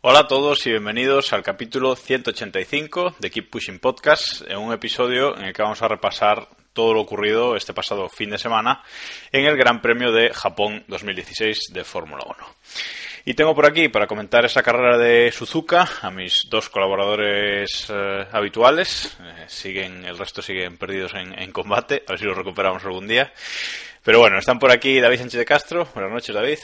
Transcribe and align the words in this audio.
Hola 0.00 0.20
a 0.20 0.28
todos 0.28 0.64
y 0.66 0.70
bienvenidos 0.70 1.32
al 1.32 1.42
capítulo 1.42 1.96
185 1.96 3.16
de 3.18 3.30
Keep 3.30 3.50
Pushing 3.50 3.80
Podcast, 3.80 4.42
en 4.48 4.58
un 4.58 4.72
episodio 4.72 5.36
en 5.36 5.46
el 5.46 5.52
que 5.52 5.62
vamos 5.62 5.82
a 5.82 5.88
repasar 5.88 6.48
todo 6.72 6.94
lo 6.94 7.00
ocurrido 7.00 7.56
este 7.56 7.74
pasado 7.74 8.08
fin 8.08 8.30
de 8.30 8.38
semana 8.38 8.82
en 9.32 9.44
el 9.44 9.56
Gran 9.56 9.82
Premio 9.82 10.12
de 10.12 10.32
Japón 10.32 10.84
2016 10.86 11.72
de 11.72 11.82
Fórmula 11.82 12.22
1. 12.26 12.36
Y 13.28 13.34
tengo 13.34 13.56
por 13.56 13.66
aquí 13.66 13.88
para 13.88 14.06
comentar 14.06 14.44
esa 14.44 14.62
carrera 14.62 14.96
de 14.98 15.32
Suzuka 15.32 15.88
a 16.00 16.10
mis 16.12 16.46
dos 16.48 16.70
colaboradores 16.70 17.88
eh, 17.90 18.24
habituales. 18.30 19.18
Eh, 19.20 19.44
siguen, 19.48 20.04
el 20.04 20.16
resto 20.16 20.40
siguen 20.42 20.76
perdidos 20.78 21.12
en, 21.14 21.36
en 21.36 21.50
combate, 21.50 22.04
a 22.06 22.12
ver 22.12 22.20
si 22.20 22.24
los 22.24 22.36
recuperamos 22.36 22.84
algún 22.84 23.08
día. 23.08 23.32
Pero 24.04 24.20
bueno, 24.20 24.38
están 24.38 24.60
por 24.60 24.70
aquí 24.70 25.00
David 25.00 25.18
Sánchez 25.18 25.38
de 25.40 25.44
Castro. 25.44 25.88
Buenas 25.92 26.12
noches, 26.12 26.32
David. 26.32 26.58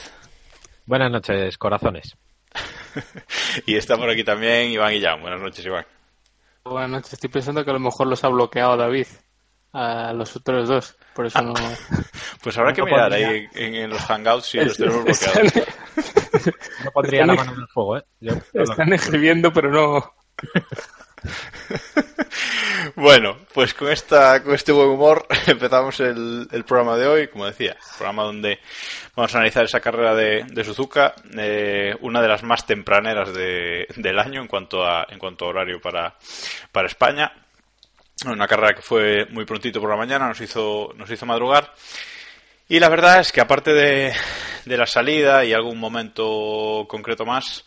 Buenas 0.85 1.11
noches, 1.11 1.57
corazones. 1.57 2.15
y 3.65 3.75
está 3.75 3.97
por 3.97 4.09
aquí 4.09 4.23
también 4.23 4.71
Iván 4.71 4.93
Guillán. 4.93 5.21
Buenas 5.21 5.41
noches, 5.41 5.65
Iván. 5.65 5.85
Buenas 6.63 6.89
noches. 6.89 7.11
Estoy 7.13 7.29
pensando 7.29 7.65
que 7.65 7.71
a 7.71 7.73
lo 7.73 7.79
mejor 7.81 8.07
los 8.07 8.23
ha 8.23 8.29
bloqueado 8.29 8.77
David 8.77 9.07
a 9.73 10.13
los 10.13 10.33
otros 10.37 10.69
dos. 10.69 10.95
Por 11.13 11.25
eso 11.25 11.41
no. 11.41 11.53
Pues 12.41 12.57
habrá 12.57 12.73
que 12.73 12.81
No 12.81 12.87
mirar 12.87 13.09
podría. 13.09 13.29
ahí 13.29 13.47
en, 13.55 13.75
en 13.75 13.89
los 13.89 14.01
hangouts 14.01 14.45
si 14.45 14.57
los 14.59 14.75
tenemos 14.77 15.03
bloqueados. 15.03 15.53
No 16.83 16.91
pondría 16.91 17.25
la 17.25 17.33
mano 17.35 17.53
en 17.53 17.61
el 17.61 17.67
fuego, 17.67 17.97
¿eh? 17.97 18.03
Yo- 18.19 18.33
están 18.53 18.93
escribiendo, 18.93 19.51
pero 19.53 19.71
no. 19.71 20.13
Bueno, 22.95 23.37
pues 23.53 23.73
con 23.73 23.89
esta 23.89 24.43
con 24.43 24.53
este 24.53 24.71
buen 24.71 24.89
humor 24.89 25.25
empezamos 25.47 25.99
el, 26.01 26.47
el 26.51 26.65
programa 26.65 26.97
de 26.97 27.07
hoy, 27.07 27.27
como 27.29 27.45
decía, 27.45 27.77
programa 27.97 28.23
donde 28.23 28.59
vamos 29.15 29.33
a 29.33 29.37
analizar 29.37 29.63
esa 29.63 29.79
carrera 29.79 30.13
de, 30.13 30.43
de 30.49 30.63
Suzuka, 30.63 31.13
eh, 31.37 31.95
una 32.01 32.21
de 32.21 32.27
las 32.27 32.43
más 32.43 32.65
tempraneras 32.65 33.33
de- 33.33 33.87
del 33.95 34.19
año 34.19 34.41
en 34.41 34.47
cuanto 34.47 34.85
a 34.85 35.05
en 35.09 35.17
cuanto 35.19 35.45
a 35.45 35.49
horario 35.49 35.79
para 35.81 36.15
para 36.71 36.87
España. 36.87 37.31
Una 38.25 38.47
carrera 38.47 38.73
que 38.75 38.81
fue 38.81 39.25
muy 39.31 39.45
prontito 39.45 39.79
por 39.81 39.89
la 39.89 39.95
mañana, 39.97 40.27
nos 40.27 40.41
hizo 40.41 40.93
nos 40.95 41.09
hizo 41.09 41.25
madrugar. 41.25 41.73
Y 42.67 42.79
la 42.79 42.89
verdad 42.89 43.19
es 43.19 43.31
que 43.31 43.41
aparte 43.41 43.73
de, 43.73 44.13
de 44.65 44.77
la 44.77 44.85
salida 44.85 45.45
y 45.45 45.53
algún 45.53 45.79
momento 45.79 46.85
concreto 46.87 47.25
más, 47.25 47.65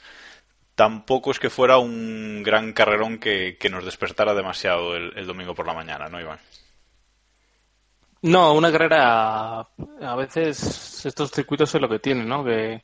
tampoco 0.76 1.30
es 1.30 1.40
que 1.40 1.50
fuera 1.50 1.78
un 1.78 2.42
gran 2.42 2.72
carrerón 2.72 3.18
que, 3.18 3.56
que 3.58 3.70
nos 3.70 3.84
despertara 3.84 4.34
demasiado 4.34 4.94
el, 4.94 5.26
domingo 5.26 5.54
por 5.54 5.66
la 5.66 5.74
mañana, 5.74 6.08
¿no, 6.08 6.20
Iván? 6.20 6.38
No, 8.22 8.52
una 8.54 8.70
carrera. 8.70 9.60
A 9.60 10.16
veces 10.16 11.04
estos 11.04 11.30
circuitos 11.30 11.74
es 11.74 11.80
lo 11.80 11.88
que 11.88 11.98
tienen, 11.98 12.28
¿no? 12.28 12.44
Que 12.44 12.82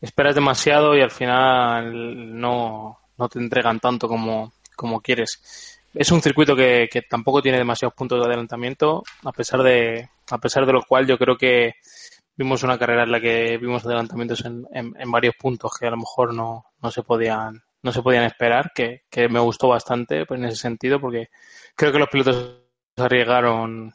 esperas 0.00 0.34
demasiado 0.34 0.96
y 0.96 1.00
al 1.00 1.10
final 1.10 2.38
no, 2.38 2.98
no 3.16 3.28
te 3.28 3.38
entregan 3.38 3.80
tanto 3.80 4.06
como, 4.06 4.52
como 4.76 5.00
quieres. 5.00 5.73
Es 5.94 6.10
un 6.10 6.20
circuito 6.20 6.56
que, 6.56 6.88
que 6.90 7.02
tampoco 7.02 7.40
tiene 7.40 7.58
demasiados 7.58 7.94
puntos 7.94 8.18
de 8.18 8.26
adelantamiento, 8.26 9.04
a 9.24 9.32
pesar 9.32 9.62
de, 9.62 10.08
a 10.30 10.38
pesar 10.38 10.66
de 10.66 10.72
lo 10.72 10.82
cual 10.82 11.06
yo 11.06 11.16
creo 11.16 11.36
que 11.36 11.74
vimos 12.36 12.64
una 12.64 12.78
carrera 12.78 13.04
en 13.04 13.12
la 13.12 13.20
que 13.20 13.56
vimos 13.58 13.86
adelantamientos 13.86 14.44
en, 14.44 14.66
en, 14.72 15.10
varios 15.10 15.36
puntos 15.36 15.70
que 15.78 15.86
a 15.86 15.90
lo 15.90 15.98
mejor 15.98 16.34
no, 16.34 16.64
no 16.82 16.90
se 16.90 17.04
podían, 17.04 17.62
no 17.82 17.92
se 17.92 18.02
podían 18.02 18.24
esperar, 18.24 18.72
que, 18.74 19.02
que 19.08 19.28
me 19.28 19.38
gustó 19.38 19.68
bastante 19.68 20.26
pues, 20.26 20.40
en 20.40 20.46
ese 20.46 20.56
sentido, 20.56 21.00
porque 21.00 21.28
creo 21.76 21.92
que 21.92 21.98
los 21.98 22.08
pilotos 22.08 22.60
se 22.96 23.02
arriesgaron 23.02 23.94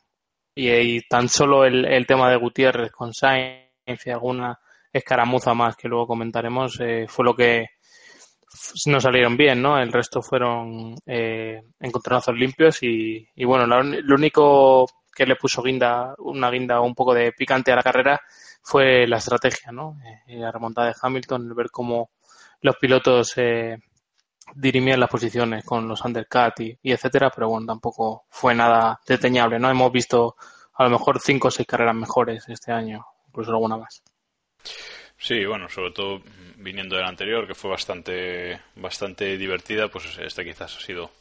y, 0.56 1.02
tan 1.08 1.28
solo 1.28 1.66
el, 1.66 1.86
el 1.86 2.08
tema 2.08 2.30
de 2.30 2.38
Gutiérrez 2.38 2.92
con 2.92 3.14
Sainz 3.14 4.06
y 4.06 4.10
alguna 4.10 4.60
escaramuza 4.92 5.54
más 5.54 5.76
que 5.76 5.88
luego 5.88 6.08
comentaremos 6.08 6.80
eh, 6.80 7.06
fue 7.08 7.26
lo 7.26 7.36
que 7.36 7.66
no 8.88 9.00
salieron 9.02 9.38
bien, 9.38 9.62
¿no? 9.62 9.78
El 9.80 9.92
resto 9.92 10.22
fueron 10.22 10.96
eh, 11.06 11.62
encontronazos 11.80 12.36
limpios 12.36 12.82
y, 12.84 13.28
y 13.36 13.46
bueno, 13.46 13.66
un- 13.80 13.98
lo 14.08 14.16
único 14.16 14.88
que 15.14 15.26
le 15.26 15.36
puso 15.36 15.62
guinda, 15.62 16.16
una 16.20 16.50
guinda 16.50 16.80
un 16.82 16.96
poco 16.96 17.14
de 17.14 17.32
picante 17.34 17.72
a 17.72 17.76
la 17.76 17.84
carrera 17.84 18.20
fue 18.62 19.08
la 19.08 19.18
estrategia, 19.18 19.72
¿no? 19.72 19.98
Eh, 20.28 20.38
la 20.38 20.52
remontada 20.52 20.88
de 20.88 20.96
Hamilton, 21.02 21.48
el 21.48 21.54
ver 21.54 21.70
cómo 21.72 22.12
los 22.62 22.76
pilotos 22.78 23.34
eh, 23.38 23.78
dirimían 24.56 25.00
las 25.00 25.10
posiciones 25.10 25.64
con 25.66 25.88
los 25.88 26.04
undercut 26.06 26.60
y, 26.60 26.80
y 26.82 26.92
etcétera, 26.92 27.32
pero 27.34 27.50
bueno, 27.50 27.66
tampoco 27.68 28.26
fue 28.30 28.56
nada 28.56 29.00
deteñable, 29.08 29.60
¿no? 29.60 29.70
Hemos 29.70 29.92
visto 29.92 30.36
a 30.76 30.84
lo 30.86 30.90
mejor 30.92 31.20
cinco 31.20 31.50
o 31.50 31.52
seis 31.52 31.68
carreras 31.68 31.96
mejores 31.96 32.48
este 32.50 32.72
año, 32.72 33.06
incluso 33.28 33.52
alguna 33.52 33.78
más. 33.78 34.02
Sí, 35.20 35.46
bueno, 35.46 35.68
sobre 35.70 35.92
todo 35.92 36.22
viniendo 36.56 36.96
del 36.96 37.06
anterior, 37.06 37.46
que 37.46 37.54
fue 37.56 37.70
bastante, 37.70 38.60
bastante 38.76 39.38
divertida, 39.38 39.90
pues 39.90 40.18
este 40.18 40.46
quizás 40.46 40.76
ha 40.78 40.80
sido 40.80 41.12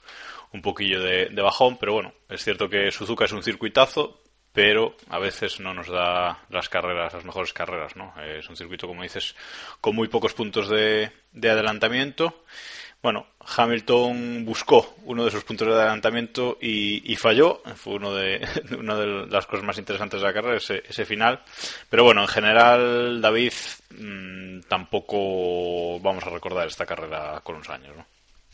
un 0.53 0.63
poquillo 0.63 1.03
de, 1.03 1.27
de 1.27 1.43
bajón, 1.43 1.77
pero 1.79 1.93
bueno, 1.95 2.15
es 2.29 2.43
cierto 2.45 2.69
que 2.69 2.91
Suzuka 2.93 3.25
es 3.25 3.33
un 3.33 3.43
circuitazo, 3.43 4.21
pero 4.53 4.97
a 5.09 5.19
veces 5.19 5.61
no 5.61 5.75
nos 5.75 5.89
da 5.89 6.45
las 6.49 6.69
carreras, 6.69 7.13
las 7.13 7.25
mejores 7.25 7.53
carreras, 7.53 7.97
¿no? 7.97 8.15
Eh, 8.21 8.39
Es 8.39 8.49
un 8.49 8.57
circuito, 8.57 8.87
como 8.87 9.03
dices, 9.03 9.35
con 9.81 9.95
muy 9.95 10.09
pocos 10.09 10.33
puntos 10.33 10.69
de, 10.69 11.11
de 11.33 11.51
adelantamiento. 11.51 12.45
Bueno, 13.01 13.27
Hamilton 13.57 14.45
buscó 14.45 14.97
uno 15.05 15.23
de 15.23 15.29
esos 15.29 15.45
puntos 15.45 15.69
de 15.69 15.75
adelantamiento 15.75 16.59
y, 16.61 17.13
y 17.13 17.17
falló. 17.17 17.63
Fue 17.77 17.95
uno 17.95 18.13
de, 18.13 18.47
una 18.79 18.97
de 18.97 19.27
las 19.27 19.47
cosas 19.47 19.65
más 19.65 19.79
interesantes 19.79 20.21
de 20.21 20.27
la 20.27 20.33
carrera, 20.33 20.57
ese, 20.57 20.83
ese 20.89 21.05
final. 21.05 21.41
Pero 21.89 22.05
bueno, 22.05 22.23
en 22.23 22.29
general, 22.29 23.21
David, 23.21 23.53
mmm, 23.91 24.61
tampoco 24.69 26.01
vamos 26.01 26.25
a 26.25 26.31
recordar 26.31 26.67
esta 26.67 26.87
carrera 26.87 27.41
con 27.45 27.57
unos 27.57 27.71
años, 27.71 27.97
¿no? 27.97 28.05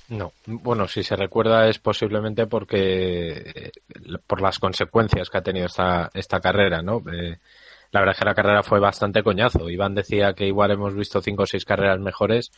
No, 0.07 0.33
bueno, 0.45 0.87
si 0.87 1.03
se 1.03 1.17
recuerda 1.17 1.67
es 1.67 1.79
posiblemente 1.79 2.47
porque 2.47 3.53
eh, 3.55 3.73
por 4.27 4.43
las 4.43 4.59
consecuencias 4.59 5.31
que 5.31 5.39
ha 5.39 5.43
tenido 5.43 5.65
esta, 5.65 6.11
esta 6.13 6.41
carrera, 6.41 6.83
¿no? 6.83 7.03
Eh, 7.11 7.39
la 7.91 8.01
verdad 8.01 8.13
es 8.13 8.19
que 8.19 8.25
la 8.27 8.35
carrera 8.35 8.63
fue 8.63 8.81
bastante 8.81 9.23
coñazo. 9.23 9.71
Iván 9.71 9.95
decía 9.95 10.35
que 10.35 10.47
igual 10.47 10.73
hemos 10.73 10.95
visto 10.95 11.23
cinco 11.23 11.45
o 11.45 11.47
seis 11.47 11.65
carreras 11.65 12.01
mejores. 12.01 12.51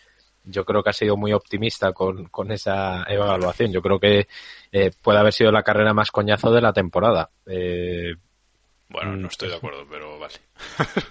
Yo 0.47 0.65
creo 0.65 0.83
que 0.83 0.91
ha 0.91 0.93
sido 0.93 1.17
muy 1.17 1.33
optimista 1.33 1.93
con, 1.93 2.27
con 2.27 2.51
esa 2.53 3.05
evaluación. 3.09 3.73
Yo 3.73 3.83
creo 3.83 3.99
que 3.99 4.29
eh, 4.73 4.91
puede 5.03 5.19
haber 5.19 5.33
sido 5.33 5.51
la 5.53 5.63
carrera 5.63 5.93
más 5.93 6.11
coñazo 6.11 6.51
de 6.53 6.61
la 6.61 6.73
temporada. 6.73 7.29
Eh, 7.47 8.15
Bueno, 8.89 9.13
Mm, 9.17 9.23
no 9.23 9.29
estoy 9.29 9.49
de 9.49 9.57
acuerdo, 9.57 9.85
pero 9.91 10.19
vale. 10.21 10.35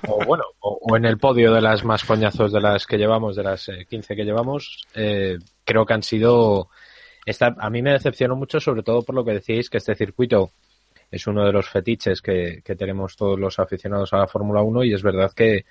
o 0.08 0.24
bueno, 0.26 0.44
o, 0.60 0.80
o 0.82 0.96
en 0.96 1.04
el 1.06 1.18
podio 1.18 1.54
de 1.54 1.62
las 1.62 1.84
más 1.84 2.04
coñazos 2.06 2.54
de 2.54 2.62
las 2.62 2.88
que 2.88 2.98
llevamos, 2.98 3.36
de 3.36 3.44
las 3.44 3.68
eh, 3.68 3.86
15 3.90 4.16
que 4.16 4.24
llevamos, 4.24 4.86
eh, 4.96 5.38
creo 5.66 5.86
que 5.86 5.94
han 5.94 6.04
sido. 6.04 6.70
Esta, 7.26 7.54
a 7.60 7.70
mí 7.70 7.82
me 7.82 7.92
decepcionó 7.92 8.36
mucho, 8.38 8.60
sobre 8.60 8.84
todo 8.84 9.02
por 9.02 9.16
lo 9.16 9.26
que 9.26 9.34
decíais, 9.34 9.70
que 9.70 9.78
este 9.80 9.96
circuito 9.96 10.52
es 11.12 11.28
uno 11.28 11.44
de 11.46 11.52
los 11.52 11.68
fetiches 11.68 12.22
que, 12.22 12.62
que 12.64 12.76
tenemos 12.76 13.16
todos 13.16 13.38
los 13.40 13.60
aficionados 13.60 14.14
a 14.14 14.20
la 14.20 14.28
Fórmula 14.28 14.62
1 14.62 14.84
y 14.86 14.94
es 14.94 15.04
verdad 15.04 15.32
que, 15.34 15.66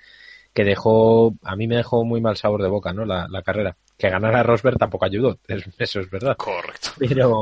que 0.55 0.63
dejó, 0.63 1.35
a 1.43 1.55
mí 1.55 1.67
me 1.67 1.75
dejó 1.75 2.03
muy 2.05 2.21
mal 2.21 2.37
sabor 2.37 2.63
de 2.63 2.69
boca, 2.69 2.93
¿no? 2.93 3.05
La, 3.05 3.27
la 3.29 3.43
carrera. 3.43 3.75
Que 3.97 4.09
ganara 4.09 4.41
Rosberg 4.41 4.77
tampoco 4.79 5.05
ayudó, 5.05 5.37
es- 5.47 5.65
eso 5.77 5.99
es 5.99 6.09
verdad. 6.09 6.35
Correcto. 6.37 6.89
Pero, 6.97 7.41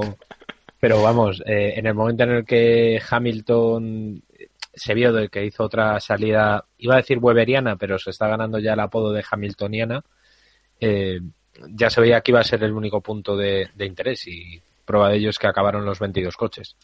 pero 0.80 1.01
vamos, 1.01 1.42
eh, 1.45 1.74
en 1.77 1.86
el 1.88 1.94
momento 1.94 2.24
en 2.24 2.31
el 2.31 2.45
que 2.45 3.01
Hamilton 3.10 4.21
se 4.74 4.94
vio 4.95 5.13
de 5.13 5.30
que 5.30 5.45
hizo 5.45 5.63
otra 5.63 6.00
salida, 6.00 6.65
iba 6.80 6.95
a 6.95 6.98
decir 6.98 7.19
weberiana, 7.19 7.75
pero 7.75 8.00
se 8.00 8.10
está 8.10 8.27
ganando 8.27 8.57
ya 8.57 8.74
el 8.74 8.80
apodo 8.80 9.13
de 9.13 9.24
Hamiltoniana, 9.30 10.04
eh, 10.80 11.19
ya 11.69 11.92
se 11.92 12.01
veía 12.01 12.21
que 12.21 12.31
iba 12.31 12.39
a 12.39 12.44
ser 12.44 12.63
el 12.63 12.74
único 12.74 13.00
punto 13.00 13.38
de, 13.38 13.69
de 13.75 13.86
interés 13.86 14.27
y 14.27 14.60
prueba 14.86 15.10
de 15.10 15.18
ello 15.18 15.30
es 15.30 15.38
que 15.38 15.45
acabaron 15.48 15.86
los 15.86 16.00
22 16.00 16.36
coches. 16.36 16.75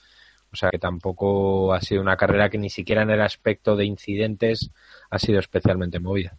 O 0.52 0.56
sea 0.56 0.70
que 0.72 0.80
tampoco 0.80 1.74
ha 1.74 1.82
sido 1.82 2.02
una 2.02 2.18
carrera 2.18 2.50
que 2.50 2.58
ni 2.58 2.70
siquiera 2.70 3.04
en 3.04 3.12
el 3.12 3.22
aspecto 3.22 3.76
de 3.76 3.86
incidentes 3.86 4.72
ha 5.10 5.20
sido 5.20 5.40
especialmente 5.40 6.00
movida. 6.00 6.38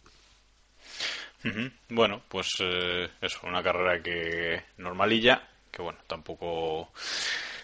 Bueno, 1.88 2.20
pues 2.28 2.48
eh, 2.60 3.08
eso, 3.20 3.40
una 3.44 3.62
carrera 3.62 4.02
que 4.02 4.62
normalilla, 4.76 5.42
que 5.70 5.80
bueno, 5.80 5.98
tampoco 6.06 6.90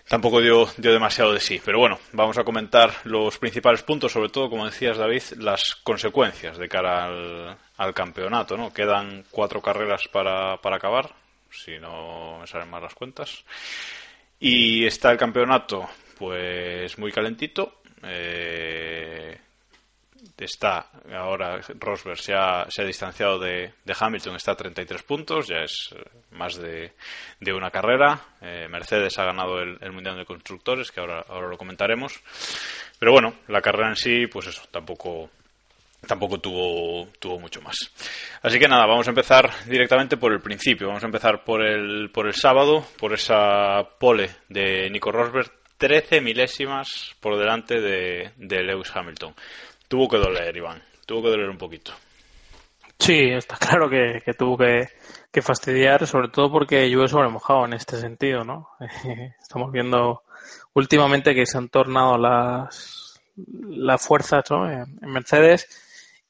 tampoco 0.08 0.40
dio, 0.40 0.68
dio 0.76 0.92
demasiado 0.92 1.32
de 1.32 1.40
sí. 1.40 1.60
Pero 1.64 1.78
bueno, 1.78 1.98
vamos 2.12 2.38
a 2.38 2.44
comentar 2.44 2.92
los 3.04 3.38
principales 3.38 3.82
puntos, 3.82 4.12
sobre 4.12 4.30
todo, 4.30 4.48
como 4.48 4.64
decías 4.64 4.96
David, 4.96 5.22
las 5.38 5.74
consecuencias 5.76 6.58
de 6.58 6.68
cara 6.68 7.04
al, 7.04 7.56
al 7.76 7.94
campeonato. 7.94 8.56
¿no? 8.56 8.72
Quedan 8.72 9.24
cuatro 9.30 9.60
carreras 9.60 10.02
para, 10.10 10.56
para 10.58 10.76
acabar, 10.76 11.12
si 11.50 11.78
no 11.78 12.38
me 12.40 12.46
salen 12.46 12.70
mal 12.70 12.82
las 12.82 12.94
cuentas. 12.94 13.44
Y 14.38 14.84
está 14.86 15.10
el 15.10 15.18
campeonato 15.18 15.88
pues 16.18 16.98
muy 16.98 17.12
calentito. 17.12 17.80
Eh, 18.02 19.38
está 20.44 20.90
ahora 21.14 21.60
Rosberg 21.78 22.18
se 22.18 22.34
ha, 22.34 22.66
distanciado 22.84 23.38
de, 23.38 23.72
de, 23.84 23.96
Hamilton, 23.98 24.36
está 24.36 24.52
a 24.52 24.56
33 24.56 25.02
puntos, 25.02 25.48
ya 25.48 25.58
es 25.58 25.94
eh, 25.94 26.02
más 26.32 26.56
de, 26.56 26.92
de 27.40 27.52
una 27.52 27.70
carrera. 27.70 28.20
Eh, 28.40 28.68
Mercedes 28.68 29.18
ha 29.18 29.24
ganado 29.24 29.60
el, 29.60 29.78
el, 29.80 29.92
Mundial 29.92 30.16
de 30.16 30.26
Constructores, 30.26 30.90
que 30.90 31.00
ahora, 31.00 31.24
ahora 31.28 31.48
lo 31.48 31.58
comentaremos. 31.58 32.20
Pero 32.98 33.12
bueno, 33.12 33.34
la 33.48 33.62
carrera 33.62 33.88
en 33.88 33.96
sí, 33.96 34.26
pues 34.26 34.48
eso, 34.48 34.62
tampoco, 34.70 35.30
tampoco 36.06 36.38
tuvo, 36.38 37.08
tuvo 37.18 37.38
mucho 37.38 37.62
más. 37.62 37.76
Así 38.42 38.58
que 38.58 38.68
nada, 38.68 38.86
vamos 38.86 39.06
a 39.06 39.10
empezar 39.10 39.50
directamente 39.66 40.16
por 40.16 40.32
el 40.32 40.40
principio. 40.40 40.88
Vamos 40.88 41.02
a 41.02 41.06
empezar 41.06 41.44
por 41.44 41.62
el, 41.62 42.10
por 42.10 42.26
el 42.26 42.34
sábado, 42.34 42.86
por 42.98 43.12
esa 43.12 43.82
pole 43.98 44.30
de 44.48 44.90
Nico 44.90 45.12
Rosberg, 45.12 45.50
13 45.78 46.20
milésimas 46.20 47.14
por 47.20 47.38
delante 47.38 47.80
de, 47.80 48.32
Lewis 48.38 48.90
Hamilton. 48.94 49.34
Tuvo 49.88 50.08
que 50.08 50.18
doler, 50.18 50.56
Iván. 50.56 50.82
Tuvo 51.06 51.22
que 51.22 51.30
doler 51.30 51.48
un 51.48 51.58
poquito. 51.58 51.92
Sí, 52.98 53.28
está 53.30 53.56
claro 53.56 53.90
que, 53.90 54.22
tuvo 54.36 54.56
que, 54.56 54.88
que, 55.30 55.42
fastidiar, 55.42 56.06
sobre 56.06 56.28
todo 56.28 56.50
porque 56.50 56.88
llueve 56.88 57.08
sobre 57.08 57.28
mojado 57.28 57.66
en 57.66 57.74
este 57.74 57.98
sentido, 57.98 58.42
¿no? 58.42 58.70
Estamos 59.40 59.70
viendo 59.70 60.22
últimamente 60.72 61.34
que 61.34 61.46
se 61.46 61.58
han 61.58 61.68
tornado 61.68 62.16
las, 62.16 63.20
las 63.36 64.04
fuerzas 64.04 64.44
¿no? 64.50 64.70
en, 64.70 64.98
en 65.02 65.10
Mercedes 65.10 65.68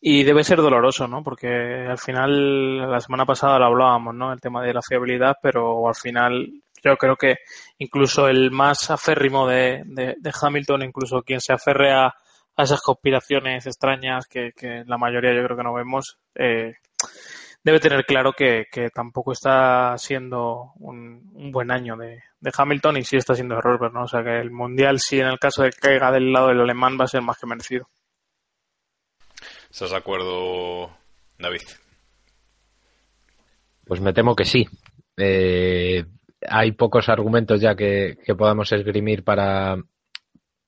y 0.01 0.25
debe 0.25 0.45
ser 0.45 0.59
doloroso, 0.59 1.09
¿no? 1.09 1.23
Porque 1.23 1.87
al 1.89 1.99
final, 1.99 2.91
la 2.91 3.01
semana 3.01 3.25
pasada 3.25 3.59
lo 3.59 3.67
hablábamos, 3.67 4.15
¿no? 4.15 4.33
El 4.33 4.41
tema 4.41 4.63
de 4.63 4.75
la 4.75 4.83
fiabilidad, 4.83 5.37
pero 5.41 5.89
al 5.89 5.95
final 5.95 6.63
yo 6.87 6.97
creo 6.97 7.17
que 7.17 7.37
incluso 7.79 8.29
el 8.29 8.51
más 8.51 8.91
aférrimo 8.91 9.47
de, 9.47 9.83
de, 9.85 10.15
de 10.19 10.33
Hamilton, 10.41 10.83
incluso 10.83 11.23
quien 11.23 11.41
se 11.41 11.53
aferre 11.53 11.93
a, 11.93 12.07
a 12.57 12.63
esas 12.63 12.81
conspiraciones 12.81 13.67
extrañas 13.67 14.27
que, 14.27 14.53
que, 14.57 14.85
la 14.87 14.99
mayoría 14.99 15.35
yo 15.35 15.45
creo 15.45 15.57
que 15.57 15.63
no 15.63 15.75
vemos, 15.75 16.19
eh, 16.35 16.75
debe 17.63 17.81
tener 17.81 18.05
claro 18.07 18.33
que, 18.33 18.67
que, 18.71 18.91
tampoco 18.91 19.33
está 19.33 19.97
siendo 19.99 20.73
un, 20.77 21.31
un 21.35 21.53
buen 21.53 21.71
año 21.71 21.97
de, 21.97 22.23
de, 22.41 22.53
Hamilton 22.57 22.97
y 22.97 23.05
sí 23.05 23.17
está 23.17 23.35
siendo 23.35 23.57
de 23.57 23.61
Rosberg, 23.61 23.93
¿no? 23.93 24.05
O 24.05 24.09
sea 24.09 24.23
que 24.23 24.39
el 24.39 24.51
Mundial, 24.51 25.01
si 25.01 25.21
en 25.21 25.27
el 25.27 25.39
caso 25.39 25.63
de 25.63 25.71
que 25.71 25.81
caiga 25.81 26.11
del 26.11 26.33
lado 26.33 26.49
del 26.49 26.61
alemán, 26.61 26.97
va 26.99 27.05
a 27.05 27.09
ser 27.09 27.23
más 27.23 27.39
que 27.39 27.47
merecido. 27.47 27.89
¿Estás 29.71 29.91
de 29.91 29.97
acuerdo, 29.97 30.97
David? 31.39 31.61
Pues 33.85 34.01
me 34.01 34.13
temo 34.13 34.35
que 34.35 34.45
sí. 34.45 34.67
Eh, 35.17 36.05
hay 36.49 36.73
pocos 36.73 37.09
argumentos 37.09 37.61
ya 37.61 37.75
que, 37.75 38.19
que 38.25 38.35
podamos 38.35 38.73
esgrimir 38.73 39.25
para, 39.25 39.77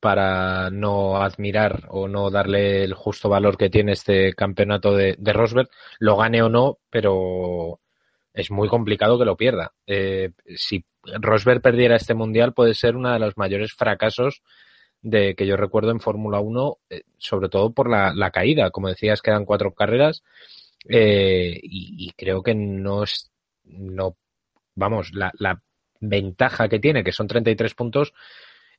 para 0.01 0.71
no 0.71 1.17
admirar 1.17 1.87
o 1.89 2.09
no 2.09 2.31
darle 2.31 2.85
el 2.85 2.95
justo 2.95 3.29
valor 3.29 3.57
que 3.57 3.71
tiene 3.71 3.93
este 3.93 4.33
campeonato 4.35 4.95
de, 4.95 5.17
de 5.19 5.33
Rosberg, 5.33 5.69
lo 5.99 6.17
gane 6.17 6.43
o 6.43 6.49
no, 6.49 6.79
pero 6.91 7.81
es 8.33 8.51
muy 8.51 8.69
complicado 8.69 9.19
que 9.19 9.25
lo 9.25 9.37
pierda. 9.37 9.73
Eh, 9.87 10.31
si 10.57 10.85
Rosberg 11.03 11.61
perdiera 11.61 11.97
este 11.97 12.15
mundial, 12.15 12.55
puede 12.55 12.75
ser 12.75 12.97
uno 12.97 13.13
de 13.13 13.19
los 13.19 13.37
mayores 13.37 13.73
fracasos 13.73 14.43
de 15.01 15.35
que 15.35 15.47
yo 15.47 15.57
recuerdo 15.57 15.91
en 15.91 16.01
Fórmula 16.01 16.41
1, 16.41 16.79
eh, 16.91 17.03
sobre 17.19 17.49
todo 17.49 17.73
por 17.73 17.91
la, 17.91 18.13
la, 18.15 18.31
caída. 18.31 18.71
Como 18.71 18.89
decías, 18.89 19.23
quedan 19.23 19.45
cuatro 19.45 19.73
carreras 19.75 20.23
eh, 20.89 21.59
y, 21.63 22.07
y, 22.07 22.13
creo 22.13 22.43
que 22.43 22.55
no 22.55 23.03
es, 23.05 23.31
no, 23.65 24.17
vamos, 24.75 25.13
la, 25.13 25.33
la 25.39 25.61
ventaja 26.01 26.69
que 26.69 26.79
tiene, 26.79 27.05
que 27.05 27.13
son 27.13 27.27
33 27.27 27.75
puntos, 27.75 28.13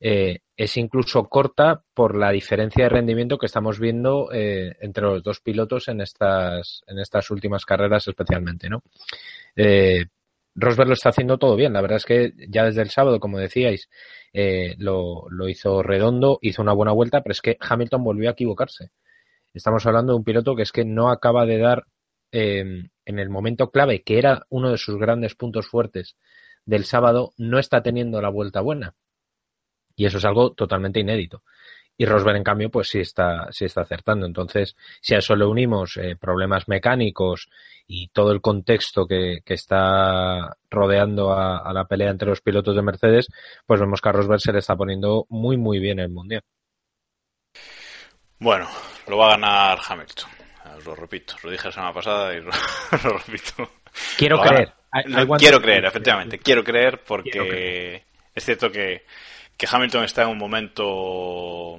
eh, 0.01 0.39
es 0.55 0.77
incluso 0.77 1.27
corta 1.27 1.83
por 1.93 2.15
la 2.15 2.31
diferencia 2.31 2.85
de 2.85 2.89
rendimiento 2.89 3.37
que 3.37 3.47
estamos 3.47 3.79
viendo 3.79 4.29
eh, 4.31 4.77
entre 4.79 5.03
los 5.03 5.21
dos 5.21 5.41
pilotos 5.41 5.89
en 5.89 5.99
estas, 5.99 6.83
en 6.87 6.99
estas 6.99 7.29
últimas 7.31 7.65
carreras 7.65 8.07
especialmente, 8.07 8.69
¿no? 8.69 8.81
Eh, 9.57 10.05
Rosberg 10.55 10.87
lo 10.87 10.93
está 10.93 11.09
haciendo 11.09 11.37
todo 11.37 11.55
bien. 11.55 11.73
La 11.73 11.81
verdad 11.81 11.97
es 11.97 12.05
que 12.05 12.33
ya 12.47 12.65
desde 12.65 12.81
el 12.81 12.89
sábado, 12.89 13.19
como 13.19 13.39
decíais, 13.39 13.89
lo, 14.77 15.25
lo, 15.29 15.47
hizo 15.47 15.83
redondo, 15.83 16.39
hizo 16.41 16.61
una 16.61 16.73
buena 16.73 16.91
vuelta, 16.91 17.21
pero 17.21 17.31
es 17.31 17.41
que 17.41 17.57
Hamilton 17.59 18.03
volvió 18.03 18.29
a 18.29 18.33
equivocarse. 18.33 18.91
Estamos 19.53 19.85
hablando 19.85 20.13
de 20.13 20.17
un 20.17 20.23
piloto 20.23 20.55
que 20.55 20.63
es 20.63 20.71
que 20.71 20.83
no 20.83 21.11
acaba 21.11 21.45
de 21.45 21.59
dar 21.59 21.85
en 22.31 22.89
el 23.05 23.29
momento 23.29 23.69
clave, 23.71 24.01
que 24.03 24.17
era 24.17 24.45
uno 24.49 24.71
de 24.71 24.77
sus 24.77 24.97
grandes 24.97 25.35
puntos 25.35 25.67
fuertes 25.67 26.17
del 26.69 26.85
sábado, 26.85 27.33
no 27.37 27.57
está 27.57 27.81
teniendo 27.81 28.21
la 28.21 28.29
vuelta 28.29 28.61
buena. 28.61 28.93
Y 29.95 30.05
eso 30.05 30.19
es 30.19 30.25
algo 30.25 30.53
totalmente 30.53 30.99
inédito. 30.99 31.43
Y 31.97 32.05
Rosberg, 32.05 32.37
en 32.37 32.43
cambio, 32.43 32.69
pues 32.69 32.87
sí 32.87 32.99
está, 32.99 33.51
sí 33.51 33.65
está 33.65 33.81
acertando. 33.81 34.25
Entonces, 34.25 34.77
si 35.01 35.15
a 35.15 35.17
eso 35.17 35.35
le 35.35 35.45
unimos 35.45 35.97
eh, 35.97 36.15
problemas 36.15 36.69
mecánicos 36.69 37.49
y 37.87 38.07
todo 38.09 38.31
el 38.31 38.39
contexto 38.39 39.05
que, 39.05 39.39
que 39.43 39.55
está 39.55 40.55
rodeando 40.69 41.33
a, 41.33 41.57
a, 41.57 41.73
la 41.73 41.85
pelea 41.85 42.11
entre 42.11 42.29
los 42.29 42.39
pilotos 42.39 42.75
de 42.75 42.83
Mercedes, 42.83 43.27
pues 43.65 43.81
vemos 43.81 43.99
que 43.99 44.07
a 44.07 44.11
Rosberg 44.13 44.39
se 44.39 44.53
le 44.53 44.59
está 44.59 44.77
poniendo 44.77 45.25
muy, 45.27 45.57
muy 45.57 45.79
bien 45.79 45.99
el 45.99 46.09
Mundial. 46.09 46.43
Bueno, 48.39 48.69
lo 49.07 49.17
va 49.17 49.27
a 49.27 49.31
ganar 49.31 49.79
Hamilton. 49.85 50.29
Os 50.77 50.85
lo 50.85 50.95
repito, 50.95 51.35
lo 51.43 51.49
dije 51.49 51.67
la 51.67 51.73
semana 51.73 51.93
pasada 51.93 52.33
y 52.33 52.39
lo, 52.39 52.51
lo 53.03 53.17
repito. 53.17 53.69
Quiero 54.17 54.37
lo 54.37 54.43
creer. 54.43 54.78
No, 55.05 55.27
quiero 55.37 55.61
creer, 55.61 55.85
efectivamente. 55.85 56.39
Quiero 56.39 56.63
creer 56.63 57.03
porque 57.05 57.29
quiero 57.29 57.47
creer. 57.47 58.03
es 58.33 58.43
cierto 58.43 58.71
que 58.71 59.03
que 59.59 59.67
Hamilton 59.69 60.05
está 60.05 60.21
en 60.23 60.29
un 60.29 60.37
momento 60.37 61.77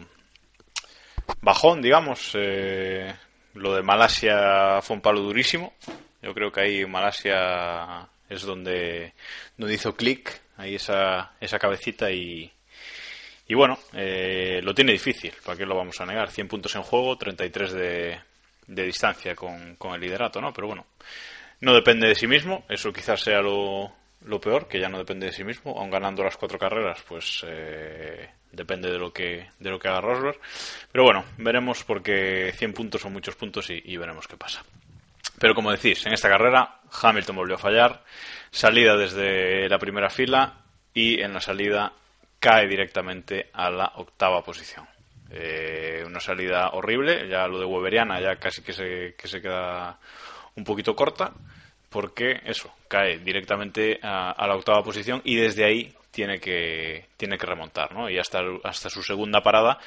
bajón, 1.41 1.81
digamos. 1.81 2.33
Eh, 2.35 3.11
lo 3.55 3.75
de 3.75 3.83
Malasia 3.83 4.83
fue 4.83 4.97
un 4.97 5.01
palo 5.01 5.21
durísimo. 5.21 5.73
Yo 6.21 6.35
creo 6.35 6.53
que 6.53 6.61
ahí 6.61 6.85
Malasia 6.85 8.07
es 8.29 8.43
donde, 8.43 9.15
donde 9.57 9.75
hizo 9.75 9.97
clic, 9.97 10.43
ahí 10.59 10.75
esa, 10.75 11.33
esa 11.41 11.59
cabecita 11.59 12.11
y, 12.11 12.53
y 13.49 13.55
bueno, 13.55 13.79
eh, 13.95 14.61
lo 14.63 14.75
tiene 14.75 14.93
difícil, 14.93 15.33
¿para 15.43 15.57
qué 15.57 15.65
lo 15.65 15.75
vamos 15.75 15.99
a 16.03 16.07
negar? 16.07 16.31
100 16.31 16.49
puntos 16.49 16.77
en 16.77 16.83
juego, 16.83 17.17
33 17.17 17.73
de, 17.73 18.21
de 18.67 18.83
distancia 18.85 19.35
con, 19.35 19.77
con 19.77 19.95
el 19.95 20.03
liderato, 20.03 20.39
¿no? 20.43 20.53
Pero 20.53 20.67
bueno, 20.67 20.85
no 21.61 21.75
depende 21.75 22.09
de 22.09 22.15
sí 22.15 22.27
mismo, 22.27 22.65
eso 22.69 22.93
quizás 22.93 23.21
sea 23.21 23.41
lo, 23.41 23.93
lo 24.25 24.41
peor, 24.41 24.69
que 24.69 24.81
ya 24.81 24.89
no 24.89 24.99
depende 24.99 25.27
de 25.27 25.33
sí 25.33 25.45
mismo, 25.45 25.79
aun 25.79 25.91
ganando 25.91 26.23
las 26.23 26.37
cuatro 26.37 26.59
carreras, 26.59 27.03
pues 27.07 27.45
eh, 27.47 28.31
depende 28.53 28.91
de 28.91 28.99
lo 28.99 29.13
que 29.13 29.49
de 29.59 29.71
lo 29.71 29.79
que 29.79 29.89
haga 29.89 30.01
Rosberg. 30.01 30.39
Pero 30.93 31.05
bueno, 31.05 31.25
veremos 31.39 31.85
porque 31.85 32.53
100 32.57 32.73
puntos 32.73 33.01
son 33.01 33.13
muchos 33.13 33.37
puntos 33.37 33.71
y, 33.71 33.83
y, 33.85 33.97
veremos 33.97 34.27
qué 34.27 34.37
pasa. 34.37 34.63
Pero 35.39 35.55
como 35.55 35.71
decís, 35.71 36.05
en 36.07 36.13
esta 36.13 36.29
carrera 36.29 36.81
Hamilton 37.03 37.37
volvió 37.37 37.55
a 37.55 37.59
fallar, 37.59 38.03
salida 38.51 38.97
desde 38.97 39.69
la 39.69 39.79
primera 39.79 40.11
fila 40.11 40.61
y 40.93 41.21
en 41.21 41.33
la 41.33 41.41
salida 41.41 41.93
cae 42.39 42.67
directamente 42.67 43.51
a 43.53 43.71
la 43.71 43.93
octava 43.97 44.43
posición. 44.43 44.87
Eh, 45.31 46.03
una 46.05 46.19
salida 46.19 46.71
horrible, 46.71 47.29
ya 47.29 47.47
lo 47.47 47.61
de 47.61 47.65
Weberiana 47.65 48.21
ya 48.21 48.37
casi 48.37 48.63
que 48.63 48.73
se, 48.73 49.15
que 49.17 49.29
se 49.29 49.41
queda 49.41 49.99
un 50.61 50.65
poquito 50.65 50.95
corta 50.95 51.33
porque 51.89 52.41
eso, 52.45 52.73
cae 52.87 53.19
directamente 53.19 53.99
a, 54.03 54.47
la 54.47 54.55
octava 54.55 54.83
posición 54.83 55.21
y 55.25 55.35
desde 55.35 55.65
ahí 55.65 55.93
tiene 56.13 56.39
que, 56.39 57.07
tiene 57.17 57.37
que 57.39 57.47
remontar, 57.47 57.93
¿no? 57.93 58.09
Y 58.11 58.19
hasta, 58.19 58.41
hasta 58.65 58.91
su 58.91 59.03
segunda 59.03 59.43
parada, 59.43 59.79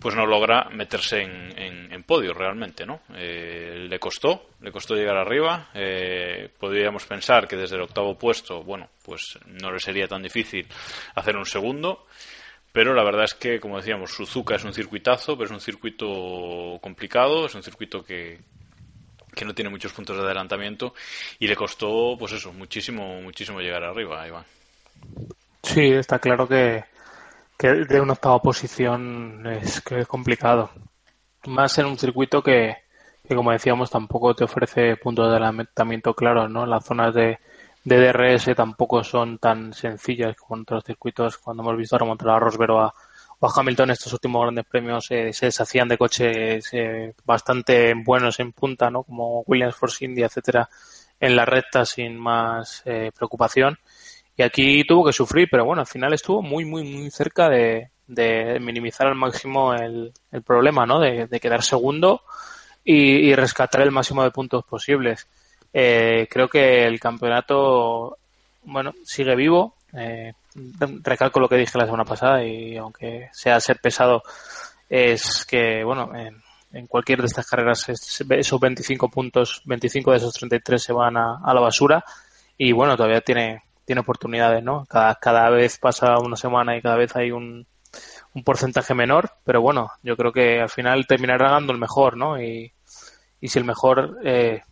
pues 0.00 0.14
no 0.14 0.26
logra 0.26 0.68
meterse 0.70 1.22
en, 1.22 1.58
en, 1.58 1.92
en 1.92 2.02
podio 2.02 2.34
realmente, 2.34 2.84
¿no? 2.86 3.02
Eh, 3.14 3.86
le 3.88 3.98
costó, 3.98 4.50
le 4.60 4.72
costó 4.72 4.94
llegar 4.94 5.16
arriba. 5.16 5.70
Eh, 5.74 6.48
podríamos 6.58 7.04
pensar 7.06 7.46
que 7.46 7.56
desde 7.56 7.76
el 7.76 7.82
octavo 7.82 8.16
puesto, 8.16 8.62
bueno, 8.62 8.88
pues 9.04 9.38
no 9.46 9.70
le 9.70 9.80
sería 9.80 10.08
tan 10.08 10.22
difícil 10.22 10.66
hacer 11.14 11.36
un 11.36 11.46
segundo. 11.46 12.06
Pero 12.72 12.94
la 12.94 13.04
verdad 13.04 13.24
es 13.24 13.34
que, 13.34 13.60
como 13.60 13.76
decíamos, 13.76 14.12
Suzuka 14.12 14.54
es 14.54 14.64
un 14.64 14.72
circuitazo, 14.72 15.36
pero 15.36 15.44
es 15.44 15.50
un 15.52 15.60
circuito 15.60 16.78
complicado, 16.80 17.44
es 17.44 17.54
un 17.54 17.62
circuito 17.62 18.02
que, 18.02 18.38
que 19.34 19.44
no 19.44 19.54
tiene 19.54 19.70
muchos 19.70 19.92
puntos 19.92 20.16
de 20.16 20.22
adelantamiento 20.22 20.94
y 21.38 21.46
le 21.46 21.56
costó, 21.56 22.16
pues 22.18 22.32
eso, 22.32 22.52
muchísimo, 22.52 23.20
muchísimo 23.22 23.60
llegar 23.60 23.84
arriba, 23.84 24.26
Iván. 24.26 24.44
Sí, 25.62 25.92
está 25.92 26.18
claro 26.18 26.46
que, 26.46 26.84
que 27.58 27.68
de 27.68 28.00
una 28.00 28.14
octava 28.14 28.40
posición 28.40 29.46
es 29.46 29.80
que 29.80 30.00
es 30.00 30.06
complicado. 30.06 30.70
Más 31.46 31.76
en 31.78 31.86
un 31.86 31.98
circuito 31.98 32.42
que, 32.42 32.76
que, 33.26 33.34
como 33.34 33.52
decíamos, 33.52 33.90
tampoco 33.90 34.34
te 34.34 34.44
ofrece 34.44 34.96
puntos 34.96 35.26
de 35.26 35.32
adelantamiento 35.32 36.14
claros, 36.14 36.50
¿no? 36.50 36.66
Las 36.66 36.84
zonas 36.84 37.14
de 37.14 37.38
de 37.84 37.96
DRS 37.96 38.54
tampoco 38.54 39.02
son 39.02 39.38
tan 39.38 39.72
sencillas 39.72 40.36
como 40.36 40.56
en 40.56 40.62
otros 40.62 40.84
circuitos. 40.84 41.38
Cuando 41.38 41.62
hemos 41.62 41.76
visto 41.76 41.98
remontar 41.98 42.30
a 42.30 42.38
Rosberg 42.38 42.72
o 42.72 42.94
a, 43.42 43.60
Hamilton 43.60 43.90
estos 43.90 44.12
últimos 44.12 44.42
grandes 44.42 44.64
premios 44.66 45.10
eh, 45.10 45.32
se 45.32 45.46
deshacían 45.46 45.88
de 45.88 45.98
coches 45.98 46.68
eh, 46.72 47.14
bastante 47.24 47.94
buenos 47.94 48.40
en 48.40 48.52
punta, 48.52 48.90
¿no? 48.90 49.02
Como 49.02 49.40
Williams 49.46 49.74
Force 49.74 50.04
India, 50.04 50.26
etcétera, 50.26 50.68
en 51.20 51.36
la 51.36 51.44
recta 51.44 51.84
sin 51.84 52.18
más 52.18 52.82
eh, 52.84 53.10
preocupación. 53.16 53.78
Y 54.36 54.42
aquí 54.42 54.84
tuvo 54.84 55.04
que 55.06 55.12
sufrir, 55.12 55.48
pero 55.50 55.64
bueno, 55.64 55.80
al 55.80 55.86
final 55.86 56.12
estuvo 56.14 56.42
muy, 56.42 56.64
muy, 56.64 56.84
muy 56.84 57.10
cerca 57.10 57.48
de, 57.48 57.90
minimizar 58.60 59.06
al 59.06 59.14
máximo 59.14 59.74
el, 59.74 60.12
el 60.30 60.42
problema, 60.42 60.86
¿no? 60.86 61.00
De, 61.00 61.28
quedar 61.40 61.62
segundo 61.62 62.22
y, 62.84 63.28
y, 63.28 63.34
rescatar 63.34 63.82
el 63.82 63.90
máximo 63.90 64.22
de 64.22 64.30
puntos 64.30 64.64
posibles. 64.64 65.26
Eh, 65.72 66.28
creo 66.30 66.48
que 66.48 66.84
el 66.84 67.00
campeonato, 67.00 68.18
bueno, 68.64 68.94
sigue 69.04 69.34
vivo. 69.34 69.74
Eh, 69.94 70.32
recalco 71.02 71.40
lo 71.40 71.48
que 71.48 71.56
dije 71.56 71.78
la 71.78 71.86
semana 71.86 72.04
pasada 72.04 72.44
y 72.44 72.76
aunque 72.76 73.28
sea 73.32 73.60
ser 73.60 73.80
pesado, 73.80 74.22
es 74.88 75.46
que, 75.46 75.84
bueno, 75.84 76.10
en, 76.14 76.86
cualquier 76.86 77.20
de 77.20 77.26
estas 77.26 77.46
carreras 77.46 77.88
esos 77.88 78.60
25 78.60 79.08
puntos, 79.10 79.62
25 79.66 80.10
de 80.10 80.16
esos 80.16 80.34
33 80.34 80.82
se 80.82 80.92
van 80.92 81.16
a, 81.16 81.40
a 81.42 81.54
la 81.54 81.60
basura 81.60 82.04
y 82.56 82.72
bueno, 82.72 82.96
todavía 82.96 83.20
tiene, 83.20 83.62
tiene 83.84 84.00
oportunidades, 84.00 84.62
¿no? 84.62 84.84
Cada, 84.86 85.14
cada 85.16 85.50
vez 85.50 85.78
pasa 85.78 86.18
una 86.18 86.36
semana 86.36 86.76
y 86.76 86.82
cada 86.82 86.96
vez 86.96 87.14
hay 87.16 87.30
un, 87.30 87.66
porcentaje 88.44 88.94
menor, 88.94 89.30
pero 89.44 89.60
bueno, 89.60 89.90
yo 90.02 90.16
creo 90.16 90.32
que 90.32 90.60
al 90.60 90.70
final 90.70 91.06
terminará 91.06 91.48
ganando 91.48 91.72
el 91.72 91.78
mejor, 91.78 92.16
¿no? 92.16 92.40
Y, 92.40 92.72
y 93.40 93.48
si 93.48 93.58
el 93.58 93.64
mejor 93.66 94.18
eh, 94.24 94.62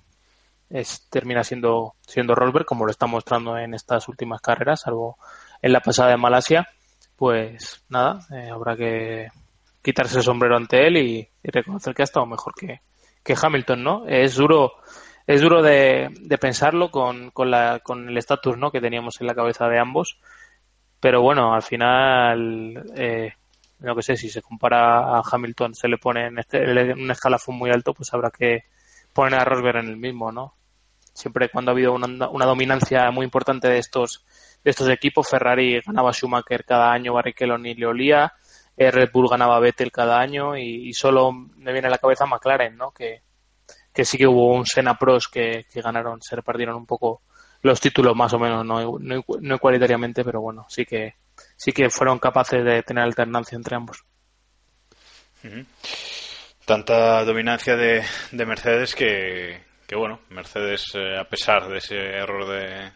es, 0.70 1.06
termina 1.10 1.44
siendo, 1.44 1.94
siendo 2.00 2.34
como 2.64 2.86
lo 2.86 2.90
está 2.90 3.06
mostrando 3.06 3.58
en 3.58 3.74
estas 3.74 4.08
últimas 4.08 4.40
carreras, 4.40 4.80
salvo 4.80 5.18
en 5.62 5.72
la 5.72 5.80
pasada 5.80 6.10
de 6.10 6.16
Malasia, 6.16 6.68
pues 7.16 7.84
nada, 7.88 8.20
eh, 8.32 8.48
habrá 8.50 8.76
que 8.76 9.28
quitarse 9.82 10.18
el 10.18 10.24
sombrero 10.24 10.56
ante 10.56 10.86
él 10.86 10.96
y, 10.96 11.28
reconocer 11.42 11.94
que 11.94 12.02
ha 12.02 12.04
estado 12.04 12.26
mejor 12.26 12.54
que, 12.54 12.80
Hamilton, 13.42 13.84
¿no? 13.84 14.06
Es 14.06 14.34
duro, 14.34 14.72
es 15.26 15.40
duro 15.40 15.62
de, 15.62 16.10
pensarlo 16.40 16.90
con, 16.90 17.30
con, 17.30 17.50
la, 17.50 17.80
con 17.80 18.08
el 18.08 18.16
estatus 18.16 18.58
¿no? 18.58 18.70
que 18.70 18.80
teníamos 18.80 19.20
en 19.20 19.26
la 19.26 19.34
cabeza 19.34 19.68
de 19.68 19.78
ambos, 19.78 20.18
pero 20.98 21.22
bueno, 21.22 21.54
al 21.54 21.62
final 21.62 22.84
eh, 22.96 23.32
no 23.80 23.96
que 23.96 24.02
sé, 24.02 24.16
si 24.16 24.28
se 24.28 24.42
compara 24.42 25.16
a 25.18 25.22
Hamilton, 25.30 25.74
se 25.74 25.88
le 25.88 25.98
pone 25.98 26.26
en, 26.26 26.38
este, 26.38 26.60
un 26.92 27.10
escalafón 27.10 27.56
muy 27.56 27.70
alto, 27.70 27.94
pues 27.94 28.12
habrá 28.12 28.30
que 28.30 28.64
poner 29.12 29.40
a 29.40 29.44
Rosberg 29.44 29.78
en 29.78 29.88
el 29.88 29.96
mismo, 29.96 30.30
¿no? 30.30 30.54
Siempre 31.12 31.48
cuando 31.48 31.70
ha 31.70 31.74
habido 31.74 31.94
una, 31.94 32.28
una 32.28 32.46
dominancia 32.46 33.10
muy 33.10 33.24
importante 33.24 33.68
de 33.68 33.78
estos 33.78 34.24
de 34.62 34.70
estos 34.70 34.88
equipos, 34.88 35.28
Ferrari 35.28 35.80
ganaba 35.84 36.12
Schumacher 36.12 36.64
cada 36.64 36.92
año, 36.92 37.14
Barrichello 37.14 37.58
ni 37.58 37.74
le 37.74 37.86
olía, 37.86 38.32
eh, 38.76 38.90
Red 38.90 39.10
Bull 39.12 39.28
ganaba 39.28 39.60
Vettel 39.60 39.90
cada 39.90 40.20
año 40.20 40.56
y, 40.56 40.92
solo 40.92 41.32
me 41.32 41.72
viene 41.72 41.88
a 41.88 41.90
la 41.90 41.98
cabeza 41.98 42.26
McLaren, 42.26 42.76
¿no? 42.76 42.92
Que, 42.92 43.22
que 43.92 44.04
sí 44.04 44.18
que 44.18 44.26
hubo 44.26 44.54
un 44.54 44.66
Senna 44.66 44.96
Pros 44.96 45.28
que, 45.28 45.66
que 45.72 45.80
ganaron, 45.80 46.20
se 46.22 46.36
repartieron 46.36 46.76
un 46.76 46.86
poco 46.86 47.22
los 47.62 47.80
títulos 47.80 48.16
más 48.16 48.32
o 48.32 48.38
menos, 48.38 48.64
no, 48.64 48.98
no, 48.98 49.24
no 49.40 49.54
igualitariamente, 49.54 50.24
pero 50.24 50.40
bueno, 50.40 50.66
sí 50.68 50.84
que 50.84 51.16
sí 51.56 51.72
que 51.72 51.90
fueron 51.90 52.18
capaces 52.18 52.64
de 52.64 52.82
tener 52.82 53.04
alternancia 53.04 53.56
entre 53.56 53.76
ambos. 53.76 54.04
Tanta 56.64 57.24
dominancia 57.24 57.76
de, 57.76 58.02
de 58.30 58.46
Mercedes 58.46 58.94
que, 58.94 59.62
que, 59.86 59.96
bueno, 59.96 60.20
Mercedes, 60.30 60.84
eh, 60.94 61.18
a 61.18 61.24
pesar 61.24 61.68
de 61.68 61.78
ese 61.78 61.96
error 61.96 62.48
de, 62.48 62.92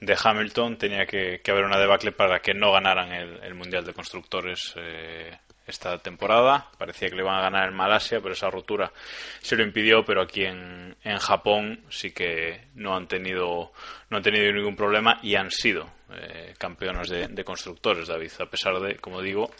de 0.00 0.16
Hamilton, 0.22 0.78
tenía 0.78 1.06
que, 1.06 1.40
haber 1.48 1.64
una 1.64 1.78
debacle 1.78 2.12
para 2.12 2.40
que 2.40 2.54
no 2.54 2.72
ganaran 2.72 3.12
el, 3.12 3.42
el 3.42 3.54
Mundial 3.54 3.84
de 3.84 3.92
Constructores 3.92 4.74
eh, 4.76 5.30
esta 5.66 5.98
temporada. 5.98 6.68
Parecía 6.78 7.08
que 7.08 7.16
le 7.16 7.22
iban 7.22 7.36
a 7.36 7.42
ganar 7.42 7.68
en 7.68 7.74
Malasia, 7.74 8.20
pero 8.20 8.34
esa 8.34 8.50
rotura 8.50 8.92
se 9.40 9.56
lo 9.56 9.62
impidió. 9.62 10.04
Pero 10.04 10.22
aquí 10.22 10.44
en, 10.44 10.96
en 11.04 11.18
Japón 11.18 11.84
sí 11.90 12.12
que 12.12 12.68
no 12.74 12.96
han 12.96 13.06
tenido 13.06 13.72
no 14.08 14.16
han 14.16 14.22
tenido 14.22 14.52
ningún 14.52 14.76
problema 14.76 15.18
y 15.22 15.36
han 15.36 15.50
sido 15.50 15.86
eh, 16.12 16.54
campeones 16.58 17.08
de, 17.08 17.28
de, 17.28 17.44
constructores, 17.44 18.08
David, 18.08 18.32
a 18.40 18.46
pesar 18.46 18.80
de, 18.80 18.96
como 18.96 19.22
digo, 19.22 19.50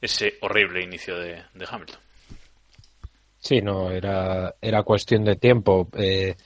ese 0.00 0.38
horrible 0.40 0.82
inicio 0.82 1.18
de, 1.18 1.42
de 1.52 1.66
Hamilton. 1.68 2.00
Sí, 3.38 3.60
no, 3.60 3.90
era, 3.90 4.54
era 4.60 4.82
cuestión 4.82 5.24
de 5.24 5.36
tiempo. 5.36 5.88
Eh, 5.96 6.36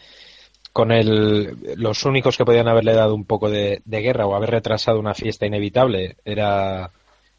con 0.75 0.90
el, 0.90 1.57
los 1.76 2.04
únicos 2.04 2.37
que 2.37 2.45
podían 2.45 2.66
haberle 2.66 2.95
dado 2.95 3.14
un 3.14 3.25
poco 3.26 3.49
de, 3.49 3.81
de, 3.85 4.00
guerra 4.00 4.26
o 4.26 4.35
haber 4.35 4.50
retrasado 4.50 4.99
una 4.99 5.14
fiesta 5.14 5.47
inevitable 5.47 6.16
era, 6.25 6.90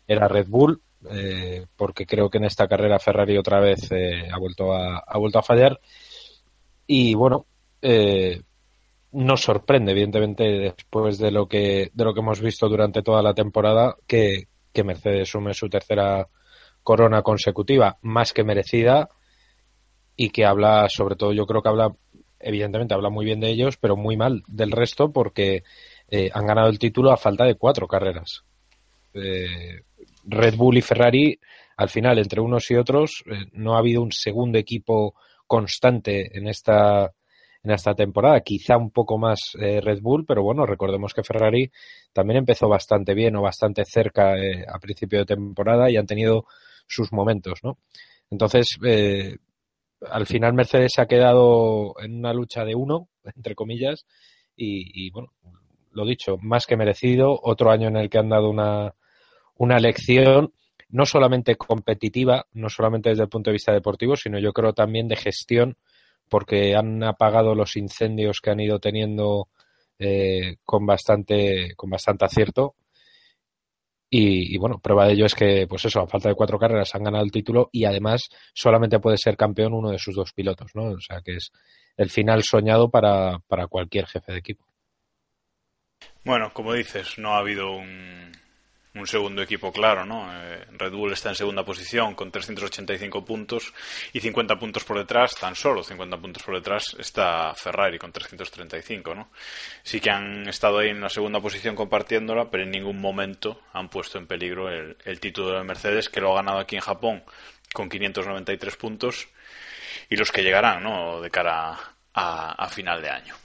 era 0.08 0.30
Red 0.30 0.48
Bull, 0.48 0.82
eh, 1.12 1.65
porque 1.75 2.06
creo 2.06 2.30
que 2.30 2.38
en 2.38 2.46
esta 2.46 2.65
carrera 2.70 2.98
Ferrari 2.98 3.38
otra 3.38 3.60
vez 3.60 3.92
eh, 3.92 4.30
ha, 4.32 4.39
vuelto 4.39 4.74
a, 4.74 5.00
ha 5.00 5.18
vuelto 5.18 5.39
a 5.39 5.44
fallar. 5.44 5.82
Y 6.88 7.13
bueno, 7.13 7.46
eh, 7.82 8.42
nos 9.12 9.42
sorprende, 9.42 9.92
evidentemente, 9.92 10.44
después 10.46 11.18
de 11.18 11.32
lo 11.32 11.46
que, 11.46 11.92
de 11.94 12.06
lo 12.06 12.13
que 12.13 12.22
hemos 12.22 12.39
visto 12.39 12.70
durante 12.70 13.04
toda 13.04 13.22
la 13.22 13.34
temporada, 13.34 13.98
que, 14.08 14.48
que 14.72 14.86
Mercedes 14.86 15.27
sume 15.27 15.54
su 15.54 15.68
tercera 15.68 16.25
corona 16.84 17.22
consecutiva, 17.22 17.98
más 18.01 18.32
que 18.32 18.46
merecida, 18.46 19.10
y 20.15 20.30
que 20.30 20.46
habla, 20.46 20.88
sobre 20.88 21.18
todo, 21.18 21.34
yo 21.34 21.46
creo 21.46 21.62
que 21.62 21.68
habla, 21.68 21.94
evidentemente, 22.39 22.94
habla 22.94 23.10
muy 23.10 23.25
bien 23.25 23.39
de 23.39 23.50
ellos, 23.50 23.77
pero 23.77 23.96
muy 23.96 24.18
mal 24.18 24.44
del 24.48 24.72
resto, 24.72 25.12
porque 25.12 25.63
eh, 26.10 26.30
han 26.34 26.46
ganado 26.46 26.70
el 26.70 26.80
título 26.80 27.12
a 27.12 27.18
falta 27.18 27.46
de 27.46 27.56
cuatro 27.56 27.88
carreras. 27.88 28.44
Eh, 29.13 29.82
Red 30.25 30.56
Bull 30.56 30.77
y 30.77 30.82
Ferrari, 30.82 31.39
al 31.77 31.89
final, 31.89 32.20
entre 32.20 32.42
unos 32.42 32.70
y 32.72 32.75
otros, 32.75 33.24
eh, 33.27 33.46
no 33.54 33.75
ha 33.75 33.80
habido 33.80 34.01
un 34.01 34.12
segundo 34.12 34.58
equipo 34.58 35.15
constante 35.48 36.38
en 36.38 36.48
esta 36.48 37.12
en 37.63 37.72
esta 37.72 37.96
temporada, 37.96 38.42
quizá 38.42 38.77
un 38.77 38.92
poco 38.92 39.18
más 39.18 39.54
eh, 39.60 39.82
Red 39.82 40.00
Bull, 40.00 40.24
pero 40.24 40.44
bueno, 40.44 40.68
recordemos 40.68 41.15
que 41.15 41.24
Ferrari 41.24 41.72
también 42.13 42.38
empezó 42.38 42.70
bastante 42.70 43.15
bien 43.15 43.36
o 43.38 43.42
bastante 43.42 43.84
cerca 43.86 44.36
a 44.68 44.77
principio 44.77 45.18
de 45.18 45.25
temporada 45.25 45.89
y 45.89 45.98
han 45.98 46.06
tenido 46.06 46.46
sus 46.88 47.12
momentos, 47.12 47.63
¿no? 47.63 47.80
Entonces, 48.30 48.77
eh, 48.86 49.38
al 50.09 50.25
final 50.25 50.53
Mercedes 50.53 50.93
se 50.95 51.01
ha 51.01 51.07
quedado 51.07 51.95
en 52.00 52.17
una 52.17 52.33
lucha 52.33 52.63
de 52.65 52.75
uno, 52.75 53.09
entre 53.35 53.55
comillas, 53.55 54.05
y, 54.57 55.09
bueno, 55.12 55.33
lo 55.91 56.05
dicho, 56.05 56.38
más 56.41 56.65
que 56.65 56.77
merecido, 56.77 57.38
otro 57.41 57.71
año 57.71 57.89
en 57.89 57.97
el 57.97 58.09
que 58.09 58.17
han 58.17 58.29
dado 58.29 58.50
una, 58.50 58.93
una 59.55 59.79
lección 59.79 60.53
no 60.89 61.05
solamente 61.05 61.55
competitiva, 61.55 62.45
no 62.53 62.69
solamente 62.69 63.09
desde 63.09 63.24
el 63.24 63.29
punto 63.29 63.50
de 63.50 63.55
vista 63.55 63.74
deportivo, 63.74 64.15
sino 64.15 64.39
yo 64.39 64.53
creo 64.53 64.74
también 64.74 65.07
de 65.07 65.15
gestión 65.15 65.77
porque 66.29 66.75
han 66.75 67.03
apagado 67.03 67.53
los 67.53 67.75
incendios 67.75 68.39
que 68.41 68.51
han 68.51 68.59
ido 68.59 68.79
teniendo 68.79 69.50
eh, 70.00 70.57
con 70.63 70.85
bastante 70.85 71.74
con 71.75 71.89
bastante 71.89 72.25
acierto 72.25 72.75
y, 74.17 74.55
y, 74.55 74.57
bueno 74.57 74.79
prueba 74.79 75.07
de 75.07 75.13
ello 75.13 75.25
es 75.25 75.36
que 75.36 75.67
pues 75.67 75.84
eso 75.86 76.01
a 76.01 76.07
falta 76.07 76.29
de 76.29 76.36
cuatro 76.36 76.57
carreras 76.57 76.95
han 76.95 77.03
ganado 77.03 77.24
el 77.24 77.31
título 77.31 77.69
y 77.72 77.86
además 77.86 78.29
solamente 78.53 79.00
puede 79.00 79.17
ser 79.17 79.36
campeón 79.36 79.74
uno 79.74 79.91
de 79.91 80.00
sus 80.00 80.15
dos 80.15 80.31
pilotos 80.34 80.72
no 80.74 80.91
o 80.91 81.00
sea 81.00 81.22
que 81.22 81.36
es 81.36 81.51
el 81.98 82.10
final 82.10 82.43
soñado 82.43 82.89
para, 82.89 83.39
para 83.48 83.67
cualquier 83.67 84.05
jefe 84.05 84.31
de 84.31 84.39
equipo. 84.39 84.65
Bueno 86.24 86.51
como 86.53 86.74
dices 86.74 87.17
no 87.17 87.36
ha 87.36 87.39
habido 87.39 87.75
un 87.75 88.31
un 88.96 89.08
segundo 89.08 89.42
equipo 89.42 89.72
claro, 89.72 90.06
¿no? 90.06 90.30
Eh, 90.34 90.66
Red 90.72 90.92
Bull 90.94 91.12
está 91.12 91.30
en 91.30 91.36
segunda 91.36 91.66
posición 91.66 92.16
con 92.16 92.32
385 92.32 93.25
puntos 93.25 93.74
y 94.14 94.22
50 94.22 94.58
puntos 94.58 94.84
por 94.86 94.98
detrás, 94.98 95.36
tan 95.36 95.56
solo 95.56 95.84
50 95.84 96.18
puntos 96.18 96.44
por 96.44 96.56
detrás 96.56 96.96
está 96.98 97.54
Ferrari 97.54 98.00
con 98.00 98.12
335, 98.12 99.14
¿no? 99.14 99.30
Sí 99.84 100.00
que 100.00 100.10
han 100.10 100.48
estado 100.48 100.80
ahí 100.80 100.90
en 100.90 101.02
la 101.02 101.10
segunda 101.10 101.42
posición 101.42 101.75
compartiéndola, 101.75 102.50
pero 102.50 102.64
en 102.64 102.72
ningún 102.72 103.00
momento 103.00 103.62
han 103.74 103.90
puesto 103.90 104.18
en 104.18 104.28
peligro 104.28 104.70
el, 104.70 105.20
título 105.20 105.58
de 105.58 105.64
Mercedes, 105.64 106.10
que 106.10 106.22
lo 106.22 106.32
ha 106.32 106.36
ganado 106.36 106.60
aquí 106.60 106.75
en 106.75 106.82
Japón 106.82 107.24
con 107.74 107.90
593 107.90 108.78
puntos 108.78 109.28
y 110.10 110.16
los 110.16 110.32
que 110.32 110.44
llegarán, 110.44 110.84
¿no? 110.84 111.20
De 111.20 111.30
cara 111.30 111.78
a 112.14 112.70
final 112.70 113.02
de 113.02 113.10
año. 113.10 113.36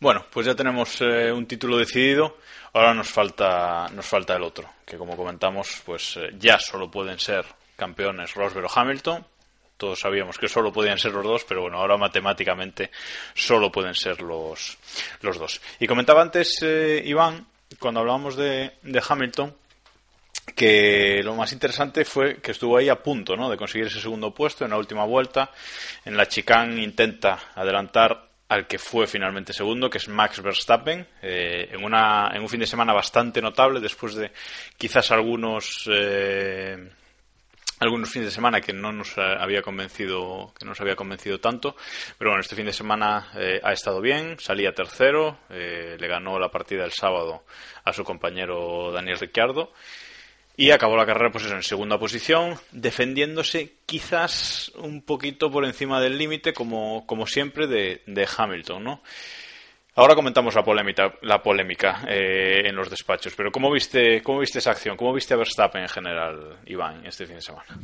Bueno, 0.00 0.24
pues 0.30 0.46
ya 0.46 0.54
tenemos 0.54 0.98
eh, 1.02 1.30
un 1.30 1.44
título 1.44 1.76
decidido. 1.76 2.38
Ahora 2.72 2.94
nos 2.94 3.10
falta, 3.10 3.86
nos 3.92 4.06
falta 4.06 4.34
el 4.34 4.42
otro, 4.42 4.66
que 4.86 4.96
como 4.96 5.14
comentamos, 5.14 5.82
pues 5.84 6.16
eh, 6.16 6.30
ya 6.38 6.58
solo 6.58 6.90
pueden 6.90 7.18
ser 7.18 7.44
campeones 7.76 8.32
Rosberg 8.32 8.64
o 8.64 8.70
Hamilton. 8.74 9.26
Todos 9.76 10.00
sabíamos 10.00 10.38
que 10.38 10.48
solo 10.48 10.72
podían 10.72 10.96
ser 10.96 11.12
los 11.12 11.24
dos, 11.24 11.44
pero 11.44 11.60
bueno, 11.60 11.76
ahora 11.76 11.98
matemáticamente 11.98 12.90
solo 13.34 13.70
pueden 13.70 13.94
ser 13.94 14.22
los, 14.22 14.78
los 15.20 15.38
dos. 15.38 15.60
Y 15.78 15.86
comentaba 15.86 16.22
antes, 16.22 16.62
eh, 16.62 17.02
Iván, 17.04 17.46
cuando 17.78 18.00
hablábamos 18.00 18.36
de, 18.36 18.72
de 18.80 19.02
Hamilton, 19.06 19.54
que 20.56 21.20
lo 21.22 21.34
más 21.34 21.52
interesante 21.52 22.06
fue 22.06 22.36
que 22.36 22.52
estuvo 22.52 22.78
ahí 22.78 22.88
a 22.88 23.02
punto 23.02 23.36
¿no? 23.36 23.50
de 23.50 23.58
conseguir 23.58 23.88
ese 23.88 24.00
segundo 24.00 24.32
puesto 24.32 24.64
en 24.64 24.70
la 24.70 24.78
última 24.78 25.04
vuelta. 25.04 25.50
En 26.06 26.16
la 26.16 26.26
chicane 26.26 26.82
intenta 26.82 27.38
adelantar 27.54 28.29
al 28.50 28.66
que 28.66 28.80
fue 28.80 29.06
finalmente 29.06 29.52
segundo, 29.52 29.88
que 29.88 29.98
es 29.98 30.08
Max 30.08 30.42
Verstappen, 30.42 31.06
eh, 31.22 31.68
en, 31.70 31.84
una, 31.84 32.32
en 32.34 32.42
un 32.42 32.48
fin 32.48 32.58
de 32.58 32.66
semana 32.66 32.92
bastante 32.92 33.40
notable, 33.40 33.78
después 33.78 34.16
de 34.16 34.32
quizás 34.76 35.12
algunos 35.12 35.88
eh, 35.88 36.90
algunos 37.78 38.10
fines 38.10 38.26
de 38.26 38.34
semana 38.34 38.60
que 38.60 38.72
no 38.72 38.90
nos 38.90 39.16
había 39.16 39.62
convencido 39.62 40.52
que 40.58 40.66
nos 40.66 40.80
había 40.80 40.96
convencido 40.96 41.38
tanto. 41.38 41.76
Pero 42.18 42.30
bueno 42.30 42.40
este 42.40 42.56
fin 42.56 42.66
de 42.66 42.72
semana 42.72 43.30
eh, 43.36 43.60
ha 43.62 43.72
estado 43.72 44.00
bien 44.00 44.36
salía 44.40 44.74
tercero 44.74 45.38
le 45.48 46.08
ganó 46.08 46.38
la 46.38 46.50
partida 46.50 46.84
el 46.84 46.92
sábado 46.92 47.44
a 47.84 47.92
su 47.92 48.02
compañero 48.02 48.90
Daniel 48.92 49.18
Ricciardo 49.18 49.72
y 50.56 50.70
acabó 50.70 50.96
la 50.96 51.06
carrera 51.06 51.30
pues 51.30 51.50
en 51.50 51.62
segunda 51.62 51.98
posición, 51.98 52.54
defendiéndose 52.72 53.76
quizás 53.86 54.70
un 54.76 55.02
poquito 55.02 55.50
por 55.50 55.64
encima 55.64 56.00
del 56.00 56.18
límite, 56.18 56.52
como, 56.52 57.06
como 57.06 57.26
siempre, 57.26 57.66
de, 57.66 58.02
de, 58.06 58.28
Hamilton, 58.36 58.84
¿no? 58.84 59.02
Ahora 59.96 60.14
comentamos 60.14 60.54
la 60.54 60.62
polémica, 60.62 61.14
la 61.22 61.42
polémica 61.42 62.02
eh, 62.08 62.62
en 62.64 62.76
los 62.76 62.88
despachos, 62.88 63.34
pero 63.36 63.50
¿cómo 63.50 63.70
viste, 63.70 64.22
¿cómo 64.22 64.40
viste 64.40 64.58
esa 64.58 64.70
acción? 64.70 64.96
¿Cómo 64.96 65.12
viste 65.12 65.34
a 65.34 65.36
Verstappen 65.36 65.82
en 65.82 65.88
general, 65.88 66.58
Iván, 66.66 67.04
este 67.06 67.26
fin 67.26 67.36
de 67.36 67.42
semana? 67.42 67.78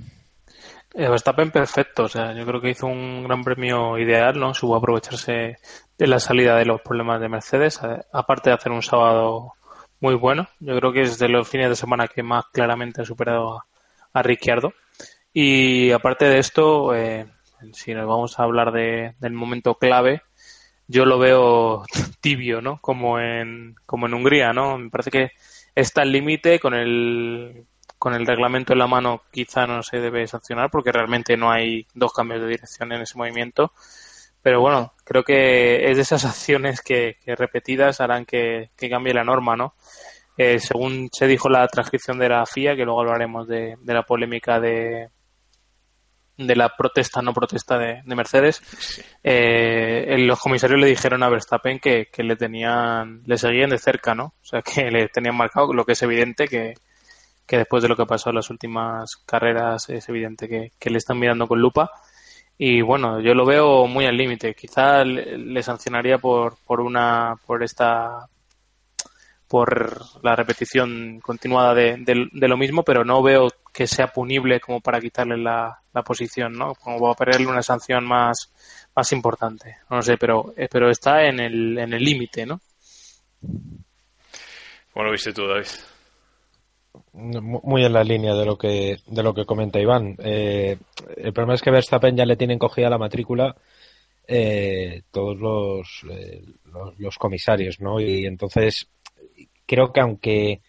Eh, 0.95 1.09
Verstappen 1.09 1.51
perfecto, 1.51 2.05
o 2.05 2.09
sea, 2.09 2.33
yo 2.33 2.47
creo 2.47 2.61
que 2.61 2.71
hizo 2.71 2.87
un 2.87 3.25
gran 3.25 3.43
premio 3.43 3.99
ideal, 3.99 4.39
¿no? 4.39 4.55
Supo 4.55 4.77
aprovecharse 4.77 5.57
de 5.99 6.07
la 6.07 6.21
salida 6.21 6.57
de 6.57 6.65
los 6.65 6.81
problemas 6.81 7.21
de 7.21 7.29
Mercedes, 7.29 7.81
aparte 8.13 8.51
de 8.51 8.55
hacer 8.55 8.73
un 8.73 8.83
sábado 8.83 9.55
muy 10.01 10.15
bueno. 10.15 10.49
Yo 10.61 10.77
creo 10.79 10.93
que 10.93 11.03
es 11.03 11.19
de 11.19 11.29
los 11.29 11.49
fines 11.49 11.69
de 11.69 11.77
semana 11.77 12.09
que 12.09 12.23
más 12.23 12.47
claramente 12.53 13.03
ha 13.03 13.05
superado 13.05 13.63
a, 14.13 14.23
Ricciardo. 14.23 14.73
Y 15.33 15.91
aparte 15.93 16.25
de 16.25 16.39
esto, 16.39 16.95
eh, 16.95 17.27
si 17.73 17.93
nos 17.93 18.07
vamos 18.07 18.39
a 18.39 18.45
hablar 18.45 18.73
de, 18.73 19.15
del 19.21 19.33
momento 19.33 19.75
clave, 19.75 20.23
yo 20.89 21.05
lo 21.05 21.19
veo 21.19 21.85
tibio, 22.21 22.63
¿no? 22.63 22.81
Como 22.81 23.19
en, 23.21 23.75
como 23.85 24.07
en 24.07 24.15
Hungría, 24.15 24.53
¿no? 24.53 24.79
Me 24.79 24.91
parece 24.91 25.11
que 25.11 25.31
está 25.75 26.03
al 26.03 26.13
límite 26.13 26.59
con 26.59 26.75
el, 26.75 27.67
con 27.99 28.15
el 28.15 28.27
reglamento 28.27 28.73
en 28.73 28.79
la 28.79 28.87
mano 28.87 29.23
quizá 29.31 29.67
no 29.67 29.83
se 29.83 29.99
debe 29.99 30.27
sancionar 30.27 30.71
porque 30.71 30.93
realmente 30.93 31.37
no 31.37 31.51
hay 31.51 31.87
dos 31.95 32.13
cambios 32.13 32.41
de 32.41 32.49
dirección 32.49 32.93
en 32.93 33.03
ese 33.03 33.19
movimiento. 33.19 33.73
Pero 34.47 34.61
bueno, 34.61 34.93
creo 35.03 35.25
que 35.25 35.91
es 35.91 35.97
de 35.97 36.03
esas 36.03 36.25
acciones 36.25 36.81
que, 36.81 37.17
repetidas 37.27 38.01
harán 38.01 38.25
que, 38.25 38.71
cambie 38.89 39.13
la 39.13 39.25
norma, 39.25 39.57
¿no? 39.57 39.75
Eh, 40.39 40.61
según 40.61 41.09
se 41.11 41.27
dijo 41.27 41.49
la 41.49 41.67
transcripción 41.67 42.17
de 42.21 42.29
la 42.29 42.47
FIA, 42.47 42.77
que 42.77 42.85
luego 42.85 43.01
hablaremos 43.01 43.49
de, 43.49 43.77
la 43.85 44.05
polémica 44.05 44.61
de, 44.61 45.09
de 46.37 46.55
la 46.55 46.69
protesta 46.77 47.21
no 47.23 47.35
protesta 47.35 47.77
de, 47.77 48.05
Mercedes, 48.05 48.63
eh, 49.25 50.15
los 50.17 50.39
comisarios 50.39 50.79
le 50.79 50.87
dijeron 50.87 51.25
a 51.25 51.29
Verstappen 51.29 51.81
que, 51.81 52.07
le 52.17 52.37
tenían, 52.37 53.23
le 53.27 53.39
seguían 53.39 53.71
de 53.71 53.79
cerca, 53.79 54.15
¿no? 54.15 54.27
O 54.27 54.45
sea, 54.45 54.63
que 54.63 54.93
le 54.93 55.09
tenían 55.09 55.37
marcado, 55.37 55.73
lo 55.73 55.85
que 55.85 55.95
es 55.95 56.03
evidente 56.05 56.47
que, 56.47 56.75
después 57.49 57.83
de 57.83 57.89
lo 57.89 57.97
que 57.97 58.07
pasó 58.07 58.31
en 58.31 58.37
las 58.37 58.49
últimas 58.51 59.17
carreras 59.27 59.89
es 59.89 60.09
evidente 60.09 60.49
que, 60.49 60.71
que 60.79 60.91
le 60.91 60.99
están 60.99 61.19
mirando 61.19 61.49
con 61.49 61.59
lupa 61.59 61.91
y 62.59 62.81
bueno, 62.81 63.21
yo 63.21 63.35
lo 63.35 63.45
veo 63.45 63.87
muy 63.87 64.07
al 64.07 64.17
límite. 64.17 64.55
Quizá 64.55 65.05
le, 65.05 65.63
sancionaría 65.63 66.19
por, 66.19 66.57
por 66.65 66.81
una, 66.81 67.37
por 67.47 67.63
esta, 67.63 68.27
por 69.47 70.03
la 70.23 70.35
repetición 70.35 71.21
continuada 71.21 71.75
de, 71.75 71.97
de, 72.33 72.49
lo 72.49 72.57
mismo, 72.57 72.83
pero 72.83 73.05
no 73.05 73.23
veo 73.23 73.49
que 73.75 73.87
sea 73.87 74.07
punible 74.09 74.59
como 74.61 74.81
para 74.81 75.01
quitarle 75.01 75.37
la, 75.37 75.79
la 75.93 76.03
posición, 76.03 76.53
¿no? 76.55 76.75
Como 76.75 76.99
para 76.99 77.33
ponerle 77.33 77.47
una 77.47 77.63
sanción 77.63 78.05
más, 78.07 78.53
más 78.95 79.13
importante. 79.13 79.77
No 79.91 80.01
sé, 80.01 80.17
pero, 80.17 80.55
eh, 80.57 80.69
pero 80.71 80.91
está 80.91 81.25
en 81.27 81.41
el, 81.41 81.79
en 81.79 81.93
el 81.93 82.03
límite, 82.03 82.47
¿no? 82.47 82.61
¿Cómo 84.93 85.05
lo 85.05 85.13
viste 85.13 85.35
tú, 85.35 85.47
David? 85.47 85.67
Muy 87.13 87.85
en 87.85 87.93
la 87.93 88.05
línea 88.05 88.35
de 88.35 88.45
lo 88.45 88.57
que 88.57 88.99
de 89.07 89.23
lo 89.23 89.35
que 89.35 89.45
comenta 89.45 89.81
Iván. 89.81 90.17
Eh, 90.19 90.77
el 91.17 91.33
problema 91.33 91.55
es 91.55 91.63
que 91.63 91.71
Verstappen 91.71 92.17
ya 92.17 92.27
le 92.27 92.37
tienen 92.37 92.59
cogida 92.59 92.91
la 92.91 92.99
matrícula 92.99 93.57
eh, 94.29 95.03
todos 95.11 96.03
eh, 96.11 96.43
los, 96.65 96.99
los, 96.99 97.19
comisarios, 97.19 97.81
¿no? 97.81 98.01
Y 98.01 98.27
entonces 98.27 98.89
creo 99.67 99.93
que 99.93 100.01
aunque 100.01 100.61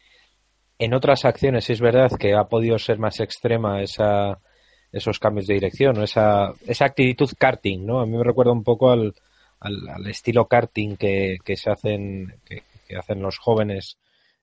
en 0.80 0.94
otras 0.94 1.26
acciones 1.26 1.70
es 1.70 1.82
verdad 1.82 2.12
que 2.20 2.34
ha 2.36 2.46
podido 2.46 2.78
ser 2.78 3.00
más 3.00 3.20
extrema 3.20 3.82
esa 3.82 4.40
esos 4.92 5.20
cambios 5.20 5.48
de 5.48 5.56
dirección 5.56 6.02
esa, 6.02 6.54
esa 6.66 6.86
actitud 6.86 7.30
karting, 7.38 7.86
¿no? 7.86 8.00
A 8.00 8.06
mí 8.06 8.16
me 8.16 8.24
recuerda 8.24 8.52
un 8.52 8.64
poco 8.64 8.92
al, 8.92 9.14
al, 9.60 10.08
estilo 10.08 10.46
karting 10.46 10.96
que, 10.96 11.38
que 11.44 11.58
se 11.58 11.70
hacen 11.70 12.36
que 12.46 12.96
hacen 12.96 13.22
los 13.22 13.38
jóvenes 13.38 13.98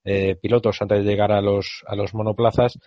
eh, 0.05 0.37
pilotos 0.37 0.81
antes 0.81 1.05
de 1.05 1.11
llegar 1.11 1.33
a 1.33 1.41
los, 1.41 1.83
a 1.87 1.97
los 1.97 2.15
monoplazas. 2.15 2.79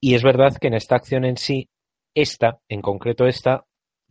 Y 0.00 0.14
es 0.14 0.22
verdad 0.22 0.56
que 0.56 0.68
en 0.68 0.74
esta 0.74 0.96
acción 0.96 1.24
en 1.24 1.36
sí, 1.36 1.68
esta, 2.14 2.60
en 2.68 2.80
concreto 2.80 3.26
esta, 3.26 3.66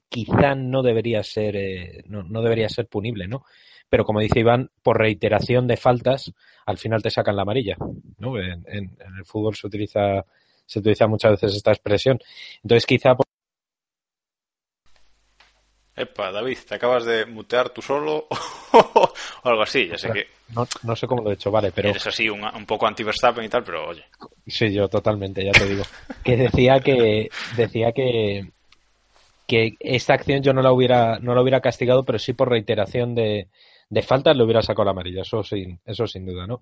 quizá 0.09 0.55
no 0.55 0.83
debería 0.83 1.23
ser, 1.23 1.55
eh, 1.55 2.03
no, 2.07 2.23
no, 2.23 2.41
debería 2.41 2.69
ser 2.69 2.87
punible, 2.87 3.27
¿no? 3.27 3.43
Pero 3.89 4.05
como 4.05 4.19
dice 4.19 4.39
Iván, 4.39 4.69
por 4.83 4.99
reiteración 4.99 5.67
de 5.67 5.77
faltas, 5.77 6.31
al 6.65 6.77
final 6.77 7.01
te 7.01 7.09
sacan 7.09 7.35
la 7.35 7.41
amarilla, 7.41 7.75
¿no? 8.17 8.37
En, 8.37 8.63
en, 8.67 8.97
el 9.17 9.25
fútbol 9.25 9.55
se 9.55 9.67
utiliza, 9.67 10.25
se 10.65 10.79
utiliza 10.79 11.07
muchas 11.07 11.31
veces 11.31 11.55
esta 11.55 11.71
expresión. 11.71 12.19
Entonces 12.63 12.85
quizá 12.85 13.15
Epa, 15.99 16.31
David, 16.31 16.57
te 16.65 16.75
acabas 16.75 17.03
de 17.03 17.25
mutear 17.25 17.71
tú 17.71 17.81
solo 17.81 18.25
o 18.73 19.11
algo 19.43 19.61
así, 19.61 19.87
ya 19.87 19.97
sé 19.97 20.09
que... 20.11 20.27
No, 20.83 20.95
sé 20.95 21.07
cómo 21.07 21.21
lo 21.21 21.29
he 21.29 21.33
hecho, 21.33 21.51
vale, 21.51 21.73
pero... 21.73 21.89
Eres 21.89 22.07
así 22.07 22.29
un, 22.29 22.65
poco 22.65 22.87
anti-Verstappen 22.87 23.43
y 23.43 23.49
tal, 23.49 23.63
pero 23.63 23.89
oye... 23.89 24.05
Sí, 24.47 24.71
yo 24.71 24.87
totalmente, 24.87 25.43
ya 25.43 25.51
te 25.51 25.65
digo. 25.65 25.83
que 26.23 26.37
decía 26.37 26.79
que... 26.79 27.29
Decía 27.57 27.91
que 27.91 28.49
que 29.45 29.77
esta 29.79 30.13
acción 30.13 30.43
yo 30.43 30.53
no 30.53 30.61
la 30.61 30.71
hubiera 30.71 31.17
no 31.17 31.33
la 31.33 31.41
hubiera 31.41 31.59
castigado, 31.59 32.05
pero 32.05 32.19
sí 32.19 32.33
por 32.33 32.49
reiteración 32.49 33.15
de, 33.15 33.47
de 33.89 34.01
faltas 34.03 34.37
le 34.37 34.43
hubiera 34.43 34.61
sacado 34.61 34.85
la 34.85 34.91
amarilla, 34.91 35.23
eso 35.23 35.43
sin, 35.43 35.79
eso 35.85 36.05
sin 36.05 36.27
duda, 36.27 36.45
¿no? 36.45 36.61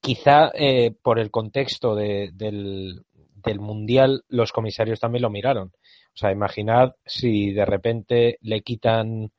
Quizá 0.00 0.50
eh, 0.54 0.92
por 1.02 1.18
el 1.18 1.30
contexto 1.30 1.94
de, 1.94 2.30
del, 2.32 3.02
del 3.12 3.60
Mundial 3.60 4.24
los 4.28 4.50
comisarios 4.50 4.98
también 4.98 5.20
lo 5.20 5.28
miraron 5.28 5.72
o 6.14 6.16
sea, 6.16 6.32
imaginad 6.32 6.94
si 7.04 7.52
de 7.52 7.64
repente 7.64 8.38
le 8.42 8.62
quitan 8.62 9.32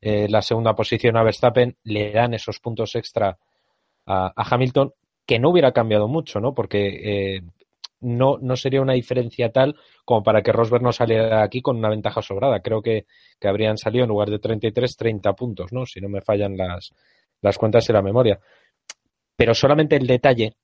eh, 0.00 0.28
la 0.28 0.42
segunda 0.42 0.74
posición 0.74 1.16
a 1.16 1.22
Verstappen, 1.22 1.76
le 1.84 2.12
dan 2.12 2.34
esos 2.34 2.60
puntos 2.60 2.94
extra 2.94 3.38
a, 4.06 4.32
Hamilton, 4.36 4.92
que 5.26 5.38
no 5.38 5.50
hubiera 5.50 5.72
cambiado 5.72 6.08
mucho, 6.08 6.40
¿no? 6.40 6.54
Porque 6.54 7.36
eh, 7.36 7.42
no, 8.00 8.38
no 8.40 8.56
sería 8.56 8.82
una 8.82 8.92
diferencia 8.92 9.50
tal 9.50 9.76
como 10.04 10.22
para 10.22 10.42
que 10.42 10.52
Rosberg 10.52 10.82
no 10.82 10.92
saliera 10.92 11.42
aquí 11.42 11.62
con 11.62 11.76
una 11.76 11.88
ventaja 11.88 12.22
sobrada. 12.22 12.60
Creo 12.60 12.82
que, 12.82 13.06
que 13.40 13.48
habrían 13.48 13.78
salido 13.78 14.04
en 14.04 14.10
lugar 14.10 14.30
de 14.30 14.38
33, 14.38 14.96
30 14.96 15.32
puntos, 15.34 15.72
¿no? 15.72 15.86
Si 15.86 16.00
no 16.00 16.08
me 16.08 16.20
fallan 16.20 16.56
las, 16.56 16.92
las 17.40 17.58
cuentas 17.58 17.88
y 17.88 17.92
la 17.92 18.02
memoria. 18.02 18.38
Pero 19.34 19.54
solamente 19.54 19.96
el 19.96 20.06
detalle 20.06 20.56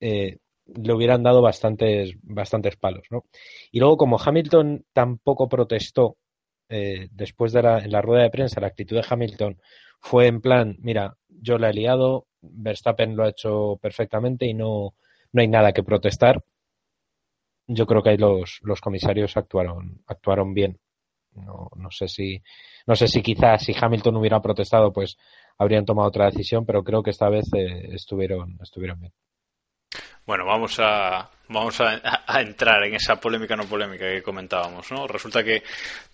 eh, 0.00 0.38
le 0.74 0.92
hubieran 0.92 1.22
dado 1.22 1.42
bastantes, 1.42 2.14
bastantes 2.22 2.76
palos, 2.76 3.06
¿no? 3.10 3.24
Y 3.70 3.80
luego, 3.80 3.96
como 3.96 4.18
Hamilton 4.20 4.84
tampoco 4.92 5.48
protestó 5.48 6.16
eh, 6.68 7.08
después 7.12 7.52
de 7.52 7.62
la, 7.62 7.78
en 7.80 7.92
la 7.92 8.02
rueda 8.02 8.22
de 8.22 8.30
prensa, 8.30 8.60
la 8.60 8.68
actitud 8.68 8.96
de 8.96 9.04
Hamilton 9.08 9.58
fue 10.00 10.26
en 10.26 10.40
plan, 10.40 10.76
mira, 10.80 11.16
yo 11.28 11.58
la 11.58 11.70
he 11.70 11.74
liado, 11.74 12.26
Verstappen 12.40 13.16
lo 13.16 13.24
ha 13.24 13.28
hecho 13.30 13.78
perfectamente 13.80 14.46
y 14.46 14.54
no, 14.54 14.94
no 15.32 15.42
hay 15.42 15.48
nada 15.48 15.72
que 15.72 15.82
protestar. 15.82 16.42
Yo 17.66 17.86
creo 17.86 18.02
que 18.02 18.10
ahí 18.10 18.16
los, 18.16 18.58
los 18.62 18.80
comisarios 18.80 19.36
actuaron, 19.36 20.02
actuaron 20.06 20.54
bien. 20.54 20.78
No, 21.34 21.70
no 21.76 21.90
sé 21.90 22.08
si, 22.08 22.42
no 22.86 22.94
sé 22.96 23.08
si 23.08 23.22
quizás 23.22 23.64
si 23.64 23.74
Hamilton 23.78 24.16
hubiera 24.16 24.42
protestado, 24.42 24.92
pues 24.92 25.16
habrían 25.58 25.84
tomado 25.84 26.08
otra 26.08 26.26
decisión, 26.26 26.66
pero 26.66 26.82
creo 26.84 27.02
que 27.02 27.10
esta 27.10 27.28
vez 27.30 27.46
eh, 27.54 27.88
estuvieron, 27.92 28.58
estuvieron 28.62 29.00
bien. 29.00 29.12
Bueno, 30.26 30.46
vamos 30.46 30.78
a 30.78 31.28
vamos 31.48 31.80
a, 31.80 32.40
entrar 32.40 32.84
en 32.84 32.94
esa 32.94 33.16
polémica 33.16 33.56
no 33.56 33.66
polémica 33.66 34.08
que 34.08 34.22
comentábamos, 34.22 34.90
¿no? 34.90 35.06
Resulta 35.06 35.44
que 35.44 35.62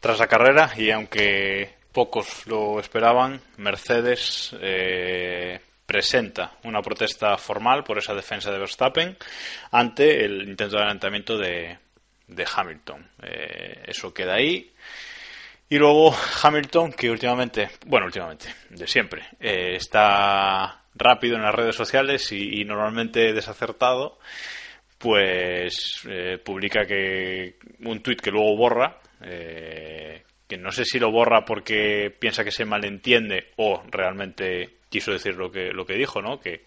tras 0.00 0.18
la 0.18 0.26
carrera 0.26 0.72
y 0.76 0.90
aunque 0.90 1.76
pocos 1.92 2.46
lo 2.46 2.80
esperaban, 2.80 3.40
Mercedes 3.58 4.54
eh, 4.60 5.60
presenta 5.86 6.52
una 6.64 6.82
protesta 6.82 7.36
formal 7.38 7.84
por 7.84 7.98
esa 7.98 8.14
defensa 8.14 8.50
de 8.50 8.58
Verstappen 8.58 9.16
ante 9.70 10.24
el 10.24 10.48
intento 10.48 10.76
de 10.76 10.82
adelantamiento 10.82 11.38
de, 11.38 11.78
de 12.26 12.46
Hamilton. 12.54 13.10
Eh, 13.22 13.82
eso 13.86 14.12
queda 14.12 14.34
ahí. 14.34 14.72
Y 15.70 15.76
luego 15.76 16.14
Hamilton, 16.42 16.92
que 16.92 17.10
últimamente, 17.10 17.68
bueno, 17.86 18.06
últimamente, 18.06 18.54
de 18.70 18.86
siempre, 18.86 19.26
eh, 19.38 19.74
está 19.76 20.82
rápido 20.98 21.36
en 21.36 21.42
las 21.42 21.54
redes 21.54 21.76
sociales 21.76 22.30
y, 22.32 22.64
normalmente 22.64 23.32
desacertado, 23.32 24.18
pues 24.98 26.02
eh, 26.08 26.38
publica 26.44 26.84
que 26.84 27.56
un 27.84 28.02
tuit 28.02 28.20
que 28.20 28.30
luego 28.30 28.56
borra, 28.56 28.98
eh, 29.22 30.22
que 30.46 30.56
no 30.56 30.72
sé 30.72 30.84
si 30.84 30.98
lo 30.98 31.10
borra 31.10 31.44
porque 31.44 32.14
piensa 32.18 32.44
que 32.44 32.50
se 32.50 32.64
malentiende 32.64 33.52
o 33.56 33.82
realmente 33.90 34.78
quiso 34.88 35.12
decir 35.12 35.34
lo 35.34 35.50
que, 35.50 35.72
lo 35.72 35.86
que 35.86 35.94
dijo, 35.94 36.20
¿no? 36.20 36.40
Que, 36.40 36.64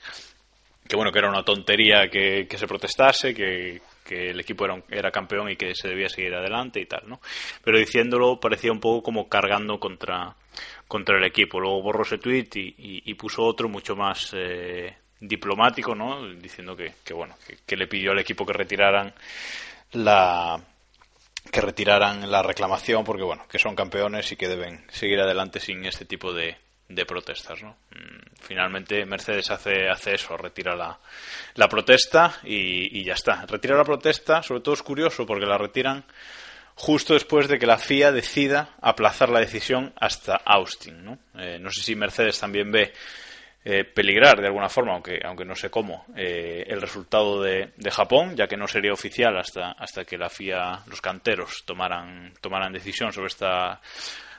que 0.88 0.96
bueno, 0.96 1.12
que 1.12 1.20
era 1.20 1.30
una 1.30 1.44
tontería 1.44 2.10
que, 2.10 2.48
que 2.48 2.58
se 2.58 2.68
protestase, 2.68 3.34
que, 3.34 3.82
que 4.06 4.30
el 4.30 4.40
equipo 4.40 4.66
era, 4.66 4.82
era, 4.90 5.12
campeón 5.12 5.50
y 5.50 5.56
que 5.56 5.74
se 5.74 5.88
debía 5.88 6.10
seguir 6.10 6.34
adelante 6.36 6.80
y 6.80 6.86
tal, 6.86 7.04
¿no? 7.08 7.22
Pero 7.64 7.78
diciéndolo 7.78 8.40
parecía 8.40 8.72
un 8.72 8.80
poco 8.80 9.02
como 9.02 9.28
cargando 9.28 9.80
contra, 9.80 10.36
contra 10.92 11.18
el 11.18 11.24
equipo. 11.24 11.58
Luego 11.58 11.82
borró 11.82 12.02
ese 12.04 12.18
tweet 12.18 12.50
y, 12.56 12.76
y, 12.78 13.04
y 13.06 13.14
puso 13.14 13.44
otro 13.44 13.70
mucho 13.70 13.96
más 13.96 14.32
eh, 14.34 14.94
diplomático, 15.22 15.96
¿no? 15.96 16.28
Diciendo 16.34 16.76
que, 16.76 16.96
que 17.02 17.14
bueno, 17.14 17.34
que, 17.48 17.60
que, 17.66 17.78
le 17.78 17.88
pidió 17.88 18.12
al 18.12 18.20
equipo 18.20 18.46
que 18.46 18.52
retiraran 18.52 19.14
la 19.94 20.62
que 21.50 21.62
retiraran 21.62 22.30
la 22.30 22.44
reclamación 22.44 23.06
porque 23.06 23.24
bueno, 23.24 23.48
que 23.48 23.58
son 23.58 23.74
campeones 23.74 24.30
y 24.34 24.36
que 24.36 24.50
deben 24.50 24.84
seguir 24.90 25.22
adelante 25.22 25.62
sin 25.62 25.86
este 25.86 26.04
tipo 26.04 26.34
de, 26.34 26.58
de 26.90 27.06
protestas. 27.06 27.64
¿no? 27.64 27.78
Finalmente 28.42 29.06
Mercedes 29.06 29.50
hace, 29.50 29.88
hace 29.88 30.16
eso, 30.16 30.36
retira 30.36 30.76
la, 30.76 31.00
la 31.56 31.70
protesta 31.70 32.40
y, 32.44 33.00
y, 33.00 33.06
ya 33.06 33.14
está. 33.14 33.46
Retira 33.46 33.78
la 33.78 33.86
protesta, 33.86 34.44
sobre 34.44 34.60
todo 34.60 34.74
es 34.76 34.84
curioso 34.84 35.26
porque 35.26 35.46
la 35.46 35.58
retiran 35.58 36.04
justo 36.76 37.14
después 37.14 37.48
de 37.48 37.60
que 37.60 37.66
la 37.66 37.78
FIA 37.78 38.12
decida 38.12 38.76
aplazar 38.82 39.30
la 39.30 39.40
decisión 39.40 39.94
hasta 40.00 40.36
Austin. 40.36 41.04
No, 41.04 41.20
eh, 41.36 41.58
no 41.60 41.70
sé 41.72 41.82
si 41.82 41.96
Mercedes 41.96 42.40
también 42.40 42.72
ve 42.72 42.94
eh, 43.64 43.84
peligrar 43.84 44.42
de 44.42 44.48
alguna 44.48 44.70
forma, 44.70 44.94
aunque, 44.94 45.20
aunque 45.24 45.46
no 45.46 45.56
sé 45.56 45.70
cómo, 45.70 46.06
eh, 46.16 46.64
el 46.68 46.82
resultado 46.82 47.42
de, 47.42 47.72
Japón, 47.92 48.36
ya 48.36 48.48
que 48.48 48.58
no 48.58 48.68
sería 48.68 48.94
oficial 48.94 49.38
hasta, 49.38 49.72
hasta 49.74 50.04
que 50.04 50.18
la 50.18 50.30
FIA, 50.30 50.84
los 50.88 51.02
canteros, 51.02 51.64
tomaran, 51.66 52.34
tomaran 52.42 52.74
decisión 52.74 53.14
sobre 53.14 53.28
esta 53.28 53.80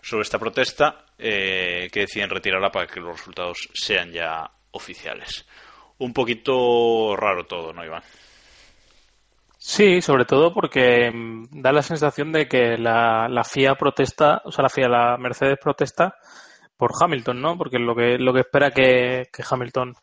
sobre 0.03 0.23
esta 0.23 0.38
protesta 0.38 1.07
eh, 1.16 1.88
que 1.92 2.01
deciden 2.01 2.29
retirarla 2.29 2.71
para 2.71 2.87
que 2.87 3.01
los 3.01 3.16
resultados 3.18 3.68
sean 3.73 4.11
ya 4.11 4.51
oficiales. 4.73 5.47
Un 5.99 6.12
poquito 6.12 7.14
raro 7.16 7.47
todo, 7.47 7.73
¿no, 7.73 7.85
Iván? 7.85 8.03
Sí, 9.64 10.03
sobre 10.03 10.25
todo 10.25 10.53
porque 10.53 11.12
da 11.53 11.70
la 11.70 11.83
sensación 11.83 12.33
de 12.33 12.48
que 12.48 12.77
la, 12.77 13.29
la 13.29 13.44
FIA 13.44 13.77
protesta, 13.77 14.42
o 14.44 14.51
sea, 14.51 14.64
la 14.64 14.68
FIA, 14.68 14.88
la 14.88 15.16
Mercedes 15.18 15.57
protesta 15.62 16.16
por 16.77 16.90
Hamilton, 17.01 17.40
¿no? 17.40 17.57
Porque 17.57 17.79
lo 17.79 17.94
que 17.94 18.18
lo 18.18 18.35
que 18.35 18.40
espera 18.40 18.72
que, 18.72 19.29
que 19.33 19.44
Hamilton 19.48 19.94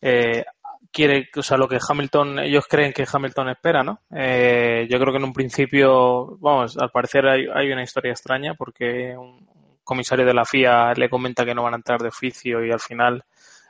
eh, 0.00 0.44
quiere, 0.90 1.28
o 1.36 1.42
sea, 1.42 1.58
lo 1.58 1.68
que 1.68 1.78
Hamilton, 1.86 2.38
ellos 2.40 2.64
creen 2.66 2.94
que 2.94 3.04
Hamilton 3.10 3.50
espera, 3.50 3.82
¿no? 3.82 4.00
Eh, 4.10 4.86
yo 4.90 4.98
creo 4.98 5.12
que 5.12 5.18
en 5.18 5.24
un 5.24 5.34
principio, 5.34 6.38
vamos, 6.38 6.78
al 6.78 6.90
parecer 6.90 7.26
hay, 7.28 7.46
hay, 7.54 7.70
una 7.70 7.82
historia 7.82 8.12
extraña 8.12 8.54
porque 8.54 9.14
un 9.18 9.46
comisario 9.84 10.24
de 10.24 10.34
la 10.34 10.46
FIA 10.46 10.94
le 10.94 11.10
comenta 11.10 11.44
que 11.44 11.54
no 11.54 11.62
van 11.62 11.74
a 11.74 11.76
entrar 11.76 12.00
de 12.00 12.08
oficio 12.08 12.64
y 12.64 12.70
al 12.70 12.80
final 12.80 13.22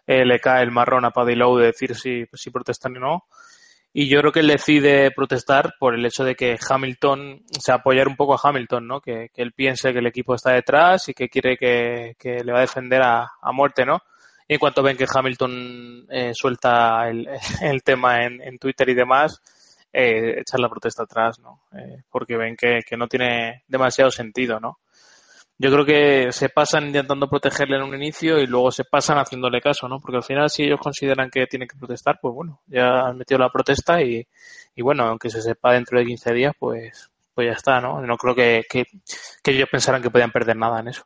eh, 0.07 0.25
le 0.25 0.39
cae 0.39 0.63
el 0.63 0.71
marrón 0.71 1.05
a 1.05 1.11
Paddy 1.11 1.35
Lowe 1.35 1.59
de 1.59 1.67
decir 1.67 1.97
si, 1.97 2.25
si 2.33 2.51
protestan 2.51 2.97
o 2.99 3.01
no. 3.01 3.25
Y 3.97 4.09
yo 4.09 4.19
creo 4.19 4.33
que 4.33 4.41
él 4.41 4.49
decide 4.49 5.13
protestar 5.13 5.75
por 5.79 5.95
el 5.95 6.05
hecho 6.05 6.25
de 6.25 6.35
que 6.35 6.59
Hamilton, 6.69 7.45
o 7.57 7.61
sea, 7.61 7.77
apoyar 7.77 8.09
un 8.09 8.17
poco 8.17 8.35
a 8.35 8.41
Hamilton, 8.43 8.89
¿no? 8.89 9.01
Que, 9.01 9.31
que 9.33 9.41
él 9.41 9.53
piense 9.53 9.93
que 9.93 10.01
el 10.01 10.09
equipo 10.09 10.35
está 10.35 10.51
detrás 10.51 11.09
y 11.09 11.15
que 11.15 11.29
quiere 11.29 11.57
que, 11.57 12.17
que 12.19 12.43
le 12.43 12.51
va 12.53 12.59
a 12.59 12.63
defender 12.63 13.03
a, 13.03 13.31
a 13.41 13.53
muerte, 13.53 13.87
¿no? 13.87 14.01
Y 14.49 14.55
en 14.55 14.59
cuanto 14.59 14.83
ven 14.83 14.97
que 14.97 15.07
Hamilton 15.09 16.07
eh, 16.11 16.33
suelta 16.35 17.09
el, 17.09 17.29
el 17.63 17.85
tema 17.85 18.25
en, 18.25 18.43
en, 18.43 18.59
Twitter 18.59 18.89
y 18.89 18.95
demás, 18.95 19.41
eh, 19.93 20.41
echar 20.41 20.59
la 20.59 20.69
protesta 20.69 21.05
atrás, 21.05 21.39
¿no? 21.39 21.63
Eh, 21.79 22.03
porque 22.11 22.37
ven 22.37 22.57
que, 22.57 22.81
que, 22.85 22.97
no 22.97 23.07
tiene 23.07 23.63
demasiado 23.69 24.11
sentido, 24.11 24.59
¿no? 24.59 24.81
Yo 25.57 25.71
creo 25.71 25.85
que 25.85 26.33
se 26.33 26.49
pasan 26.49 26.89
intentando 26.89 27.29
protegerle 27.29 27.77
en 27.77 27.85
un 27.85 27.95
inicio 27.95 28.41
y 28.41 28.47
luego 28.47 28.73
se 28.73 28.85
pasan 28.85 29.19
haciéndole 29.19 29.61
caso, 29.61 29.89
¿no? 29.89 30.01
Porque 30.01 30.17
al 30.17 30.25
final 30.25 30.51
si 30.51 30.65
ellos 30.65 30.81
consideran 30.81 31.31
que 31.31 31.47
tienen 31.47 31.69
que 31.69 31.79
protestar, 31.79 32.19
pues 32.21 32.35
bueno, 32.35 32.61
ya 32.67 33.07
han 33.07 33.19
metido 33.19 33.39
la 33.39 33.51
protesta 33.51 34.03
y, 34.03 34.27
bueno, 34.79 35.05
aunque 35.05 35.31
se 35.31 35.41
sepa 35.41 35.73
dentro 35.73 35.99
de 35.99 36.07
15 36.07 36.33
días, 36.33 36.55
pues, 36.59 37.09
pues 37.33 37.47
ya 37.47 37.53
está, 37.53 37.81
¿no? 37.81 38.01
No 38.01 38.17
creo 38.17 38.35
que, 38.35 38.65
que, 38.69 38.85
ellos 39.45 39.69
pensaran 39.71 40.03
que 40.03 40.11
podían 40.11 40.33
perder 40.33 40.57
nada 40.57 40.81
en 40.81 40.89
eso. 40.89 41.05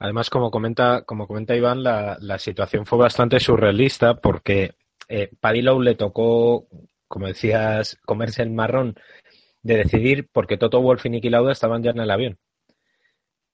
Además, 0.00 0.28
como 0.28 0.50
comenta, 0.50 1.02
como 1.02 1.28
comenta 1.28 1.54
Iván, 1.54 1.84
la, 1.84 2.16
la 2.20 2.38
situación 2.38 2.86
fue 2.86 2.98
bastante 2.98 3.38
surrealista 3.38 4.14
porque 4.14 4.74
eh, 5.08 5.30
Paddy 5.40 5.62
le 5.62 5.94
tocó, 5.94 6.66
como 7.06 7.28
decías, 7.28 7.98
comerse 8.04 8.42
el 8.42 8.50
marrón 8.50 8.96
de 9.62 9.76
decidir 9.76 10.28
porque 10.32 10.56
Toto 10.56 10.80
Wolff 10.80 11.06
y 11.06 11.10
Niki 11.10 11.30
Lauda 11.30 11.52
estaban 11.52 11.82
ya 11.82 11.90
en 11.90 12.00
el 12.00 12.10
avión. 12.10 12.38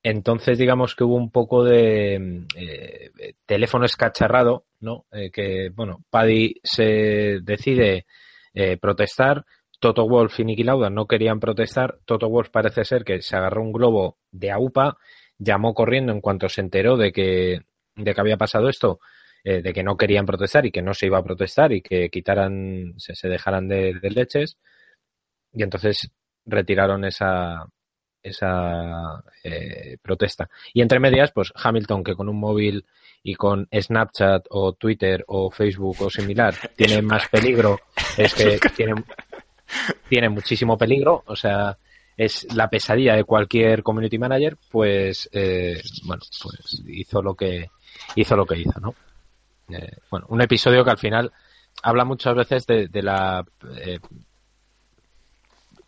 Entonces, 0.07 0.59
digamos 0.59 0.95
que 0.95 1.03
hubo 1.03 1.17
un 1.17 1.31
poco 1.31 1.65
de 1.65 2.45
eh, 2.57 3.11
teléfono 3.47 3.87
escacharrado, 3.87 4.67
¿no? 4.81 5.07
Eh, 5.11 5.31
que, 5.31 5.71
bueno, 5.75 6.05
Paddy 6.11 6.61
se 6.63 7.41
decide 7.43 8.05
eh, 8.53 8.77
protestar, 8.77 9.47
Toto 9.81 10.07
Wolff 10.07 10.39
y 10.41 10.45
Niki 10.45 10.63
Lauda 10.63 10.91
no 10.91 11.07
querían 11.07 11.41
protestar, 11.41 12.01
Toto 12.05 12.29
Wolff 12.29 12.51
parece 12.51 12.85
ser 12.85 13.03
que 13.03 13.23
se 13.23 13.35
agarró 13.35 13.63
un 13.63 13.73
globo 13.73 14.19
de 14.31 14.51
AUPA, 14.51 14.99
llamó 15.39 15.73
corriendo 15.73 16.13
en 16.13 16.21
cuanto 16.21 16.51
se 16.51 16.61
enteró 16.61 16.99
de 16.99 17.11
que, 17.11 17.63
de 17.97 18.15
que 18.15 18.21
había 18.21 18.37
pasado 18.37 18.69
esto, 18.69 19.01
de 19.43 19.73
que 19.75 19.83
no 19.83 19.97
querían 19.99 20.25
protestar 20.25 20.65
y 20.65 20.71
que 20.71 20.81
no 20.81 20.95
se 20.95 21.07
iba 21.07 21.19
a 21.19 21.25
protestar 21.25 21.73
y 21.73 21.83
que 21.83 22.09
quitaran, 22.09 22.95
se, 22.97 23.29
dejaran 23.29 23.69
de, 23.69 23.93
de, 24.01 24.11
leches. 24.11 24.57
Y 25.53 25.63
entonces 25.63 26.11
retiraron 26.47 27.05
esa, 27.05 27.67
esa 28.25 29.23
eh, 29.45 29.99
protesta. 30.03 30.49
Y 30.73 30.81
entre 30.81 30.99
medias, 30.99 31.31
pues 31.31 31.53
Hamilton, 31.55 32.03
que 32.03 32.15
con 32.15 32.29
un 32.29 32.41
móvil 32.41 32.85
y 33.23 33.35
con 33.35 33.69
Snapchat 33.73 34.47
o 34.51 34.73
Twitter 34.73 35.25
o 35.29 35.51
Facebook 35.51 35.97
o 36.01 36.11
similar 36.11 36.55
tiene 36.77 37.03
más 37.03 37.29
peligro, 37.29 37.79
es 38.17 38.35
que 38.35 38.59
tiene, 38.75 38.95
tiene 40.09 40.29
muchísimo 40.29 40.77
peligro, 40.77 41.23
o 41.27 41.37
sea, 41.37 41.77
es 42.17 42.47
la 42.55 42.69
pesadilla 42.69 43.15
de 43.15 43.25
cualquier 43.25 43.83
community 43.83 44.19
manager, 44.19 44.57
pues 44.71 45.29
eh, 45.33 45.81
bueno, 46.05 46.23
pues 46.43 46.83
hizo 46.87 47.23
lo 47.23 47.35
que 47.35 47.71
hizo 48.15 48.37
lo 48.37 48.47
que 48.47 48.59
hizo, 48.59 48.81
¿no? 48.81 48.95
Eh, 49.69 49.97
bueno, 50.11 50.27
un 50.29 50.43
episodio 50.43 50.85
que 50.85 50.91
al 50.91 50.99
final 50.99 51.33
habla 51.83 52.05
muchas 52.05 52.35
veces 52.35 52.67
de, 52.67 52.89
de 52.89 53.03
la 53.03 53.45
eh, 53.77 53.99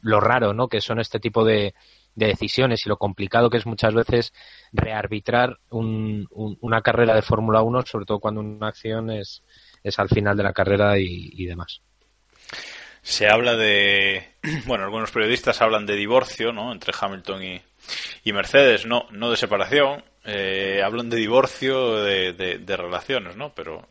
lo 0.02 0.20
raro, 0.20 0.52
¿no? 0.52 0.68
Que 0.68 0.80
son 0.80 1.00
este 1.00 1.20
tipo 1.20 1.44
de, 1.44 1.74
de, 2.16 2.26
decisiones 2.26 2.84
y 2.84 2.88
lo 2.88 2.96
complicado 2.96 3.50
que 3.50 3.58
es 3.58 3.66
muchas 3.66 3.94
veces 3.94 4.32
rearbitrar 4.72 5.58
un, 5.70 6.26
un, 6.30 6.58
una 6.60 6.80
carrera 6.80 7.14
de 7.14 7.22
Fórmula 7.22 7.62
1, 7.62 7.82
sobre 7.86 8.06
todo 8.06 8.18
cuando 8.18 8.40
una 8.40 8.68
acción 8.68 9.10
es, 9.10 9.42
es 9.84 9.98
al 9.98 10.08
final 10.08 10.36
de 10.36 10.42
la 10.42 10.52
carrera 10.52 10.98
y, 10.98 11.30
y 11.32 11.46
demás 11.46 11.82
se 13.06 13.28
habla 13.28 13.54
de, 13.54 14.30
bueno, 14.66 14.82
algunos 14.82 15.12
periodistas 15.12 15.62
hablan 15.62 15.86
de 15.86 15.94
divorcio, 15.94 16.52
¿no? 16.52 16.72
Entre 16.72 16.92
Hamilton 16.98 17.44
y, 17.44 17.62
y 18.24 18.32
Mercedes, 18.32 18.84
no, 18.84 19.06
no 19.12 19.30
de 19.30 19.36
separación, 19.36 20.02
eh, 20.24 20.82
hablan 20.84 21.08
de 21.08 21.16
divorcio 21.16 22.02
de, 22.02 22.32
de, 22.32 22.58
de, 22.58 22.76
relaciones, 22.76 23.36
¿no? 23.36 23.54
Pero, 23.54 23.86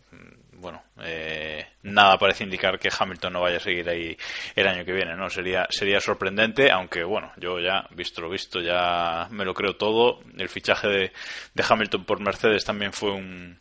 bueno, 0.58 0.84
eh, 1.02 1.66
nada 1.84 2.18
parece 2.18 2.44
indicar 2.44 2.80
que 2.80 2.90
Hamilton 2.98 3.34
no 3.34 3.42
vaya 3.42 3.58
a 3.58 3.62
seguir 3.62 3.90
ahí 3.90 4.18
el 4.56 4.68
año 4.68 4.86
que 4.86 4.94
viene, 4.94 5.16
¿no? 5.16 5.30
Sería, 5.30 5.68
sería 5.70 6.00
sorprendente, 6.00 6.72
aunque, 6.72 7.04
bueno, 7.04 7.32
yo 7.38 7.60
ya, 7.60 7.88
visto 7.92 8.22
lo 8.22 8.30
visto, 8.30 8.62
ya 8.62 9.28
me 9.32 9.46
lo 9.46 9.54
creo 9.54 9.76
todo. 9.76 10.22
El 10.38 10.50
fichaje 10.50 10.88
de, 10.88 11.12
Hamilton 11.68 12.06
por 12.06 12.22
Mercedes 12.22 12.64
también 12.64 12.94
fue 12.94 13.12
un, 13.12 13.60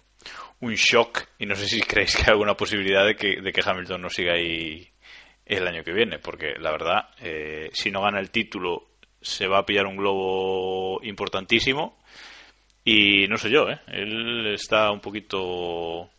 un 0.61 0.75
shock 0.75 1.25
y 1.39 1.47
no 1.47 1.55
sé 1.55 1.67
si 1.67 1.81
creéis 1.83 2.17
que 2.17 2.23
hay 2.23 2.31
alguna 2.31 2.55
posibilidad 2.55 3.05
de 3.05 3.17
que, 3.17 3.41
de 3.41 3.53
que 3.53 3.63
Hamilton 3.65 4.03
no 4.03 4.11
siga 4.11 4.35
ahí 4.35 4.89
el 5.47 5.67
año 5.67 5.85
que 5.85 5.93
viene, 5.93 6.19
porque 6.19 6.55
la 6.59 6.71
verdad, 6.71 7.11
eh, 7.21 7.71
si 7.73 7.91
no 7.91 8.03
gana 8.03 8.21
el 8.21 8.31
título, 8.31 8.89
se 9.21 9.47
va 9.47 9.59
a 9.59 9.67
pillar 9.67 9.87
un 9.87 9.97
globo 9.97 11.01
importantísimo. 11.03 11.99
Y 12.85 13.27
no 13.29 13.39
sé 13.39 13.51
yo, 13.51 13.71
¿eh? 13.71 13.81
él 13.87 14.47
está 14.55 14.91
un 14.91 15.01
poquito 15.01 16.11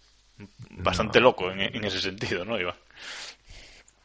bastante 0.70 1.20
no. 1.20 1.26
loco 1.26 1.52
en, 1.52 1.62
en, 1.62 1.84
ese 1.84 2.00
sentido, 2.00 2.46
¿no, 2.46 2.60
Iván? 2.60 2.76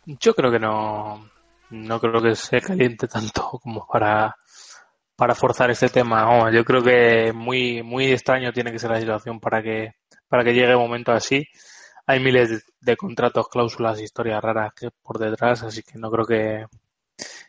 Yo 0.06 0.34
creo 0.34 0.50
que 0.50 0.58
no, 0.58 1.28
no 1.70 2.00
creo 2.00 2.22
que 2.22 2.34
se 2.34 2.60
caliente 2.60 3.06
tanto 3.08 3.42
como 3.62 3.86
para, 3.86 4.34
para 5.16 5.34
forzar 5.34 5.70
este 5.70 5.88
tema. 5.88 6.30
Oh, 6.30 6.50
yo 6.50 6.64
creo 6.64 6.82
que 6.82 7.32
muy, 7.32 7.82
muy 7.82 8.12
extraño 8.12 8.52
tiene 8.52 8.72
que 8.72 8.78
ser 8.78 8.90
la 8.90 9.00
situación 9.00 9.40
para 9.40 9.62
que, 9.62 9.94
para 10.28 10.44
que 10.44 10.54
llegue 10.54 10.74
un 10.74 10.82
momento 10.82 11.12
así 11.12 11.46
hay 12.10 12.18
miles 12.18 12.50
de, 12.50 12.60
de, 12.80 12.96
contratos, 12.96 13.48
cláusulas, 13.48 14.00
historias 14.00 14.42
raras 14.42 14.72
que 14.74 14.90
por 14.90 15.18
detrás, 15.18 15.62
así 15.62 15.82
que 15.82 15.96
no 15.96 16.10
creo 16.10 16.26
que, 16.26 16.66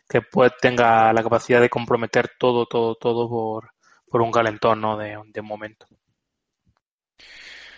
que 0.08 0.22
pues 0.22 0.52
tenga 0.60 1.12
la 1.12 1.22
capacidad 1.22 1.60
de 1.60 1.68
comprometer 1.68 2.30
todo, 2.38 2.66
todo, 2.66 2.94
todo 2.94 3.28
por, 3.28 3.72
por 4.08 4.22
un 4.22 4.30
calentón, 4.30 4.80
¿no? 4.80 4.96
De, 4.96 5.18
de 5.26 5.40
un 5.40 5.46
momento. 5.46 5.86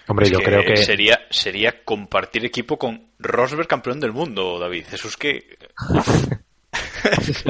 Hombre, 0.06 0.26
es 0.26 0.32
yo 0.32 0.38
que 0.38 0.44
creo 0.44 0.64
que 0.64 0.76
sería 0.76 1.20
sería 1.30 1.82
compartir 1.84 2.44
equipo 2.44 2.78
con 2.78 3.08
Rosberg 3.18 3.66
campeón 3.68 4.00
del 4.00 4.12
mundo, 4.12 4.58
David. 4.58 4.84
Eso 4.92 5.08
es 5.08 5.16
que 5.16 5.56
es, 7.20 7.44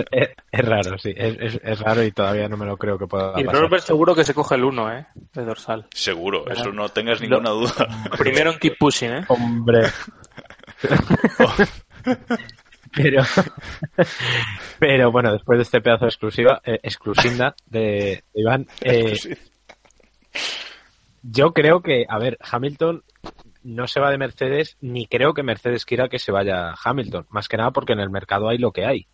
es 0.52 0.64
raro, 0.64 0.98
sí. 0.98 1.12
Es, 1.16 1.36
es- 1.40 1.60
es 1.64 1.80
raro 1.80 2.02
y 2.04 2.12
todavía 2.12 2.48
no 2.48 2.56
me 2.56 2.66
lo 2.66 2.76
creo 2.76 2.98
que 2.98 3.06
pueda 3.06 3.32
Y 3.40 3.44
pasar. 3.44 3.60
Rosberg 3.62 3.82
seguro 3.82 4.14
que 4.14 4.24
se 4.24 4.34
coge 4.34 4.54
el 4.54 4.64
1, 4.64 4.98
¿eh? 4.98 5.06
De 5.32 5.44
dorsal. 5.44 5.86
Seguro, 5.92 6.48
eso 6.50 6.70
no 6.72 6.88
tengas 6.90 7.20
Lo- 7.20 7.28
ninguna 7.40 7.50
duda. 7.50 7.88
Primero 8.18 8.52
en 8.52 8.58
keep 8.58 8.78
pushing, 8.78 9.10
¿eh? 9.12 9.24
Hombre. 9.28 9.82
pero, 12.94 13.22
pero 14.78 15.10
bueno, 15.10 15.32
después 15.32 15.58
de 15.58 15.62
este 15.62 15.80
pedazo 15.80 16.04
de 16.04 16.08
exclusiva, 16.10 16.60
eh, 16.64 16.78
exclusinda 16.82 17.54
de, 17.66 18.22
de 18.32 18.40
Iván, 18.40 18.66
eh, 18.82 19.16
yo 21.26 21.52
creo 21.54 21.80
que, 21.80 22.04
a 22.08 22.18
ver, 22.18 22.38
Hamilton 22.40 23.02
no 23.62 23.86
se 23.86 23.98
va 23.98 24.10
de 24.10 24.18
Mercedes, 24.18 24.76
ni 24.82 25.06
creo 25.06 25.32
que 25.32 25.42
Mercedes 25.42 25.86
quiera 25.86 26.08
que 26.08 26.18
se 26.18 26.32
vaya 26.32 26.74
Hamilton, 26.84 27.26
más 27.30 27.48
que 27.48 27.56
nada 27.56 27.70
porque 27.70 27.94
en 27.94 28.00
el 28.00 28.10
mercado 28.10 28.48
hay 28.48 28.58
lo 28.58 28.72
que 28.72 28.84
hay. 28.84 29.06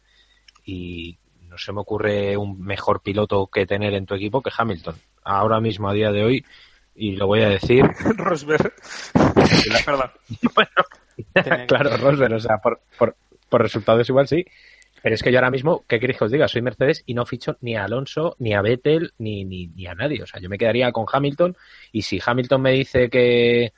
Y 0.65 1.19
no 1.43 1.57
se 1.57 1.73
me 1.73 1.81
ocurre 1.81 2.37
un 2.37 2.61
mejor 2.61 3.01
piloto 3.03 3.47
que 3.47 3.65
tener 3.67 3.95
en 3.95 4.07
tu 4.07 4.15
equipo 4.15 4.43
que 4.43 4.51
Hamilton. 4.57 4.97
Ahora 5.23 5.61
mismo, 5.61 5.89
a 5.89 5.93
día 5.93 6.11
de 6.11 6.25
hoy, 6.25 6.45
y 6.97 7.13
lo 7.17 7.27
voy 7.29 7.43
a 7.43 7.49
decir, 7.49 7.85
Rosberg. 8.17 8.73
Que- 9.35 9.71
claro, 11.67 11.97
Rosberg, 11.97 12.35
o 12.35 12.41
sea, 12.41 12.59
por, 12.59 12.81
por, 12.99 13.17
por 13.49 13.63
resultados 13.63 14.09
igual 14.09 14.27
sí. 14.27 14.45
Pero 15.03 15.15
es 15.15 15.23
que 15.23 15.33
yo 15.33 15.39
ahora 15.39 15.51
mismo, 15.51 15.85
¿qué 15.89 15.99
queréis 15.99 16.19
que 16.19 16.25
os 16.25 16.31
diga? 16.31 16.47
Soy 16.49 16.63
Mercedes 16.63 17.03
y 17.07 17.15
no 17.15 17.25
ficho 17.27 17.57
ni 17.61 17.77
a 17.77 17.85
Alonso, 17.85 18.37
ni 18.39 18.55
a 18.55 18.63
Vettel, 18.63 19.13
ni, 19.19 19.45
ni, 19.45 19.67
ni 19.69 19.87
a 19.87 19.95
nadie. 19.95 20.23
O 20.23 20.27
sea, 20.27 20.41
yo 20.41 20.49
me 20.49 20.59
quedaría 20.59 20.93
con 20.93 21.07
Hamilton 21.11 21.57
y 21.93 22.03
si 22.03 22.21
Hamilton 22.25 22.61
me 22.63 22.73
dice 22.73 23.09
que, 23.09 23.73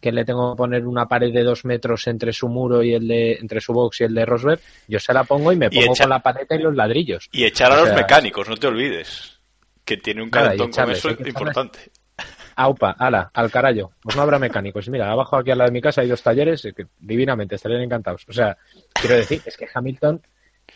que 0.00 0.12
le 0.12 0.24
tengo 0.24 0.52
que 0.54 0.58
poner 0.58 0.86
una 0.86 1.06
pared 1.06 1.32
de 1.32 1.42
dos 1.42 1.64
metros 1.64 2.06
entre 2.06 2.32
su 2.32 2.48
muro 2.48 2.82
y 2.82 2.94
el 2.94 3.08
de, 3.08 3.32
entre 3.34 3.60
su 3.60 3.72
box 3.72 4.00
y 4.00 4.04
el 4.04 4.14
de 4.14 4.24
Rosberg, 4.24 4.60
yo 4.86 5.00
se 5.00 5.12
la 5.12 5.24
pongo 5.24 5.52
y 5.52 5.56
me 5.56 5.66
Y 5.66 5.80
pongo 5.80 5.92
echa- 5.94 6.04
con 6.04 6.10
la 6.10 6.20
paleta 6.20 6.54
y 6.54 6.58
los 6.62 6.74
ladrillos. 6.74 7.28
Y 7.32 7.44
echar 7.44 7.72
a 7.72 7.82
O 7.82 7.84
los 7.84 7.94
mecánicos, 7.94 8.48
no 8.48 8.56
te 8.56 8.66
olvides. 8.68 9.40
Que 9.84 9.96
tiene 9.96 10.22
un 10.22 10.30
calentón 10.30 10.70
con 10.70 10.90
eso 10.90 11.10
importante. 11.10 11.78
Aupa, 12.56 12.90
ala, 12.98 13.30
al 13.34 13.50
carajo. 13.52 13.92
Pues 14.02 14.16
no 14.16 14.22
habrá 14.22 14.38
mecánicos. 14.40 14.88
Mira, 14.88 15.10
abajo 15.12 15.36
aquí 15.36 15.52
al 15.52 15.58
lado 15.58 15.68
de 15.70 15.74
mi 15.74 15.80
casa 15.80 16.00
hay 16.00 16.08
dos 16.08 16.22
talleres 16.22 16.62
que 16.76 16.86
divinamente 16.98 17.54
estarían 17.54 17.82
encantados. 17.82 18.24
O 18.28 18.32
sea, 18.32 18.56
quiero 18.92 19.14
decir, 19.16 19.40
es 19.46 19.56
que 19.56 19.68
Hamilton 19.72 20.20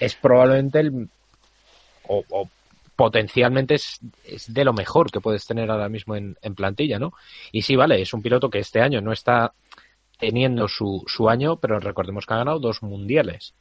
es 0.00 0.14
probablemente 0.14 0.80
el. 0.80 1.08
o, 2.08 2.24
o 2.30 2.48
potencialmente 2.96 3.74
es, 3.74 4.00
es 4.24 4.52
de 4.52 4.64
lo 4.64 4.72
mejor 4.72 5.10
que 5.10 5.20
puedes 5.20 5.46
tener 5.46 5.70
ahora 5.70 5.88
mismo 5.88 6.14
en, 6.14 6.36
en 6.42 6.54
plantilla, 6.54 6.98
¿no? 6.98 7.14
Y 7.50 7.62
sí, 7.62 7.74
vale, 7.74 8.00
es 8.00 8.12
un 8.12 8.22
piloto 8.22 8.50
que 8.50 8.58
este 8.58 8.80
año 8.80 9.00
no 9.00 9.12
está 9.12 9.52
teniendo 10.18 10.68
su, 10.68 11.02
su 11.06 11.28
año, 11.28 11.56
pero 11.56 11.80
recordemos 11.80 12.26
que 12.26 12.34
ha 12.34 12.38
ganado 12.38 12.60
dos 12.60 12.82
mundiales, 12.82 13.54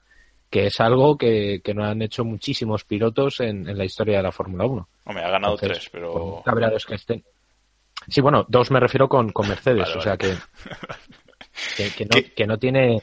que 0.49 0.67
es 0.67 0.79
algo 0.79 1.17
que, 1.17 1.61
que 1.63 1.73
no 1.73 1.83
han 1.83 2.01
hecho 2.01 2.23
muchísimos 2.23 2.83
pilotos 2.83 3.39
en, 3.39 3.67
en 3.67 3.77
la 3.77 3.85
historia 3.85 4.17
de 4.17 4.23
la 4.23 4.31
Fórmula 4.31 4.65
1. 4.65 4.87
Hombre, 5.05 5.23
ha 5.23 5.31
ganado 5.31 5.53
Entonces, 5.53 5.79
tres, 5.79 5.89
pero. 5.91 6.43
cabreados 6.45 6.85
que 6.85 6.95
estén. 6.95 7.23
Sí, 8.07 8.21
bueno, 8.21 8.45
dos 8.47 8.69
me 8.69 8.79
refiero 8.79 9.07
con, 9.07 9.31
con 9.31 9.47
Mercedes, 9.47 9.87
Vale, 9.87 9.97
o 9.97 10.01
sea 10.01 10.17
que, 10.17 10.35
que, 11.77 11.89
que 11.91 12.05
no, 12.05 12.29
que 12.35 12.45
no 12.45 12.57
tiene. 12.59 13.01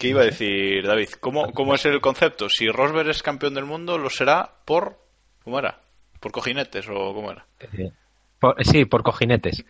¿Qué 0.00 0.08
iba 0.08 0.22
a 0.22 0.24
decir, 0.24 0.84
David? 0.86 1.10
¿Cómo, 1.20 1.52
¿Cómo 1.52 1.74
es 1.74 1.84
el 1.84 2.00
concepto? 2.00 2.48
Si 2.48 2.66
Rosberg 2.68 3.10
es 3.10 3.22
campeón 3.22 3.52
del 3.54 3.66
mundo, 3.66 3.98
lo 3.98 4.08
será 4.10 4.50
por. 4.64 4.98
¿Cómo 5.44 5.58
era? 5.58 5.78
¿Por 6.18 6.32
cojinetes 6.32 6.88
o 6.88 7.12
cómo 7.14 7.30
era? 7.30 7.46
eh, 7.60 7.90
por- 8.38 8.64
sí, 8.64 8.86
por 8.86 9.02
cojinetes. 9.02 9.62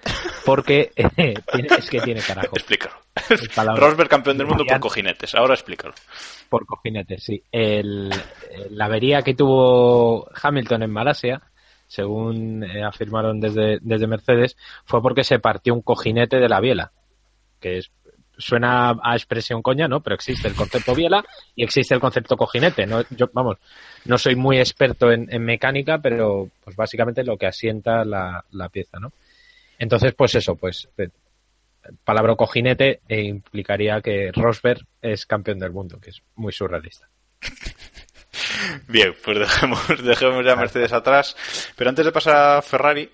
Porque 0.44 0.92
eh, 0.96 1.34
es 1.76 1.90
que 1.90 2.00
tiene 2.00 2.20
carajo. 2.20 2.56
Explícalo. 2.56 2.94
Rosberg 3.76 4.08
campeón 4.08 4.38
del 4.38 4.46
mundo 4.46 4.64
por 4.64 4.78
cojinetes. 4.80 5.34
Ahora 5.34 5.54
explícalo. 5.54 5.94
Por 6.48 6.64
cojinetes, 6.64 7.22
sí. 7.24 7.42
El, 7.50 8.10
la 8.70 8.84
avería 8.86 9.22
que 9.22 9.34
tuvo 9.34 10.28
Hamilton 10.40 10.84
en 10.84 10.90
Malasia, 10.92 11.42
según 11.88 12.62
eh, 12.64 12.84
afirmaron 12.84 13.40
desde, 13.40 13.78
desde 13.82 14.06
Mercedes, 14.06 14.56
fue 14.84 15.02
porque 15.02 15.24
se 15.24 15.40
partió 15.40 15.74
un 15.74 15.82
cojinete 15.82 16.36
de 16.38 16.48
la 16.48 16.60
biela. 16.60 16.92
Que 17.60 17.78
es, 17.78 17.90
suena 18.40 18.96
a 19.02 19.14
expresión 19.14 19.62
coña, 19.62 19.86
¿no? 19.86 20.00
Pero 20.00 20.14
existe 20.16 20.48
el 20.48 20.54
concepto 20.54 20.94
biela 20.94 21.24
y 21.54 21.62
existe 21.62 21.94
el 21.94 22.00
concepto 22.00 22.36
cojinete. 22.36 22.86
¿no? 22.86 23.02
Yo, 23.10 23.28
vamos, 23.32 23.58
no 24.06 24.18
soy 24.18 24.34
muy 24.34 24.58
experto 24.58 25.12
en, 25.12 25.26
mecánica, 25.44 25.98
pero 25.98 26.48
pues 26.64 26.74
básicamente 26.74 27.22
lo 27.22 27.36
que 27.36 27.46
asienta 27.46 28.04
la, 28.04 28.44
la 28.50 28.68
pieza, 28.68 28.98
¿no? 28.98 29.12
Entonces, 29.78 30.12
pues 30.14 30.34
eso, 30.34 30.56
pues 30.56 30.88
eh, 30.98 31.08
palabra 32.04 32.34
cojinete 32.36 33.00
eh, 33.08 33.22
implicaría 33.22 34.00
que 34.00 34.30
Rosberg 34.32 34.80
es 35.00 35.24
campeón 35.26 35.58
del 35.58 35.70
mundo, 35.70 35.98
que 36.00 36.10
es 36.10 36.20
muy 36.36 36.52
surrealista. 36.52 37.08
Bien, 38.88 39.14
pues 39.24 39.38
dejemos, 39.38 40.04
dejemos 40.04 40.44
ya 40.44 40.56
Mercedes 40.56 40.92
atrás. 40.92 41.36
Pero 41.76 41.90
antes 41.90 42.04
de 42.04 42.12
pasar 42.12 42.58
a 42.58 42.62
Ferrari, 42.62 43.10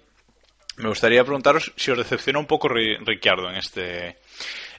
me 0.79 0.89
gustaría 0.89 1.23
preguntaros 1.25 1.73
si 1.77 1.91
os 1.91 1.99
decepciona 1.99 2.39
un 2.39 2.47
poco 2.47 2.69
Ri- 2.69 2.99
Ricciardo 3.05 3.49
en 3.49 3.57
este 3.57 4.17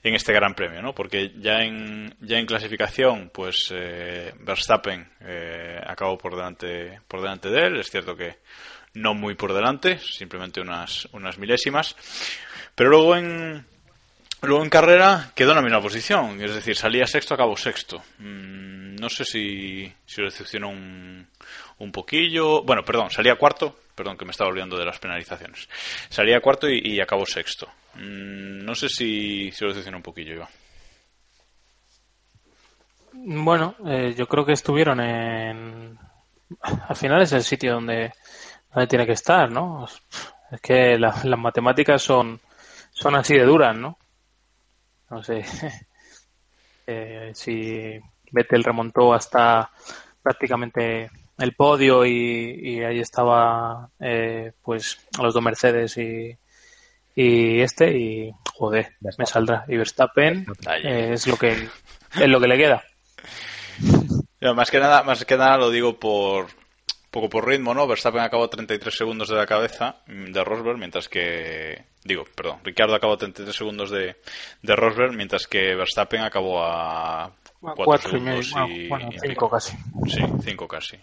en 0.04 0.16
este 0.16 0.34
Gran 0.34 0.54
Premio, 0.54 0.82
¿no? 0.82 0.94
Porque 0.94 1.34
ya 1.40 1.64
en 1.64 2.16
ya 2.22 2.38
en 2.38 2.46
clasificación, 2.46 3.30
pues 3.34 3.72
eh, 3.74 4.34
Verstappen 4.40 5.10
eh, 5.22 5.80
acabó 5.86 6.18
por 6.18 6.36
delante 6.36 7.00
por 7.08 7.22
delante 7.22 7.50
de 7.50 7.68
él. 7.68 7.80
Es 7.80 7.90
cierto 7.90 8.16
que 8.16 8.38
no 8.94 9.14
muy 9.14 9.36
por 9.36 9.54
delante, 9.54 10.00
simplemente 10.00 10.62
unas 10.62 11.08
unas 11.14 11.38
milésimas. 11.38 11.96
Pero 12.76 12.90
luego 12.90 13.16
en 13.16 13.66
Luego 14.42 14.64
en 14.64 14.70
carrera 14.70 15.32
quedó 15.34 15.52
en 15.52 15.56
la 15.56 15.62
misma 15.64 15.82
posición, 15.82 16.40
es 16.40 16.54
decir, 16.54 16.76
salía 16.76 17.08
sexto, 17.08 17.34
acabó 17.34 17.58
sexto. 17.58 18.04
Mm, 18.20 18.96
no 18.96 19.10
sé 19.10 19.26
si, 19.26 19.92
si 20.06 20.22
os 20.22 20.32
decepcionó 20.32 20.70
un, 20.70 21.28
un 21.80 21.92
poquillo. 21.92 22.62
Bueno, 22.62 22.84
perdón, 22.84 23.10
salía 23.10 23.36
cuarto, 23.36 23.80
perdón 23.98 24.18
que 24.18 24.24
me 24.26 24.32
estaba 24.32 24.50
olvidando 24.50 24.78
de 24.78 24.86
las 24.86 25.00
penalizaciones. 25.00 25.68
Salía 26.10 26.40
cuarto 26.40 26.70
y, 26.70 26.80
y 26.84 27.02
acabó 27.02 27.26
sexto. 27.26 27.68
Mm, 27.96 28.64
no 28.64 28.76
sé 28.76 28.88
si, 28.88 29.52
si 29.52 29.66
os 29.66 29.72
decepcionó 29.72 29.98
un 29.98 30.04
poquillo, 30.04 30.36
Iván. 30.36 30.48
Bueno, 33.14 33.76
eh, 33.86 34.14
yo 34.16 34.28
creo 34.28 34.46
que 34.46 34.54
estuvieron 34.54 35.00
en. 35.00 35.98
Al 36.62 36.96
final 36.96 37.22
es 37.22 37.32
el 37.34 37.44
sitio 37.44 37.74
donde, 37.74 38.14
tiene 38.88 39.06
que 39.06 39.14
estar, 39.14 39.52
¿no? 39.52 39.86
Es 40.52 40.62
que 40.62 40.98
la- 40.98 41.20
las 41.24 41.40
matemáticas 41.40 42.02
son, 42.02 42.40
son 42.92 43.16
así 43.16 43.34
de 43.36 43.44
duras, 43.44 43.76
¿no? 43.78 43.98
No 45.10 45.24
sé. 45.24 45.44
Eh, 46.90 47.32
si 47.36 48.00
Vettel 48.32 48.64
remontó 48.64 49.14
hasta 49.14 49.70
prácticamente 50.24 51.12
el 51.38 51.54
podio 51.54 52.06
y, 52.06 52.60
y 52.62 52.84
ahí 52.84 53.00
estaba 53.00 53.90
eh, 54.00 54.54
pues 54.64 55.00
los 55.22 55.34
dos 55.34 55.44
Mercedes 55.44 55.98
y, 55.98 56.38
y 57.16 57.62
este 57.62 57.98
y 57.98 58.32
joder 58.54 58.96
me 59.18 59.26
saldrá 59.26 59.66
y 59.68 59.78
Verstappen 59.78 60.46
eh, 60.84 61.10
es 61.14 61.28
lo 61.28 61.38
que 61.38 61.52
es 61.52 62.30
lo 62.30 62.40
que 62.40 62.48
le 62.48 62.58
queda 62.58 62.84
más 64.56 64.72
que 64.72 64.80
nada, 64.80 65.04
más 65.04 65.26
que 65.26 65.38
nada 65.38 65.58
lo 65.58 65.70
digo 65.70 66.00
por 66.00 66.48
poco 67.12 67.30
por 67.30 67.48
ritmo, 67.48 67.74
¿no? 67.74 67.88
Verstappen 67.88 68.22
acabó 68.22 68.50
33 68.50 68.96
segundos 68.96 69.30
de 69.30 69.36
la 69.36 69.46
cabeza 69.46 69.96
mm, 70.08 70.32
de 70.32 70.44
Rosberg, 70.44 70.78
mientras 70.78 71.10
que 71.10 71.86
digo, 72.04 72.26
perdón, 72.36 72.60
Ricardo 72.64 72.96
acabó 72.96 73.18
33 73.18 73.56
segundos 73.56 73.90
de, 73.90 74.18
de 74.62 74.76
Rosberg, 74.76 75.14
mientras 75.14 75.48
que 75.48 75.76
Verstappen 75.76 76.22
acabó 76.22 76.64
a 76.64 77.32
4 77.60 77.86
cuatro 77.86 78.18
y 78.18 78.22
medio 78.22 78.44
segundos 78.44 78.70
bueno, 78.70 78.84
y, 78.84 78.88
bueno, 78.88 79.10
y 79.10 79.20
cinco 79.20 79.28
pico. 79.28 79.50
casi 79.50 79.78
Sí, 80.08 80.22
5 80.44 80.68
casi. 80.68 80.98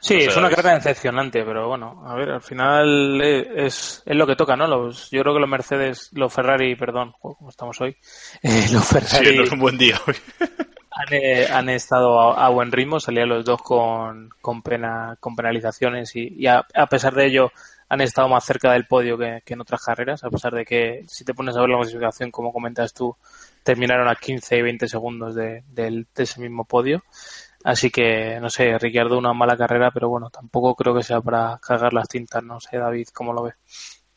Sí, 0.00 0.14
es 0.16 0.36
una 0.36 0.50
carrera 0.50 0.74
decepcionante, 0.74 1.44
pero 1.44 1.68
bueno, 1.68 2.02
a 2.06 2.14
ver, 2.14 2.30
al 2.30 2.42
final 2.42 3.20
eh, 3.22 3.48
es, 3.66 4.02
es 4.04 4.16
lo 4.16 4.26
que 4.26 4.36
toca, 4.36 4.56
¿no? 4.56 4.66
Los, 4.66 5.10
yo 5.10 5.22
creo 5.22 5.34
que 5.34 5.40
los 5.40 5.48
Mercedes, 5.48 6.10
los 6.12 6.32
Ferrari, 6.32 6.74
perdón, 6.76 7.14
como 7.20 7.48
estamos 7.48 7.80
hoy, 7.80 7.96
eh, 8.42 8.66
los 8.72 8.84
Sí, 8.84 8.94
Ferrari 8.98 9.36
no 9.36 9.44
es 9.44 9.52
un 9.52 9.58
buen 9.60 9.78
día 9.78 9.96
hoy. 10.06 10.14
han, 10.90 11.06
eh, 11.14 11.46
han 11.50 11.68
estado 11.68 12.20
a, 12.20 12.46
a 12.46 12.48
buen 12.50 12.70
ritmo, 12.72 13.00
salían 13.00 13.28
los 13.28 13.44
dos 13.44 13.62
con, 13.62 14.30
con 14.40 14.62
pena, 14.62 15.16
con 15.20 15.34
penalizaciones 15.36 16.14
y, 16.16 16.34
y 16.36 16.46
a, 16.46 16.66
a 16.74 16.86
pesar 16.86 17.14
de 17.14 17.26
ello 17.26 17.50
han 17.88 18.00
estado 18.00 18.26
más 18.28 18.44
cerca 18.44 18.72
del 18.72 18.86
podio 18.86 19.18
que, 19.18 19.42
que 19.44 19.52
en 19.54 19.60
otras 19.60 19.82
carreras, 19.84 20.24
a 20.24 20.30
pesar 20.30 20.52
de 20.54 20.64
que 20.64 21.04
si 21.06 21.24
te 21.24 21.34
pones 21.34 21.56
a 21.56 21.60
ver 21.60 21.68
la 21.70 21.76
clasificación, 21.78 22.30
como 22.30 22.50
comentas 22.52 22.94
tú, 22.94 23.14
terminaron 23.62 24.08
a 24.08 24.14
15 24.16 24.56
y 24.56 24.62
20 24.62 24.88
segundos 24.88 25.34
de, 25.34 25.62
del- 25.68 26.06
de 26.14 26.22
ese 26.22 26.40
mismo 26.40 26.64
podio. 26.64 27.02
Así 27.64 27.90
que, 27.90 28.38
no 28.40 28.50
sé, 28.50 28.76
Ricciardo 28.78 29.16
una 29.18 29.32
mala 29.32 29.56
carrera, 29.56 29.90
pero 29.92 30.08
bueno, 30.08 30.30
tampoco 30.30 30.74
creo 30.74 30.94
que 30.94 31.02
sea 31.02 31.20
para 31.20 31.58
cargar 31.58 31.92
las 31.92 32.08
tintas, 32.08 32.42
no 32.42 32.60
sé, 32.60 32.76
David, 32.76 33.08
¿cómo 33.14 33.32
lo 33.32 33.44
ves? 33.44 33.54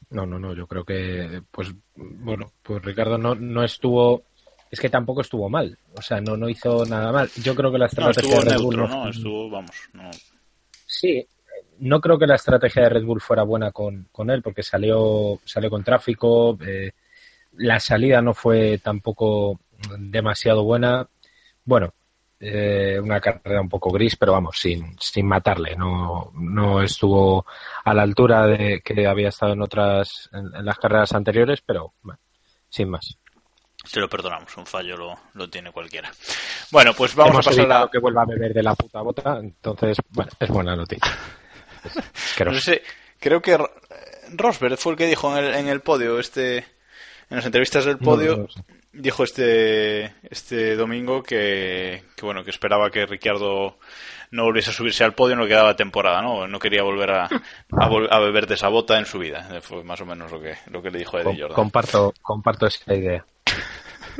No, 0.09 0.25
no, 0.25 0.39
no, 0.39 0.53
yo 0.53 0.65
creo 0.67 0.83
que, 0.83 1.41
pues, 1.51 1.73
bueno, 1.95 2.51
pues 2.63 2.83
Ricardo 2.83 3.17
no, 3.17 3.35
no 3.35 3.63
estuvo, 3.63 4.23
es 4.71 4.79
que 4.79 4.89
tampoco 4.89 5.21
estuvo 5.21 5.49
mal, 5.49 5.77
o 5.95 6.01
sea, 6.01 6.21
no, 6.21 6.37
no 6.37 6.49
hizo 6.49 6.85
nada 6.85 7.11
mal. 7.11 7.29
Yo 7.43 7.53
creo 7.55 7.71
que 7.71 7.77
la 7.77 7.85
No, 7.85 7.89
estrategia 7.89 8.21
estuvo 8.21 8.43
de 8.43 8.51
Red 8.51 8.61
Bull 8.61 8.75
neutro, 8.77 8.87
no- 8.87 9.03
¿no? 9.05 9.09
Estuvo, 9.09 9.49
vamos, 9.49 9.75
no. 9.93 10.11
Sí, 10.87 11.27
no 11.79 11.99
creo 11.99 12.17
que 12.17 12.27
la 12.27 12.35
estrategia 12.35 12.83
de 12.83 12.89
Red 12.89 13.03
Bull 13.03 13.21
fuera 13.21 13.43
buena 13.43 13.71
con, 13.71 14.07
con 14.11 14.29
él, 14.29 14.41
porque 14.41 14.63
salió, 14.63 15.39
salió 15.45 15.69
con 15.69 15.83
tráfico, 15.83 16.57
eh, 16.65 16.91
la 17.53 17.79
salida 17.79 18.21
no 18.21 18.33
fue 18.33 18.79
tampoco 18.79 19.59
demasiado 19.97 20.63
buena. 20.63 21.07
Bueno, 21.63 21.93
eh, 22.39 22.99
una 23.01 23.19
carrera 23.21 23.61
un 23.61 23.69
poco 23.69 23.89
gris, 23.91 24.15
pero 24.15 24.33
vamos, 24.33 24.57
sin, 24.59 24.95
sin 24.99 25.25
matarle. 25.27 25.75
No, 25.75 26.31
no 26.35 26.81
estuvo 26.81 27.45
a 27.83 27.93
la 27.93 28.01
altura 28.03 28.47
de 28.47 28.81
que 28.81 29.07
había 29.07 29.29
estado 29.29 29.53
en 29.53 29.61
otras, 29.61 30.29
en, 30.33 30.53
en 30.55 30.65
las 30.65 30.77
carreras 30.77 31.13
anteriores, 31.13 31.61
pero 31.65 31.93
bueno, 32.01 32.19
sin 32.69 32.89
más. 32.89 33.17
Se 33.83 33.99
lo 33.99 34.09
perdonamos, 34.09 34.57
un 34.57 34.65
fallo 34.65 34.97
lo, 34.97 35.19
lo 35.33 35.47
tiene 35.49 35.71
cualquiera. 35.71 36.11
Bueno, 36.71 36.93
pues 36.93 37.13
vamos 37.13 37.33
Hemos 37.33 37.47
a 37.47 37.49
pasar 37.51 37.71
a... 37.83 37.89
que 37.91 37.99
vuelva 37.99 38.23
a 38.23 38.25
beber 38.25 38.53
de 38.53 38.63
la 38.63 38.73
puta 38.73 39.01
bota, 39.01 39.37
entonces, 39.39 39.97
bueno, 40.09 40.31
es 40.39 40.49
buena 40.49 40.75
noticia. 40.75 41.11
No 42.43 42.59
sé, 42.59 42.81
creo 43.19 43.41
que 43.41 43.57
Ro- 43.57 43.71
Rosberg 44.31 44.77
fue 44.77 44.93
el 44.93 44.97
que 44.97 45.05
dijo 45.05 45.37
en 45.37 45.43
el, 45.45 45.53
en 45.53 45.67
el 45.67 45.81
podio, 45.81 46.19
este, 46.19 46.57
en 46.57 47.37
las 47.37 47.45
entrevistas 47.45 47.85
del 47.85 47.99
podio, 47.99 48.37
No, 48.37 48.43
no 48.43 48.49
sé. 48.49 48.61
Dijo 48.95 49.23
este, 49.23 50.13
este 50.29 50.75
domingo 50.75 51.21
que, 51.23 52.03
que 52.15 52.25
bueno, 52.25 52.43
que 52.43 52.49
esperaba 52.51 52.89
que 52.91 53.05
Ricciardo 53.05 53.77
no 54.31 54.43
volviese 54.43 54.71
a 54.71 54.73
subirse 54.73 55.03
al 55.03 55.13
podio 55.13 55.33
en 55.33 55.39
lo 55.39 55.45
que 55.45 55.49
quedaba 55.51 55.69
de 55.69 55.75
temporada, 55.75 56.21
¿no? 56.21 56.47
No 56.47 56.59
quería 56.59 56.83
volver 56.83 57.11
a, 57.11 57.25
a, 57.25 57.89
vol- 57.89 58.07
a 58.09 58.19
beber 58.19 58.47
de 58.47 58.55
esa 58.55 58.67
bota 58.69 58.97
en 58.97 59.05
su 59.05 59.19
vida. 59.19 59.61
Fue 59.61 59.83
más 59.83 60.01
o 60.01 60.05
menos 60.05 60.31
lo 60.31 60.41
que, 60.41 60.55
lo 60.71 60.81
que 60.81 60.91
le 60.91 60.99
dijo 60.99 61.17
Eddie 61.19 61.39
Jordan. 61.41 61.55
comparto, 61.55 62.13
comparto 62.21 62.65
esa 62.67 62.93
idea. 62.93 63.25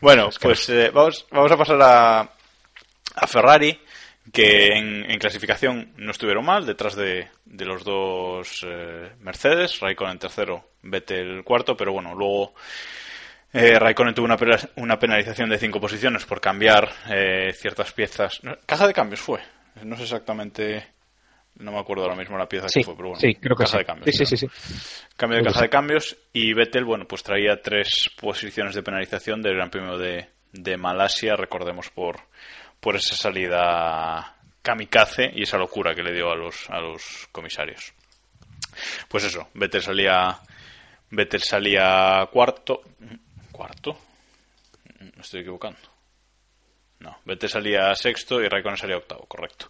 Bueno, 0.00 0.30
pues 0.40 0.68
eh, 0.70 0.90
vamos, 0.94 1.26
vamos 1.30 1.52
a 1.52 1.56
pasar 1.56 1.78
a, 1.82 2.20
a 2.20 3.26
Ferrari, 3.26 3.78
que 4.32 4.68
en, 4.78 5.10
en 5.10 5.18
clasificación 5.18 5.92
no 5.96 6.12
estuvieron 6.12 6.44
mal, 6.44 6.64
detrás 6.64 6.94
de, 6.94 7.28
de 7.44 7.64
los 7.66 7.84
dos 7.84 8.64
eh, 8.66 9.10
Mercedes, 9.20 9.80
Raikkonen 9.80 10.18
tercero, 10.18 10.70
Vettel 10.82 11.42
cuarto, 11.44 11.76
pero 11.76 11.92
bueno, 11.92 12.14
luego 12.14 12.54
eh, 13.52 13.78
Raikkonen 13.78 14.14
tuvo 14.14 14.26
una, 14.26 14.36
una 14.76 14.98
penalización 14.98 15.48
de 15.50 15.58
cinco 15.58 15.80
posiciones 15.80 16.24
por 16.24 16.40
cambiar 16.40 16.88
eh, 17.08 17.52
ciertas 17.52 17.92
piezas. 17.92 18.40
Caja 18.66 18.86
de 18.86 18.92
cambios 18.92 19.20
fue, 19.20 19.40
no 19.82 19.96
sé 19.96 20.04
exactamente, 20.04 20.86
no 21.56 21.72
me 21.72 21.78
acuerdo 21.78 22.04
ahora 22.04 22.16
mismo 22.16 22.38
la 22.38 22.48
pieza 22.48 22.68
Sí, 22.68 22.80
que 22.80 22.84
fue, 22.84 22.96
pero 22.96 23.08
bueno, 23.10 23.20
sí, 23.20 23.34
creo 23.34 23.56
que 23.56 23.64
caja 23.64 23.72
sí. 23.72 23.78
de 23.78 23.84
cambios. 23.84 24.16
Sí, 24.16 24.24
sí, 24.24 24.36
sí, 24.36 24.48
sí. 24.48 25.06
Cambio 25.16 25.38
de 25.38 25.42
Creo 25.42 25.52
caja 25.52 25.64
de 25.64 25.70
cambios 25.70 26.16
y 26.32 26.52
Vettel, 26.52 26.84
bueno, 26.84 27.06
pues 27.06 27.22
traía 27.22 27.60
tres 27.60 28.10
posiciones 28.20 28.74
de 28.74 28.82
penalización 28.82 29.42
del 29.42 29.56
Gran 29.56 29.70
Premio 29.70 29.98
de, 29.98 30.28
de 30.52 30.76
Malasia, 30.76 31.36
recordemos 31.36 31.90
por, 31.90 32.20
por 32.80 32.96
esa 32.96 33.16
salida 33.16 34.36
kamikaze 34.62 35.30
y 35.34 35.42
esa 35.42 35.58
locura 35.58 35.94
que 35.94 36.02
le 36.02 36.12
dio 36.12 36.30
a 36.30 36.36
los, 36.36 36.68
a 36.70 36.80
los 36.80 37.28
comisarios. 37.32 37.94
Pues 39.08 39.24
eso, 39.24 39.48
Vettel 39.54 39.82
salía, 39.82 40.38
Vettel 41.10 41.42
salía 41.42 42.28
cuarto, 42.32 42.82
cuarto, 43.60 43.94
me 45.00 45.20
estoy 45.20 45.42
equivocando. 45.42 45.80
No, 47.00 47.18
Vettel 47.26 47.50
salía 47.50 47.94
sexto 47.94 48.40
y 48.40 48.48
Raikkonen 48.48 48.78
salía 48.78 48.96
octavo, 48.96 49.26
correcto. 49.26 49.68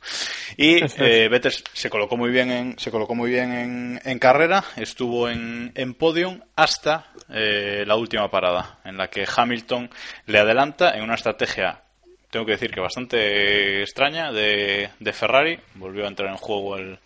Y 0.57 0.77
eh, 1.03 1.29
Vettel 1.29 1.53
se 1.53 1.91
colocó 1.91 2.17
muy 2.17 2.31
bien 2.31 2.53
en, 2.53 2.79
se 2.79 2.93
colocó 2.93 3.17
muy 3.17 3.31
bien 3.31 3.53
en, 3.53 4.01
en 4.05 4.19
carrera, 4.21 4.63
estuvo 4.77 5.29
en, 5.29 5.73
en 5.75 5.95
podium 5.95 6.41
hasta 6.55 7.11
eh, 7.29 7.83
la 7.85 7.97
última 7.97 8.31
parada, 8.31 8.79
en 8.85 8.97
la 8.97 9.09
que 9.11 9.27
Hamilton 9.27 9.91
le 10.27 10.39
adelanta 10.39 10.93
en 10.93 11.03
una 11.03 11.15
estrategia, 11.15 11.83
tengo 12.31 12.47
que 12.47 12.53
decir 12.53 12.71
que 12.71 12.81
bastante 12.81 13.81
extraña, 13.81 14.31
de, 14.31 14.91
de 15.01 15.13
Ferrari. 15.13 15.59
Volvió 15.75 16.05
a 16.05 16.09
entrar 16.09 16.31
en 16.31 16.37
juego 16.37 16.77
el, 16.77 16.97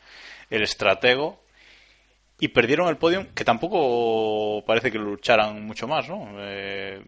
el 0.51 0.62
estratego. 0.62 1.44
Y 2.38 2.49
perdieron 2.49 2.88
el 2.88 2.97
podium, 2.97 3.27
que 3.35 3.44
tampoco 3.44 4.64
parece 4.66 4.90
que 4.90 4.99
lucharan 4.99 5.64
mucho 5.64 5.87
más, 5.87 6.09
¿no? 6.09 6.29
Eh, 6.38 7.03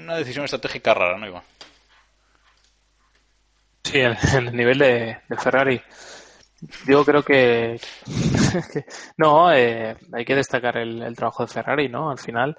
una 0.00 0.16
decisión 0.16 0.44
estratégica 0.44 0.94
rara, 0.94 1.16
¿no, 1.18 1.26
Iván? 1.26 1.42
Sí, 3.84 3.98
en 4.00 4.16
el 4.46 4.54
nivel 4.56 4.78
de, 4.78 5.18
de 5.28 5.36
Ferrari. 5.36 5.80
Yo 6.86 7.04
creo 7.04 7.22
que- 7.24 7.78
no, 9.16 9.52
eh, 9.52 9.96
hay 10.12 10.24
que 10.24 10.34
destacar 10.34 10.76
el, 10.76 11.02
el 11.02 11.16
trabajo 11.16 11.44
de 11.44 11.52
Ferrari, 11.52 11.88
¿no? 11.88 12.10
Al 12.10 12.18
final 12.18 12.56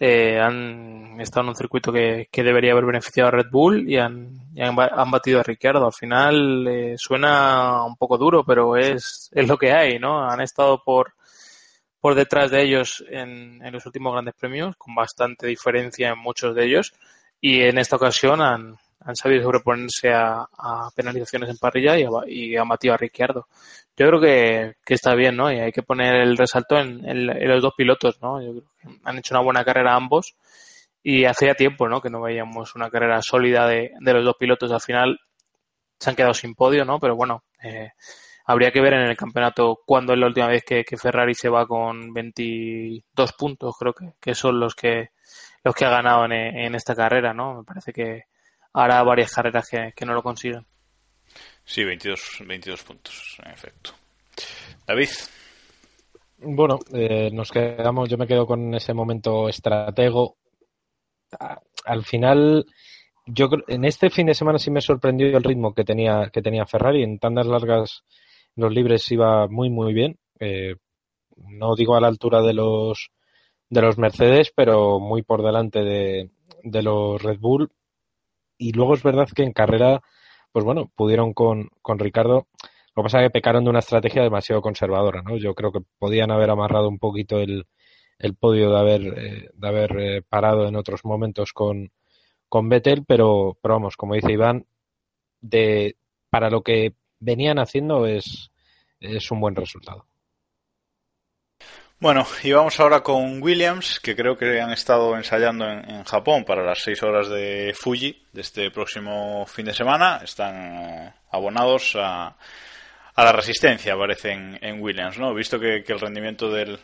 eh, 0.00 0.40
han 0.40 1.20
estado 1.20 1.42
en 1.42 1.48
un 1.50 1.56
circuito 1.56 1.92
que, 1.92 2.28
que 2.32 2.42
debería 2.42 2.72
haber 2.72 2.86
beneficiado 2.86 3.28
a 3.28 3.32
Red 3.32 3.50
Bull 3.50 3.88
y 3.88 3.98
han, 3.98 4.40
han, 4.58 4.76
han 4.80 5.10
batido 5.10 5.38
a 5.38 5.42
Ricciardo. 5.42 5.84
Al 5.84 5.92
final 5.92 6.66
eh, 6.66 6.94
suena 6.96 7.84
un 7.84 7.96
poco 7.96 8.16
duro, 8.16 8.42
pero 8.42 8.76
es, 8.78 9.30
es 9.32 9.46
lo 9.46 9.58
que 9.58 9.72
hay, 9.72 9.98
¿no? 9.98 10.26
Han 10.26 10.40
estado 10.40 10.82
por, 10.82 11.12
por 12.00 12.14
detrás 12.14 12.50
de 12.50 12.62
ellos 12.62 13.04
en, 13.10 13.60
en 13.62 13.72
los 13.72 13.84
últimos 13.84 14.14
grandes 14.14 14.34
premios, 14.34 14.74
con 14.76 14.94
bastante 14.94 15.46
diferencia 15.46 16.08
en 16.08 16.18
muchos 16.18 16.54
de 16.54 16.64
ellos, 16.64 16.94
y 17.38 17.60
en 17.60 17.76
esta 17.76 17.96
ocasión 17.96 18.40
han, 18.40 18.78
han 19.04 19.16
sabido 19.16 19.42
sobreponerse 19.42 20.12
a, 20.12 20.46
penalizaciones 20.94 21.48
en 21.50 21.56
parrilla 21.58 21.98
y, 21.98 22.04
a- 22.04 22.62
a 22.94 22.96
Ricciardo. 22.96 23.46
Yo 23.96 24.08
creo 24.08 24.20
que, 24.20 24.74
que 24.84 24.94
está 24.94 25.14
bien, 25.14 25.36
¿no? 25.36 25.50
Y 25.52 25.58
hay 25.60 25.72
que 25.72 25.82
poner 25.82 26.16
el 26.16 26.36
resalto 26.36 26.78
en, 26.78 27.04
en- 27.08 27.30
en 27.30 27.48
los 27.48 27.62
dos 27.62 27.74
pilotos, 27.76 28.20
¿no? 28.22 28.40
Yo 28.42 28.50
creo 28.52 28.64
que 28.80 28.88
han 29.04 29.18
hecho 29.18 29.34
una 29.34 29.42
buena 29.44 29.64
carrera 29.64 29.94
ambos 29.94 30.36
y 31.02 31.24
hacía 31.24 31.54
tiempo, 31.54 31.88
¿no? 31.88 32.00
Que 32.00 32.10
no 32.10 32.20
veíamos 32.20 32.74
una 32.76 32.90
carrera 32.90 33.22
sólida 33.22 33.66
de, 33.66 33.92
de 34.00 34.12
los 34.14 34.24
dos 34.24 34.36
pilotos. 34.38 34.70
Al 34.72 34.80
final 34.80 35.18
se 35.98 36.10
han 36.10 36.16
quedado 36.16 36.34
sin 36.34 36.54
podio, 36.54 36.84
¿no? 36.84 36.98
Pero 36.98 37.16
bueno, 37.16 37.44
eh, 37.62 37.90
habría 38.46 38.70
que 38.72 38.80
ver 38.80 38.94
en 38.94 39.02
el 39.02 39.16
campeonato 39.16 39.78
cuándo 39.86 40.12
es 40.14 40.18
la 40.18 40.26
última 40.26 40.48
vez 40.48 40.64
que, 40.64 40.84
que 40.84 40.96
Ferrari 40.96 41.34
se 41.34 41.48
va 41.48 41.66
con 41.66 42.12
22 42.14 43.32
puntos, 43.34 43.76
creo 43.78 43.92
que, 43.94 44.12
que 44.20 44.34
son 44.34 44.58
los 44.60 44.74
que 44.74 45.10
los 45.62 45.74
que 45.74 45.84
ha 45.84 45.90
ganado 45.90 46.24
en, 46.24 46.32
en 46.32 46.74
esta 46.74 46.94
carrera, 46.94 47.34
¿no? 47.34 47.54
Me 47.58 47.64
parece 47.64 47.92
que 47.92 48.24
hará 48.72 49.02
varias 49.02 49.32
carreras 49.32 49.68
que, 49.68 49.92
que 49.94 50.04
no 50.06 50.14
lo 50.14 50.22
consigan. 50.22 50.66
Sí, 51.64 51.84
22, 51.84 52.38
22 52.46 52.82
puntos, 52.82 53.36
en 53.44 53.50
efecto. 53.52 53.90
David, 54.86 55.08
Bueno, 56.38 56.78
eh, 56.92 57.30
nos 57.32 57.50
quedamos, 57.50 58.08
yo 58.08 58.16
me 58.16 58.26
quedo 58.26 58.46
con 58.46 58.74
ese 58.74 58.94
momento 58.94 59.48
estratego. 59.48 60.36
A- 61.38 61.60
Al 61.84 62.02
final, 62.04 62.66
yo 63.26 63.48
creo- 63.48 63.64
en 63.68 63.84
este 63.84 64.10
fin 64.10 64.26
de 64.26 64.34
semana 64.34 64.58
sí 64.58 64.70
me 64.70 64.80
sorprendió 64.80 65.36
el 65.36 65.42
ritmo 65.44 65.74
que 65.74 65.84
tenía, 65.84 66.30
que 66.32 66.42
tenía 66.42 66.66
Ferrari. 66.66 67.02
En 67.02 67.18
tandas 67.18 67.46
largas, 67.46 68.04
los 68.56 68.72
libres 68.72 69.10
iba 69.12 69.46
muy, 69.48 69.70
muy 69.70 69.92
bien. 69.94 70.18
Eh, 70.40 70.76
no 71.36 71.74
digo 71.76 71.94
a 71.96 72.00
la 72.00 72.08
altura 72.08 72.42
de 72.42 72.52
los, 72.54 73.10
de 73.68 73.82
los 73.82 73.98
Mercedes, 73.98 74.52
pero 74.54 74.98
muy 74.98 75.22
por 75.22 75.42
delante 75.42 75.80
de, 75.80 76.30
de 76.62 76.82
los 76.82 77.22
Red 77.22 77.38
Bull. 77.38 77.70
Y 78.60 78.72
luego 78.72 78.92
es 78.92 79.02
verdad 79.02 79.26
que 79.34 79.42
en 79.42 79.52
carrera, 79.52 80.02
pues 80.52 80.66
bueno, 80.66 80.92
pudieron 80.94 81.32
con, 81.32 81.70
con 81.80 81.98
Ricardo. 81.98 82.46
Lo 82.94 83.02
que 83.02 83.04
pasa 83.04 83.20
es 83.20 83.26
que 83.26 83.30
pecaron 83.30 83.64
de 83.64 83.70
una 83.70 83.78
estrategia 83.78 84.22
demasiado 84.22 84.60
conservadora, 84.60 85.22
¿no? 85.22 85.38
Yo 85.38 85.54
creo 85.54 85.72
que 85.72 85.80
podían 85.98 86.30
haber 86.30 86.50
amarrado 86.50 86.86
un 86.88 86.98
poquito 86.98 87.38
el, 87.38 87.66
el 88.18 88.34
podio 88.34 88.70
de 88.70 88.78
haber, 88.78 89.00
eh, 89.18 89.50
de 89.54 89.68
haber 89.68 89.98
eh, 89.98 90.22
parado 90.28 90.68
en 90.68 90.76
otros 90.76 91.06
momentos 91.06 91.54
con, 91.54 91.90
con 92.50 92.68
Vettel, 92.68 93.04
pero, 93.06 93.56
pero 93.62 93.76
vamos, 93.76 93.96
como 93.96 94.14
dice 94.14 94.32
Iván, 94.32 94.66
de, 95.40 95.96
para 96.28 96.50
lo 96.50 96.62
que 96.62 96.92
venían 97.18 97.58
haciendo 97.58 98.06
es, 98.06 98.50
es 99.00 99.30
un 99.30 99.40
buen 99.40 99.56
resultado. 99.56 100.04
Bueno, 102.00 102.26
y 102.42 102.50
vamos 102.52 102.80
ahora 102.80 103.02
con 103.02 103.42
Williams, 103.42 104.00
que 104.00 104.16
creo 104.16 104.34
que 104.34 104.58
han 104.58 104.72
estado 104.72 105.14
ensayando 105.18 105.68
en, 105.68 106.02
Japón 106.04 106.44
para 106.46 106.64
las 106.64 106.78
6 106.78 107.02
horas 107.02 107.28
de 107.28 107.74
Fuji 107.78 108.26
de 108.32 108.40
este 108.40 108.70
próximo 108.70 109.44
fin 109.44 109.66
de 109.66 109.74
semana. 109.74 110.18
Están 110.24 110.54
eh, 110.54 111.12
abonados 111.30 111.94
a, 111.96 112.34
a 113.14 113.24
la 113.24 113.32
resistencia, 113.32 113.98
parece, 113.98 114.32
en, 114.32 114.58
en 114.62 114.80
Williams, 114.80 115.18
¿no? 115.18 115.34
Visto 115.34 115.60
que, 115.60 115.84
el 115.86 116.00
rendimiento 116.00 116.50
del, 116.50 116.78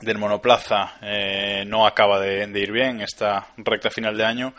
del 0.00 0.16
monoplaza 0.16 0.94
eh, 1.02 1.64
no 1.66 1.86
acaba 1.86 2.18
de, 2.18 2.48
ir 2.58 2.72
bien 2.72 2.96
en 2.96 3.00
esta 3.02 3.48
recta 3.58 3.90
final 3.90 4.16
de 4.16 4.24
año, 4.24 4.54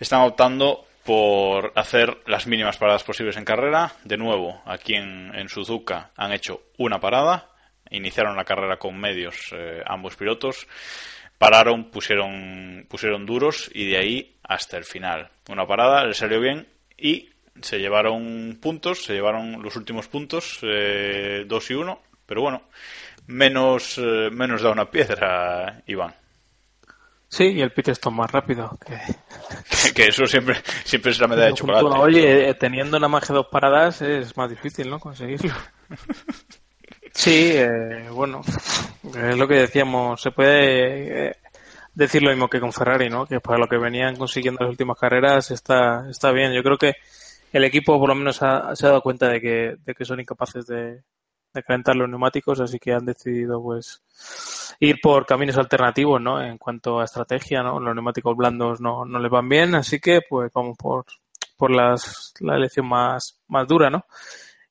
están 0.00 0.22
optando 0.22 0.86
por 1.04 1.74
hacer 1.76 2.22
las 2.24 2.46
mínimas 2.46 2.78
paradas 2.78 3.04
posibles 3.04 3.36
en 3.36 3.44
carrera. 3.44 3.92
De 4.04 4.16
nuevo, 4.16 4.62
aquí 4.64 4.94
en 4.94 5.48
Suzuka 5.50 6.12
han 6.16 6.32
hecho 6.32 6.62
una 6.78 6.98
parada, 6.98 7.51
iniciaron 7.92 8.36
la 8.36 8.44
carrera 8.44 8.78
con 8.78 8.98
medios 8.98 9.52
eh, 9.52 9.82
ambos 9.86 10.16
pilotos, 10.16 10.66
pararon, 11.38 11.90
pusieron, 11.90 12.86
pusieron 12.88 13.26
duros 13.26 13.70
y 13.72 13.90
de 13.90 13.98
ahí 13.98 14.36
hasta 14.42 14.76
el 14.76 14.84
final. 14.84 15.30
Una 15.48 15.66
parada, 15.66 16.04
les 16.04 16.16
salió 16.16 16.40
bien 16.40 16.68
y 16.96 17.30
se 17.60 17.78
llevaron 17.78 18.58
puntos, 18.60 19.04
se 19.04 19.14
llevaron 19.14 19.62
los 19.62 19.76
últimos 19.76 20.08
puntos, 20.08 20.58
eh, 20.62 21.44
dos 21.46 21.70
y 21.70 21.74
uno, 21.74 22.00
pero 22.26 22.42
bueno, 22.42 22.62
menos, 23.26 23.98
eh, 23.98 24.30
menos 24.30 24.62
da 24.62 24.70
una 24.70 24.90
piedra, 24.90 25.82
Iván. 25.86 26.14
Sí, 27.28 27.44
y 27.44 27.62
el 27.62 27.72
pit 27.72 27.88
stop 27.88 28.12
más 28.12 28.30
rápido. 28.30 28.78
Que... 28.84 28.94
Que, 28.94 29.92
que 29.94 30.08
eso 30.08 30.26
siempre, 30.26 30.56
siempre 30.84 31.12
es 31.12 31.18
la 31.18 31.28
medalla 31.28 31.48
de 31.48 31.54
chocolate. 31.54 31.86
Oye, 31.86 32.50
eh, 32.50 32.54
teniendo 32.54 32.98
nada 32.98 33.08
más 33.08 33.26
que 33.26 33.32
dos 33.32 33.46
paradas 33.46 34.02
es 34.02 34.36
más 34.36 34.50
difícil, 34.50 34.90
¿no? 34.90 35.00
Conseguirlo. 35.00 35.54
Sí, 37.14 37.52
eh, 37.54 38.08
bueno, 38.10 38.40
es 39.14 39.36
lo 39.36 39.46
que 39.48 39.54
decíamos. 39.54 40.20
Se 40.20 40.30
puede. 40.30 41.28
eh, 41.30 41.36
decir 41.94 42.22
lo 42.22 42.30
mismo 42.30 42.48
que 42.48 42.60
con 42.60 42.72
Ferrari, 42.72 43.10
¿no? 43.10 43.26
Que 43.26 43.40
para 43.40 43.58
lo 43.58 43.68
que 43.68 43.76
venían 43.76 44.16
consiguiendo 44.16 44.60
las 44.62 44.70
últimas 44.70 44.98
carreras 44.98 45.50
está, 45.50 46.08
está 46.10 46.32
bien. 46.32 46.52
Yo 46.52 46.62
creo 46.62 46.78
que 46.78 46.94
el 47.52 47.64
equipo 47.64 47.98
por 47.98 48.08
lo 48.08 48.14
menos 48.14 48.36
se 48.36 48.46
ha 48.46 48.74
dado 48.80 49.02
cuenta 49.02 49.28
de 49.28 49.40
que, 49.40 49.76
de 49.84 49.94
que 49.94 50.04
son 50.06 50.20
incapaces 50.20 50.66
de, 50.66 51.02
de 51.52 51.62
calentar 51.62 51.94
los 51.96 52.08
neumáticos, 52.08 52.60
así 52.60 52.78
que 52.78 52.94
han 52.94 53.04
decidido 53.04 53.62
pues 53.62 54.02
ir 54.80 55.00
por 55.02 55.26
caminos 55.26 55.58
alternativos, 55.58 56.20
¿no? 56.20 56.42
En 56.42 56.56
cuanto 56.58 57.00
a 57.00 57.04
estrategia, 57.04 57.62
¿no? 57.62 57.78
Los 57.78 57.94
neumáticos 57.94 58.36
blandos 58.36 58.80
no, 58.80 59.04
no 59.04 59.18
les 59.18 59.30
van 59.30 59.48
bien, 59.48 59.74
así 59.74 60.00
que 60.00 60.20
pues 60.28 60.50
vamos 60.54 60.76
por, 60.78 61.04
por 61.58 61.70
las, 61.70 62.32
la 62.40 62.56
elección 62.56 62.88
más, 62.88 63.38
más 63.48 63.68
dura, 63.68 63.90
¿no? 63.90 64.06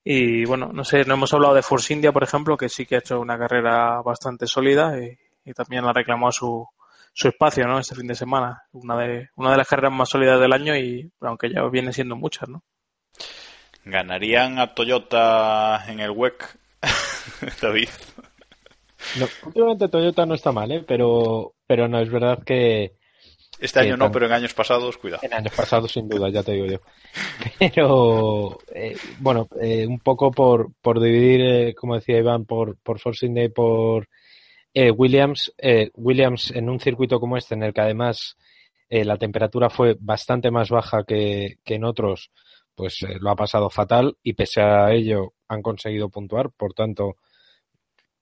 Y 0.03 0.45
bueno, 0.45 0.71
no 0.73 0.83
sé, 0.83 1.05
no 1.05 1.13
hemos 1.13 1.33
hablado 1.33 1.53
de 1.53 1.61
Force 1.61 1.93
India, 1.93 2.11
por 2.11 2.23
ejemplo, 2.23 2.57
que 2.57 2.69
sí 2.69 2.85
que 2.85 2.95
ha 2.95 2.99
hecho 2.99 3.19
una 3.19 3.37
carrera 3.37 4.01
bastante 4.01 4.47
sólida 4.47 4.97
y, 4.99 5.17
y 5.45 5.53
también 5.53 5.85
ha 5.85 5.93
reclamado 5.93 6.31
su, 6.31 6.67
su 7.13 7.27
espacio, 7.27 7.67
¿no? 7.67 7.79
Este 7.79 7.95
fin 7.95 8.07
de 8.07 8.15
semana. 8.15 8.63
Una 8.71 8.97
de, 8.97 9.29
una 9.35 9.51
de 9.51 9.57
las 9.57 9.67
carreras 9.67 9.93
más 9.93 10.09
sólidas 10.09 10.39
del 10.39 10.53
año 10.53 10.75
y 10.75 11.11
aunque 11.21 11.49
ya 11.49 11.63
viene 11.69 11.93
siendo 11.93 12.15
muchas, 12.15 12.49
¿no? 12.49 12.63
¿Ganarían 13.83 14.59
a 14.59 14.73
Toyota 14.73 15.83
en 15.87 15.99
el 15.99 16.11
WEC, 16.11 16.57
David? 17.61 17.89
No, 19.19 19.27
últimamente 19.45 19.87
Toyota 19.87 20.25
no 20.25 20.35
está 20.35 20.51
mal, 20.51 20.71
¿eh? 20.71 20.85
pero, 20.87 21.55
pero 21.65 21.87
no 21.87 21.99
es 21.99 22.09
verdad 22.09 22.43
que. 22.43 22.97
Este 23.61 23.79
año 23.79 23.95
no, 23.95 24.11
pero 24.11 24.25
en 24.25 24.31
años 24.31 24.55
pasados, 24.55 24.97
cuidado. 24.97 25.21
En 25.23 25.35
años 25.35 25.53
pasados, 25.55 25.91
sin 25.91 26.09
duda, 26.09 26.29
ya 26.29 26.41
te 26.41 26.53
digo 26.53 26.65
yo. 26.65 26.79
Pero, 27.59 28.57
eh, 28.73 28.97
bueno, 29.19 29.47
eh, 29.61 29.85
un 29.85 29.99
poco 29.99 30.31
por, 30.31 30.73
por 30.81 30.99
dividir, 30.99 31.41
eh, 31.41 31.75
como 31.75 31.93
decía 31.93 32.17
Iván, 32.17 32.45
por, 32.45 32.77
por 32.77 32.99
India 33.21 33.43
y 33.43 33.49
por 33.49 34.09
Williams. 34.73 35.53
Williams, 35.93 36.51
en 36.51 36.69
un 36.69 36.79
circuito 36.79 37.19
como 37.19 37.37
este, 37.37 37.53
en 37.53 37.61
el 37.61 37.73
que 37.73 37.81
además 37.81 38.35
la 38.89 39.17
temperatura 39.17 39.69
fue 39.69 39.95
bastante 39.99 40.49
más 40.49 40.69
baja 40.69 41.03
que, 41.05 41.59
que 41.63 41.75
en 41.75 41.85
otros, 41.85 42.31
pues 42.73 43.05
lo 43.19 43.29
ha 43.29 43.35
pasado 43.35 43.69
fatal 43.69 44.17
y 44.23 44.33
pese 44.33 44.61
a 44.61 44.91
ello 44.91 45.33
han 45.47 45.61
conseguido 45.61 46.09
puntuar. 46.09 46.49
Por 46.49 46.73
tanto, 46.73 47.17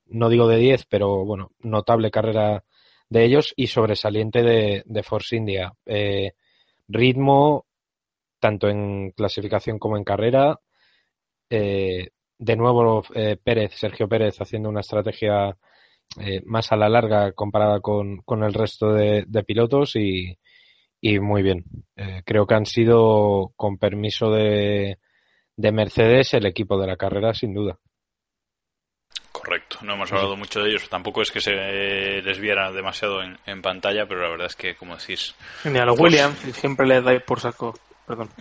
no 0.07 0.27
digo 0.27 0.47
de 0.47 0.57
10, 0.57 0.85
pero 0.87 1.23
bueno, 1.23 1.51
notable 1.59 2.11
carrera 2.11 2.63
de 3.09 3.25
ellos 3.25 3.53
y 3.55 3.67
sobresaliente 3.67 4.43
de, 4.43 4.83
de 4.85 5.03
Force 5.03 5.35
India. 5.35 5.73
Eh, 5.85 6.33
ritmo, 6.87 7.65
tanto 8.39 8.69
en 8.69 9.11
clasificación 9.11 9.79
como 9.79 9.97
en 9.97 10.03
carrera. 10.03 10.59
Eh, 11.49 12.09
de 12.37 12.55
nuevo, 12.55 13.03
eh, 13.15 13.37
Pérez, 13.43 13.73
Sergio 13.75 14.07
Pérez, 14.07 14.39
haciendo 14.39 14.69
una 14.69 14.79
estrategia 14.79 15.57
eh, 16.19 16.41
más 16.45 16.71
a 16.71 16.77
la 16.77 16.89
larga 16.89 17.33
comparada 17.33 17.81
con, 17.81 18.17
con 18.23 18.43
el 18.43 18.53
resto 18.53 18.93
de, 18.93 19.25
de 19.27 19.43
pilotos 19.43 19.95
y, 19.95 20.37
y, 21.01 21.19
muy 21.19 21.43
bien. 21.43 21.65
Eh, 21.95 22.23
creo 22.25 22.47
que 22.47 22.55
han 22.55 22.65
sido, 22.65 23.51
con 23.55 23.77
permiso 23.77 24.31
de, 24.31 24.99
de 25.57 25.71
Mercedes, 25.71 26.33
el 26.33 26.45
equipo 26.45 26.79
de 26.79 26.87
la 26.87 26.97
carrera, 26.97 27.33
sin 27.33 27.53
duda. 27.53 27.77
Correcto, 29.43 29.77
no 29.81 29.93
hemos 29.93 30.11
hablado 30.11 30.35
mucho 30.35 30.59
de 30.61 30.69
ellos. 30.69 30.89
Tampoco 30.89 31.21
es 31.21 31.31
que 31.31 31.39
se 31.41 31.51
les 31.53 32.39
viera 32.39 32.71
demasiado 32.71 33.21
en, 33.23 33.37
en 33.45 33.61
pantalla, 33.61 34.05
pero 34.05 34.21
la 34.21 34.29
verdad 34.29 34.47
es 34.47 34.55
que, 34.55 34.75
como 34.75 34.95
decís. 34.97 35.33
Ni 35.63 35.77
a 35.79 35.85
los 35.85 35.97
pues- 35.97 36.11
Williams 36.13 36.37
siempre 36.55 36.85
les 36.87 37.03
dais 37.03 37.21
por 37.23 37.39
saco. 37.39 37.73
Perdón. 38.05 38.29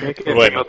¿Qué- 0.00 0.14
qué- 0.14 0.32
Bueno. 0.32 0.64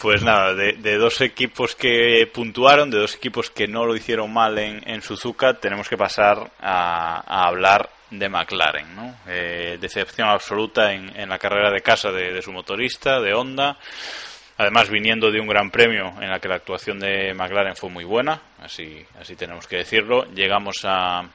Pues 0.00 0.22
nada, 0.22 0.54
de, 0.54 0.74
de 0.74 0.96
dos 0.96 1.20
equipos 1.22 1.74
que 1.74 2.30
puntuaron, 2.32 2.88
de 2.88 2.98
dos 2.98 3.16
equipos 3.16 3.50
que 3.50 3.66
no 3.66 3.84
lo 3.84 3.96
hicieron 3.96 4.32
mal 4.32 4.56
en, 4.58 4.80
en 4.88 5.02
Suzuka, 5.02 5.54
tenemos 5.54 5.88
que 5.88 5.96
pasar 5.96 6.52
a, 6.60 7.20
a 7.26 7.48
hablar 7.48 7.90
de 8.08 8.28
McLaren, 8.28 8.94
¿no? 8.94 9.16
Eh, 9.26 9.76
decepción 9.80 10.28
absoluta 10.28 10.92
en, 10.92 11.08
en 11.18 11.28
la 11.28 11.40
carrera 11.40 11.72
de 11.72 11.80
casa 11.82 12.12
de, 12.12 12.32
de 12.32 12.42
su 12.42 12.52
motorista, 12.52 13.18
de 13.20 13.34
Honda. 13.34 13.76
Además, 14.58 14.90
viniendo 14.90 15.30
de 15.30 15.40
un 15.40 15.46
gran 15.46 15.70
premio 15.70 16.12
en 16.20 16.30
la 16.30 16.40
que 16.40 16.48
la 16.48 16.56
actuación 16.56 16.98
de 16.98 17.32
McLaren 17.32 17.76
fue 17.76 17.90
muy 17.90 18.04
buena, 18.04 18.42
así, 18.60 19.06
así 19.20 19.36
tenemos 19.36 19.68
que 19.68 19.76
decirlo. 19.76 20.24
Llegamos 20.34 20.80
a, 20.82 21.30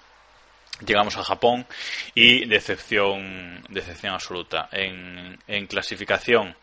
llegamos 0.86 1.15
a 1.15 1.24
Japón 1.24 1.65
y 2.13 2.45
decepción, 2.45 3.63
decepción 3.69 4.13
absoluta. 4.13 4.67
En, 4.74 5.39
en 5.47 5.67
clasificación 5.67 6.53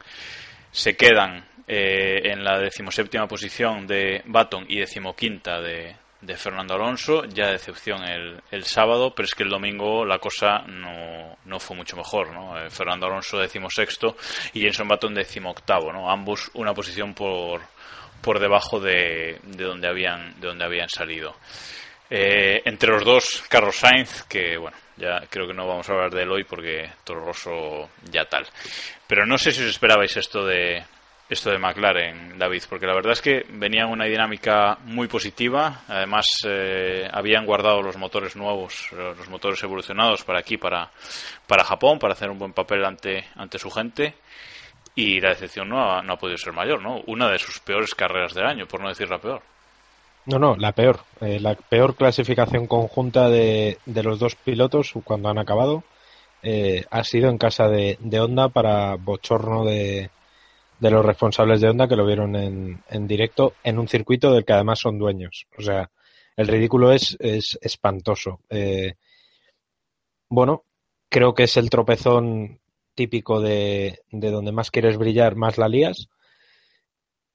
se 0.70 0.96
quedan 0.96 1.46
eh, 1.66 2.30
en 2.30 2.44
la 2.44 2.58
decimoséptima 2.58 3.26
posición 3.26 3.86
de 3.86 4.22
Baton 4.26 4.66
y 4.68 4.80
decimoquinta 4.80 5.62
de, 5.62 5.96
de 6.20 6.36
Fernando 6.36 6.74
Alonso, 6.74 7.24
ya 7.24 7.50
decepción 7.50 8.02
el, 8.04 8.40
el 8.50 8.64
sábado, 8.64 9.14
pero 9.14 9.26
es 9.26 9.34
que 9.34 9.42
el 9.42 9.48
domingo 9.48 10.04
la 10.04 10.18
cosa 10.18 10.58
no, 10.66 11.36
no 11.46 11.60
fue 11.60 11.76
mucho 11.76 11.96
mejor, 11.96 12.32
¿no? 12.32 12.58
Eh, 12.58 12.70
Fernando 12.70 13.06
Alonso 13.06 13.38
decimosexto 13.38 14.16
y 14.52 14.60
Jenson 14.60 14.88
Baton 14.88 15.14
decimoctavo, 15.14 15.92
¿no? 15.92 16.10
Ambos 16.10 16.50
una 16.54 16.74
posición 16.74 17.14
por, 17.14 17.62
por 18.20 18.38
debajo 18.38 18.80
de, 18.80 19.40
de 19.42 19.64
donde 19.64 19.88
habían, 19.88 20.38
de 20.40 20.48
donde 20.48 20.64
habían 20.64 20.88
salido. 20.88 21.36
Eh, 22.10 22.62
entre 22.64 22.90
los 22.90 23.04
dos, 23.04 23.44
Carlos 23.48 23.76
Sainz, 23.76 24.24
que 24.24 24.56
bueno, 24.58 24.76
ya 24.96 25.20
creo 25.30 25.46
que 25.46 25.54
no 25.54 25.66
vamos 25.66 25.88
a 25.88 25.92
hablar 25.92 26.10
de 26.10 26.22
él 26.22 26.30
hoy 26.30 26.44
porque 26.44 26.90
Toro 27.04 27.24
Rosso 27.24 27.90
ya 28.10 28.24
tal. 28.24 28.46
Pero 29.06 29.24
no 29.24 29.38
sé 29.38 29.52
si 29.52 29.62
os 29.62 29.70
esperabais 29.70 30.16
esto 30.16 30.44
de 30.44 30.84
esto 31.31 31.51
de 31.51 31.59
McLaren, 31.59 32.37
David, 32.37 32.64
porque 32.68 32.87
la 32.87 32.95
verdad 32.95 33.12
es 33.12 33.22
que 33.22 33.47
venían 33.51 33.89
una 33.89 34.07
dinámica 34.07 34.78
muy 34.85 35.07
positiva. 35.07 35.83
Además, 35.87 36.26
eh, 36.45 37.09
habían 37.11 37.47
guardado 37.47 37.83
los 37.83 37.97
motores 37.97 38.35
nuevos, 38.35 38.91
los 38.91 39.28
motores 39.28 39.62
evolucionados 39.62 40.24
para 40.24 40.41
aquí, 40.41 40.57
para, 40.57 40.91
para 41.47 41.62
Japón, 41.62 42.01
para 42.01 42.14
hacer 42.14 42.31
un 42.31 42.39
buen 42.41 42.53
papel 42.53 42.85
ante, 42.85 43.26
ante 43.37 43.61
su 43.61 43.70
gente. 43.70 44.14
Y 44.97 45.20
la 45.20 45.28
decepción 45.28 45.68
no 45.68 45.81
ha, 45.81 46.03
no 46.03 46.14
ha 46.14 46.18
podido 46.18 46.37
ser 46.37 46.53
mayor, 46.53 46.83
¿no? 46.83 47.01
Una 47.07 47.31
de 47.31 47.39
sus 47.39 47.61
peores 47.61 47.95
carreras 47.95 48.35
del 48.35 48.47
año, 48.47 48.66
por 48.66 48.81
no 48.81 48.89
decir 48.89 49.09
la 49.09 49.18
peor. 49.18 49.41
No, 50.26 50.41
no, 50.41 50.57
la 50.57 50.72
peor. 50.72 50.99
Eh, 51.20 51.39
la 51.39 51.55
peor 51.55 51.95
clasificación 51.95 52.66
conjunta 52.66 53.28
de, 53.28 53.78
de, 53.87 54.03
los 54.03 54.18
dos 54.18 54.35
pilotos 54.35 54.93
cuando 55.05 55.28
han 55.28 55.39
acabado 55.39 55.85
eh, 56.43 56.85
ha 56.91 57.05
sido 57.05 57.31
en 57.31 57.39
casa 57.39 57.68
de, 57.68 57.99
de 58.01 58.20
Honda 58.20 58.49
para 58.49 58.97
bochorno 58.97 59.64
de, 59.64 60.11
de 60.81 60.91
los 60.91 61.05
responsables 61.05 61.61
de 61.61 61.68
Honda 61.68 61.87
que 61.87 61.97
lo 61.97 62.07
vieron 62.07 62.35
en, 62.37 62.83
en, 62.89 63.07
directo 63.07 63.55
en 63.62 63.78
un 63.78 63.87
circuito 63.87 64.33
del 64.33 64.45
que 64.45 64.55
además 64.55 64.81
son 64.81 64.99
dueños. 64.99 65.47
O 65.57 65.62
sea, 65.62 65.91
el 66.37 66.49
ridículo 66.49 66.93
es, 66.93 67.16
es 67.20 67.59
espantoso. 67.62 68.41
Eh, 68.49 68.95
bueno, 70.28 70.64
creo 71.09 71.35
que 71.35 71.45
es 71.45 71.57
el 71.57 71.70
tropezón 71.70 72.61
típico 72.95 73.41
de, 73.41 74.01
de 74.11 74.31
donde 74.31 74.53
más 74.53 74.70
quieres 74.70 74.97
brillar, 74.97 75.37
más 75.37 75.59
la 75.59 75.68
lías 75.68 76.09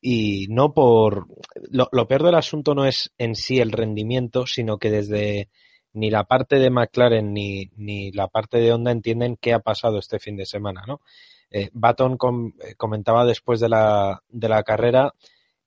y 0.07 0.45
no 0.49 0.71
por 0.73 1.25
lo, 1.71 1.89
lo, 1.91 2.07
peor 2.07 2.21
del 2.21 2.35
asunto 2.35 2.75
no 2.75 2.85
es 2.85 3.11
en 3.17 3.33
sí 3.33 3.59
el 3.59 3.71
rendimiento, 3.71 4.45
sino 4.45 4.77
que 4.77 4.91
desde 4.91 5.49
ni 5.93 6.11
la 6.11 6.25
parte 6.25 6.57
de 6.59 6.69
McLaren 6.69 7.33
ni, 7.33 7.71
ni 7.75 8.11
la 8.11 8.27
parte 8.27 8.59
de 8.59 8.71
Honda 8.71 8.91
entienden 8.91 9.35
qué 9.35 9.53
ha 9.53 9.59
pasado 9.59 9.97
este 9.97 10.19
fin 10.19 10.35
de 10.35 10.45
semana, 10.45 10.83
¿no? 10.85 11.01
Eh, 11.49 11.69
Baton 11.73 12.17
eh, 12.61 12.75
comentaba 12.75 13.25
después 13.25 13.59
de 13.59 13.69
la, 13.69 14.21
de 14.29 14.49
la 14.49 14.63
carrera 14.63 15.13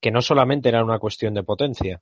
que 0.00 0.10
no 0.10 0.22
solamente 0.22 0.68
era 0.68 0.84
una 0.84 0.98
cuestión 0.98 1.34
de 1.34 1.42
potencia, 1.42 2.00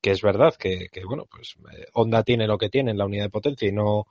que 0.00 0.10
es 0.10 0.22
verdad 0.22 0.54
que, 0.58 0.88
que 0.92 1.04
bueno, 1.04 1.24
pues 1.30 1.54
eh, 1.72 1.86
Honda 1.94 2.22
tiene 2.22 2.46
lo 2.46 2.58
que 2.58 2.68
tiene 2.68 2.90
en 2.90 2.98
la 2.98 3.06
unidad 3.06 3.24
de 3.24 3.30
potencia 3.30 3.68
y 3.68 3.72
no, 3.72 4.06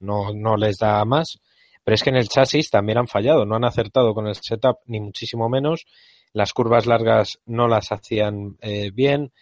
no, 0.00 0.32
no 0.32 0.56
les 0.56 0.78
da 0.78 1.04
más, 1.04 1.40
pero 1.84 1.94
es 1.94 2.02
que 2.02 2.10
en 2.10 2.16
el 2.16 2.28
chasis 2.28 2.70
también 2.70 2.98
han 2.98 3.08
fallado, 3.08 3.44
no 3.44 3.56
han 3.56 3.64
acertado 3.64 4.14
con 4.14 4.26
el 4.26 4.36
setup 4.36 4.78
ni 4.86 5.00
muchísimo 5.00 5.48
menos, 5.48 5.84
las 6.32 6.52
curvas 6.52 6.86
largas 6.86 7.38
no 7.44 7.68
las 7.68 7.92
hacían 7.92 8.56
eh, 8.60 8.90
bien, 8.92 9.32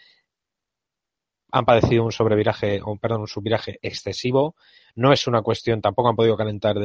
han 1.51 1.65
padecido 1.65 2.03
un 2.05 2.11
sobreviraje, 2.11 2.81
perdón, 3.01 3.21
un 3.21 3.27
subviraje 3.27 3.79
excesivo. 3.81 4.55
No 4.95 5.11
es 5.11 5.27
una 5.27 5.41
cuestión, 5.41 5.81
tampoco 5.81 6.09
han 6.09 6.15
podido 6.15 6.37
calentar 6.37 6.77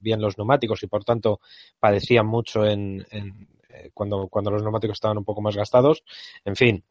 bien 0.00 0.20
los 0.20 0.36
neumáticos 0.36 0.82
y 0.82 0.86
por 0.86 1.04
tanto 1.04 1.40
padecían 1.78 2.26
mucho 2.26 2.66
en, 2.66 3.06
en 3.10 3.48
eh, 3.72 3.90
cuando, 3.94 4.28
cuando 4.28 4.50
los 4.50 4.62
neumáticos 4.62 4.96
estaban 4.96 5.18
un 5.18 5.24
poco 5.24 5.40
más 5.40 5.56
gastados. 5.56 6.02
En 6.44 6.56
fin, 6.56 6.84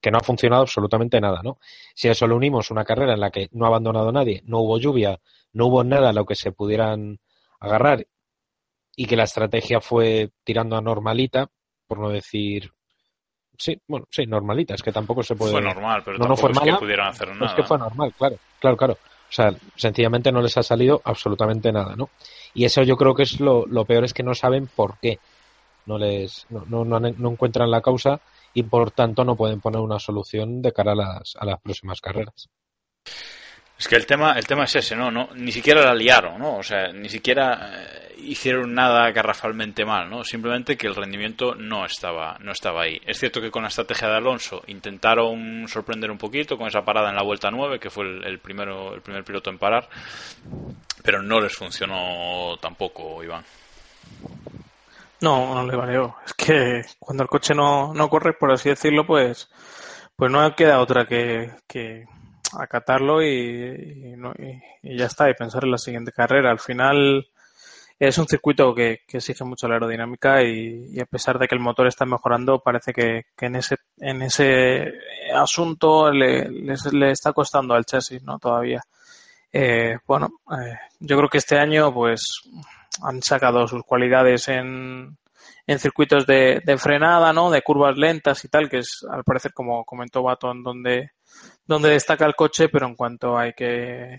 que 0.00 0.10
no 0.10 0.18
ha 0.18 0.22
funcionado 0.22 0.62
absolutamente 0.62 1.20
nada, 1.20 1.42
¿no? 1.42 1.58
Si 1.94 2.08
a 2.08 2.12
eso 2.12 2.26
le 2.26 2.34
unimos 2.34 2.70
una 2.70 2.84
carrera 2.84 3.14
en 3.14 3.20
la 3.20 3.30
que 3.30 3.48
no 3.52 3.64
ha 3.64 3.68
abandonado 3.68 4.12
nadie, 4.12 4.42
no 4.44 4.60
hubo 4.60 4.78
lluvia, 4.78 5.20
no 5.52 5.66
hubo 5.66 5.84
nada 5.84 6.10
a 6.10 6.12
lo 6.12 6.24
que 6.24 6.36
se 6.36 6.52
pudieran 6.52 7.20
agarrar 7.60 8.06
y 8.94 9.06
que 9.06 9.16
la 9.16 9.24
estrategia 9.24 9.80
fue 9.80 10.30
tirando 10.44 10.76
a 10.76 10.80
normalita, 10.80 11.50
por 11.86 11.98
no 11.98 12.10
decir 12.10 12.72
sí, 13.58 13.80
bueno, 13.86 14.06
sí, 14.10 14.26
normalita, 14.26 14.74
es 14.74 14.82
que 14.82 14.92
tampoco 14.92 15.22
se 15.22 15.36
puede. 15.36 15.52
Fue 15.52 15.60
normal, 15.60 16.02
pero 16.04 16.18
no, 16.18 16.24
tampoco 16.24 16.28
no 16.28 16.36
fue 16.36 16.50
es 16.50 16.56
mala, 16.56 16.78
que 16.78 16.84
pudieran 16.84 17.08
hacer 17.08 17.28
nada. 17.28 17.46
Es 17.46 17.52
que 17.52 17.62
fue 17.64 17.78
normal, 17.78 18.14
claro, 18.16 18.36
claro, 18.58 18.76
claro. 18.76 18.92
O 18.94 19.32
sea, 19.32 19.54
sencillamente 19.76 20.32
no 20.32 20.40
les 20.40 20.56
ha 20.56 20.62
salido 20.62 21.02
absolutamente 21.04 21.70
nada, 21.70 21.94
¿no? 21.94 22.08
Y 22.54 22.64
eso 22.64 22.82
yo 22.82 22.96
creo 22.96 23.14
que 23.14 23.24
es 23.24 23.40
lo, 23.40 23.66
lo 23.66 23.84
peor, 23.84 24.04
es 24.04 24.14
que 24.14 24.22
no 24.22 24.34
saben 24.34 24.68
por 24.68 24.98
qué. 24.98 25.18
No 25.84 25.98
les, 25.98 26.46
no, 26.50 26.64
no, 26.66 26.84
no, 26.84 27.00
no 27.00 27.30
encuentran 27.30 27.70
la 27.70 27.82
causa 27.82 28.20
y 28.54 28.62
por 28.62 28.90
tanto 28.90 29.24
no 29.24 29.36
pueden 29.36 29.60
poner 29.60 29.80
una 29.80 29.98
solución 29.98 30.62
de 30.62 30.72
cara 30.72 30.92
a 30.92 30.94
las, 30.94 31.36
a 31.38 31.44
las 31.44 31.60
próximas 31.60 32.00
carreras. 32.00 32.48
Es 33.78 33.86
que 33.86 33.94
el 33.94 34.06
tema, 34.06 34.32
el 34.32 34.44
tema 34.44 34.64
es 34.64 34.74
ese, 34.74 34.96
¿no? 34.96 35.10
no 35.10 35.28
ni 35.34 35.52
siquiera 35.52 35.82
la 35.82 35.94
liaron, 35.94 36.38
¿no? 36.38 36.56
O 36.56 36.62
sea, 36.64 36.88
ni 36.92 37.08
siquiera 37.08 37.70
eh, 37.72 38.14
hicieron 38.18 38.74
nada 38.74 39.10
garrafalmente 39.12 39.84
mal, 39.84 40.10
¿no? 40.10 40.24
Simplemente 40.24 40.76
que 40.76 40.88
el 40.88 40.96
rendimiento 40.96 41.54
no 41.54 41.84
estaba, 41.84 42.36
no 42.40 42.50
estaba 42.50 42.82
ahí. 42.82 43.00
Es 43.06 43.20
cierto 43.20 43.40
que 43.40 43.52
con 43.52 43.62
la 43.62 43.68
estrategia 43.68 44.08
de 44.08 44.16
Alonso 44.16 44.62
intentaron 44.66 45.68
sorprender 45.68 46.10
un 46.10 46.18
poquito 46.18 46.58
con 46.58 46.66
esa 46.66 46.82
parada 46.82 47.10
en 47.10 47.16
la 47.16 47.22
vuelta 47.22 47.52
9, 47.52 47.78
que 47.78 47.88
fue 47.88 48.04
el, 48.04 48.40
primero, 48.40 48.94
el 48.94 49.00
primer 49.00 49.22
piloto 49.22 49.50
en 49.50 49.58
parar, 49.58 49.88
pero 51.04 51.22
no 51.22 51.40
les 51.40 51.54
funcionó 51.54 52.56
tampoco, 52.60 53.22
Iván. 53.22 53.44
No, 55.20 55.54
no 55.54 55.64
le 55.64 55.76
valió. 55.76 56.16
Es 56.26 56.34
que 56.34 56.82
cuando 56.98 57.22
el 57.22 57.28
coche 57.28 57.54
no, 57.54 57.94
no 57.94 58.08
corre, 58.08 58.32
por 58.32 58.50
así 58.50 58.70
decirlo, 58.70 59.06
pues, 59.06 59.48
pues 60.16 60.32
no 60.32 60.54
queda 60.56 60.80
otra 60.80 61.06
que, 61.06 61.52
que 61.68 62.06
acatarlo 62.56 63.22
y, 63.22 64.14
ya 64.82 65.06
está, 65.06 65.28
y 65.30 65.34
pensar 65.34 65.64
en 65.64 65.72
la 65.72 65.78
siguiente 65.78 66.12
carrera. 66.12 66.50
Al 66.50 66.58
final 66.58 67.26
es 67.98 68.18
un 68.18 68.26
circuito 68.26 68.74
que, 68.74 69.00
exige 69.08 69.44
mucho 69.44 69.66
la 69.68 69.74
aerodinámica 69.74 70.42
y, 70.42 70.98
a 71.00 71.06
pesar 71.06 71.38
de 71.38 71.48
que 71.48 71.54
el 71.54 71.60
motor 71.60 71.86
está 71.86 72.04
mejorando, 72.06 72.60
parece 72.60 72.92
que, 72.92 73.26
en 73.40 73.56
ese 73.56 73.76
en 73.98 74.22
ese 74.22 74.92
asunto 75.34 76.10
le, 76.12 76.48
le, 76.48 77.10
está 77.10 77.32
costando 77.32 77.74
al 77.74 77.84
chasis, 77.84 78.22
¿no? 78.22 78.38
Todavía. 78.38 78.82
Eh, 79.52 79.96
bueno, 80.06 80.28
eh, 80.52 80.76
yo 81.00 81.16
creo 81.16 81.28
que 81.28 81.38
este 81.38 81.58
año, 81.58 81.92
pues, 81.92 82.22
han 83.02 83.22
sacado 83.22 83.66
sus 83.66 83.82
cualidades 83.84 84.48
en, 84.48 85.16
en 85.66 85.78
circuitos 85.78 86.26
de, 86.26 86.60
de, 86.64 86.78
frenada, 86.78 87.32
¿no? 87.32 87.50
De 87.50 87.62
curvas 87.62 87.96
lentas 87.96 88.44
y 88.44 88.48
tal, 88.48 88.68
que 88.68 88.78
es 88.78 89.04
al 89.10 89.24
parecer 89.24 89.52
como 89.52 89.84
comentó 89.84 90.22
Baton 90.22 90.62
donde, 90.62 91.12
donde 91.66 91.90
destaca 91.90 92.24
el 92.26 92.34
coche, 92.34 92.68
pero 92.68 92.86
en 92.86 92.94
cuanto 92.94 93.36
hay 93.36 93.52
que 93.52 94.18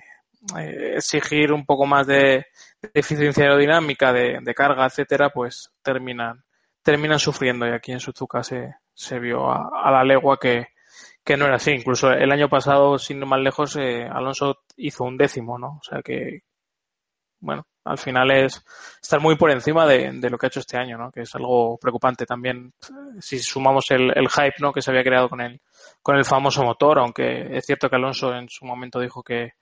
eh, 0.58 0.94
exigir 0.96 1.52
un 1.52 1.66
poco 1.66 1.86
más 1.86 2.08
de, 2.08 2.46
eficiencia 2.94 3.44
aerodinámica, 3.44 4.14
de, 4.14 4.54
carga, 4.56 4.86
etcétera, 4.86 5.30
pues 5.30 5.72
terminan, 5.82 6.44
terminan 6.82 7.20
sufriendo 7.20 7.68
y 7.68 7.72
aquí 7.72 7.92
en 7.92 8.00
Suzuka 8.00 8.42
se, 8.44 8.76
se 8.94 9.20
vio 9.20 9.52
a, 9.52 9.92
la 9.92 10.04
legua 10.04 10.38
que, 10.40 10.68
que 11.24 11.38
no 11.38 11.46
era 11.46 11.56
así. 11.56 11.72
Incluso 11.72 12.12
el 12.12 12.32
año 12.32 12.50
pasado, 12.50 12.98
sin 12.98 13.18
ir 13.18 13.26
más 13.26 13.42
lejos, 13.42 13.76
eh, 13.76 14.08
Alonso 14.10 14.60
hizo 14.78 15.04
un 15.04 15.18
décimo, 15.18 15.60
¿no? 15.60 15.80
O 15.80 15.84
sea 15.84 16.02
que, 16.02 16.44
bueno, 17.40 17.66
al 17.86 17.98
final 17.98 18.32
es 18.32 18.64
estar 19.02 19.20
muy 19.20 19.36
por 19.36 19.52
encima 19.52 19.86
de, 19.86 20.12
lo 20.30 20.38
que 20.38 20.46
ha 20.46 20.50
hecho 20.50 20.60
este 20.60 20.78
año, 20.78 20.98
¿no? 20.98 21.12
Que 21.12 21.22
es 21.22 21.36
algo 21.36 21.78
preocupante 21.78 22.26
también 22.26 22.74
si 23.20 23.40
sumamos 23.40 23.86
el, 23.90 24.12
hype, 24.30 24.56
¿no? 24.60 24.72
Que 24.72 24.82
se 24.82 24.92
había 24.92 25.04
creado 25.04 25.30
con 25.30 25.42
el, 25.42 25.60
con 26.02 26.16
el 26.18 26.26
famoso 26.26 26.64
motor, 26.64 27.00
aunque 27.00 27.58
es 27.58 27.66
cierto 27.66 27.90
que 27.90 27.96
Alonso 27.96 28.34
en 28.36 28.48
su 28.50 28.66
momento 28.66 29.00
dijo 29.00 29.24
que, 29.24 29.54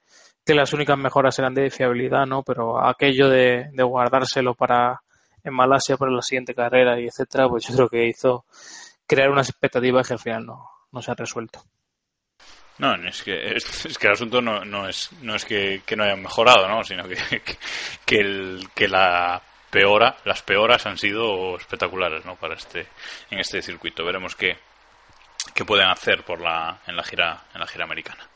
que 0.45 0.55
las 0.55 0.73
únicas 0.73 0.97
mejoras 0.97 1.38
eran 1.39 1.53
de 1.53 1.69
fiabilidad, 1.69 2.25
¿no? 2.25 2.43
Pero 2.43 2.84
aquello 2.86 3.30
de, 3.30 3.69
de 3.71 3.84
guardárselo 3.84 4.55
para 4.55 5.01
en 5.43 5.53
Malasia 5.53 5.97
para 5.97 6.11
la 6.11 6.21
siguiente 6.21 6.53
carrera 6.53 6.99
y 6.99 7.05
etcétera, 7.05 7.47
pues 7.47 7.67
yo 7.67 7.75
creo 7.75 7.89
que 7.89 8.07
hizo 8.07 8.45
crear 9.05 9.30
unas 9.30 9.49
expectativas 9.49 10.07
que 10.07 10.13
al 10.13 10.19
final 10.19 10.45
no, 10.45 10.69
no 10.91 11.01
se 11.01 11.11
han 11.11 11.17
resuelto. 11.17 11.63
No, 12.80 12.93
es 13.07 13.23
que, 13.23 13.55
es, 13.55 13.97
que 13.97 14.07
el 14.07 14.13
asunto 14.13 14.41
no, 14.41 14.63
no 14.63 14.88
es, 14.88 15.11
no 15.21 15.36
es 15.36 15.45
que, 15.45 15.82
no 15.95 16.03
hayan 16.03 16.21
mejorado, 16.21 16.67
¿no? 16.67 16.84
sino 16.84 17.07
que, 17.07 17.17
que, 18.05 18.15
el, 18.17 18.67
que 18.75 18.88
la 18.88 19.41
peora, 19.69 20.15
las 20.25 20.43
peoras 20.43 20.86
han 20.86 20.97
sido 20.97 21.57
espectaculares 21.57 22.23
¿no? 22.25 22.36
para 22.36 22.55
este, 22.55 22.88
en 23.32 23.39
este 23.39 23.61
circuito. 23.61 24.05
Veremos 24.05 24.36
qué, 24.36 24.57
qué 25.53 25.65
pueden 25.65 25.88
hacer 25.88 26.23
por 26.23 26.39
la, 26.39 26.82
en, 26.86 26.95
la 26.95 27.03
gira, 27.03 27.45
en 27.53 27.59
la 27.59 27.67
gira 27.67 27.86
americana. 27.86 28.28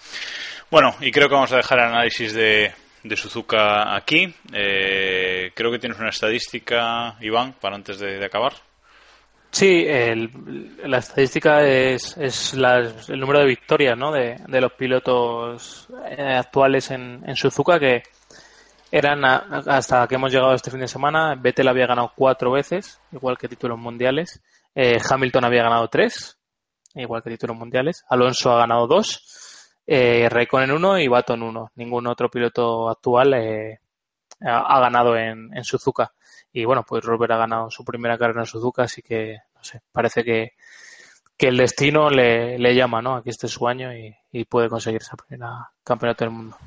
Bueno, 0.72 0.96
y 1.02 1.12
creo 1.12 1.28
que 1.28 1.36
vamos 1.36 1.52
a 1.52 1.58
dejar 1.58 1.80
el 1.80 1.86
análisis 1.86 2.34
de, 2.34 2.74
de 3.04 3.16
Suzuka 3.16 3.96
aquí. 3.96 4.34
Eh, 4.54 5.52
creo 5.54 5.72
que 5.72 5.80
tienes 5.80 6.00
una 6.00 6.10
estadística, 6.10 7.16
Iván, 7.20 7.54
para 7.54 7.76
antes 7.76 8.00
de 8.00 8.26
acabar. 8.26 8.54
Sí, 9.52 9.86
la 10.86 10.98
estadística 10.98 11.62
es, 11.68 12.16
es 12.18 12.54
el 12.54 13.20
número 13.20 13.40
de 13.40 13.46
victorias 13.46 13.98
¿no? 13.98 14.12
de, 14.12 14.38
los 14.48 14.72
pilotos 14.74 15.90
eh, 16.10 16.36
actuales 16.38 16.90
en, 16.92 17.22
en, 17.28 17.36
Suzuka, 17.36 17.78
que 17.78 18.02
eran 18.92 19.26
hasta 19.26 20.08
que 20.08 20.16
hemos 20.16 20.32
llegado 20.32 20.54
este 20.54 20.72
fin 20.72 20.80
de 20.80 20.88
semana. 20.88 21.36
Vettel 21.36 21.68
había 21.68 21.86
ganado 21.86 22.14
cuatro 22.16 22.52
veces, 22.52 23.02
igual 23.12 23.38
que 23.38 23.50
títulos 23.50 23.78
mundiales. 23.78 24.42
Eh, 24.74 24.98
Hamilton 25.10 25.44
había 25.44 25.64
ganado 25.64 25.90
tres, 25.90 26.38
igual 26.96 27.22
que 27.22 27.32
títulos 27.32 27.58
mundiales. 27.58 28.06
Alonso 28.10 28.52
ha 28.52 28.60
ganado 28.60 28.88
dos. 28.88 29.78
Eh, 29.86 30.30
Raikkonen 30.30 30.72
uno 30.72 30.98
y 30.98 31.10
Baton 31.10 31.44
uno. 31.44 31.72
Ningún 31.76 32.08
otro 32.08 32.30
piloto 32.30 32.90
actual 32.90 33.34
eh, 33.34 33.80
ha, 34.42 34.80
ganado 34.80 35.18
en, 35.18 35.50
en 35.56 35.64
Suzuka. 35.66 36.14
Y 36.54 36.66
bueno, 36.66 36.84
pues 36.84 37.04
Robert 37.04 37.32
ha 37.32 37.38
ganado 37.38 37.70
su 37.70 37.86
primera 37.86 38.18
carrera 38.18 38.42
en 38.42 38.46
Suzuka, 38.46 38.84
así 38.84 39.02
que, 39.02 39.38
no 39.56 39.64
sé, 39.64 39.82
parece 39.92 40.24
que, 40.24 40.54
que 41.38 41.48
el 41.48 41.58
destino 41.58 42.10
le, 42.10 42.60
le 42.60 42.76
llama, 42.76 43.02
¿no? 43.02 43.16
Aquí 43.16 43.30
este 43.30 43.48
es 43.48 43.54
su 43.54 43.68
año 43.68 43.94
y, 43.94 44.16
y 44.32 44.46
puede 44.46 44.70
conseguir 44.70 45.02
esa 45.02 45.16
primera 45.16 45.70
campeonato 45.84 46.26
del 46.26 46.34
mundo. 46.34 46.58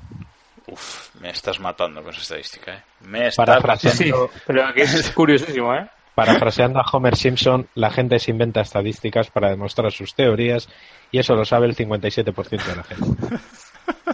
Uf, 0.66 1.14
me 1.20 1.30
estás 1.30 1.60
matando 1.60 2.02
con 2.02 2.12
esa 2.12 2.22
estadística, 2.22 2.74
¿eh? 2.74 2.82
Me 3.00 3.28
estás 3.28 3.46
matando. 3.62 4.30
pero 4.46 4.66
aquí 4.66 4.80
es 4.80 5.10
curiosísimo, 5.14 5.74
¿eh? 5.74 5.88
Parafraseando 6.14 6.78
a 6.78 6.84
Homer 6.92 7.16
Simpson, 7.16 7.68
la 7.74 7.90
gente 7.90 8.18
se 8.20 8.30
inventa 8.30 8.60
estadísticas 8.60 9.30
para 9.30 9.50
demostrar 9.50 9.90
sus 9.90 10.14
teorías 10.14 10.68
y 11.10 11.18
eso 11.18 11.34
lo 11.34 11.44
sabe 11.44 11.66
el 11.66 11.76
57% 11.76 12.64
de 12.64 12.76
la 12.76 12.84
gente. 12.84 13.36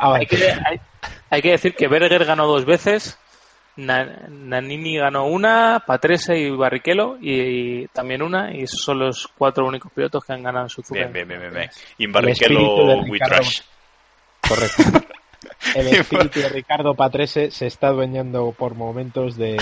hay, 0.01 0.27
que, 0.27 0.51
hay, 0.51 0.81
hay, 1.29 1.43
que, 1.43 1.51
decir 1.51 1.75
que 1.75 1.89
Berger 1.89 2.25
ganó 2.25 2.47
dos 2.47 2.65
veces, 2.65 3.19
Nanini 3.87 4.99
ganó 4.99 5.27
una, 5.27 5.83
Patrese 5.87 6.39
y 6.39 6.51
Barrichello 6.51 7.19
y, 7.21 7.87
también 7.89 8.23
una, 8.23 8.55
y 8.55 8.67
son 8.67 9.01
los 9.01 9.29
cuatro 9.37 9.67
únicos 9.67 9.93
pilotos 9.93 10.25
que 10.25 10.33
han 10.33 10.43
ganado 10.43 10.67
en 10.67 10.71
Suzuka. 10.71 11.07
Bien, 11.07 11.13
bien, 11.13 11.41
bien, 11.41 11.53
bien. 11.53 11.71
Y 11.99 12.07
Barrichello, 12.07 13.03
Correcto. 14.49 14.83
El 15.75 15.87
espíritu 15.89 16.41
de 16.41 16.49
Ricardo 16.49 16.95
Patrese 16.95 17.51
se 17.51 17.67
está 17.67 17.89
adueñando 17.89 18.53
por 18.53 18.75
momentos 18.75 19.37
de, 19.37 19.57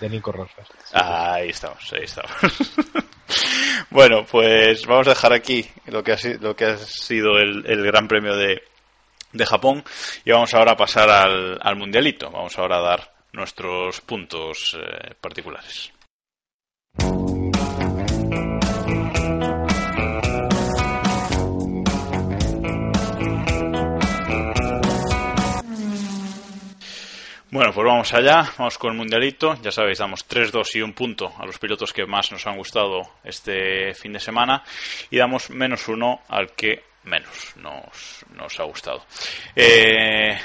de, 0.00 0.08
Nico 0.08 0.32
Rosas. 0.32 0.68
Ahí 0.92 1.50
estamos, 1.50 1.92
ahí 1.92 2.04
estamos. 2.04 2.30
bueno, 3.90 4.26
pues 4.30 4.84
vamos 4.86 5.06
a 5.06 5.10
dejar 5.10 5.32
aquí 5.32 5.66
lo 5.86 6.02
que 6.02 6.12
ha, 6.12 6.16
lo 6.40 6.54
que 6.56 6.64
ha 6.64 6.76
sido 6.76 7.38
el, 7.38 7.64
el 7.66 7.84
Gran 7.84 8.08
Premio 8.08 8.36
de, 8.36 8.62
de 9.32 9.46
Japón 9.46 9.84
y 10.24 10.32
vamos 10.32 10.52
ahora 10.54 10.72
a 10.72 10.76
pasar 10.76 11.10
al, 11.10 11.58
al 11.60 11.76
mundialito. 11.76 12.30
Vamos 12.30 12.58
ahora 12.58 12.78
a 12.78 12.82
dar 12.82 13.12
nuestros 13.32 14.00
puntos 14.02 14.76
eh, 14.78 15.14
particulares. 15.20 15.92
Bueno, 27.52 27.70
pues 27.74 27.86
vamos 27.86 28.14
allá, 28.14 28.50
vamos 28.56 28.78
con 28.78 28.92
el 28.92 28.96
mundialito. 28.96 29.58
Ya 29.60 29.70
sabéis, 29.70 29.98
damos 29.98 30.24
3, 30.24 30.50
2 30.50 30.76
y 30.76 30.80
un 30.80 30.94
punto 30.94 31.34
a 31.36 31.44
los 31.44 31.58
pilotos 31.58 31.92
que 31.92 32.06
más 32.06 32.32
nos 32.32 32.46
han 32.46 32.56
gustado 32.56 33.02
este 33.24 33.92
fin 33.92 34.14
de 34.14 34.20
semana 34.20 34.62
y 35.10 35.18
damos 35.18 35.50
menos 35.50 35.86
uno 35.86 36.22
al 36.28 36.52
que 36.52 36.82
menos 37.04 37.54
nos, 37.56 38.24
nos 38.34 38.60
ha 38.60 38.64
gustado. 38.64 39.04
Eh, 39.56 40.38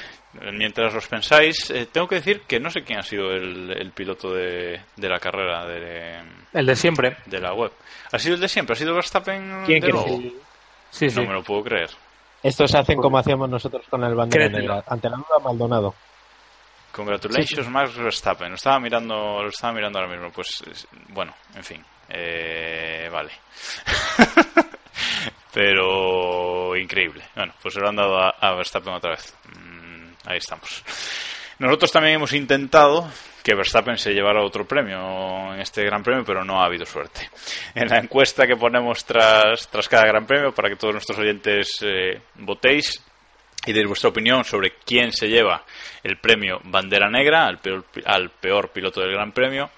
mientras 0.54 0.94
os 0.94 1.08
pensáis, 1.08 1.70
eh, 1.72 1.88
tengo 1.92 2.08
que 2.08 2.16
decir 2.16 2.42
que 2.42 2.60
no 2.60 2.70
sé 2.70 2.84
quién 2.84 3.00
ha 3.00 3.04
sido 3.04 3.32
el, 3.32 3.72
el 3.72 3.92
piloto 3.92 4.34
de, 4.34 4.82
de, 4.96 5.10
la 5.10 5.20
carrera 5.20 5.66
de... 5.66 6.22
El 6.54 6.66
de 6.66 6.76
siempre. 6.76 7.18
De 7.26 7.40
la 7.40 7.54
web. 7.54 7.72
¿Ha 8.12 8.20
sido 8.20 8.36
el 8.36 8.42
de 8.42 8.48
siempre? 8.48 8.74
¿Ha 8.74 8.78
sido 8.78 8.94
Verstappen 8.94 9.64
¿Quién 9.66 9.82
de 9.82 10.34
Sí, 10.90 11.08
no 11.08 11.24
me 11.24 11.34
lo 11.34 11.44
puedo 11.44 11.64
creer. 11.64 11.90
Estos 12.42 12.74
hacen 12.76 12.98
como 12.98 13.18
hacíamos 13.18 13.50
nosotros 13.50 13.86
con 13.90 14.04
el 14.04 14.16
bandera 14.16 14.48
negra. 14.48 14.84
Ante 14.88 15.10
la 15.10 15.18
duda, 15.18 15.40
Maldonado. 15.44 15.94
Congratulations, 16.92 17.70
Max 17.70 17.96
Verstappen. 17.96 18.50
Lo 18.50 18.56
estaba 18.56 18.80
mirando, 18.80 19.44
lo 19.44 19.50
estaba 19.50 19.74
mirando 19.74 20.00
ahora 20.00 20.12
mismo. 20.12 20.32
Pues, 20.32 20.64
bueno, 21.10 21.34
en 21.56 21.64
fin. 21.64 21.84
Eh, 22.10 23.10
vale. 23.12 23.32
pero 25.58 26.76
increíble. 26.76 27.24
Bueno, 27.36 27.52
pues 27.60 27.74
se 27.74 27.80
lo 27.80 27.90
han 27.90 27.96
dado 27.96 28.16
a, 28.20 28.54
Verstappen 28.54 28.94
otra 28.94 29.10
vez. 29.10 29.34
Mm, 29.56 30.30
ahí 30.30 30.38
estamos. 30.38 30.84
Nosotros 31.58 31.92
también 31.92 32.14
hemos 32.14 32.32
intentado 32.34 33.10
que 33.42 33.56
Verstappen 33.56 33.98
se 33.98 34.14
llevara 34.14 34.44
otro 34.44 34.68
premio 34.68 35.52
en 35.56 35.60
este 35.60 35.84
Gran 35.84 36.04
Premio, 36.04 36.24
pero 36.24 36.46
no 36.46 36.62
ha 36.62 36.66
habido 36.66 36.86
suerte. 36.86 37.28
En 37.74 37.88
la 37.88 37.98
encuesta 37.98 38.46
que 38.46 38.56
ponemos 38.56 39.04
tras, 39.04 39.68
tras 39.68 39.90
cada 39.90 40.06
Gran 40.06 40.28
Premio, 40.28 40.54
para 40.54 40.70
que 40.70 40.76
todos 40.76 40.94
nuestros 40.94 41.18
oyentes 41.18 41.80
eh, 41.82 42.22
votéis 42.36 43.04
y 43.66 43.74
deis 43.74 43.88
vuestra 43.88 44.12
opinión 44.12 44.44
sobre 44.44 44.76
quién 44.86 45.12
se 45.12 45.28
lleva 45.28 45.66
el 46.04 46.20
premio 46.20 46.60
Bandera 46.66 47.10
Negra 47.10 47.48
al 47.48 47.58
peor, 47.58 47.84
al 48.06 48.30
peor 48.30 48.70
piloto 48.70 49.02
del 49.02 49.14
Gran 49.14 49.32
Premio, 49.32 49.72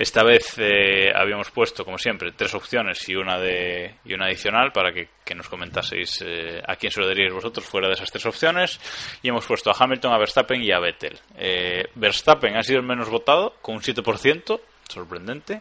Esta 0.00 0.24
vez 0.24 0.54
eh, 0.56 1.12
habíamos 1.14 1.50
puesto, 1.50 1.84
como 1.84 1.98
siempre, 1.98 2.32
tres 2.32 2.54
opciones 2.54 3.06
y 3.10 3.14
una 3.14 3.38
de 3.38 3.96
y 4.06 4.14
una 4.14 4.28
adicional 4.28 4.72
para 4.72 4.94
que, 4.94 5.10
nos 5.34 5.46
comentaseis 5.46 6.24
eh, 6.24 6.58
a 6.66 6.74
quién 6.76 6.90
se 6.90 7.00
lo 7.00 7.06
daríais 7.06 7.34
vosotros 7.34 7.66
fuera 7.66 7.86
de 7.86 7.92
esas 7.92 8.10
tres 8.10 8.24
opciones. 8.24 8.80
Y 9.20 9.28
hemos 9.28 9.44
puesto 9.44 9.70
a 9.70 9.76
Hamilton, 9.78 10.14
a 10.14 10.18
Verstappen 10.18 10.62
y 10.62 10.72
a 10.72 10.80
Vettel. 10.80 11.18
Eh, 11.36 11.84
Verstappen 11.96 12.56
ha 12.56 12.62
sido 12.62 12.80
el 12.80 12.86
menos 12.86 13.10
votado, 13.10 13.56
con 13.60 13.74
un 13.74 13.82
7%, 13.82 14.60
sorprendente. 14.88 15.60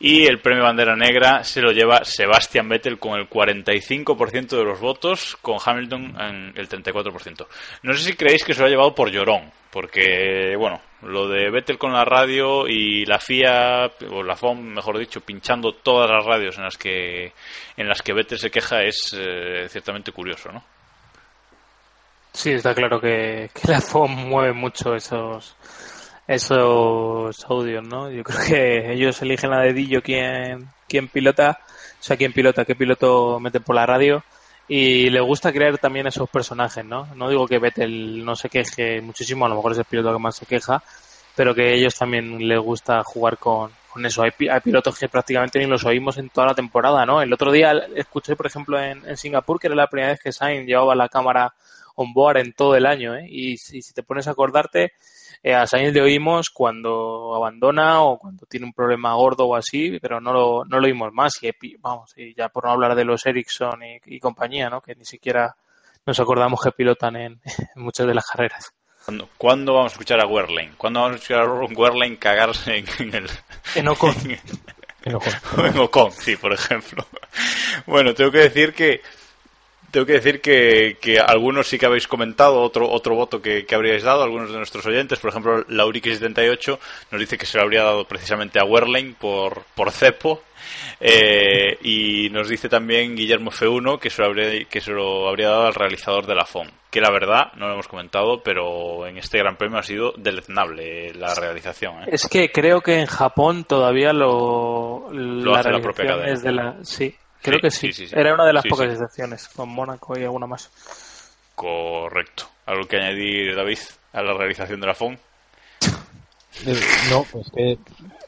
Y 0.00 0.26
el 0.26 0.40
premio 0.40 0.64
Bandera 0.64 0.96
Negra 0.96 1.44
se 1.44 1.62
lo 1.62 1.70
lleva 1.72 2.04
Sebastian 2.04 2.68
Vettel 2.68 2.98
con 2.98 3.18
el 3.18 3.28
45% 3.28 4.48
de 4.48 4.64
los 4.64 4.80
votos, 4.80 5.36
con 5.40 5.58
Hamilton 5.64 6.16
en 6.20 6.52
el 6.56 6.68
34%. 6.68 7.46
No 7.82 7.94
sé 7.94 8.04
si 8.04 8.14
creéis 8.14 8.44
que 8.44 8.54
se 8.54 8.60
lo 8.60 8.66
ha 8.66 8.70
llevado 8.70 8.94
por 8.94 9.10
llorón, 9.10 9.50
porque, 9.70 10.56
bueno, 10.58 10.80
lo 11.02 11.28
de 11.28 11.50
Vettel 11.50 11.78
con 11.78 11.92
la 11.92 12.04
radio 12.04 12.66
y 12.66 13.04
la 13.06 13.18
FIA, 13.18 13.90
o 14.10 14.22
la 14.22 14.36
FOM, 14.36 14.60
mejor 14.60 14.98
dicho, 14.98 15.20
pinchando 15.20 15.72
todas 15.72 16.10
las 16.10 16.24
radios 16.24 16.58
en 16.58 16.64
las 16.64 16.76
que, 16.76 17.32
en 17.76 17.88
las 17.88 18.02
que 18.02 18.12
Vettel 18.12 18.38
se 18.38 18.50
queja 18.50 18.82
es 18.82 19.16
eh, 19.16 19.66
ciertamente 19.68 20.12
curioso, 20.12 20.50
¿no? 20.52 20.64
Sí, 22.32 22.50
está 22.50 22.74
claro 22.74 23.00
que, 23.00 23.48
que 23.54 23.70
la 23.70 23.80
FOM 23.80 24.10
mueve 24.28 24.52
mucho 24.52 24.94
esos 24.94 25.56
esos 26.26 27.44
audios, 27.48 27.86
¿no? 27.86 28.10
Yo 28.10 28.22
creo 28.24 28.38
que 28.46 28.92
ellos 28.92 29.20
eligen 29.22 29.52
a 29.52 29.60
dedillo 29.60 30.02
quién, 30.02 30.68
quién 30.88 31.08
pilota, 31.08 31.60
o 32.00 32.02
sea, 32.02 32.16
quién 32.16 32.32
pilota, 32.32 32.64
qué 32.64 32.74
piloto 32.74 33.38
mete 33.40 33.60
por 33.60 33.76
la 33.76 33.86
radio 33.86 34.22
y 34.66 35.10
le 35.10 35.20
gusta 35.20 35.52
crear 35.52 35.76
también 35.78 36.06
esos 36.06 36.28
personajes, 36.30 36.84
¿no? 36.84 37.06
No 37.14 37.28
digo 37.28 37.46
que 37.46 37.58
Vettel 37.58 38.24
no 38.24 38.34
se 38.34 38.48
queje 38.48 39.00
muchísimo, 39.00 39.44
a 39.44 39.48
lo 39.48 39.56
mejor 39.56 39.72
es 39.72 39.78
el 39.78 39.84
piloto 39.84 40.12
que 40.12 40.18
más 40.18 40.36
se 40.36 40.46
queja, 40.46 40.82
pero 41.36 41.54
que 41.54 41.74
ellos 41.74 41.94
también 41.94 42.48
les 42.48 42.58
gusta 42.58 43.02
jugar 43.04 43.36
con, 43.36 43.70
con 43.90 44.06
eso. 44.06 44.22
Hay, 44.22 44.30
hay 44.48 44.60
pilotos 44.60 44.98
que 44.98 45.08
prácticamente 45.08 45.58
ni 45.58 45.66
los 45.66 45.84
oímos 45.84 46.16
en 46.16 46.30
toda 46.30 46.46
la 46.48 46.54
temporada, 46.54 47.04
¿no? 47.04 47.20
El 47.20 47.32
otro 47.32 47.52
día 47.52 47.72
escuché, 47.94 48.36
por 48.36 48.46
ejemplo, 48.46 48.80
en, 48.80 49.06
en 49.06 49.16
Singapur, 49.16 49.60
que 49.60 49.66
era 49.66 49.76
la 49.76 49.88
primera 49.88 50.12
vez 50.12 50.20
que 50.20 50.32
Sainz 50.32 50.66
llevaba 50.66 50.94
la 50.94 51.08
cámara 51.10 51.52
on 51.94 52.12
board 52.12 52.38
en 52.38 52.52
todo 52.52 52.76
el 52.76 52.86
año, 52.86 53.16
¿eh? 53.16 53.26
Y 53.28 53.56
si, 53.56 53.82
si 53.82 53.92
te 53.92 54.02
pones 54.02 54.26
a 54.28 54.32
acordarte, 54.32 54.92
eh, 55.42 55.54
a 55.54 55.66
Sainz 55.66 55.92
le 55.92 56.00
oímos 56.00 56.50
cuando 56.50 57.34
abandona 57.34 58.02
o 58.02 58.18
cuando 58.18 58.46
tiene 58.46 58.66
un 58.66 58.72
problema 58.72 59.14
gordo 59.14 59.46
o 59.46 59.56
así, 59.56 59.98
pero 60.00 60.20
no 60.20 60.32
lo, 60.32 60.64
no 60.64 60.80
lo 60.80 60.86
oímos 60.86 61.12
más. 61.12 61.32
Y 61.42 61.76
vamos, 61.76 62.12
y 62.16 62.34
ya 62.34 62.48
por 62.48 62.64
no 62.64 62.70
hablar 62.70 62.94
de 62.94 63.04
los 63.04 63.24
Ericsson 63.26 63.82
y, 63.82 64.00
y 64.06 64.20
compañía, 64.20 64.70
¿no? 64.70 64.80
Que 64.80 64.94
ni 64.94 65.04
siquiera 65.04 65.54
nos 66.06 66.20
acordamos 66.20 66.60
que 66.62 66.72
pilotan 66.72 67.16
en, 67.16 67.40
en 67.76 67.82
muchas 67.82 68.06
de 68.06 68.14
las 68.14 68.26
carreras. 68.26 68.72
¿Cuándo, 69.04 69.28
cuándo 69.36 69.74
vamos 69.74 69.92
a 69.92 69.94
escuchar 69.94 70.20
a 70.20 70.26
Werlein? 70.26 70.72
¿Cuándo 70.78 71.00
vamos 71.00 71.16
a 71.16 71.16
escuchar 71.16 71.40
a 71.40 71.52
Werlein 71.52 72.16
cagarse 72.16 72.78
en, 72.78 72.86
en 72.98 73.14
el... 73.14 73.30
En 73.74 73.88
Ocon. 73.88 74.14
En 75.04 75.14
Ocon. 75.16 75.32
o 75.58 75.66
en 75.66 75.78
Ocon, 75.78 76.12
sí, 76.12 76.36
por 76.36 76.54
ejemplo. 76.54 77.04
Bueno, 77.84 78.14
tengo 78.14 78.30
que 78.30 78.38
decir 78.38 78.72
que 78.72 79.02
tengo 79.94 80.06
que 80.06 80.14
decir 80.14 80.40
que, 80.40 80.96
que 81.00 81.20
algunos 81.20 81.68
sí 81.68 81.78
que 81.78 81.86
habéis 81.86 82.08
comentado 82.08 82.60
otro 82.60 82.90
otro 82.90 83.14
voto 83.14 83.40
que, 83.40 83.64
que 83.64 83.76
habríais 83.76 84.02
dado, 84.02 84.24
algunos 84.24 84.50
de 84.50 84.56
nuestros 84.56 84.84
oyentes, 84.86 85.20
por 85.20 85.30
ejemplo, 85.30 85.64
Lauriki78 85.68 86.78
nos 87.12 87.20
dice 87.20 87.38
que 87.38 87.46
se 87.46 87.58
lo 87.58 87.62
habría 87.62 87.84
dado 87.84 88.04
precisamente 88.04 88.58
a 88.58 88.64
Werlein 88.64 89.14
por, 89.14 89.62
por 89.76 89.92
cepo, 89.92 90.42
eh, 90.98 91.78
y 91.82 92.28
nos 92.30 92.48
dice 92.48 92.68
también 92.68 93.14
Guillermo 93.14 93.52
F1 93.52 94.00
que 94.00 94.10
se, 94.10 94.22
lo 94.22 94.28
habría, 94.28 94.64
que 94.64 94.80
se 94.80 94.90
lo 94.90 95.28
habría 95.28 95.50
dado 95.50 95.66
al 95.66 95.74
realizador 95.74 96.26
de 96.26 96.34
la 96.34 96.44
FOM, 96.44 96.66
que 96.90 97.00
la 97.00 97.12
verdad, 97.12 97.52
no 97.54 97.68
lo 97.68 97.74
hemos 97.74 97.86
comentado, 97.86 98.42
pero 98.42 99.06
en 99.06 99.18
este 99.18 99.38
Gran 99.38 99.56
Premio 99.56 99.78
ha 99.78 99.84
sido 99.84 100.12
deleznable 100.16 101.14
la 101.14 101.36
realización. 101.36 102.02
¿eh? 102.02 102.06
Es 102.08 102.26
que 102.26 102.50
creo 102.50 102.80
que 102.80 102.98
en 102.98 103.06
Japón 103.06 103.62
todavía 103.62 104.12
lo, 104.12 105.08
Lo 105.12 105.54
hace 105.54 105.70
la 105.70 105.78
propia 105.78 106.04
realización 106.04 106.18
cadena. 106.18 106.32
es 106.32 106.42
de 106.42 106.52
la, 106.52 106.76
sí, 106.82 107.14
creo 107.44 107.58
Sí, 107.58 107.62
que 107.62 107.70
sí. 107.70 107.86
sí, 107.88 107.92
sí, 107.92 108.06
sí. 108.08 108.14
Era 108.18 108.34
una 108.34 108.44
de 108.46 108.52
las 108.52 108.62
Sí, 108.64 108.68
pocas 108.68 108.86
sí. 108.86 108.92
excepciones, 108.92 109.48
con 109.48 109.68
Mónaco 109.68 110.18
y 110.18 110.22
alguna 110.24 110.46
más. 110.46 110.70
Correcto. 111.54 112.48
¿Algo 112.66 112.88
que 112.88 112.96
añadir, 112.96 113.54
David, 113.54 113.78
a 114.12 114.22
la 114.22 114.32
realización 114.34 114.80
de 114.80 114.86
la 114.86 114.94
FOM? 114.94 115.16
Eh, 116.66 116.80
No, 117.10 117.24
pues 117.24 117.50
que. 117.54 117.78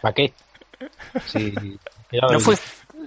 ¿Para 0.03 0.13
qué? 0.15 0.33
¿No 2.31 2.41
fue. 2.41 2.57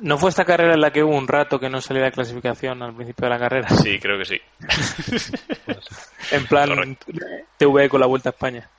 ¿No 0.02 0.18
fue 0.18 0.30
esta 0.30 0.46
carrera 0.46 0.76
en 0.76 0.82
la 0.82 0.92
que 0.92 1.04
hubo 1.04 1.14
un 1.16 1.28
rato 1.28 1.60
que 1.60 1.70
no 1.70 1.82
salía 1.82 2.04
la 2.04 2.12
clasificación 2.12 2.82
al 2.84 2.96
principio 2.96 3.26
de 3.26 3.30
la 3.34 3.40
carrera? 3.40 3.68
Sí, 3.70 4.00
creo 4.00 4.18
que 4.18 4.24
sí. 4.26 4.40
En 6.32 6.46
plan 6.48 6.70
Correcto. 6.70 7.12
TV 7.58 7.90
con 7.90 8.00
la 8.00 8.08
Vuelta 8.08 8.30
a 8.30 8.32
España. 8.32 8.70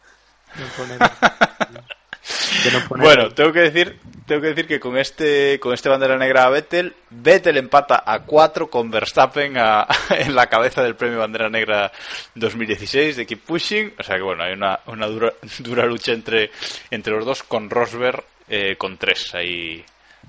Bueno, 3.02 3.30
tengo 3.30 3.52
que 3.52 3.60
decir, 3.60 3.98
tengo 4.26 4.40
que 4.42 4.48
decir 4.48 4.66
que 4.66 4.78
con 4.80 4.96
este, 4.98 5.58
con 5.60 5.72
este 5.74 5.88
bandera 5.88 6.16
negra 6.16 6.44
a 6.44 6.50
Vettel, 6.50 6.94
Vettel 7.10 7.56
empata 7.56 8.02
a 8.06 8.20
4 8.20 8.68
con 8.70 8.90
Verstappen 8.90 9.56
a- 9.58 9.86
en 10.10 10.34
la 10.34 10.46
cabeza 10.48 10.82
del 10.82 10.94
premio 10.96 11.18
bandera 11.18 11.48
negra 11.48 11.90
2016 12.34 13.16
de 13.16 13.26
Keep 13.26 13.40
Pushing. 13.44 13.94
O 13.98 14.02
sea 14.02 14.16
que 14.16 14.22
bueno, 14.22 14.44
hay 14.44 14.52
una, 14.52 14.78
una 14.86 15.06
dura, 15.06 15.32
dura 15.58 15.86
lucha 15.86 16.12
entre, 16.12 16.50
entre 16.90 17.12
los 17.14 17.24
dos 17.24 17.42
con 17.42 17.68
Rosberg 17.70 18.22
eh, 18.48 18.76
con 18.76 18.96
3 18.98 19.34
ahí 19.34 19.84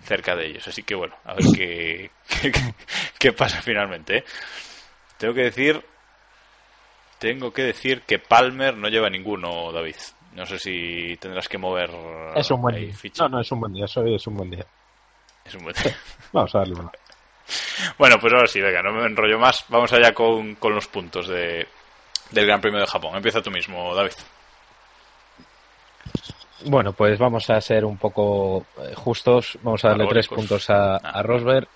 cerca 0.05 0.35
de 0.35 0.47
ellos. 0.47 0.67
Así 0.67 0.83
que 0.83 0.95
bueno, 0.95 1.15
a 1.25 1.33
ver 1.33 1.45
qué, 1.55 2.11
qué, 2.41 2.51
qué 3.19 3.33
pasa 3.33 3.61
finalmente. 3.61 4.17
¿eh? 4.17 4.23
Tengo 5.17 5.33
que 5.35 5.43
decir, 5.43 5.79
tengo 7.19 7.53
que 7.53 7.61
decir 7.63 8.01
que 8.01 8.17
Palmer 8.17 8.75
no 8.75 8.87
lleva 8.89 9.09
ninguno, 9.09 9.71
David. 9.71 9.95
No 10.34 10.45
sé 10.45 10.57
si 10.59 11.17
tendrás 11.17 11.47
que 11.49 11.57
mover 11.57 11.89
Es 12.36 12.49
un 12.51 12.61
buen 12.61 12.75
día. 12.75 12.93
ficha. 12.93 13.23
No, 13.23 13.29
no, 13.29 13.41
es 13.41 13.51
un 13.51 13.59
buen 13.59 13.73
día. 13.73 13.86
Eso 13.86 14.03
es 14.05 14.27
un 14.27 14.36
buen 14.38 14.49
día. 14.49 14.65
Es 15.45 15.55
un 15.55 15.63
buen- 15.63 15.75
Vamos 16.32 16.55
a 16.55 16.59
darle 16.59 16.75
una. 16.79 16.91
Bueno, 17.97 18.17
pues 18.19 18.32
ahora 18.34 18.47
sí, 18.47 18.61
venga, 18.61 18.82
no 18.82 18.93
me 18.93 19.05
enrollo 19.05 19.38
más. 19.38 19.65
Vamos 19.67 19.91
allá 19.91 20.13
con, 20.13 20.55
con 20.55 20.73
los 20.73 20.88
puntos 20.88 21.27
de, 21.27 21.67
del 22.29 22.45
Gran 22.45 22.61
Premio 22.61 22.79
de 22.79 22.88
Japón. 22.88 23.15
Empieza 23.15 23.41
tú 23.41 23.51
mismo, 23.51 23.93
David. 23.93 24.13
Bueno, 26.65 26.93
pues 26.93 27.17
vamos 27.17 27.49
a 27.49 27.59
ser 27.59 27.84
un 27.86 27.97
poco 27.97 28.65
eh, 28.79 28.93
justos. 28.95 29.57
Vamos 29.63 29.84
a 29.84 29.89
darle 29.89 30.07
tres 30.07 30.27
puntos 30.27 30.69
a, 30.69 30.95
Ah. 30.97 31.11
a 31.19 31.23
Rosberg. 31.23 31.67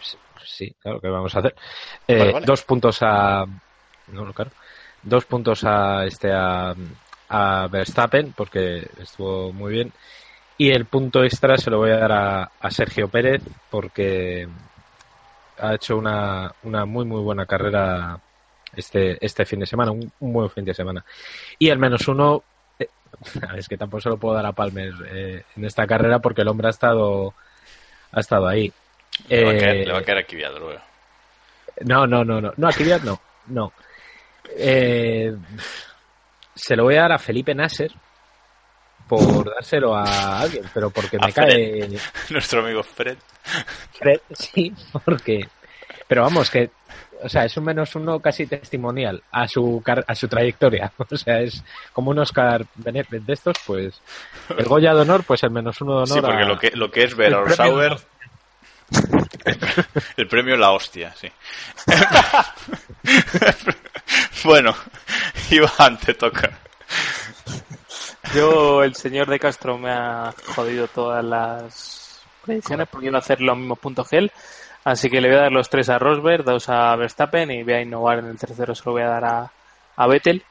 Sí, 0.00 0.16
Sí, 0.44 0.74
claro 0.80 1.00
que 1.00 1.08
vamos 1.08 1.34
a 1.36 1.38
hacer. 1.40 1.54
Eh, 2.08 2.18
Vale, 2.18 2.32
vale. 2.32 2.46
Dos 2.46 2.62
puntos 2.62 2.98
a. 3.02 3.44
No, 4.08 4.24
no, 4.24 4.32
claro. 4.32 4.50
Dos 5.02 5.24
puntos 5.24 5.62
a 5.64 6.04
este 6.04 6.32
a, 6.32 6.74
a 7.28 7.68
Verstappen, 7.70 8.32
porque 8.36 8.88
estuvo 9.00 9.52
muy 9.52 9.72
bien. 9.72 9.92
Y 10.58 10.70
el 10.70 10.86
punto 10.86 11.22
extra 11.22 11.56
se 11.58 11.70
lo 11.70 11.78
voy 11.78 11.90
a 11.90 11.98
dar 11.98 12.12
a, 12.12 12.50
a 12.60 12.70
Sergio 12.70 13.08
Pérez, 13.08 13.42
porque 13.70 14.48
ha 15.58 15.74
hecho 15.74 15.96
una, 15.96 16.52
una 16.64 16.84
muy, 16.86 17.04
muy 17.04 17.20
buena 17.22 17.46
carrera 17.46 18.18
este, 18.74 19.16
este 19.24 19.44
fin 19.44 19.60
de 19.60 19.66
semana, 19.66 19.90
un, 19.92 20.10
un 20.20 20.32
buen 20.32 20.50
fin 20.50 20.64
de 20.64 20.74
semana. 20.74 21.04
Y 21.58 21.70
al 21.70 21.78
menos 21.78 22.08
uno, 22.08 22.42
eh, 22.78 22.88
es 23.56 23.68
que 23.68 23.76
tampoco 23.76 24.00
se 24.00 24.08
lo 24.08 24.16
puedo 24.16 24.34
dar 24.34 24.46
a 24.46 24.52
Palmer 24.52 24.92
eh, 25.08 25.44
en 25.56 25.64
esta 25.64 25.86
carrera 25.86 26.18
porque 26.20 26.42
el 26.42 26.48
hombre 26.48 26.68
ha 26.68 26.70
estado, 26.70 27.34
ha 28.12 28.20
estado 28.20 28.46
ahí. 28.48 28.72
Le 29.28 29.44
va 29.44 29.50
a 29.50 29.54
Eh, 29.54 29.58
caer, 29.58 29.86
le 29.86 29.92
va 29.92 29.98
a 29.98 30.02
caer 30.02 30.26
veo. 30.68 30.80
no, 31.82 32.06
no, 32.06 32.24
no, 32.24 32.40
no. 32.40 32.52
No, 32.56 32.68
Kvyat 32.70 33.02
no. 33.02 33.20
No. 33.48 33.72
Eh, 34.56 35.34
se 36.54 36.76
lo 36.76 36.84
voy 36.84 36.96
a 36.96 37.02
dar 37.02 37.12
a 37.12 37.18
Felipe 37.18 37.54
Nasser 37.54 37.92
por 39.08 39.54
dárselo 39.54 39.94
a 39.94 40.40
alguien, 40.40 40.64
pero 40.74 40.90
porque 40.90 41.16
A 41.20 41.26
me 41.26 41.32
cae 41.32 41.88
Nuestro 42.30 42.60
amigo 42.64 42.82
Fred. 42.82 43.16
Fred, 43.92 44.20
sí, 44.32 44.72
porque. 45.04 45.46
Pero 46.08 46.22
vamos, 46.22 46.50
que. 46.50 46.70
O 47.22 47.28
sea, 47.30 47.46
es 47.46 47.56
un 47.56 47.64
menos 47.64 47.94
uno 47.94 48.20
casi 48.20 48.46
testimonial 48.46 49.22
a 49.32 49.48
su 49.48 49.82
a 50.06 50.14
su 50.14 50.28
trayectoria. 50.28 50.92
O 51.10 51.16
sea, 51.16 51.40
es 51.40 51.62
como 51.92 52.10
un 52.10 52.18
Oscar 52.18 52.66
de 52.74 53.32
estos, 53.32 53.56
pues. 53.66 54.00
El 54.56 54.64
Goya 54.66 54.92
de 54.94 55.00
honor, 55.00 55.24
pues 55.24 55.42
el 55.44 55.50
menos 55.50 55.80
uno 55.80 55.92
de 55.92 56.02
honor. 56.02 56.08
Sí, 56.08 56.20
porque 56.20 56.42
a- 56.42 56.46
lo 56.46 56.58
que, 56.58 56.70
lo 56.72 56.90
que 56.90 57.04
es 57.04 57.14
ver 57.14 57.34
a 57.34 57.48
Sauer. 57.50 57.96
El 60.16 60.28
premio 60.28 60.56
La 60.56 60.72
Hostia, 60.72 61.14
sí. 61.14 61.30
bueno, 64.44 64.74
Iván, 65.50 65.98
te 65.98 66.14
toca. 66.14 66.50
Yo, 68.34 68.82
el 68.82 68.94
señor 68.94 69.28
de 69.28 69.38
Castro 69.38 69.78
me 69.78 69.90
ha 69.90 70.34
jodido 70.54 70.88
todas 70.88 71.24
las 71.24 72.20
predicciones 72.44 72.88
porque 72.88 73.08
a 73.08 73.18
hacer 73.18 73.40
los 73.40 73.56
mismos 73.56 73.78
puntos 73.78 74.08
que 74.08 74.18
él. 74.18 74.32
Así 74.84 75.10
que 75.10 75.20
le 75.20 75.28
voy 75.28 75.38
a 75.38 75.42
dar 75.42 75.52
los 75.52 75.68
tres 75.68 75.88
a 75.88 75.98
Rosberg, 75.98 76.44
dos 76.44 76.68
a 76.68 76.94
Verstappen 76.96 77.50
y 77.50 77.64
voy 77.64 77.72
a 77.72 77.82
innovar 77.82 78.20
en 78.20 78.26
el 78.26 78.38
tercero, 78.38 78.74
se 78.74 78.84
lo 78.84 78.92
voy 78.92 79.02
a 79.02 79.08
dar 79.08 79.24
a, 79.24 79.52
a 79.96 80.06
Vettel. 80.06 80.44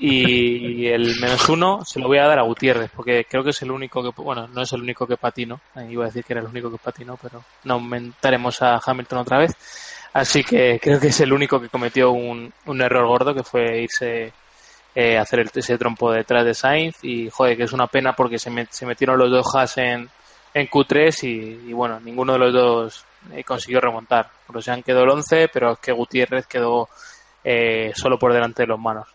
Y 0.00 0.86
el 0.86 1.18
menos 1.20 1.48
uno 1.48 1.84
se 1.84 1.98
lo 1.98 2.06
voy 2.06 2.18
a 2.18 2.26
dar 2.26 2.38
a 2.38 2.42
Gutiérrez, 2.42 2.90
porque 2.94 3.26
creo 3.28 3.42
que 3.42 3.50
es 3.50 3.62
el 3.62 3.72
único 3.72 4.02
que, 4.02 4.22
bueno, 4.22 4.46
no 4.46 4.62
es 4.62 4.72
el 4.72 4.82
único 4.82 5.06
que 5.06 5.16
patino. 5.16 5.60
Iba 5.90 6.04
a 6.04 6.06
decir 6.06 6.24
que 6.24 6.34
era 6.34 6.42
el 6.42 6.48
único 6.48 6.70
que 6.70 6.78
patinó, 6.78 7.18
pero 7.20 7.42
no 7.64 7.74
aumentaremos 7.74 8.62
a 8.62 8.80
Hamilton 8.84 9.18
otra 9.18 9.38
vez. 9.38 9.56
Así 10.12 10.44
que 10.44 10.78
creo 10.80 11.00
que 11.00 11.08
es 11.08 11.20
el 11.20 11.32
único 11.32 11.60
que 11.60 11.68
cometió 11.68 12.12
un, 12.12 12.52
un 12.66 12.80
error 12.80 13.06
gordo, 13.06 13.34
que 13.34 13.42
fue 13.42 13.82
irse 13.82 14.32
eh, 14.94 15.18
hacer 15.18 15.40
el, 15.40 15.50
ese 15.54 15.78
trompo 15.78 16.10
detrás 16.10 16.44
de 16.44 16.54
Sainz 16.54 17.04
y 17.04 17.28
joder, 17.30 17.56
que 17.56 17.64
es 17.64 17.72
una 17.72 17.86
pena 17.86 18.14
porque 18.14 18.38
se, 18.38 18.50
se 18.70 18.86
metieron 18.86 19.18
los 19.18 19.30
dos 19.30 19.54
Haas 19.54 19.78
en, 19.78 20.08
en 20.54 20.66
Q3 20.68 21.62
y, 21.68 21.72
bueno, 21.72 22.00
ninguno 22.00 22.32
de 22.32 22.38
los 22.38 22.52
dos 22.52 23.04
eh, 23.32 23.44
consiguió 23.44 23.80
remontar. 23.80 24.30
han 24.66 24.82
quedó 24.82 25.02
el 25.02 25.10
11, 25.10 25.48
pero 25.52 25.72
es 25.72 25.78
que 25.78 25.92
Gutiérrez 25.92 26.46
quedó 26.46 26.88
eh, 27.44 27.92
solo 27.94 28.18
por 28.18 28.32
delante 28.32 28.62
de 28.62 28.68
los 28.68 28.80
manos. 28.80 29.06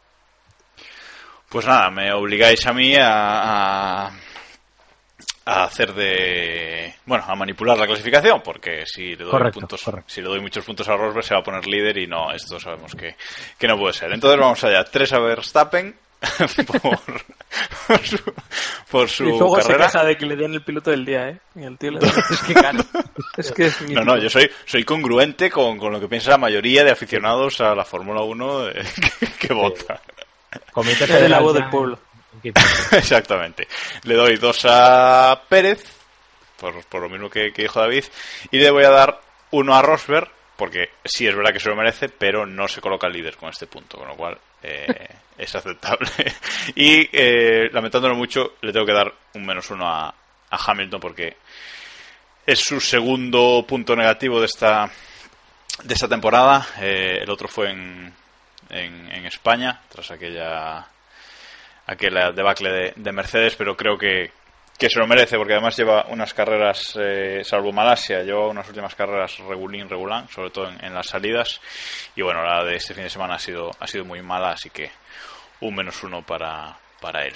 Pues 1.54 1.68
nada, 1.68 1.92
me 1.92 2.12
obligáis 2.12 2.66
a 2.66 2.74
mí 2.74 2.96
a, 3.00 4.08
a 4.08 5.64
hacer 5.64 5.94
de 5.94 6.96
bueno 7.06 7.24
a 7.28 7.36
manipular 7.36 7.78
la 7.78 7.86
clasificación 7.86 8.42
porque 8.44 8.88
si 8.88 9.16
le 9.16 9.24
doy 9.24 9.52
puntos 9.52 9.84
si 10.08 10.22
le 10.24 10.30
doy 10.30 10.40
muchos 10.40 10.66
puntos 10.66 10.90
a 10.90 10.98
Rosberg 10.98 11.24
se 11.24 11.36
va 11.36 11.42
a 11.42 11.44
poner 11.44 11.68
líder 11.68 12.00
y 12.00 12.08
no 12.08 12.32
esto 12.32 12.60
sabemos 12.60 12.96
que, 12.96 13.16
que 13.60 13.68
no 13.68 13.78
puede 13.78 13.94
ser 13.94 14.12
entonces 14.12 14.40
vamos 14.40 14.64
allá 14.64 14.84
tres 14.86 15.14
a 15.14 15.20
Verstappen 15.20 15.96
por, 16.82 17.00
por 18.90 19.10
su, 19.10 19.24
y 19.28 19.38
carrera. 19.38 19.62
se 19.62 19.92
queja 19.92 20.06
de 20.06 20.18
que 20.18 20.26
le 20.26 20.36
den 20.38 20.54
el 20.54 20.64
piloto 20.64 20.90
del 20.90 21.04
día, 21.06 21.28
¿eh? 21.28 21.40
Y 21.54 21.64
el 21.64 21.78
tío 21.78 21.92
le 21.92 22.00
es 22.08 22.42
que 22.48 22.54
gana. 22.54 22.84
Es 23.38 23.52
que 23.52 23.66
es 23.66 23.82
no, 23.90 24.06
no, 24.06 24.18
yo 24.18 24.30
soy, 24.30 24.50
soy 24.64 24.86
congruente 24.86 25.50
con, 25.50 25.78
con, 25.78 25.92
lo 25.92 26.00
que 26.00 26.08
piensa 26.08 26.30
la 26.32 26.38
mayoría 26.38 26.86
de 26.86 26.92
aficionados 26.92 27.60
a 27.60 27.76
la 27.76 27.84
Fórmula 27.84 28.22
1 28.22 28.70
eh, 28.70 28.84
que, 29.20 29.48
que 29.48 29.54
vota. 29.54 30.00
Comité 30.72 31.08
de 31.22 31.30
la 31.30 31.40
voz 31.40 31.54
del 31.54 31.70
pueblo. 31.70 32.00
Exactamente. 32.92 33.68
Le 34.04 34.16
doy 34.16 34.38
dos 34.38 34.66
a 34.66 35.42
Pérez, 35.48 35.84
por, 36.58 36.84
por 36.86 37.02
lo 37.02 37.10
mismo 37.10 37.30
que, 37.30 37.52
que, 37.54 37.64
dijo 37.64 37.80
David, 37.80 38.06
y 38.52 38.58
le 38.58 38.72
voy 38.72 38.84
a 38.84 38.90
dar 38.90 39.22
uno 39.52 39.76
a 39.76 39.82
Rosberg, 39.82 40.30
porque 40.58 40.90
sí 41.04 41.28
es 41.28 41.36
verdad 41.36 41.54
que 41.54 41.60
se 41.60 41.70
lo 41.70 41.76
merece, 41.76 42.10
pero 42.10 42.46
no 42.46 42.68
se 42.68 42.82
coloca 42.82 43.08
líder 43.08 43.38
con 43.38 43.50
este 43.50 43.68
punto, 43.68 43.98
con 43.98 44.08
lo 44.08 44.16
cual 44.16 44.38
eh, 44.62 45.08
es 45.38 45.56
aceptable. 45.56 46.10
y 46.76 47.08
eh, 47.12 47.70
lamentándolo 47.72 48.16
mucho, 48.16 48.56
le 48.62 48.74
tengo 48.74 48.86
que 48.86 48.94
dar 48.94 49.14
un 49.36 49.46
menos 49.46 49.70
uno 49.72 49.88
a, 49.88 50.08
a 50.08 50.72
Hamilton, 50.72 51.00
porque 51.00 51.38
es 52.46 52.60
su 52.60 52.82
segundo 52.82 53.64
punto 53.68 53.96
negativo 53.96 54.40
de 54.40 54.48
esta 54.48 54.92
de 55.84 55.94
esta 55.94 56.08
temporada. 56.08 56.68
Eh, 56.80 57.20
el 57.22 57.30
otro 57.30 57.48
fue 57.48 57.72
en, 57.72 58.14
en, 58.74 59.12
en 59.12 59.26
España, 59.26 59.82
tras 59.90 60.12
aquella 60.12 60.88
aquella 61.86 62.32
debacle 62.32 62.72
de, 62.72 62.94
de 62.96 63.12
Mercedes, 63.12 63.56
pero 63.56 63.76
creo 63.76 63.98
que, 63.98 64.32
que 64.78 64.90
se 64.90 65.00
lo 65.00 65.08
merece 65.08 65.38
porque 65.38 65.54
además 65.54 65.78
lleva 65.78 66.06
unas 66.10 66.34
carreras, 66.34 66.98
eh, 67.00 67.42
salvo 67.44 67.72
Malasia, 67.72 68.24
lleva 68.24 68.48
unas 68.48 68.68
últimas 68.68 68.96
carreras 68.96 69.38
regulín, 69.40 69.90
regulán, 69.90 70.28
sobre 70.30 70.50
todo 70.50 70.70
en, 70.70 70.84
en, 70.84 70.94
las 70.94 71.08
salidas. 71.08 71.62
Y 72.16 72.22
bueno, 72.22 72.44
la 72.44 72.64
de 72.64 72.76
este 72.76 72.94
fin 72.94 73.04
de 73.04 73.10
semana 73.10 73.36
ha 73.36 73.40
sido, 73.40 73.72
ha 73.80 73.88
sido 73.88 74.06
muy 74.06 74.22
mala, 74.22 74.52
así 74.52 74.70
que 74.70 74.92
un 75.62 75.76
menos 75.76 76.02
uno 76.04 76.22
para, 76.22 76.78
para 77.00 77.26
él. 77.26 77.36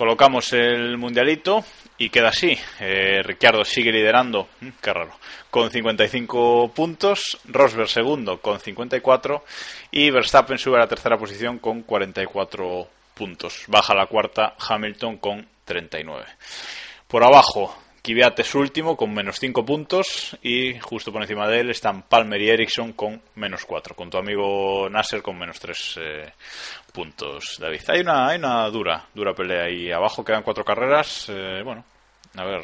Colocamos 0.00 0.54
el 0.54 0.96
mundialito 0.96 1.62
y 1.98 2.08
queda 2.08 2.30
así. 2.30 2.58
Eh, 2.80 3.20
Ricciardo 3.22 3.66
sigue 3.66 3.92
liderando, 3.92 4.48
mm, 4.62 4.68
qué 4.80 4.94
raro, 4.94 5.12
con 5.50 5.70
55 5.70 6.72
puntos. 6.74 7.38
Rosberg 7.44 7.86
segundo 7.86 8.40
con 8.40 8.58
54 8.58 9.44
y 9.90 10.08
Verstappen 10.08 10.56
sube 10.56 10.76
a 10.76 10.80
la 10.80 10.88
tercera 10.88 11.18
posición 11.18 11.58
con 11.58 11.82
44 11.82 12.88
puntos. 13.12 13.64
Baja 13.68 13.94
la 13.94 14.06
cuarta 14.06 14.54
Hamilton 14.58 15.18
con 15.18 15.46
39. 15.66 16.24
Por 17.06 17.22
abajo, 17.22 17.76
Kvyat 18.02 18.38
es 18.38 18.54
último 18.54 18.96
con 18.96 19.12
menos 19.12 19.38
5 19.38 19.64
puntos 19.66 20.36
y 20.42 20.78
justo 20.78 21.12
por 21.12 21.20
encima 21.20 21.46
de 21.46 21.60
él 21.60 21.70
están 21.70 22.02
Palmer 22.02 22.40
y 22.40 22.48
Ericsson 22.48 22.94
con 22.94 23.20
menos 23.34 23.66
4, 23.66 23.94
con 23.94 24.08
tu 24.08 24.16
amigo 24.16 24.88
Nasser 24.88 25.20
con 25.20 25.38
menos 25.38 25.60
3 25.60 25.98
eh, 26.00 26.32
puntos, 26.90 27.56
David. 27.58 27.82
Hay 27.88 28.00
una, 28.00 28.28
hay 28.28 28.38
una 28.38 28.68
dura, 28.70 29.06
dura 29.14 29.34
pelea 29.34 29.64
ahí 29.64 29.90
abajo, 29.90 30.24
quedan 30.24 30.42
cuatro 30.42 30.64
carreras, 30.64 31.26
eh, 31.28 31.62
bueno, 31.64 31.84
a 32.36 32.44
ver, 32.44 32.62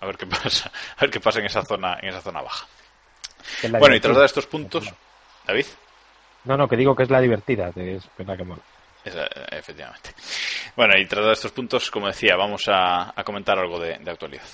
a 0.00 0.06
ver 0.06 0.16
qué 0.16 0.26
pasa, 0.26 0.70
a 0.96 1.00
ver 1.00 1.10
qué 1.10 1.20
pasa 1.20 1.40
en 1.40 1.46
esa 1.46 1.62
zona, 1.62 1.98
en 2.00 2.08
esa 2.08 2.20
zona 2.20 2.42
baja. 2.42 2.66
Bueno, 3.78 3.94
y 3.94 4.00
tras 4.00 4.16
de 4.16 4.24
estos 4.24 4.46
puntos, 4.46 4.92
David. 5.46 5.66
No, 6.44 6.56
no, 6.56 6.68
que 6.68 6.76
digo 6.76 6.94
que 6.94 7.02
es 7.04 7.10
la 7.10 7.20
divertida, 7.20 7.70
es 7.76 8.06
pena 8.16 8.36
que 8.36 8.44
mola. 8.44 8.62
Esa, 9.04 9.26
efectivamente. 9.50 10.14
Bueno, 10.76 10.94
y 10.98 11.06
tras 11.06 11.26
de 11.26 11.32
estos 11.32 11.52
puntos, 11.52 11.90
como 11.90 12.06
decía, 12.06 12.36
vamos 12.36 12.68
a, 12.68 13.12
a 13.18 13.24
comentar 13.24 13.58
algo 13.58 13.78
de, 13.78 13.98
de 13.98 14.10
actualidad. 14.10 14.44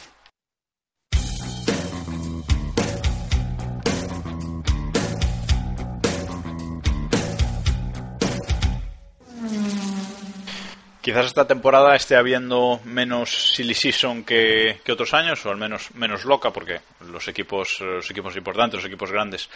Quizás 11.01 11.26
esta 11.26 11.46
temporada 11.46 11.96
esté 11.96 12.14
habiendo 12.16 12.78
menos 12.84 13.55
silly 13.55 13.72
season 13.72 14.22
que, 14.22 14.80
que, 14.84 14.92
otros 14.92 15.14
años, 15.14 15.44
o 15.46 15.51
al 15.51 15.57
menos 15.57 15.94
menos 15.94 16.26
loca, 16.26 16.51
porque 16.51 16.80
los 17.11 17.26
equipos, 17.26 17.80
los 17.80 18.11
equipos 18.11 18.36
importantes, 18.36 18.78
los 18.78 18.86
equipos 18.86 19.11
grandes, 19.11 19.48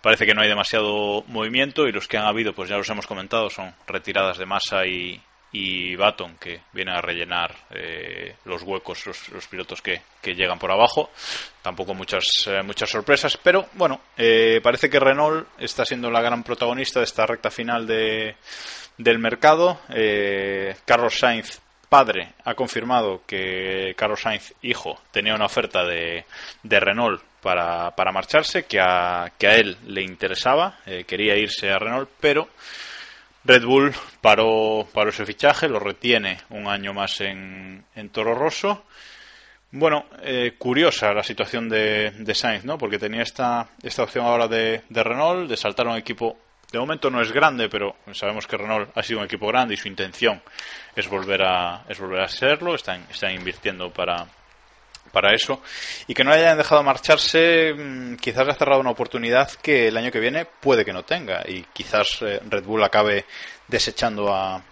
parece 0.00 0.24
que 0.24 0.34
no 0.34 0.42
hay 0.42 0.48
demasiado 0.48 1.24
movimiento 1.26 1.88
y 1.88 1.92
los 1.92 2.06
que 2.06 2.16
han 2.16 2.26
habido, 2.26 2.52
pues 2.52 2.68
ya 2.68 2.76
los 2.76 2.88
hemos 2.90 3.08
comentado, 3.08 3.50
son 3.50 3.74
retiradas 3.88 4.38
de 4.38 4.46
masa 4.46 4.86
y, 4.86 5.20
y 5.54 5.94
Baton, 5.94 6.36
que 6.36 6.62
vienen 6.72 6.96
a 6.96 7.00
rellenar 7.00 7.54
eh, 7.70 8.34
los 8.44 8.62
huecos, 8.62 9.06
los, 9.06 9.28
los 9.28 9.46
pilotos 9.46 9.80
que, 9.80 10.02
que, 10.20 10.34
llegan 10.34 10.58
por 10.58 10.72
abajo. 10.72 11.10
Tampoco 11.62 11.94
muchas, 11.94 12.26
eh, 12.48 12.62
muchas 12.64 12.90
sorpresas, 12.90 13.38
pero 13.40 13.68
bueno, 13.74 14.00
eh, 14.16 14.60
parece 14.62 14.90
que 14.90 14.98
Renault 14.98 15.46
está 15.58 15.84
siendo 15.84 16.10
la 16.10 16.20
gran 16.20 16.42
protagonista 16.42 16.98
de 16.98 17.04
esta 17.04 17.24
recta 17.24 17.50
final 17.52 17.86
de 17.86 18.34
del 18.98 19.18
mercado. 19.18 19.80
Eh, 19.90 20.74
Carlos 20.84 21.18
Sainz, 21.18 21.60
padre, 21.88 22.32
ha 22.44 22.54
confirmado 22.54 23.22
que 23.26 23.94
Carlos 23.96 24.22
Sainz, 24.22 24.54
hijo, 24.62 25.00
tenía 25.10 25.34
una 25.34 25.46
oferta 25.46 25.84
de, 25.84 26.24
de 26.62 26.80
Renault 26.80 27.22
para, 27.40 27.90
para, 27.92 28.12
marcharse, 28.12 28.64
que 28.64 28.80
a, 28.80 29.32
que 29.38 29.46
a 29.46 29.54
él 29.56 29.76
le 29.86 30.02
interesaba, 30.02 30.78
eh, 30.86 31.04
quería 31.04 31.36
irse 31.36 31.70
a 31.70 31.78
Renault, 31.78 32.10
pero 32.20 32.48
Red 33.44 33.64
Bull 33.64 33.94
paró, 34.20 34.86
paró 34.92 35.10
ese 35.10 35.26
fichaje, 35.26 35.68
lo 35.68 35.78
retiene 35.78 36.38
un 36.50 36.66
año 36.66 36.94
más 36.94 37.20
en, 37.20 37.84
Toro 38.10 38.34
Rosso. 38.34 38.84
Bueno, 39.70 40.06
eh, 40.22 40.54
curiosa 40.56 41.12
la 41.12 41.22
situación 41.22 41.68
de, 41.68 42.12
de, 42.12 42.34
Sainz, 42.34 42.64
¿no? 42.64 42.78
Porque 42.78 42.98
tenía 42.98 43.22
esta, 43.22 43.68
esta 43.82 44.04
opción 44.04 44.24
ahora 44.24 44.46
de, 44.48 44.82
de 44.88 45.02
Renault, 45.02 45.50
de 45.50 45.56
saltar 45.56 45.88
a 45.88 45.90
un 45.90 45.96
equipo 45.96 46.38
de 46.74 46.80
momento 46.80 47.08
no 47.08 47.20
es 47.20 47.30
grande, 47.30 47.68
pero 47.68 47.94
sabemos 48.12 48.48
que 48.48 48.56
Renault 48.56 48.90
ha 48.96 49.02
sido 49.04 49.20
un 49.20 49.26
equipo 49.26 49.46
grande 49.46 49.74
y 49.74 49.76
su 49.76 49.86
intención 49.86 50.42
es 50.96 51.08
volver 51.08 51.42
a, 51.42 51.84
es 51.88 52.00
volver 52.00 52.20
a 52.20 52.28
serlo. 52.28 52.74
Están, 52.74 53.06
están 53.08 53.32
invirtiendo 53.32 53.92
para, 53.92 54.26
para 55.14 55.34
eso. 55.34 55.62
Y 56.06 56.12
que 56.12 56.24
no 56.24 56.32
hayan 56.32 56.58
dejado 56.58 56.82
marcharse, 56.82 57.72
mm, 57.72 58.16
quizás 58.16 58.46
ha 58.46 58.54
cerrado 58.54 58.80
una 58.80 58.90
oportunidad 58.90 59.50
que 59.62 59.88
el 59.88 59.96
año 59.96 60.10
que 60.10 60.20
viene 60.20 60.44
puede 60.44 60.84
que 60.84 60.92
no 60.92 61.04
tenga. 61.04 61.42
Y 61.48 61.62
quizás 61.72 62.20
eh, 62.20 62.40
Red 62.46 62.64
Bull 62.64 62.84
acabe 62.84 63.24
desechando 63.66 64.34
a, 64.34 64.62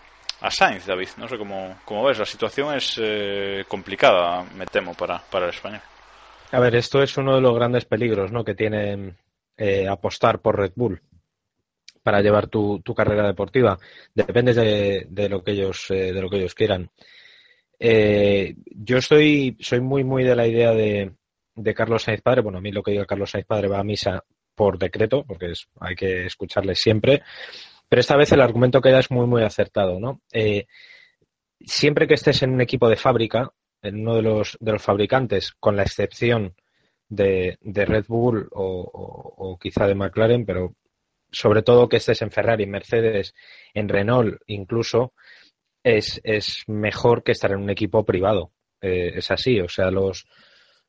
a 0.42 0.50
Sainz, 0.50 0.84
David. 0.84 1.08
No 1.16 1.28
sé 1.28 1.38
cómo, 1.38 1.78
cómo 1.86 2.04
ves. 2.04 2.18
La 2.18 2.26
situación 2.26 2.74
es 2.76 3.00
eh, 3.00 3.64
complicada, 3.66 4.44
me 4.54 4.66
temo, 4.66 4.92
para, 4.92 5.22
para 5.30 5.46
el 5.46 5.54
español. 5.54 5.80
A 6.50 6.60
ver, 6.60 6.74
esto 6.76 7.02
es 7.02 7.16
uno 7.16 7.34
de 7.34 7.40
los 7.40 7.54
grandes 7.54 7.86
peligros 7.86 8.30
¿no? 8.30 8.44
que 8.44 8.54
tiene 8.54 9.14
eh, 9.56 9.88
apostar 9.88 10.40
por 10.40 10.58
Red 10.58 10.72
Bull 10.76 11.00
para 12.02 12.20
llevar 12.20 12.48
tu, 12.48 12.80
tu 12.80 12.94
carrera 12.94 13.26
deportiva. 13.26 13.78
Depende 14.14 14.52
de, 14.52 15.06
de, 15.08 15.28
lo 15.28 15.42
que 15.42 15.52
ellos 15.52 15.90
eh, 15.90 16.12
de 16.12 16.20
lo 16.20 16.28
que 16.28 16.36
ellos 16.36 16.54
quieran. 16.54 16.90
Eh, 17.84 18.54
yo 18.66 18.98
estoy 18.98 19.56
soy 19.58 19.80
muy 19.80 20.04
muy 20.04 20.22
de 20.22 20.36
la 20.36 20.46
idea 20.46 20.70
de, 20.70 21.16
de 21.56 21.74
Carlos 21.74 22.04
Sainz 22.04 22.22
Padre. 22.22 22.42
Bueno, 22.42 22.58
a 22.58 22.60
mí 22.60 22.70
lo 22.70 22.80
que 22.80 22.92
diga 22.92 23.06
Carlos 23.06 23.30
Sainz 23.30 23.44
Padre 23.44 23.66
va 23.66 23.80
a 23.80 23.84
misa 23.84 24.22
por 24.54 24.78
decreto, 24.78 25.24
porque 25.26 25.52
hay 25.80 25.96
que 25.96 26.26
escucharle 26.26 26.76
siempre. 26.76 27.22
Pero 27.88 27.98
esta 27.98 28.16
vez 28.16 28.30
el 28.30 28.40
argumento 28.40 28.80
que 28.80 28.92
da 28.92 29.00
es 29.00 29.10
muy 29.10 29.26
muy 29.26 29.42
acertado, 29.42 29.98
¿no? 29.98 30.20
Eh, 30.32 30.66
siempre 31.58 32.06
que 32.06 32.14
estés 32.14 32.44
en 32.44 32.52
un 32.52 32.60
equipo 32.60 32.88
de 32.88 32.94
fábrica, 32.94 33.50
en 33.82 34.02
uno 34.02 34.14
de 34.14 34.22
los 34.22 34.56
de 34.60 34.72
los 34.72 34.82
fabricantes, 34.82 35.50
con 35.58 35.74
la 35.74 35.82
excepción 35.82 36.54
de, 37.08 37.58
de 37.62 37.84
Red 37.84 38.04
Bull 38.06 38.48
o, 38.52 39.34
o, 39.36 39.58
quizá 39.58 39.88
de 39.88 39.96
McLaren, 39.96 40.46
pero 40.46 40.76
sobre 41.32 41.62
todo 41.62 41.88
que 41.88 41.96
estés 41.96 42.22
en 42.22 42.30
Ferrari, 42.30 42.64
Mercedes, 42.66 43.34
en 43.74 43.88
Renault 43.88 44.40
incluso, 44.46 45.14
es, 45.82 46.20
es 46.24 46.64
mejor 46.66 47.22
que 47.22 47.32
estar 47.32 47.52
en 47.52 47.58
un 47.58 47.70
equipo 47.70 48.04
privado. 48.04 48.52
Eh, 48.80 49.12
es 49.16 49.30
así, 49.30 49.60
o 49.60 49.68
sea, 49.68 49.90
los, 49.90 50.26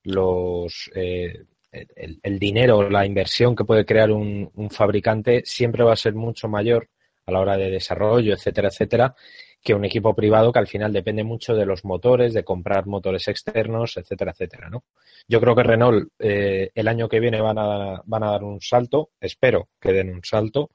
los 0.03 0.89
eh, 0.95 1.45
el, 1.71 2.19
el, 2.21 2.39
dinero, 2.39 2.89
la 2.89 3.05
inversión 3.05 3.55
que 3.55 3.65
puede 3.65 3.85
crear 3.85 4.11
un, 4.11 4.49
un, 4.55 4.69
fabricante 4.69 5.41
siempre 5.45 5.83
va 5.83 5.93
a 5.93 5.97
ser 5.97 6.13
mucho 6.13 6.47
mayor 6.47 6.89
a 7.25 7.31
la 7.31 7.39
hora 7.39 7.57
de 7.57 7.69
desarrollo, 7.69 8.33
etcétera, 8.33 8.67
etcétera, 8.67 9.15
que 9.63 9.73
un 9.73 9.85
equipo 9.85 10.13
privado 10.13 10.51
que 10.51 10.59
al 10.59 10.67
final 10.67 10.91
depende 10.91 11.23
mucho 11.23 11.55
de 11.55 11.65
los 11.65 11.85
motores, 11.85 12.33
de 12.33 12.43
comprar 12.43 12.85
motores 12.85 13.27
externos, 13.29 13.95
etcétera, 13.95 14.31
etcétera, 14.31 14.69
¿no? 14.69 14.83
Yo 15.27 15.39
creo 15.39 15.55
que 15.55 15.63
Renault 15.63 16.09
eh, 16.19 16.71
el 16.75 16.87
año 16.87 17.07
que 17.07 17.21
viene 17.21 17.39
van 17.39 17.57
a, 17.57 18.01
van 18.05 18.23
a 18.23 18.31
dar 18.31 18.43
un 18.43 18.59
salto, 18.59 19.11
espero 19.21 19.69
que 19.79 19.93
den 19.93 20.09
un 20.09 20.23
salto. 20.23 20.71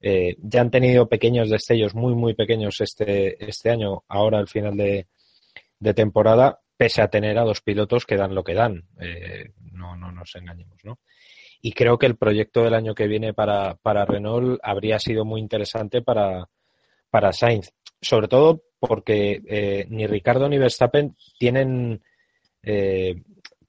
Eh, 0.00 0.36
ya 0.38 0.60
han 0.60 0.70
tenido 0.70 1.08
pequeños 1.08 1.50
destellos, 1.50 1.94
muy, 1.94 2.14
muy 2.14 2.34
pequeños 2.34 2.80
este, 2.80 3.42
este 3.48 3.70
año, 3.70 4.04
ahora 4.08 4.38
al 4.38 4.48
final 4.48 4.76
de, 4.76 5.08
de 5.78 5.94
temporada, 5.94 6.60
pese 6.76 7.02
a 7.02 7.08
tener 7.08 7.38
a 7.38 7.44
dos 7.44 7.60
pilotos 7.60 8.06
que 8.06 8.16
dan 8.16 8.34
lo 8.34 8.44
que 8.44 8.54
dan. 8.54 8.84
Eh, 9.00 9.52
no, 9.72 9.96
no 9.96 10.12
nos 10.12 10.34
engañemos, 10.36 10.78
¿no? 10.84 10.98
Y 11.60 11.72
creo 11.72 11.98
que 11.98 12.06
el 12.06 12.16
proyecto 12.16 12.62
del 12.62 12.74
año 12.74 12.94
que 12.94 13.08
viene 13.08 13.34
para, 13.34 13.74
para 13.74 14.04
Renault 14.04 14.60
habría 14.62 14.98
sido 15.00 15.24
muy 15.24 15.40
interesante 15.40 16.02
para, 16.02 16.48
para 17.10 17.32
Sainz. 17.32 17.72
Sobre 18.00 18.28
todo 18.28 18.62
porque 18.78 19.42
eh, 19.48 19.86
ni 19.88 20.06
Ricardo 20.06 20.48
ni 20.48 20.56
Verstappen 20.56 21.16
tienen 21.36 22.00
eh, 22.62 23.16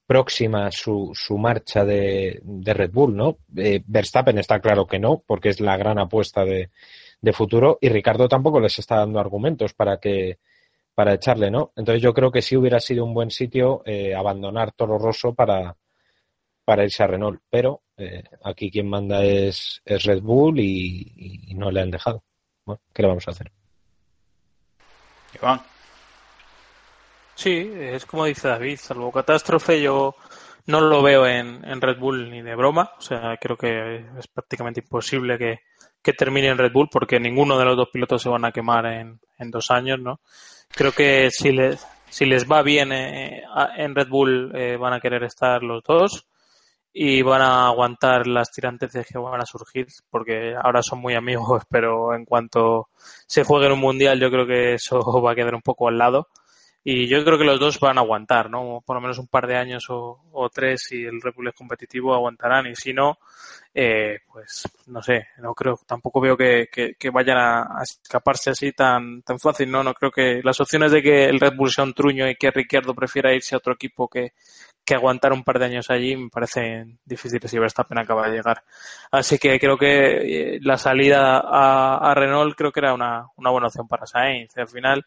próxima 0.10 0.72
su, 0.72 1.12
su 1.14 1.38
marcha 1.38 1.86
de, 1.86 2.40
de, 2.42 2.74
Red 2.74 2.90
Bull, 2.92 3.16
¿no? 3.16 3.38
Eh, 3.56 3.84
Verstappen 3.86 4.40
está 4.40 4.60
claro 4.60 4.88
que 4.88 4.98
no, 4.98 5.24
porque 5.24 5.50
es 5.50 5.60
la 5.60 5.78
gran 5.78 6.00
apuesta 6.00 6.44
de, 6.44 6.72
de, 7.22 7.32
futuro, 7.32 7.78
y 7.80 7.90
Ricardo 7.90 8.28
tampoco 8.28 8.60
les 8.60 8.80
está 8.80 8.96
dando 8.96 9.20
argumentos 9.20 9.76
para 9.76 10.00
que 10.00 10.40
para 10.96 11.14
echarle, 11.14 11.52
¿no? 11.52 11.74
Entonces 11.76 12.02
yo 12.02 12.12
creo 12.12 12.32
que 12.32 12.42
sí 12.42 12.58
hubiera 12.58 12.80
sido 12.80 13.06
un 13.06 13.14
buen 13.14 13.30
sitio 13.30 13.84
eh, 13.86 14.16
abandonar 14.16 14.72
Toro 14.72 14.98
Rosso 14.98 15.36
para, 15.36 15.78
para 16.66 16.84
irse 16.84 17.04
a 17.04 17.08
Renault, 17.08 17.44
pero 17.48 17.84
eh, 17.96 18.24
aquí 18.44 18.72
quien 18.72 18.90
manda 18.90 19.24
es, 19.24 19.80
es 19.86 20.04
Red 20.06 20.24
Bull 20.24 20.60
y, 20.60 21.50
y, 21.50 21.54
no 21.54 21.70
le 21.70 21.82
han 21.82 21.92
dejado. 21.92 22.24
Bueno, 22.66 22.82
¿qué 22.92 23.04
le 23.04 23.10
vamos 23.10 23.28
a 23.28 23.32
hacer? 23.32 23.52
Iván. 25.36 25.62
Sí, 27.40 27.72
es 27.74 28.06
como 28.06 28.26
dice 28.26 28.50
David, 28.50 28.78
salvo 28.78 29.14
catástrofe 29.14 29.82
yo 29.82 30.14
no 30.66 30.82
lo 30.82 31.02
veo 31.02 31.26
en, 31.26 31.64
en, 31.64 31.80
Red 31.80 31.98
Bull 31.98 32.30
ni 32.30 32.42
de 32.42 32.54
broma, 32.54 32.92
o 32.98 33.02
sea, 33.02 33.38
creo 33.40 33.56
que 33.56 34.08
es 34.18 34.28
prácticamente 34.28 34.82
imposible 34.82 35.38
que, 35.38 35.60
que 36.02 36.12
termine 36.12 36.50
en 36.50 36.58
Red 36.58 36.74
Bull 36.74 36.90
porque 36.92 37.18
ninguno 37.18 37.58
de 37.58 37.64
los 37.64 37.78
dos 37.78 37.88
pilotos 37.94 38.22
se 38.22 38.28
van 38.28 38.44
a 38.44 38.52
quemar 38.52 38.88
en, 38.88 39.22
en 39.38 39.52
dos 39.52 39.72
años, 39.72 40.02
¿no? 40.02 40.20
Creo 40.68 40.92
que 40.92 41.32
si 41.32 41.54
les, 41.54 41.88
si 42.10 42.26
les 42.26 42.46
va 42.46 42.62
bien 42.62 42.92
eh, 42.92 43.44
en 43.78 43.96
Red 43.96 44.10
Bull 44.10 44.52
eh, 44.54 44.76
van 44.76 44.92
a 44.92 45.00
querer 45.00 45.24
estar 45.24 45.64
los 45.64 45.82
dos 45.82 46.28
y 46.92 47.22
van 47.22 47.42
a 47.42 47.68
aguantar 47.68 48.28
las 48.28 48.52
tiranteces 48.52 49.08
que 49.08 49.18
van 49.18 49.40
a 49.40 49.46
surgir 49.46 49.88
porque 50.10 50.56
ahora 50.62 50.84
son 50.84 51.00
muy 51.00 51.14
amigos, 51.14 51.64
pero 51.70 52.14
en 52.14 52.26
cuanto 52.26 52.90
se 52.98 53.46
juegue 53.46 53.68
en 53.68 53.72
un 53.72 53.80
mundial 53.80 54.20
yo 54.20 54.30
creo 54.30 54.46
que 54.46 54.74
eso 54.74 55.00
va 55.24 55.32
a 55.32 55.36
quedar 55.36 55.56
un 55.56 55.62
poco 55.62 55.88
al 55.88 55.98
lado 55.98 56.28
y 56.84 57.08
yo 57.08 57.24
creo 57.26 57.38
que 57.38 57.44
los 57.44 57.60
dos 57.60 57.80
van 57.80 57.98
a 57.98 58.02
aguantar, 58.02 58.50
¿no? 58.50 58.82
Por 58.86 58.96
lo 58.96 59.02
menos 59.02 59.20
un 59.20 59.28
par 59.28 59.48
de 59.48 59.58
años 59.58 59.86
o, 59.90 60.22
o 60.32 60.50
tres 60.50 60.84
si 60.88 61.04
el 61.04 61.22
Red 61.22 61.34
Bull 61.36 61.50
es 61.50 61.54
competitivo 61.54 62.14
aguantarán 62.14 62.68
y 62.68 62.76
si 62.76 62.94
no, 62.94 63.20
eh, 63.74 64.20
pues 64.32 64.64
no 64.88 65.02
sé, 65.02 65.28
no 65.40 65.54
creo, 65.54 65.80
tampoco 65.86 66.22
veo 66.22 66.38
que, 66.38 66.68
que, 66.72 67.10
vayan 67.10 67.38
a, 67.38 67.62
a, 67.62 67.84
escaparse 67.84 68.52
así 68.52 68.72
tan, 68.72 69.22
tan 69.24 69.40
fácil, 69.40 69.70
¿no? 69.70 69.84
No 69.84 69.94
creo 69.94 70.12
que 70.12 70.42
las 70.44 70.60
opciones 70.62 70.92
de 70.92 71.02
que 71.02 71.26
el 71.26 71.40
Red 71.40 71.56
Bull 71.56 71.70
sea 71.70 71.84
un 71.84 71.94
truño 71.94 72.30
y 72.30 72.36
que 72.36 72.52
Ricciardo 72.52 72.94
prefiera 72.96 73.34
irse 73.34 73.56
a 73.56 73.58
otro 73.60 73.74
equipo 73.74 74.08
que, 74.08 74.34
que 74.86 74.96
aguantar 74.96 75.34
un 75.34 75.44
par 75.44 75.60
de 75.60 75.66
años 75.66 75.90
allí 75.90 76.16
me 76.16 76.30
parecen 76.30 77.00
difíciles 77.06 77.52
si 77.52 77.60
Verstappen 77.60 78.00
acaba 78.00 78.28
de 78.28 78.38
llegar. 78.38 78.64
Así 79.12 79.38
que 79.38 79.60
creo 79.60 79.78
que 79.78 80.56
eh, 80.56 80.60
la 80.62 80.78
salida 80.78 81.40
a, 81.40 81.98
a 82.12 82.16
Renault 82.16 82.56
creo 82.56 82.72
que 82.72 82.80
era 82.80 82.94
una, 82.94 83.28
una 83.36 83.52
buena 83.52 83.68
opción 83.68 83.88
para 83.88 84.08
Sainz. 84.08 84.58
Al 84.58 84.68
final, 84.68 85.06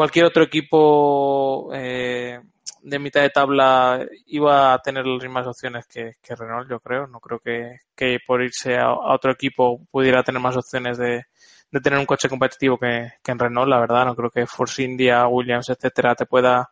cualquier 0.00 0.24
otro 0.24 0.42
equipo 0.44 1.68
eh, 1.74 2.40
de 2.82 2.98
mitad 2.98 3.20
de 3.20 3.28
tabla 3.28 4.02
iba 4.28 4.72
a 4.72 4.78
tener 4.78 5.04
las 5.04 5.22
mismas 5.22 5.46
opciones 5.46 5.86
que, 5.86 6.14
Renault, 6.26 6.70
yo 6.70 6.80
creo. 6.80 7.06
No 7.06 7.20
creo 7.20 7.38
que, 7.38 8.18
por 8.26 8.42
irse 8.42 8.78
a, 8.78 8.94
otro 8.94 9.30
equipo 9.30 9.78
pudiera 9.90 10.22
tener 10.22 10.40
más 10.40 10.56
opciones 10.56 10.96
de, 10.96 11.24
de 11.70 11.80
tener 11.82 11.98
un 11.98 12.06
coche 12.06 12.30
competitivo 12.30 12.78
que, 12.78 13.12
en 13.26 13.38
Renault, 13.38 13.68
la 13.68 13.78
verdad. 13.78 14.06
No 14.06 14.16
creo 14.16 14.30
que 14.30 14.46
Force 14.46 14.82
India, 14.82 15.26
Williams, 15.26 15.68
etcétera, 15.68 16.14
te 16.14 16.24
pueda 16.24 16.70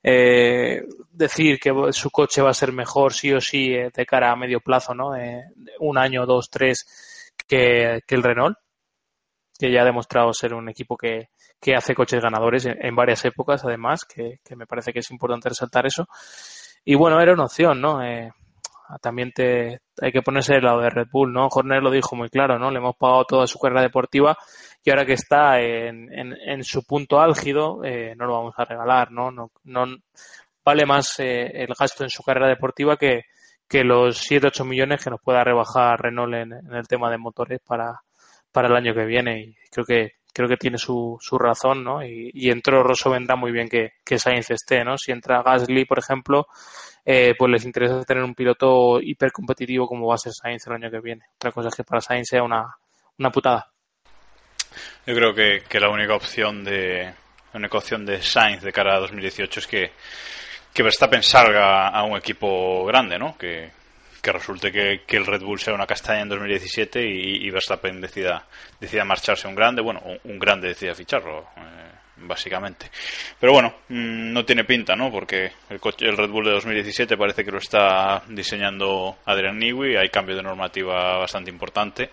eh, 0.00 0.86
decir 1.10 1.58
que 1.58 1.72
su 1.90 2.10
coche 2.12 2.42
va 2.42 2.50
a 2.50 2.54
ser 2.54 2.70
mejor 2.70 3.12
sí 3.12 3.32
o 3.32 3.40
sí 3.40 3.74
eh, 3.74 3.90
de 3.92 4.06
cara 4.06 4.30
a 4.30 4.36
medio 4.36 4.60
plazo, 4.60 4.94
¿no? 4.94 5.16
Eh, 5.16 5.46
un 5.80 5.98
año, 5.98 6.26
dos, 6.26 6.48
tres, 6.48 7.34
que 7.48 8.04
el 8.06 8.22
Renault 8.22 8.56
que 9.58 9.72
ya 9.72 9.82
ha 9.82 9.84
demostrado 9.84 10.32
ser 10.32 10.54
un 10.54 10.68
equipo 10.68 10.96
que, 10.96 11.30
que 11.60 11.74
hace 11.74 11.94
coches 11.94 12.22
ganadores 12.22 12.66
en, 12.66 12.94
varias 12.94 13.24
épocas, 13.24 13.64
además, 13.64 14.04
que, 14.04 14.40
que, 14.44 14.56
me 14.56 14.66
parece 14.66 14.92
que 14.92 15.00
es 15.00 15.10
importante 15.10 15.48
resaltar 15.48 15.86
eso. 15.86 16.06
Y 16.84 16.94
bueno, 16.94 17.20
era 17.20 17.32
una 17.32 17.44
opción, 17.44 17.80
¿no? 17.80 18.02
Eh, 18.02 18.30
también 19.00 19.32
te, 19.32 19.80
hay 20.00 20.12
que 20.12 20.22
ponerse 20.22 20.54
del 20.54 20.64
lado 20.64 20.80
de 20.80 20.90
Red 20.90 21.08
Bull, 21.12 21.32
¿no? 21.32 21.48
Horner 21.48 21.82
lo 21.82 21.90
dijo 21.90 22.16
muy 22.16 22.30
claro, 22.30 22.58
¿no? 22.58 22.70
Le 22.70 22.78
hemos 22.78 22.96
pagado 22.96 23.24
toda 23.24 23.46
su 23.46 23.58
carrera 23.58 23.82
deportiva 23.82 24.36
y 24.82 24.90
ahora 24.90 25.04
que 25.04 25.12
está 25.12 25.60
en, 25.60 26.10
en, 26.12 26.34
en 26.34 26.64
su 26.64 26.84
punto 26.84 27.20
álgido, 27.20 27.84
eh, 27.84 28.14
no 28.16 28.26
lo 28.26 28.34
vamos 28.34 28.54
a 28.56 28.64
regalar, 28.64 29.10
¿no? 29.10 29.30
No, 29.30 29.50
no 29.64 29.86
vale 30.64 30.86
más 30.86 31.18
eh, 31.20 31.50
el 31.62 31.74
gasto 31.78 32.04
en 32.04 32.10
su 32.10 32.22
carrera 32.22 32.48
deportiva 32.48 32.96
que, 32.96 33.24
que 33.68 33.84
los 33.84 34.30
7-8 34.30 34.64
millones 34.64 35.04
que 35.04 35.10
nos 35.10 35.20
pueda 35.20 35.44
rebajar 35.44 36.00
Renault 36.00 36.34
en, 36.34 36.52
en 36.52 36.74
el 36.74 36.88
tema 36.88 37.10
de 37.10 37.18
motores 37.18 37.60
para, 37.66 38.00
para 38.52 38.68
el 38.68 38.76
año 38.76 38.94
que 38.94 39.04
viene 39.04 39.40
y 39.40 39.56
creo 39.70 39.84
que 39.84 40.17
creo 40.38 40.48
que 40.48 40.56
tiene 40.56 40.78
su, 40.78 41.18
su 41.20 41.36
razón, 41.36 41.82
¿no? 41.82 42.00
Y, 42.04 42.30
y 42.32 42.50
en 42.50 42.62
Toro 42.62 42.84
Rosso 42.84 43.10
vendrá 43.10 43.34
muy 43.34 43.50
bien 43.50 43.68
que, 43.68 43.94
que 44.04 44.20
Sainz 44.20 44.48
esté, 44.52 44.84
¿no? 44.84 44.96
Si 44.96 45.10
entra 45.10 45.42
Gasly, 45.42 45.84
por 45.84 45.98
ejemplo, 45.98 46.46
eh, 47.04 47.34
pues 47.36 47.50
les 47.50 47.64
interesa 47.64 48.04
tener 48.04 48.22
un 48.22 48.36
piloto 48.36 49.00
hiper 49.00 49.32
competitivo 49.32 49.88
como 49.88 50.06
va 50.06 50.14
a 50.14 50.18
ser 50.18 50.32
Sainz 50.32 50.64
el 50.68 50.74
año 50.74 50.92
que 50.92 51.00
viene. 51.00 51.24
Otra 51.34 51.50
cosa 51.50 51.70
es 51.70 51.74
que 51.74 51.82
para 51.82 52.00
Sainz 52.00 52.28
sea 52.28 52.44
una, 52.44 52.72
una 53.18 53.30
putada. 53.32 53.68
Yo 55.04 55.14
creo 55.16 55.34
que, 55.34 55.64
que 55.68 55.80
la 55.80 55.90
única 55.90 56.14
opción 56.14 56.62
de 56.62 57.12
la 57.52 57.58
única 57.58 57.78
opción 57.78 58.06
de 58.06 58.22
Sainz 58.22 58.62
de 58.62 58.72
cara 58.72 58.94
a 58.94 59.00
2018 59.00 59.58
es 59.58 59.66
que, 59.66 59.90
que 60.72 60.82
Verstappen 60.84 61.24
salga 61.24 61.88
a 61.88 62.04
un 62.04 62.16
equipo 62.16 62.84
grande, 62.84 63.18
¿no? 63.18 63.36
Que, 63.36 63.72
que 64.20 64.32
resulte 64.32 64.72
que, 64.72 65.02
que, 65.06 65.16
el 65.16 65.26
Red 65.26 65.42
Bull 65.42 65.58
sea 65.58 65.74
una 65.74 65.86
castaña 65.86 66.22
en 66.22 66.28
2017 66.28 67.04
y, 67.04 67.46
y 67.46 67.50
Verstappen 67.50 68.00
decida, 68.00 68.46
decida 68.80 69.04
marcharse 69.04 69.48
un 69.48 69.54
grande, 69.54 69.82
bueno, 69.82 70.02
un, 70.24 70.38
grande 70.38 70.68
decida 70.68 70.94
ficharlo, 70.94 71.48
eh, 71.56 71.90
básicamente. 72.16 72.90
Pero 73.38 73.52
bueno, 73.52 73.74
mmm, 73.88 74.32
no 74.32 74.44
tiene 74.44 74.64
pinta, 74.64 74.96
¿no? 74.96 75.10
Porque 75.10 75.52
el, 75.70 75.80
coche, 75.80 76.06
el 76.06 76.16
Red 76.16 76.30
Bull 76.30 76.44
de 76.44 76.52
2017 76.52 77.16
parece 77.16 77.44
que 77.44 77.50
lo 77.50 77.58
está 77.58 78.22
diseñando 78.28 79.18
Adrian 79.24 79.58
Newey, 79.58 79.96
hay 79.96 80.08
cambio 80.08 80.36
de 80.36 80.42
normativa 80.42 81.18
bastante 81.18 81.50
importante. 81.50 82.10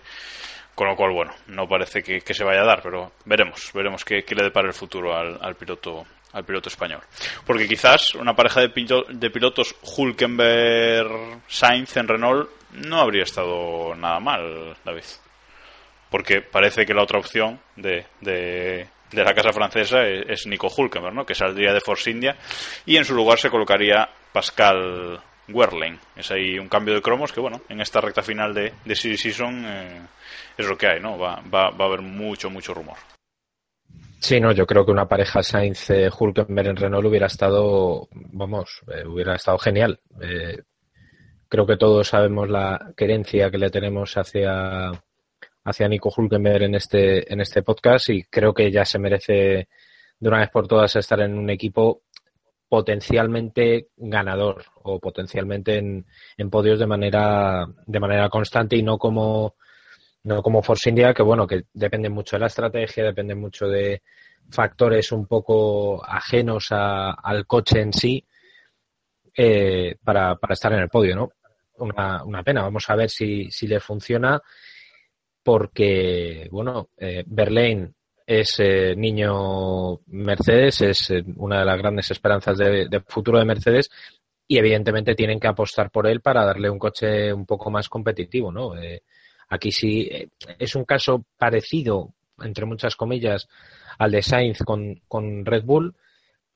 Con 0.74 0.88
lo 0.88 0.94
cual, 0.94 1.12
bueno, 1.12 1.32
no 1.46 1.66
parece 1.66 2.02
que, 2.02 2.20
que 2.20 2.34
se 2.34 2.44
vaya 2.44 2.60
a 2.60 2.66
dar, 2.66 2.82
pero 2.82 3.12
veremos, 3.24 3.72
veremos 3.72 4.04
qué, 4.04 4.24
qué 4.24 4.34
le 4.34 4.42
depara 4.42 4.68
el 4.68 4.74
futuro 4.74 5.16
al, 5.16 5.38
al 5.40 5.56
piloto 5.56 6.04
al 6.36 6.44
piloto 6.44 6.68
español. 6.68 7.00
Porque 7.46 7.66
quizás 7.66 8.14
una 8.14 8.36
pareja 8.36 8.60
de, 8.60 8.68
pilo 8.68 9.06
de 9.08 9.30
pilotos 9.30 9.74
Hulkenberg-Sainz 9.82 11.96
en 11.96 12.08
Renault 12.08 12.50
no 12.72 13.00
habría 13.00 13.22
estado 13.22 13.94
nada 13.94 14.20
mal, 14.20 14.76
David. 14.84 15.04
Porque 16.10 16.42
parece 16.42 16.84
que 16.84 16.92
la 16.92 17.04
otra 17.04 17.18
opción 17.18 17.58
de, 17.76 18.04
de, 18.20 18.86
la 19.12 19.32
casa 19.32 19.50
francesa 19.52 20.06
es, 20.06 20.46
Nico 20.46 20.68
Hulkenberg, 20.68 21.14
¿no? 21.14 21.24
que 21.24 21.34
saldría 21.34 21.72
de 21.72 21.80
Force 21.80 22.10
India 22.10 22.36
y 22.84 22.98
en 22.98 23.06
su 23.06 23.14
lugar 23.14 23.38
se 23.38 23.48
colocaría 23.48 24.06
Pascal 24.30 25.18
Wehrlein. 25.48 25.98
Es 26.16 26.30
ahí 26.30 26.58
un 26.58 26.68
cambio 26.68 26.92
de 26.94 27.00
cromos 27.00 27.32
que, 27.32 27.40
bueno, 27.40 27.62
en 27.70 27.80
esta 27.80 28.02
recta 28.02 28.22
final 28.22 28.52
de, 28.52 28.74
de 28.84 28.94
Season 28.94 29.64
eh, 29.66 30.02
es 30.58 30.66
lo 30.66 30.76
que 30.76 30.86
hay, 30.86 31.00
¿no? 31.00 31.18
Va, 31.18 31.40
va, 31.52 31.70
va 31.70 31.86
a 31.86 31.88
haber 31.88 32.02
mucho, 32.02 32.50
mucho 32.50 32.74
rumor. 32.74 32.98
Sí, 34.26 34.40
no, 34.40 34.50
yo 34.50 34.66
creo 34.66 34.84
que 34.84 34.90
una 34.90 35.06
pareja 35.06 35.40
Sainz-Hulkenberg 35.40 36.70
en 36.70 36.76
Renault 36.76 37.06
hubiera 37.06 37.28
estado, 37.28 38.08
vamos, 38.10 38.82
eh, 38.92 39.06
hubiera 39.06 39.36
estado 39.36 39.56
genial. 39.56 40.00
Eh, 40.20 40.64
creo 41.48 41.64
que 41.64 41.76
todos 41.76 42.08
sabemos 42.08 42.50
la 42.50 42.92
querencia 42.96 43.52
que 43.52 43.58
le 43.58 43.70
tenemos 43.70 44.16
hacia, 44.16 44.90
hacia 45.62 45.88
Nico 45.88 46.12
Hulkenberg 46.16 46.64
en 46.64 46.74
este, 46.74 47.32
en 47.32 47.40
este 47.40 47.62
podcast 47.62 48.08
y 48.10 48.24
creo 48.24 48.52
que 48.52 48.72
ya 48.72 48.84
se 48.84 48.98
merece 48.98 49.68
de 50.18 50.28
una 50.28 50.40
vez 50.40 50.50
por 50.50 50.66
todas 50.66 50.96
estar 50.96 51.20
en 51.20 51.38
un 51.38 51.48
equipo 51.48 52.02
potencialmente 52.68 53.90
ganador 53.96 54.64
o 54.82 54.98
potencialmente 54.98 55.78
en, 55.78 56.04
en 56.36 56.50
podios 56.50 56.80
de 56.80 56.86
manera, 56.88 57.64
de 57.86 58.00
manera 58.00 58.28
constante 58.28 58.74
y 58.74 58.82
no 58.82 58.98
como 58.98 59.54
no 60.26 60.42
como 60.42 60.62
Force 60.62 60.88
India, 60.88 61.14
que 61.14 61.22
bueno, 61.22 61.46
que 61.46 61.64
depende 61.72 62.08
mucho 62.08 62.36
de 62.36 62.40
la 62.40 62.46
estrategia, 62.46 63.04
depende 63.04 63.34
mucho 63.34 63.68
de 63.68 64.02
factores 64.50 65.12
un 65.12 65.26
poco 65.26 66.04
ajenos 66.04 66.68
a, 66.70 67.12
al 67.12 67.46
coche 67.46 67.80
en 67.80 67.92
sí 67.92 68.24
eh, 69.36 69.96
para, 70.02 70.34
para, 70.36 70.54
estar 70.54 70.72
en 70.72 70.80
el 70.80 70.88
podio, 70.88 71.14
¿no? 71.14 71.30
Una, 71.78 72.24
una 72.24 72.42
pena. 72.42 72.62
Vamos 72.62 72.88
a 72.88 72.96
ver 72.96 73.08
si, 73.08 73.50
si, 73.50 73.68
le 73.68 73.78
funciona, 73.78 74.40
porque, 75.42 76.48
bueno, 76.50 76.88
eh, 76.96 77.22
Berlín 77.26 77.94
es 78.26 78.56
eh, 78.58 78.94
niño 78.96 80.00
Mercedes, 80.06 80.80
es 80.80 81.10
eh, 81.10 81.24
una 81.36 81.60
de 81.60 81.64
las 81.66 81.78
grandes 81.78 82.10
esperanzas 82.10 82.58
de, 82.58 82.88
de 82.88 83.00
futuro 83.00 83.38
de 83.38 83.44
Mercedes 83.44 83.90
y 84.48 84.58
evidentemente 84.58 85.14
tienen 85.14 85.38
que 85.38 85.46
apostar 85.48 85.90
por 85.90 86.08
él 86.08 86.20
para 86.20 86.44
darle 86.44 86.68
un 86.68 86.78
coche 86.78 87.32
un 87.32 87.46
poco 87.46 87.70
más 87.70 87.88
competitivo, 87.88 88.50
¿no? 88.50 88.76
Eh, 88.76 89.02
Aquí 89.48 89.72
sí 89.72 90.08
eh, 90.10 90.28
es 90.58 90.74
un 90.74 90.84
caso 90.84 91.24
parecido, 91.36 92.14
entre 92.40 92.66
muchas 92.66 92.96
comillas, 92.96 93.48
al 93.98 94.12
de 94.12 94.22
Sainz 94.22 94.62
con, 94.62 95.00
con 95.08 95.44
Red 95.44 95.64
Bull, 95.64 95.94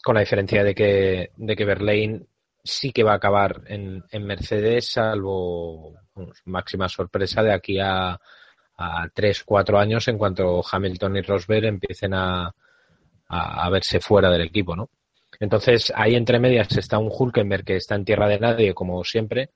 con 0.02 0.14
la 0.14 0.20
diferencia 0.20 0.64
de 0.64 0.74
que, 0.74 1.30
de 1.36 1.56
que 1.56 1.64
Verlaine 1.64 2.26
sí 2.62 2.92
que 2.92 3.02
va 3.02 3.12
a 3.12 3.16
acabar 3.16 3.62
en, 3.66 4.04
en 4.10 4.24
Mercedes, 4.24 4.92
salvo 4.92 5.94
máxima 6.44 6.88
sorpresa 6.88 7.42
de 7.42 7.52
aquí 7.52 7.78
a, 7.78 8.20
a 8.76 9.08
3, 9.12 9.44
4 9.44 9.78
años 9.78 10.08
en 10.08 10.18
cuanto 10.18 10.62
Hamilton 10.70 11.16
y 11.16 11.20
Rosberg 11.22 11.64
empiecen 11.66 12.14
a, 12.14 12.54
a, 13.28 13.70
verse 13.70 14.00
fuera 14.00 14.30
del 14.30 14.42
equipo, 14.42 14.74
¿no? 14.74 14.90
Entonces, 15.38 15.92
ahí 15.94 16.16
entre 16.16 16.38
medias 16.38 16.76
está 16.76 16.98
un 16.98 17.10
Hulkenberg 17.10 17.64
que 17.64 17.76
está 17.76 17.94
en 17.94 18.04
tierra 18.04 18.28
de 18.28 18.40
nadie, 18.40 18.74
como 18.74 19.04
siempre, 19.04 19.50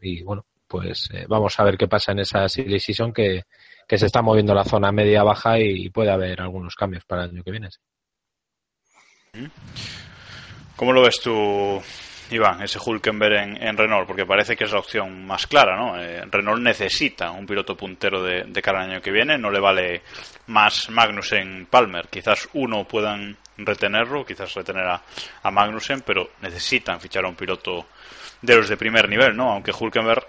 y 0.00 0.22
bueno, 0.22 0.44
pues 0.70 1.08
eh, 1.12 1.24
vamos 1.28 1.58
a 1.58 1.64
ver 1.64 1.76
qué 1.76 1.88
pasa 1.88 2.12
en 2.12 2.20
esa 2.20 2.48
silly 2.48 2.78
season 2.78 3.12
que, 3.12 3.42
que 3.88 3.98
se 3.98 4.06
está 4.06 4.22
moviendo 4.22 4.54
la 4.54 4.62
zona 4.62 4.92
media-baja 4.92 5.58
y 5.58 5.90
puede 5.90 6.12
haber 6.12 6.40
algunos 6.40 6.76
cambios 6.76 7.04
para 7.04 7.24
el 7.24 7.30
año 7.30 7.42
que 7.42 7.50
viene. 7.50 7.68
¿Cómo 10.76 10.92
lo 10.92 11.02
ves 11.02 11.20
tú, 11.20 11.82
Iván, 12.30 12.62
ese 12.62 12.78
Hulkenberg 12.78 13.58
en, 13.60 13.76
Renault? 13.76 14.06
Porque 14.06 14.24
parece 14.24 14.54
que 14.54 14.62
es 14.62 14.70
la 14.70 14.78
opción 14.78 15.26
más 15.26 15.48
clara, 15.48 15.76
¿no? 15.76 16.00
Eh, 16.00 16.22
Renault 16.30 16.62
necesita 16.62 17.32
un 17.32 17.46
piloto 17.46 17.76
puntero 17.76 18.22
de, 18.22 18.44
de, 18.44 18.62
cara 18.62 18.84
al 18.84 18.90
año 18.92 19.02
que 19.02 19.10
viene, 19.10 19.36
no 19.36 19.50
le 19.50 19.58
vale 19.58 20.02
más 20.46 20.88
Magnussen 20.88 21.66
Palmer. 21.68 22.06
Quizás 22.08 22.48
uno 22.52 22.84
puedan 22.84 23.36
retenerlo, 23.58 24.24
quizás 24.24 24.54
retener 24.54 24.86
a, 24.86 25.02
a 25.42 25.50
Magnussen, 25.50 26.02
pero 26.02 26.30
necesitan 26.42 27.00
fichar 27.00 27.24
a 27.24 27.28
un 27.28 27.34
piloto 27.34 27.86
de 28.40 28.54
los 28.54 28.68
de 28.68 28.76
primer 28.76 29.08
nivel, 29.08 29.36
¿no? 29.36 29.50
Aunque 29.50 29.72
Hulkenberg 29.72 30.24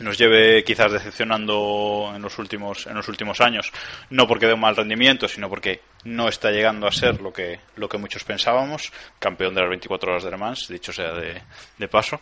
nos 0.00 0.18
lleve 0.18 0.64
quizás 0.64 0.92
decepcionando 0.92 2.12
en 2.14 2.22
los 2.22 2.38
últimos 2.38 2.86
en 2.86 2.94
los 2.94 3.08
últimos 3.08 3.40
años 3.40 3.72
no 4.10 4.26
porque 4.26 4.46
dé 4.46 4.54
un 4.54 4.60
mal 4.60 4.76
rendimiento 4.76 5.28
sino 5.28 5.48
porque 5.48 5.80
no 6.04 6.28
está 6.28 6.50
llegando 6.50 6.86
a 6.86 6.92
ser 6.92 7.20
lo 7.20 7.32
que 7.32 7.60
lo 7.76 7.88
que 7.88 7.98
muchos 7.98 8.24
pensábamos 8.24 8.92
campeón 9.18 9.54
de 9.54 9.60
las 9.60 9.70
24 9.70 10.10
horas 10.10 10.24
de 10.24 10.30
Le 10.30 10.36
Mans 10.36 10.68
dicho 10.68 10.92
sea 10.92 11.12
de, 11.12 11.42
de 11.78 11.88
paso 11.88 12.20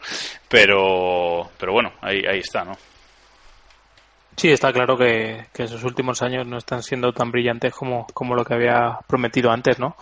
pero 0.48 1.50
pero 1.58 1.72
bueno 1.72 1.94
ahí 2.00 2.22
ahí 2.26 2.38
está 2.40 2.64
no 2.64 2.76
Sí, 4.34 4.48
está 4.48 4.72
claro 4.72 4.96
que, 4.96 5.46
que 5.52 5.64
esos 5.64 5.84
últimos 5.84 6.22
años 6.22 6.46
no 6.46 6.56
están 6.56 6.82
siendo 6.82 7.12
tan 7.12 7.30
brillantes 7.30 7.74
como, 7.74 8.06
como 8.14 8.34
lo 8.34 8.46
que 8.46 8.54
había 8.54 8.98
prometido 9.06 9.50
antes, 9.50 9.78
¿no? 9.78 9.94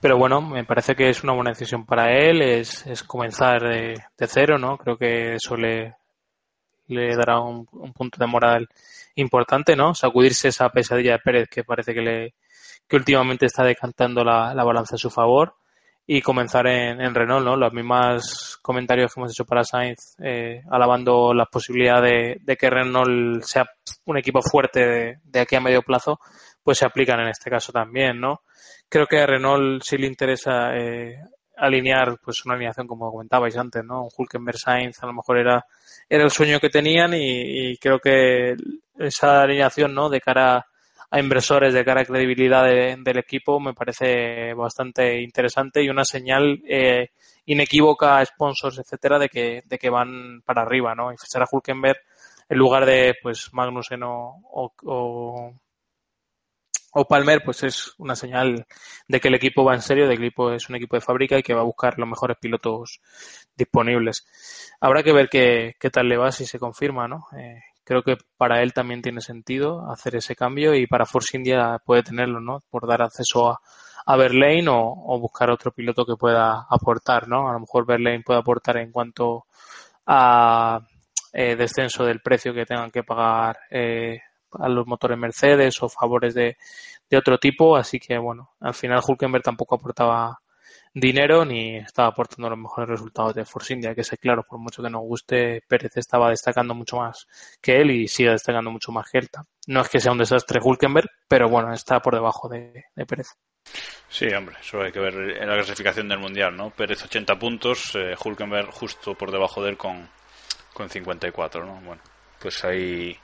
Pero 0.00 0.18
bueno, 0.18 0.40
me 0.40 0.64
parece 0.64 0.96
que 0.96 1.08
es 1.08 1.22
una 1.22 1.32
buena 1.32 1.52
decisión 1.52 1.86
para 1.86 2.12
él, 2.12 2.42
es, 2.42 2.84
es 2.88 3.04
comenzar 3.04 3.62
de, 3.62 3.94
de 4.18 4.26
cero, 4.26 4.58
¿no? 4.58 4.76
Creo 4.76 4.96
que 4.98 5.34
eso 5.34 5.56
le, 5.56 5.94
le 6.92 7.16
dará 7.16 7.40
un, 7.40 7.66
punto 7.66 8.18
de 8.18 8.26
moral 8.26 8.68
importante, 9.16 9.76
¿no? 9.76 9.94
Sacudirse 9.94 10.48
esa 10.48 10.68
pesadilla 10.70 11.12
de 11.12 11.18
Pérez 11.18 11.48
que 11.48 11.64
parece 11.64 11.94
que 11.94 12.00
le 12.00 12.34
que 12.88 12.96
últimamente 12.96 13.46
está 13.46 13.64
decantando 13.64 14.22
la, 14.24 14.52
balanza 14.64 14.96
a 14.96 14.98
su 14.98 15.10
favor 15.10 15.54
y 16.06 16.20
comenzar 16.20 16.66
en, 16.66 17.14
Renault, 17.14 17.44
¿no? 17.44 17.56
Los 17.56 17.72
mismos 17.72 18.58
comentarios 18.60 19.14
que 19.14 19.20
hemos 19.20 19.32
hecho 19.32 19.44
para 19.44 19.64
Sainz, 19.64 20.16
eh, 20.18 20.62
alabando 20.70 21.32
la 21.32 21.46
posibilidad 21.46 22.02
de, 22.02 22.40
que 22.58 22.70
Renault 22.70 23.42
sea 23.44 23.64
un 24.04 24.18
equipo 24.18 24.42
fuerte 24.42 25.18
de, 25.22 25.40
aquí 25.40 25.56
a 25.56 25.60
medio 25.60 25.82
plazo, 25.82 26.18
pues 26.62 26.78
se 26.78 26.84
aplican 26.84 27.20
en 27.20 27.28
este 27.28 27.50
caso 27.50 27.72
también, 27.72 28.20
¿no? 28.20 28.42
Creo 28.88 29.06
que 29.06 29.20
a 29.20 29.26
Renault 29.26 29.82
sí 29.82 29.96
le 29.96 30.06
interesa 30.06 30.76
eh, 30.76 31.18
alinear 31.62 32.18
pues 32.22 32.44
una 32.44 32.54
alineación 32.54 32.86
como 32.88 33.10
comentabais 33.10 33.56
antes, 33.56 33.84
¿no? 33.84 34.02
Un 34.02 34.10
Hulkenberg 34.16 34.58
Sainz 34.58 35.02
a 35.02 35.06
lo 35.06 35.12
mejor 35.12 35.38
era, 35.38 35.64
era 36.08 36.24
el 36.24 36.30
sueño 36.30 36.58
que 36.58 36.70
tenían 36.70 37.12
y, 37.14 37.76
creo 37.78 38.00
que 38.00 38.56
esa 38.98 39.42
alineación, 39.42 39.94
¿no? 39.94 40.10
De 40.10 40.20
cara 40.20 40.66
a 41.10 41.20
inversores, 41.20 41.72
de 41.72 41.84
cara 41.84 42.00
a 42.00 42.04
credibilidad 42.04 42.64
del 42.64 43.18
equipo 43.18 43.60
me 43.60 43.74
parece 43.74 44.54
bastante 44.54 45.20
interesante 45.20 45.82
y 45.82 45.88
una 45.88 46.04
señal 46.04 46.60
eh, 46.66 47.10
inequívoca 47.46 48.18
a 48.18 48.24
sponsors, 48.24 48.78
etcétera, 48.78 49.18
de 49.18 49.28
que, 49.28 49.62
de 49.64 49.78
que 49.78 49.90
van 49.90 50.42
para 50.44 50.62
arriba, 50.62 50.94
¿no? 50.94 51.12
Y 51.12 51.16
fichar 51.16 51.42
a 51.42 51.48
Hulkenberg 51.50 51.98
en 52.48 52.58
lugar 52.58 52.86
de 52.86 53.14
pues 53.22 53.50
Magnussen 53.52 54.02
o 54.02 54.42
o 54.84 55.54
Palmer, 57.08 57.42
pues 57.44 57.62
es 57.62 57.94
una 57.98 58.14
señal 58.14 58.66
de 59.08 59.20
que 59.20 59.28
el 59.28 59.34
equipo 59.34 59.64
va 59.64 59.74
en 59.74 59.82
serio, 59.82 60.06
de 60.06 60.14
que 60.14 60.22
el 60.22 60.28
equipo 60.28 60.52
es 60.52 60.68
un 60.68 60.76
equipo 60.76 60.96
de 60.96 61.00
fábrica 61.00 61.38
y 61.38 61.42
que 61.42 61.54
va 61.54 61.60
a 61.60 61.64
buscar 61.64 61.98
los 61.98 62.08
mejores 62.08 62.36
pilotos 62.38 63.00
disponibles. 63.56 64.26
Habrá 64.80 65.02
que 65.02 65.12
ver 65.12 65.28
qué, 65.28 65.76
qué 65.78 65.90
tal 65.90 66.08
le 66.08 66.16
va 66.16 66.32
si 66.32 66.44
se 66.46 66.58
confirma, 66.58 67.08
¿no? 67.08 67.26
Eh, 67.36 67.60
creo 67.84 68.02
que 68.02 68.16
para 68.36 68.62
él 68.62 68.72
también 68.72 69.02
tiene 69.02 69.20
sentido 69.20 69.90
hacer 69.90 70.16
ese 70.16 70.36
cambio 70.36 70.74
y 70.74 70.86
para 70.86 71.06
Force 71.06 71.36
India 71.36 71.78
puede 71.84 72.02
tenerlo, 72.02 72.40
¿no? 72.40 72.62
Por 72.70 72.86
dar 72.86 73.02
acceso 73.02 73.50
a, 73.50 73.60
a 74.06 74.16
Berlane 74.16 74.66
o, 74.68 75.18
buscar 75.18 75.50
otro 75.50 75.72
piloto 75.72 76.04
que 76.04 76.16
pueda 76.16 76.66
aportar, 76.68 77.28
¿no? 77.28 77.48
A 77.48 77.52
lo 77.52 77.60
mejor 77.60 77.86
Berlane 77.86 78.22
puede 78.24 78.40
aportar 78.40 78.76
en 78.78 78.90
cuanto 78.90 79.46
a 80.06 80.80
eh, 81.32 81.56
descenso 81.56 82.04
del 82.04 82.20
precio 82.20 82.52
que 82.52 82.66
tengan 82.66 82.90
que 82.90 83.04
pagar 83.04 83.58
eh, 83.70 84.20
a 84.58 84.68
los 84.68 84.86
motores 84.86 85.18
Mercedes 85.18 85.82
o 85.82 85.88
favores 85.88 86.34
de, 86.34 86.56
de 87.08 87.16
otro 87.16 87.38
tipo, 87.38 87.76
así 87.76 87.98
que 87.98 88.18
bueno, 88.18 88.50
al 88.60 88.74
final 88.74 89.02
Hulkenberg 89.06 89.44
tampoco 89.44 89.74
aportaba 89.74 90.40
dinero 90.94 91.44
ni 91.44 91.76
estaba 91.76 92.08
aportando 92.08 92.50
los 92.50 92.58
mejores 92.58 92.88
resultados 92.88 93.34
de 93.34 93.44
Force 93.44 93.72
India, 93.72 93.94
que 93.94 94.04
sé 94.04 94.18
claro, 94.18 94.44
por 94.44 94.58
mucho 94.58 94.82
que 94.82 94.90
nos 94.90 95.02
guste, 95.02 95.62
Pérez 95.66 95.96
estaba 95.96 96.30
destacando 96.30 96.74
mucho 96.74 96.98
más 96.98 97.26
que 97.60 97.80
él 97.80 97.90
y 97.90 98.08
sigue 98.08 98.30
destacando 98.30 98.70
mucho 98.70 98.92
más 98.92 99.10
que 99.10 99.18
él. 99.18 99.28
No 99.66 99.80
es 99.80 99.88
que 99.88 100.00
sea 100.00 100.12
un 100.12 100.18
desastre 100.18 100.60
Hulkenberg, 100.62 101.08
pero 101.28 101.48
bueno, 101.48 101.72
está 101.72 102.00
por 102.00 102.14
debajo 102.14 102.48
de, 102.48 102.84
Pérez. 103.06 103.28
Sí, 104.08 104.26
hombre, 104.28 104.56
eso 104.60 104.82
hay 104.82 104.92
que 104.92 105.00
ver 105.00 105.14
en 105.14 105.48
la 105.48 105.54
clasificación 105.54 106.08
del 106.08 106.18
Mundial, 106.18 106.56
¿no? 106.56 106.70
Pérez 106.70 107.02
80 107.04 107.38
puntos, 107.38 107.94
eh, 107.94 108.14
Hulkenberg 108.22 108.70
justo 108.70 109.14
por 109.14 109.30
debajo 109.30 109.62
de 109.62 109.70
él 109.70 109.76
con, 109.76 110.08
con 110.74 110.90
54, 110.90 111.64
¿no? 111.64 111.80
Bueno, 111.80 112.02
pues 112.42 112.64
ahí, 112.64 113.16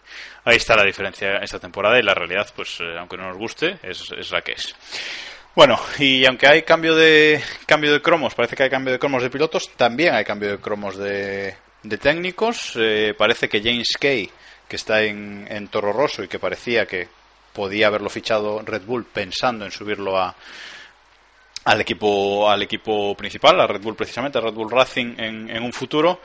ahí 0.44 0.56
está 0.56 0.76
la 0.76 0.84
diferencia 0.84 1.38
esta 1.38 1.58
temporada 1.58 1.98
y 1.98 2.02
la 2.02 2.14
realidad, 2.14 2.46
pues 2.54 2.78
eh, 2.80 2.96
aunque 2.98 3.16
no 3.16 3.28
nos 3.28 3.36
guste, 3.36 3.78
es, 3.82 4.10
es, 4.16 4.30
la 4.30 4.42
que 4.42 4.52
es. 4.52 4.74
Bueno, 5.54 5.78
y 5.98 6.24
aunque 6.24 6.46
hay 6.46 6.62
cambio 6.62 6.94
de 6.94 7.42
cambio 7.66 7.92
de 7.92 8.00
cromos, 8.00 8.34
parece 8.34 8.54
que 8.54 8.62
hay 8.62 8.70
cambio 8.70 8.92
de 8.92 8.98
cromos 8.98 9.22
de 9.22 9.30
pilotos, 9.30 9.70
también 9.76 10.14
hay 10.14 10.24
cambio 10.24 10.50
de 10.50 10.58
cromos 10.58 10.96
de, 10.96 11.56
de 11.82 11.98
técnicos. 11.98 12.72
Eh, 12.76 13.14
parece 13.18 13.48
que 13.48 13.60
James 13.60 13.88
Kay, 13.98 14.30
que 14.68 14.76
está 14.76 15.02
en, 15.02 15.46
en 15.50 15.68
Toro 15.68 15.92
Rosso 15.92 16.22
y 16.22 16.28
que 16.28 16.38
parecía 16.38 16.86
que 16.86 17.08
podía 17.52 17.88
haberlo 17.88 18.08
fichado 18.08 18.62
Red 18.62 18.82
Bull 18.82 19.04
pensando 19.04 19.64
en 19.64 19.72
subirlo 19.72 20.16
a, 20.16 20.36
al 21.68 21.82
equipo 21.82 22.48
al 22.48 22.62
equipo 22.62 23.14
principal, 23.14 23.60
a 23.60 23.66
Red 23.66 23.82
Bull 23.82 23.94
precisamente, 23.94 24.38
a 24.38 24.40
Red 24.40 24.54
Bull 24.54 24.70
Racing 24.70 25.14
en, 25.18 25.50
en 25.50 25.62
un 25.62 25.72
futuro, 25.72 26.20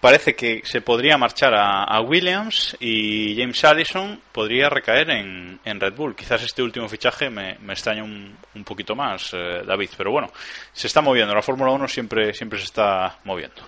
parece 0.00 0.34
que 0.34 0.62
se 0.64 0.80
podría 0.80 1.18
marchar 1.18 1.52
a, 1.54 2.00
Williams 2.00 2.74
y 2.80 3.36
James 3.36 3.62
Allison 3.64 4.18
podría 4.32 4.70
recaer 4.70 5.10
en, 5.10 5.80
Red 5.80 5.94
Bull. 5.94 6.16
Quizás 6.16 6.42
este 6.42 6.62
último 6.62 6.88
fichaje 6.88 7.28
me, 7.28 7.52
extraña 7.68 8.02
un, 8.02 8.34
un, 8.54 8.64
poquito 8.64 8.94
más, 8.94 9.34
eh, 9.34 9.62
David, 9.66 9.90
pero 9.96 10.10
bueno, 10.10 10.28
se 10.72 10.86
está 10.86 11.02
moviendo. 11.02 11.34
La 11.34 11.42
Fórmula 11.42 11.70
1 11.72 11.86
siempre, 11.86 12.32
siempre 12.32 12.58
se 12.58 12.64
está 12.64 13.18
moviendo. 13.24 13.60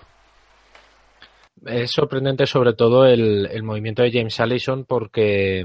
Es 1.63 1.91
sorprendente 1.91 2.47
sobre 2.47 2.73
todo 2.73 3.05
el, 3.05 3.47
el 3.51 3.61
movimiento 3.61 4.01
de 4.01 4.11
James 4.11 4.39
Allison 4.39 4.85
porque, 4.85 5.63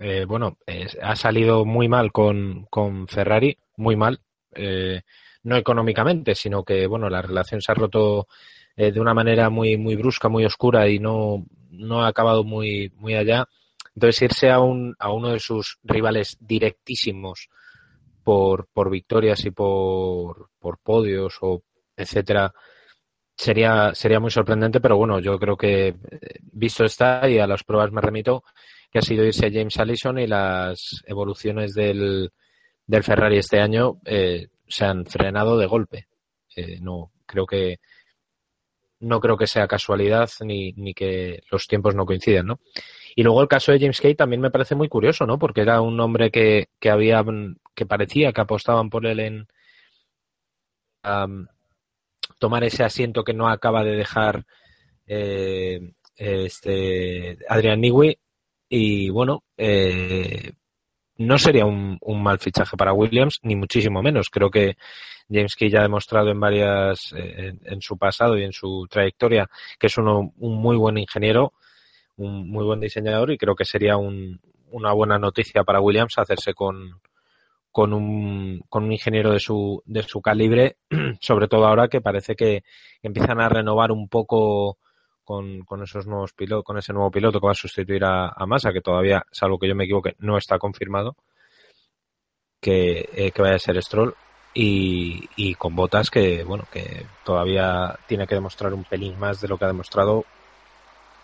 eh, 0.00 0.24
bueno, 0.26 0.58
ha 1.00 1.14
salido 1.14 1.64
muy 1.64 1.88
mal 1.88 2.10
con, 2.10 2.66
con 2.70 3.06
Ferrari, 3.06 3.56
muy 3.76 3.94
mal. 3.94 4.18
Eh, 4.56 5.02
no 5.46 5.56
económicamente, 5.56 6.34
sino 6.34 6.64
que, 6.64 6.86
bueno, 6.86 7.08
la 7.08 7.22
relación 7.22 7.60
se 7.60 7.70
ha 7.70 7.74
roto 7.74 8.26
eh, 8.76 8.90
de 8.90 9.00
una 9.00 9.14
manera 9.14 9.48
muy, 9.48 9.76
muy 9.76 9.94
brusca, 9.94 10.28
muy 10.28 10.44
oscura 10.44 10.88
y 10.88 10.98
no, 10.98 11.46
no 11.70 12.02
ha 12.02 12.08
acabado 12.08 12.42
muy, 12.44 12.92
muy 12.96 13.14
allá. 13.14 13.46
Entonces 13.94 14.22
irse 14.22 14.50
a, 14.50 14.60
un, 14.60 14.94
a 14.98 15.12
uno 15.12 15.28
de 15.30 15.40
sus 15.40 15.78
rivales 15.84 16.36
directísimos 16.40 17.48
por, 18.24 18.66
por 18.72 18.90
victorias 18.90 19.44
y 19.46 19.52
por, 19.52 20.50
por 20.58 20.78
podios 20.78 21.38
o 21.40 21.62
etcétera 21.96 22.52
sería, 23.36 23.94
sería 23.94 24.20
muy 24.20 24.30
sorprendente, 24.30 24.80
pero 24.80 24.96
bueno, 24.96 25.20
yo 25.20 25.38
creo 25.38 25.56
que 25.56 25.88
eh, 25.88 25.94
visto 26.42 26.84
está 26.84 27.28
y 27.28 27.38
a 27.38 27.46
las 27.46 27.62
pruebas 27.62 27.92
me 27.92 28.00
remito 28.00 28.42
que 28.90 28.98
ha 28.98 29.02
sido 29.02 29.24
irse 29.24 29.46
a 29.46 29.50
James 29.52 29.78
Allison 29.78 30.18
y 30.18 30.26
las 30.26 31.02
evoluciones 31.06 31.72
del, 31.72 32.32
del 32.86 33.02
Ferrari 33.02 33.38
este 33.38 33.60
año 33.60 34.00
eh, 34.04 34.48
se 34.66 34.84
han 34.84 35.06
frenado 35.06 35.58
de 35.58 35.66
golpe. 35.66 36.08
no 36.80 37.12
creo 37.26 37.46
que 37.46 37.78
no 39.00 39.20
creo 39.20 39.36
que 39.36 39.46
sea 39.46 39.68
casualidad 39.68 40.28
ni, 40.40 40.72
ni 40.72 40.94
que 40.94 41.42
los 41.50 41.66
tiempos 41.66 41.94
no 41.94 42.06
coinciden, 42.06 42.46
¿no? 42.46 42.60
Y 43.14 43.22
luego 43.22 43.42
el 43.42 43.48
caso 43.48 43.72
de 43.72 43.80
James 43.80 44.00
Kay 44.00 44.14
también 44.14 44.40
me 44.40 44.50
parece 44.50 44.74
muy 44.74 44.88
curioso, 44.88 45.26
¿no? 45.26 45.38
Porque 45.38 45.62
era 45.62 45.80
un 45.80 45.98
hombre 46.00 46.30
que, 46.30 46.68
que 46.78 46.90
había, 46.90 47.24
que 47.74 47.86
parecía 47.86 48.32
que 48.32 48.40
apostaban 48.40 48.90
por 48.90 49.06
él 49.06 49.20
en 49.20 49.48
tomar 52.38 52.64
ese 52.64 52.84
asiento 52.84 53.24
que 53.24 53.32
no 53.32 53.48
acaba 53.48 53.84
de 53.84 53.96
dejar 53.96 54.44
eh, 55.06 55.92
este 56.16 57.38
Adrian 57.48 57.80
Newey 57.80 58.18
y 58.68 59.08
bueno, 59.10 59.44
eh, 59.56 60.52
no 61.18 61.38
sería 61.38 61.64
un, 61.64 61.98
mal 62.22 62.38
fichaje 62.38 62.76
para 62.76 62.92
Williams, 62.92 63.40
ni 63.42 63.56
muchísimo 63.56 64.02
menos. 64.02 64.28
Creo 64.30 64.50
que 64.50 64.76
James 65.30 65.54
Key 65.56 65.70
ya 65.70 65.80
ha 65.80 65.82
demostrado 65.82 66.30
en 66.30 66.40
varias, 66.40 67.12
eh, 67.16 67.54
en, 67.64 67.80
su 67.80 67.96
pasado 67.96 68.38
y 68.38 68.44
en 68.44 68.52
su 68.52 68.86
trayectoria 68.88 69.48
que 69.78 69.86
es 69.88 69.98
uno, 69.98 70.32
un 70.38 70.60
muy 70.60 70.76
buen 70.76 70.98
ingeniero, 70.98 71.52
un 72.16 72.48
muy 72.48 72.64
buen 72.64 72.80
diseñador 72.80 73.30
y 73.30 73.38
creo 73.38 73.54
que 73.54 73.64
sería 73.64 73.96
una 73.96 74.92
buena 74.92 75.18
noticia 75.18 75.64
para 75.64 75.80
Williams 75.80 76.18
hacerse 76.18 76.54
con, 76.54 77.00
con 77.76 77.92
un, 77.92 78.62
con 78.68 78.84
un 78.84 78.92
ingeniero 78.92 79.32
de 79.32 79.40
su, 79.40 79.82
de 79.84 80.02
su 80.02 80.22
calibre, 80.22 80.76
sobre 81.20 81.48
todo 81.48 81.66
ahora 81.66 81.88
que 81.88 82.00
parece 82.00 82.34
que 82.34 82.62
empiezan 83.02 83.40
a 83.40 83.48
renovar 83.48 83.92
un 83.92 84.08
poco 84.08 84.78
con, 85.26 85.60
con 85.62 85.82
esos 85.82 86.06
nuevos 86.06 86.32
pilotos, 86.32 86.64
con 86.64 86.78
ese 86.78 86.94
nuevo 86.94 87.10
piloto 87.10 87.40
que 87.40 87.46
va 87.46 87.52
a 87.52 87.54
sustituir 87.54 88.04
a, 88.04 88.28
a 88.28 88.46
Massa, 88.46 88.72
que 88.72 88.80
todavía, 88.80 89.22
salvo 89.30 89.58
que 89.58 89.68
yo 89.68 89.74
me 89.74 89.84
equivoque, 89.84 90.14
no 90.20 90.38
está 90.38 90.58
confirmado 90.58 91.16
que, 92.60 93.08
eh, 93.12 93.32
que 93.32 93.42
vaya 93.42 93.56
a 93.56 93.58
ser 93.58 93.82
Stroll. 93.82 94.14
Y, 94.54 95.28
y, 95.36 95.54
con 95.54 95.76
botas 95.76 96.08
que, 96.08 96.42
bueno, 96.42 96.64
que 96.72 97.04
todavía 97.24 97.94
tiene 98.06 98.26
que 98.26 98.36
demostrar 98.36 98.72
un 98.72 98.84
pelín 98.84 99.18
más 99.18 99.42
de 99.42 99.48
lo 99.48 99.58
que 99.58 99.66
ha 99.66 99.68
demostrado, 99.68 100.24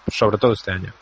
sobre 0.06 0.36
todo 0.36 0.52
este 0.52 0.70
año. 0.70 0.92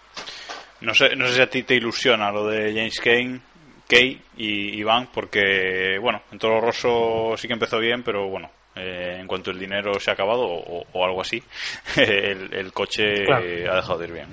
No 0.80 0.94
sé, 0.94 1.16
no 1.16 1.26
sé 1.26 1.34
si 1.34 1.40
a 1.40 1.50
ti 1.50 1.64
te 1.64 1.74
ilusiona 1.74 2.30
lo 2.30 2.46
de 2.46 2.72
James 2.72 3.00
Kane, 3.00 3.40
Kay 3.88 4.22
y 4.36 4.78
Iván, 4.78 5.08
porque, 5.12 5.98
bueno, 6.00 6.22
en 6.30 6.38
Toro 6.38 6.60
Rosso 6.60 7.34
sí 7.36 7.48
que 7.48 7.54
empezó 7.54 7.80
bien, 7.80 8.04
pero 8.04 8.28
bueno, 8.28 8.48
eh, 8.80 9.18
en 9.20 9.26
cuanto 9.26 9.50
el 9.50 9.58
dinero 9.58 10.00
se 10.00 10.10
ha 10.10 10.14
acabado 10.14 10.42
o, 10.42 11.04
algo 11.04 11.20
así, 11.20 11.42
el, 11.96 12.72
coche 12.72 13.24
ha 13.30 13.76
dejado 13.76 13.98
de 13.98 14.06
ir 14.06 14.12
bien. 14.12 14.28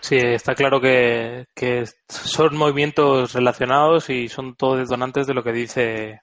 Sí, 0.00 0.16
está 0.16 0.54
claro 0.54 0.82
que, 0.82 1.46
son 2.08 2.56
movimientos 2.56 3.32
relacionados 3.32 4.10
y 4.10 4.28
son 4.28 4.54
todo 4.54 4.76
detonantes 4.76 5.26
de 5.26 5.32
lo 5.32 5.42
que 5.42 5.52
dice, 5.52 6.20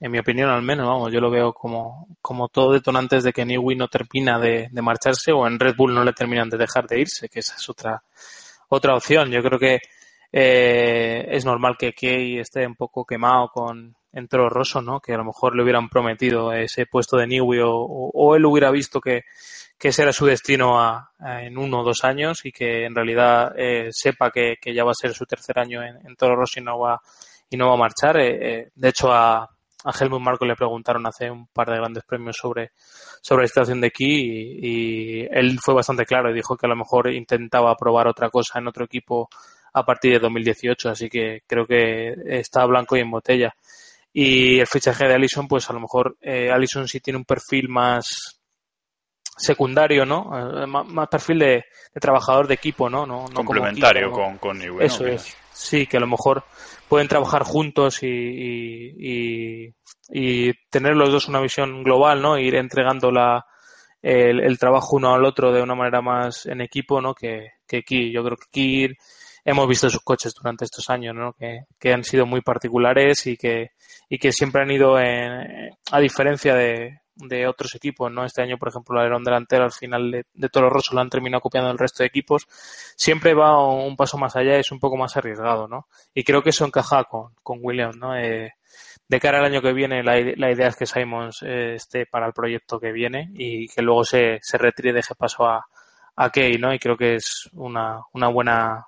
en 0.00 0.12
mi 0.12 0.18
opinión 0.18 0.50
al 0.50 0.60
menos, 0.60 0.86
vamos, 0.86 1.10
yo 1.10 1.18
lo 1.18 1.30
veo 1.30 1.54
como, 1.54 2.06
como 2.20 2.48
todo 2.48 2.74
detonantes 2.74 3.24
de 3.24 3.32
que 3.32 3.46
Newey 3.46 3.74
no 3.74 3.88
termina 3.88 4.38
de, 4.38 4.68
marcharse 4.82 5.32
o 5.32 5.46
en 5.46 5.58
Red 5.58 5.74
Bull 5.76 5.94
no 5.94 6.04
le 6.04 6.12
terminan 6.12 6.50
de 6.50 6.58
dejar 6.58 6.86
de 6.86 7.00
irse, 7.00 7.30
que 7.30 7.40
esa 7.40 7.56
es 7.56 7.66
otra, 7.70 8.02
otra 8.68 8.94
opción. 8.94 9.30
Yo 9.30 9.42
creo 9.42 9.58
que 9.58 9.78
eh, 10.30 11.26
es 11.30 11.46
normal 11.46 11.76
que 11.78 11.94
Key 11.94 12.38
esté 12.38 12.66
un 12.66 12.76
poco 12.76 13.06
quemado 13.06 13.48
con, 13.48 13.96
en 14.12 14.28
Toro 14.28 14.48
Rosso, 14.48 14.82
¿no? 14.82 15.00
Que 15.00 15.14
a 15.14 15.16
lo 15.16 15.24
mejor 15.24 15.56
le 15.56 15.62
hubieran 15.62 15.88
prometido 15.88 16.52
ese 16.52 16.86
puesto 16.86 17.16
de 17.16 17.26
Newey 17.26 17.60
o, 17.64 18.36
él 18.36 18.44
hubiera 18.44 18.70
visto 18.70 19.00
que, 19.00 19.22
ese 19.80 20.02
era 20.02 20.12
su 20.12 20.26
destino 20.26 20.78
en 21.18 21.58
uno 21.58 21.80
o 21.80 21.84
dos 21.84 22.04
años 22.04 22.44
y 22.44 22.52
que 22.52 22.84
en 22.84 22.94
realidad 22.94 23.52
eh, 23.56 23.88
sepa 23.90 24.30
que, 24.30 24.56
ya 24.72 24.84
va 24.84 24.92
a 24.92 24.94
ser 24.94 25.12
su 25.12 25.26
tercer 25.26 25.58
año 25.58 25.82
en, 25.82 26.14
Toro 26.14 26.36
Rosso 26.36 26.60
y 26.60 26.62
no 26.62 26.78
va, 26.78 27.00
y 27.50 27.56
no 27.56 27.68
va 27.68 27.74
a 27.74 27.78
marchar. 27.78 28.16
Eh, 28.18 28.60
eh, 28.60 28.70
de 28.72 28.88
hecho, 28.88 29.10
a, 29.12 29.42
a 29.42 29.92
Helmut 29.98 30.20
Marco 30.20 30.44
le 30.44 30.54
preguntaron 30.54 31.04
hace 31.06 31.28
un 31.30 31.48
par 31.48 31.68
de 31.68 31.78
grandes 31.78 32.04
premios 32.04 32.36
sobre, 32.36 32.70
sobre 33.20 33.42
la 33.42 33.48
situación 33.48 33.80
de 33.80 33.88
aquí 33.88 34.04
y, 34.04 35.22
y, 35.22 35.28
él 35.30 35.58
fue 35.60 35.74
bastante 35.74 36.04
claro 36.04 36.30
y 36.30 36.34
dijo 36.34 36.56
que 36.56 36.66
a 36.66 36.68
lo 36.68 36.76
mejor 36.76 37.12
intentaba 37.12 37.74
probar 37.74 38.06
otra 38.06 38.30
cosa 38.30 38.60
en 38.60 38.68
otro 38.68 38.84
equipo 38.84 39.28
a 39.72 39.84
partir 39.84 40.12
de 40.12 40.18
2018, 40.20 40.90
así 40.90 41.08
que 41.08 41.42
creo 41.46 41.66
que 41.66 42.14
está 42.26 42.64
blanco 42.66 42.96
y 42.96 43.00
en 43.00 43.10
botella. 43.10 43.54
Y 44.12 44.60
el 44.60 44.66
fichaje 44.66 45.06
de 45.06 45.14
Allison, 45.14 45.48
pues 45.48 45.68
a 45.70 45.72
lo 45.72 45.80
mejor 45.80 46.16
eh, 46.20 46.50
Allison 46.50 46.86
sí 46.86 47.00
tiene 47.00 47.18
un 47.18 47.24
perfil 47.24 47.68
más 47.68 48.42
secundario, 49.36 50.04
¿no? 50.04 50.62
Eh, 50.62 50.66
más, 50.66 51.08
perfil 51.08 51.38
de, 51.38 51.64
trabajador 52.00 52.46
de 52.46 52.54
equipo, 52.54 52.90
¿no? 52.90 53.06
no, 53.06 53.26
Complementario 53.32 54.10
con, 54.10 54.38
con 54.38 54.60
Eso 54.80 55.06
es. 55.06 55.36
Sí, 55.52 55.86
que 55.86 55.98
a 55.98 56.00
lo 56.00 56.06
mejor 56.06 56.44
pueden 56.88 57.08
trabajar 57.08 57.42
juntos 57.42 58.02
y, 58.02 58.06
y, 58.08 59.74
y, 60.10 60.52
tener 60.70 60.96
los 60.96 61.10
dos 61.10 61.28
una 61.28 61.40
visión 61.40 61.82
global, 61.82 62.22
¿no? 62.22 62.38
Ir 62.38 62.54
entregando 62.54 63.10
la, 63.10 63.44
el, 64.00 64.40
el, 64.40 64.58
trabajo 64.58 64.96
uno 64.96 65.14
al 65.14 65.24
otro 65.24 65.52
de 65.52 65.62
una 65.62 65.74
manera 65.74 66.00
más 66.00 66.46
en 66.46 66.62
equipo, 66.62 67.00
¿no? 67.00 67.14
Que, 67.14 67.50
que 67.66 67.78
aquí. 67.78 68.10
Yo 68.10 68.24
creo 68.24 68.36
que 68.36 68.46
aquí 68.48 68.96
hemos 69.44 69.68
visto 69.68 69.90
sus 69.90 70.02
coches 70.02 70.34
durante 70.34 70.64
estos 70.64 70.88
años, 70.90 71.14
¿no? 71.14 71.32
Que, 71.32 71.64
que 71.78 71.92
han 71.92 72.04
sido 72.04 72.26
muy 72.26 72.40
particulares 72.40 73.26
y 73.26 73.36
que, 73.36 73.72
y 74.08 74.18
que 74.18 74.32
siempre 74.32 74.62
han 74.62 74.70
ido 74.70 74.98
en, 74.98 75.70
a 75.90 76.00
diferencia 76.00 76.54
de, 76.54 77.00
de 77.16 77.46
otros 77.46 77.74
equipos, 77.74 78.10
¿no? 78.10 78.24
Este 78.24 78.42
año, 78.42 78.58
por 78.58 78.68
ejemplo, 78.68 78.94
el 78.94 79.02
alerón 79.02 79.24
delantero 79.24 79.64
al 79.64 79.72
final 79.72 80.10
de, 80.10 80.26
de 80.32 80.48
Toro 80.48 80.70
Rosso 80.70 80.94
lo 80.94 81.00
han 81.00 81.10
terminado 81.10 81.40
copiando 81.40 81.70
el 81.70 81.78
resto 81.78 82.02
de 82.02 82.08
equipos. 82.08 82.46
Siempre 82.96 83.34
va 83.34 83.58
un 83.66 83.96
paso 83.96 84.18
más 84.18 84.36
allá 84.36 84.56
es 84.56 84.72
un 84.72 84.80
poco 84.80 84.96
más 84.96 85.16
arriesgado, 85.16 85.68
¿no? 85.68 85.88
Y 86.14 86.24
creo 86.24 86.42
que 86.42 86.50
eso 86.50 86.64
encaja 86.64 87.04
con, 87.04 87.34
con 87.42 87.58
Williams, 87.62 87.96
¿no? 87.96 88.16
Eh, 88.16 88.52
de 89.08 89.20
cara 89.20 89.40
al 89.40 89.44
año 89.44 89.60
que 89.60 89.72
viene, 89.74 90.02
la, 90.02 90.18
la 90.36 90.50
idea 90.50 90.68
es 90.68 90.76
que 90.76 90.86
Simons 90.86 91.42
eh, 91.42 91.74
esté 91.74 92.06
para 92.06 92.26
el 92.26 92.32
proyecto 92.32 92.80
que 92.80 92.92
viene 92.92 93.30
y 93.34 93.68
que 93.68 93.82
luego 93.82 94.04
se, 94.04 94.38
se 94.40 94.56
retire 94.56 94.90
y 94.90 94.94
deje 94.94 95.14
paso 95.14 95.44
a, 95.44 95.66
a 96.16 96.30
Key, 96.30 96.56
¿no? 96.58 96.72
Y 96.72 96.78
creo 96.78 96.96
que 96.96 97.16
es 97.16 97.50
una, 97.52 98.00
una 98.12 98.28
buena 98.28 98.86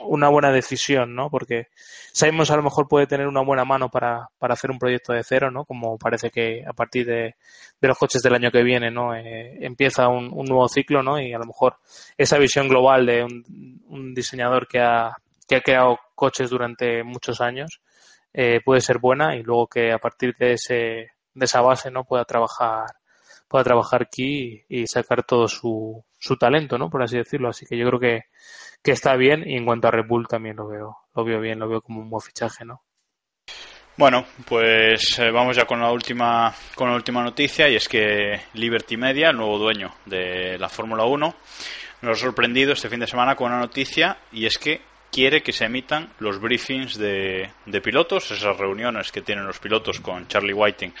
una 0.00 0.28
buena 0.28 0.52
decisión, 0.52 1.14
¿no? 1.14 1.30
Porque 1.30 1.68
Simons 2.12 2.50
a 2.50 2.56
lo 2.56 2.62
mejor 2.62 2.88
puede 2.88 3.06
tener 3.06 3.26
una 3.26 3.42
buena 3.42 3.64
mano 3.64 3.88
para, 3.88 4.28
para 4.38 4.54
hacer 4.54 4.70
un 4.70 4.78
proyecto 4.78 5.12
de 5.12 5.24
cero, 5.24 5.50
¿no? 5.50 5.64
Como 5.64 5.98
parece 5.98 6.30
que 6.30 6.64
a 6.66 6.72
partir 6.72 7.06
de, 7.06 7.34
los 7.80 7.98
coches 7.98 8.22
del 8.22 8.34
año 8.34 8.50
que 8.50 8.62
viene, 8.62 8.90
¿no? 8.90 9.14
Eh, 9.14 9.58
empieza 9.64 10.08
un, 10.08 10.30
nuevo 10.30 10.68
ciclo, 10.68 11.02
¿no? 11.02 11.20
Y 11.20 11.32
a 11.32 11.38
lo 11.38 11.46
mejor 11.46 11.76
esa 12.16 12.38
visión 12.38 12.68
global 12.68 13.06
de 13.06 13.24
un, 13.24 13.82
un 13.88 14.14
diseñador 14.14 14.66
que 14.68 14.80
ha, 14.80 15.16
que 15.48 15.56
ha 15.56 15.60
creado 15.60 15.98
coches 16.14 16.50
durante 16.50 17.02
muchos 17.04 17.40
años 17.40 17.80
eh, 18.38 18.60
puede 18.62 18.82
ser 18.82 18.98
buena 18.98 19.34
y 19.34 19.42
luego 19.42 19.66
que 19.66 19.92
a 19.92 19.98
partir 19.98 20.36
de 20.38 20.52
ese 20.52 21.12
de 21.32 21.44
esa 21.44 21.62
base, 21.62 21.90
¿no? 21.90 22.04
Pueda 22.04 22.24
trabajar 22.26 22.84
pueda 23.48 23.64
trabajar 23.64 24.02
aquí 24.02 24.64
y, 24.68 24.86
sacar 24.86 25.24
todo 25.24 25.48
su, 25.48 26.04
su 26.18 26.36
talento, 26.36 26.78
¿no? 26.78 26.90
Por 26.90 27.02
así 27.02 27.16
decirlo. 27.16 27.48
Así 27.48 27.66
que 27.66 27.76
yo 27.76 27.86
creo 27.86 28.00
que, 28.00 28.24
que 28.82 28.92
está 28.92 29.16
bien 29.16 29.44
y 29.46 29.56
en 29.56 29.64
cuanto 29.64 29.88
a 29.88 29.90
Red 29.90 30.06
Bull 30.06 30.28
también 30.28 30.56
lo 30.56 30.68
veo, 30.68 30.96
lo 31.14 31.24
veo 31.24 31.40
bien, 31.40 31.58
lo 31.58 31.68
veo 31.68 31.80
como 31.80 32.00
un 32.00 32.10
buen 32.10 32.22
fichaje, 32.22 32.64
¿no? 32.64 32.82
Bueno, 33.98 34.26
pues 34.44 35.18
eh, 35.18 35.30
vamos 35.30 35.56
ya 35.56 35.64
con 35.64 35.80
la 35.80 35.90
última 35.90 36.54
con 36.74 36.90
la 36.90 36.96
última 36.96 37.22
noticia 37.22 37.66
y 37.66 37.76
es 37.76 37.88
que 37.88 38.42
Liberty 38.52 38.98
Media, 38.98 39.30
el 39.30 39.38
nuevo 39.38 39.58
dueño 39.58 39.94
de 40.04 40.58
la 40.58 40.68
Fórmula 40.68 41.04
1, 41.04 41.34
nos 42.02 42.18
ha 42.18 42.20
sorprendido 42.20 42.74
este 42.74 42.90
fin 42.90 43.00
de 43.00 43.06
semana 43.06 43.36
con 43.36 43.50
una 43.50 43.60
noticia 43.60 44.18
y 44.32 44.44
es 44.44 44.58
que 44.58 44.82
quiere 45.16 45.42
que 45.42 45.50
se 45.50 45.64
emitan 45.64 46.10
los 46.18 46.38
briefings 46.38 46.98
de, 46.98 47.48
pilotos, 47.82 48.30
esas 48.32 48.54
reuniones 48.54 49.10
que 49.10 49.22
tienen 49.22 49.46
los 49.46 49.58
pilotos 49.58 49.98
con 50.00 50.28
Charlie 50.28 50.52
Whiting 50.52 50.92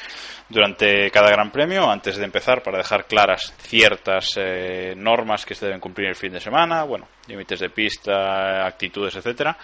durante 0.48 1.10
cada 1.10 1.28
gran 1.28 1.50
premio, 1.50 1.90
antes 1.90 2.16
de 2.16 2.24
empezar, 2.24 2.62
para 2.62 2.78
dejar 2.78 3.06
claras 3.06 3.52
ciertas 3.58 4.30
eh, 4.38 4.94
normas 4.96 5.44
que 5.44 5.54
se 5.54 5.66
deben 5.66 5.80
cumplir 5.80 6.08
el 6.08 6.14
fin 6.14 6.32
de 6.32 6.40
semana, 6.40 6.84
bueno, 6.84 7.06
límites 7.28 7.60
de 7.60 7.68
pista, 7.68 8.66
actitudes, 8.66 9.16
etcétera. 9.16 9.58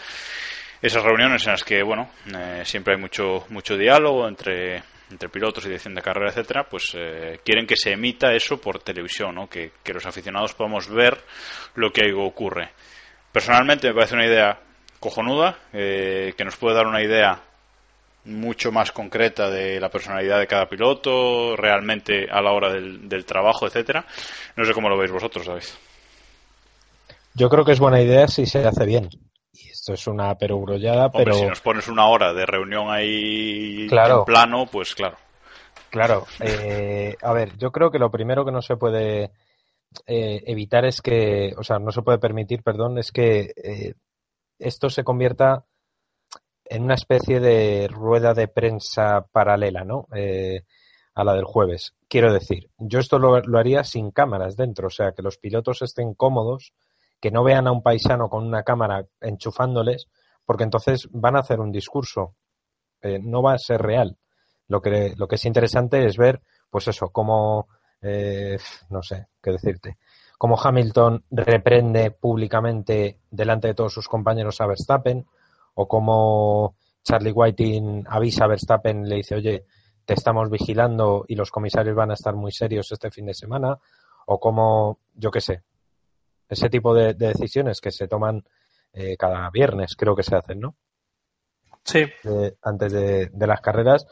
Esas 0.82 1.02
reuniones 1.02 1.46
en 1.46 1.52
las 1.52 1.64
que, 1.64 1.82
bueno, 1.82 2.10
eh, 2.36 2.60
siempre 2.66 2.94
hay 2.94 3.00
mucho, 3.00 3.46
mucho 3.48 3.78
diálogo 3.78 4.28
entre, 4.28 4.82
entre 5.10 5.30
pilotos 5.30 5.64
y 5.64 5.68
dirección 5.68 5.94
de 5.94 6.02
carrera, 6.02 6.28
etcétera, 6.28 6.64
pues 6.68 6.94
eh, 6.94 7.40
quieren 7.42 7.66
que 7.66 7.76
se 7.76 7.92
emita 7.92 8.34
eso 8.34 8.60
por 8.60 8.80
televisión, 8.80 9.34
¿no? 9.34 9.48
que, 9.48 9.72
que 9.82 9.94
los 9.94 10.04
aficionados 10.04 10.52
podamos 10.52 10.90
ver 10.90 11.18
lo 11.74 11.90
que 11.90 12.12
ocurre. 12.12 12.72
Personalmente 13.32 13.88
me 13.88 13.94
parece 13.94 14.14
una 14.14 14.26
idea 14.26 14.58
cojonuda, 15.00 15.58
eh, 15.72 16.34
que 16.36 16.44
nos 16.44 16.56
puede 16.56 16.76
dar 16.76 16.86
una 16.86 17.02
idea 17.02 17.40
mucho 18.24 18.70
más 18.70 18.92
concreta 18.92 19.50
de 19.50 19.80
la 19.80 19.88
personalidad 19.88 20.38
de 20.38 20.46
cada 20.46 20.68
piloto, 20.68 21.56
realmente 21.56 22.28
a 22.30 22.40
la 22.40 22.52
hora 22.52 22.72
del, 22.72 23.24
trabajo, 23.24 23.66
etcétera. 23.66 24.04
No 24.56 24.64
sé 24.64 24.72
cómo 24.72 24.88
lo 24.88 24.96
veis 24.96 25.10
vosotros, 25.10 25.46
¿sabéis? 25.46 25.76
Yo 27.34 27.48
creo 27.48 27.64
que 27.64 27.72
es 27.72 27.80
buena 27.80 28.00
idea 28.00 28.28
si 28.28 28.46
se 28.46 28.64
hace 28.64 28.84
bien. 28.84 29.08
Y 29.52 29.68
esto 29.70 29.94
es 29.94 30.06
una 30.06 30.34
perogrullada, 30.36 31.10
pero... 31.10 31.32
si 31.32 31.46
nos 31.46 31.60
pones 31.60 31.88
una 31.88 32.06
hora 32.06 32.32
de 32.32 32.46
reunión 32.46 32.90
ahí 32.90 33.88
en 33.90 34.24
plano, 34.24 34.66
pues 34.70 34.94
claro. 34.94 35.16
Claro. 35.90 36.26
Eh, 36.40 37.16
a 37.20 37.32
ver, 37.32 37.56
yo 37.58 37.70
creo 37.70 37.90
que 37.90 37.98
lo 37.98 38.10
primero 38.10 38.44
que 38.44 38.52
no 38.52 38.62
se 38.62 38.76
puede 38.76 39.30
eh, 40.06 40.42
evitar 40.46 40.84
es 40.84 41.00
que, 41.00 41.54
o 41.56 41.62
sea, 41.62 41.78
no 41.78 41.90
se 41.90 42.02
puede 42.02 42.18
permitir, 42.18 42.62
perdón, 42.62 42.98
es 42.98 43.12
que 43.12 43.52
eh, 43.56 43.94
esto 44.58 44.90
se 44.90 45.04
convierta 45.04 45.64
en 46.64 46.84
una 46.84 46.94
especie 46.94 47.40
de 47.40 47.88
rueda 47.88 48.34
de 48.34 48.48
prensa 48.48 49.26
paralela, 49.30 49.84
¿no? 49.84 50.08
Eh, 50.14 50.64
a 51.14 51.24
la 51.24 51.34
del 51.34 51.44
jueves. 51.44 51.94
Quiero 52.08 52.32
decir, 52.32 52.70
yo 52.78 52.98
esto 52.98 53.18
lo, 53.18 53.58
haría 53.58 53.84
sin 53.84 54.10
cámaras 54.10 54.56
dentro, 54.56 54.86
o 54.86 54.90
sea, 54.90 55.12
que 55.12 55.22
los 55.22 55.36
pilotos 55.38 55.82
estén 55.82 56.14
cómodos, 56.14 56.72
que 57.20 57.30
no 57.30 57.44
vean 57.44 57.66
a 57.66 57.72
un 57.72 57.82
paisano 57.82 58.30
con 58.30 58.46
una 58.46 58.62
cámara 58.62 59.06
enchufándoles, 59.20 60.08
porque 60.46 60.64
entonces 60.64 61.08
van 61.10 61.36
a 61.36 61.40
hacer 61.40 61.60
un 61.60 61.70
discurso, 61.70 62.34
no 63.02 63.42
va 63.42 63.54
a 63.54 63.58
ser 63.58 63.82
real. 63.82 64.16
Lo 64.68 64.80
que, 64.80 65.14
lo 65.16 65.28
que 65.28 65.34
es 65.34 65.44
interesante 65.44 66.06
es 66.06 66.16
ver, 66.16 66.40
pues 66.70 66.88
eso, 66.88 67.10
cómo 67.10 67.68
eh, 68.02 68.58
no 68.90 69.02
sé 69.02 69.28
qué 69.42 69.52
decirte, 69.52 69.98
cómo 70.38 70.60
Hamilton 70.60 71.24
reprende 71.30 72.10
públicamente 72.10 73.20
delante 73.30 73.68
de 73.68 73.74
todos 73.74 73.92
sus 73.92 74.08
compañeros 74.08 74.60
a 74.60 74.66
Verstappen, 74.66 75.24
o 75.74 75.88
cómo 75.88 76.76
Charlie 77.02 77.32
Whiting 77.32 78.04
avisa 78.08 78.44
a 78.44 78.48
Verstappen, 78.48 79.08
le 79.08 79.16
dice, 79.16 79.36
oye, 79.36 79.64
te 80.04 80.14
estamos 80.14 80.50
vigilando 80.50 81.24
y 81.28 81.36
los 81.36 81.50
comisarios 81.50 81.94
van 81.94 82.10
a 82.10 82.14
estar 82.14 82.34
muy 82.34 82.52
serios 82.52 82.90
este 82.90 83.10
fin 83.10 83.26
de 83.26 83.34
semana, 83.34 83.78
o 84.26 84.38
cómo, 84.38 84.98
yo 85.14 85.30
qué 85.30 85.40
sé, 85.40 85.62
ese 86.48 86.68
tipo 86.68 86.94
de, 86.94 87.14
de 87.14 87.28
decisiones 87.28 87.80
que 87.80 87.90
se 87.90 88.08
toman 88.08 88.44
eh, 88.92 89.16
cada 89.16 89.48
viernes, 89.50 89.96
creo 89.96 90.14
que 90.14 90.22
se 90.22 90.36
hacen, 90.36 90.60
¿no? 90.60 90.76
Sí. 91.84 92.04
De, 92.22 92.56
antes 92.62 92.92
de, 92.92 93.30
de, 93.32 93.46
las 93.46 93.60
carreras 93.60 94.06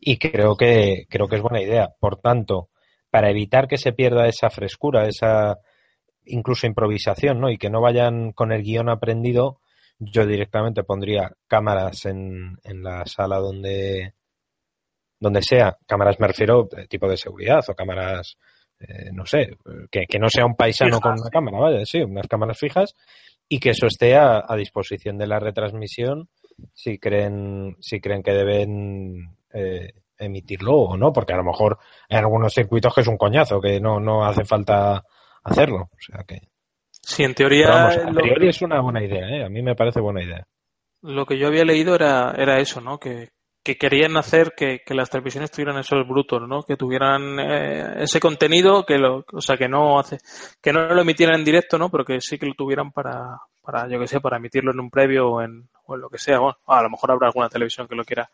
y 0.00 0.18
creo 0.18 0.56
que 0.56 1.06
creo 1.08 1.28
que 1.28 1.36
es 1.36 1.42
buena 1.42 1.62
idea. 1.62 1.94
Por 1.98 2.16
tanto, 2.16 2.68
para 3.14 3.30
evitar 3.30 3.68
que 3.68 3.78
se 3.78 3.92
pierda 3.92 4.26
esa 4.26 4.50
frescura, 4.50 5.06
esa 5.06 5.60
incluso 6.24 6.66
improvisación, 6.66 7.38
¿no? 7.38 7.48
Y 7.48 7.58
que 7.58 7.70
no 7.70 7.80
vayan 7.80 8.32
con 8.32 8.50
el 8.50 8.64
guion 8.64 8.88
aprendido, 8.88 9.60
yo 10.00 10.26
directamente 10.26 10.82
pondría 10.82 11.30
cámaras 11.46 12.06
en, 12.06 12.58
en 12.64 12.82
la 12.82 13.06
sala 13.06 13.38
donde 13.38 14.14
donde 15.20 15.42
sea, 15.42 15.78
cámaras 15.86 16.18
me 16.18 16.26
refiero 16.26 16.68
tipo 16.88 17.08
de 17.08 17.16
seguridad 17.16 17.60
o 17.68 17.74
cámaras 17.76 18.36
eh, 18.80 19.12
no 19.12 19.24
sé, 19.24 19.58
que, 19.92 20.06
que, 20.06 20.18
no 20.18 20.28
sea 20.28 20.44
un 20.44 20.56
paisano 20.56 20.96
fijas, 20.96 21.00
con 21.00 21.20
una 21.20 21.30
cámara, 21.30 21.58
vaya, 21.58 21.86
sí, 21.86 22.02
unas 22.02 22.26
cámaras 22.26 22.58
fijas 22.58 22.96
y 23.48 23.60
que 23.60 23.70
eso 23.70 23.86
esté 23.86 24.16
a, 24.16 24.44
a, 24.44 24.56
disposición 24.56 25.18
de 25.18 25.28
la 25.28 25.38
retransmisión 25.38 26.30
si 26.72 26.98
creen 26.98 27.76
si 27.78 28.00
creen 28.00 28.24
que 28.24 28.32
deben 28.32 29.36
eh, 29.52 29.92
emitirlo 30.18 30.76
o 30.76 30.96
no, 30.96 31.12
porque 31.12 31.32
a 31.32 31.36
lo 31.36 31.44
mejor 31.44 31.78
hay 32.08 32.18
algunos 32.18 32.52
circuitos 32.52 32.94
que 32.94 33.00
es 33.00 33.08
un 33.08 33.16
coñazo, 33.16 33.60
que 33.60 33.80
no, 33.80 34.00
no 34.00 34.24
hace 34.24 34.44
falta 34.44 35.04
hacerlo. 35.42 35.90
O 35.92 35.98
sea 35.98 36.24
que. 36.24 36.40
Sí, 36.90 37.22
en 37.22 37.34
teoría. 37.34 37.68
Vamos, 37.68 37.98
a 37.98 38.10
priori 38.12 38.48
es 38.48 38.62
una 38.62 38.80
buena 38.80 39.04
idea, 39.04 39.28
¿eh? 39.28 39.44
A 39.44 39.48
mí 39.48 39.62
me 39.62 39.74
parece 39.74 40.00
buena 40.00 40.22
idea. 40.22 40.46
Lo 41.02 41.26
que 41.26 41.38
yo 41.38 41.48
había 41.48 41.64
leído 41.64 41.94
era, 41.94 42.34
era 42.36 42.58
eso, 42.58 42.80
¿no? 42.80 42.98
Que, 42.98 43.28
que 43.62 43.76
querían 43.76 44.16
hacer 44.16 44.54
que, 44.56 44.80
que, 44.84 44.94
las 44.94 45.10
televisiones 45.10 45.50
tuvieran 45.50 45.78
esos 45.78 46.06
brutos, 46.08 46.48
¿no? 46.48 46.62
Que 46.62 46.76
tuvieran 46.76 47.38
eh, 47.38 48.02
ese 48.04 48.20
contenido, 48.20 48.86
que 48.86 48.96
lo, 48.96 49.24
o 49.30 49.40
sea, 49.42 49.58
que 49.58 49.68
no 49.68 49.98
hace, 49.98 50.18
que 50.62 50.72
no 50.72 50.86
lo 50.86 51.02
emitieran 51.02 51.40
en 51.40 51.44
directo, 51.44 51.76
¿no? 51.76 51.90
Pero 51.90 52.06
que 52.06 52.20
sí 52.22 52.38
que 52.38 52.46
lo 52.46 52.54
tuvieran 52.54 52.90
para, 52.90 53.38
para, 53.60 53.86
yo 53.88 54.00
que 54.00 54.06
sé, 54.06 54.20
para 54.20 54.38
emitirlo 54.38 54.72
en 54.72 54.80
un 54.80 54.90
previo 54.90 55.28
o 55.28 55.42
en, 55.42 55.68
o 55.86 55.94
en 55.94 56.00
lo 56.00 56.08
que 56.08 56.18
sea. 56.18 56.38
Bueno, 56.38 56.56
a 56.66 56.82
lo 56.82 56.88
mejor 56.88 57.10
habrá 57.10 57.26
alguna 57.26 57.50
televisión 57.50 57.86
que 57.86 57.94
lo 57.94 58.04
quiera 58.04 58.30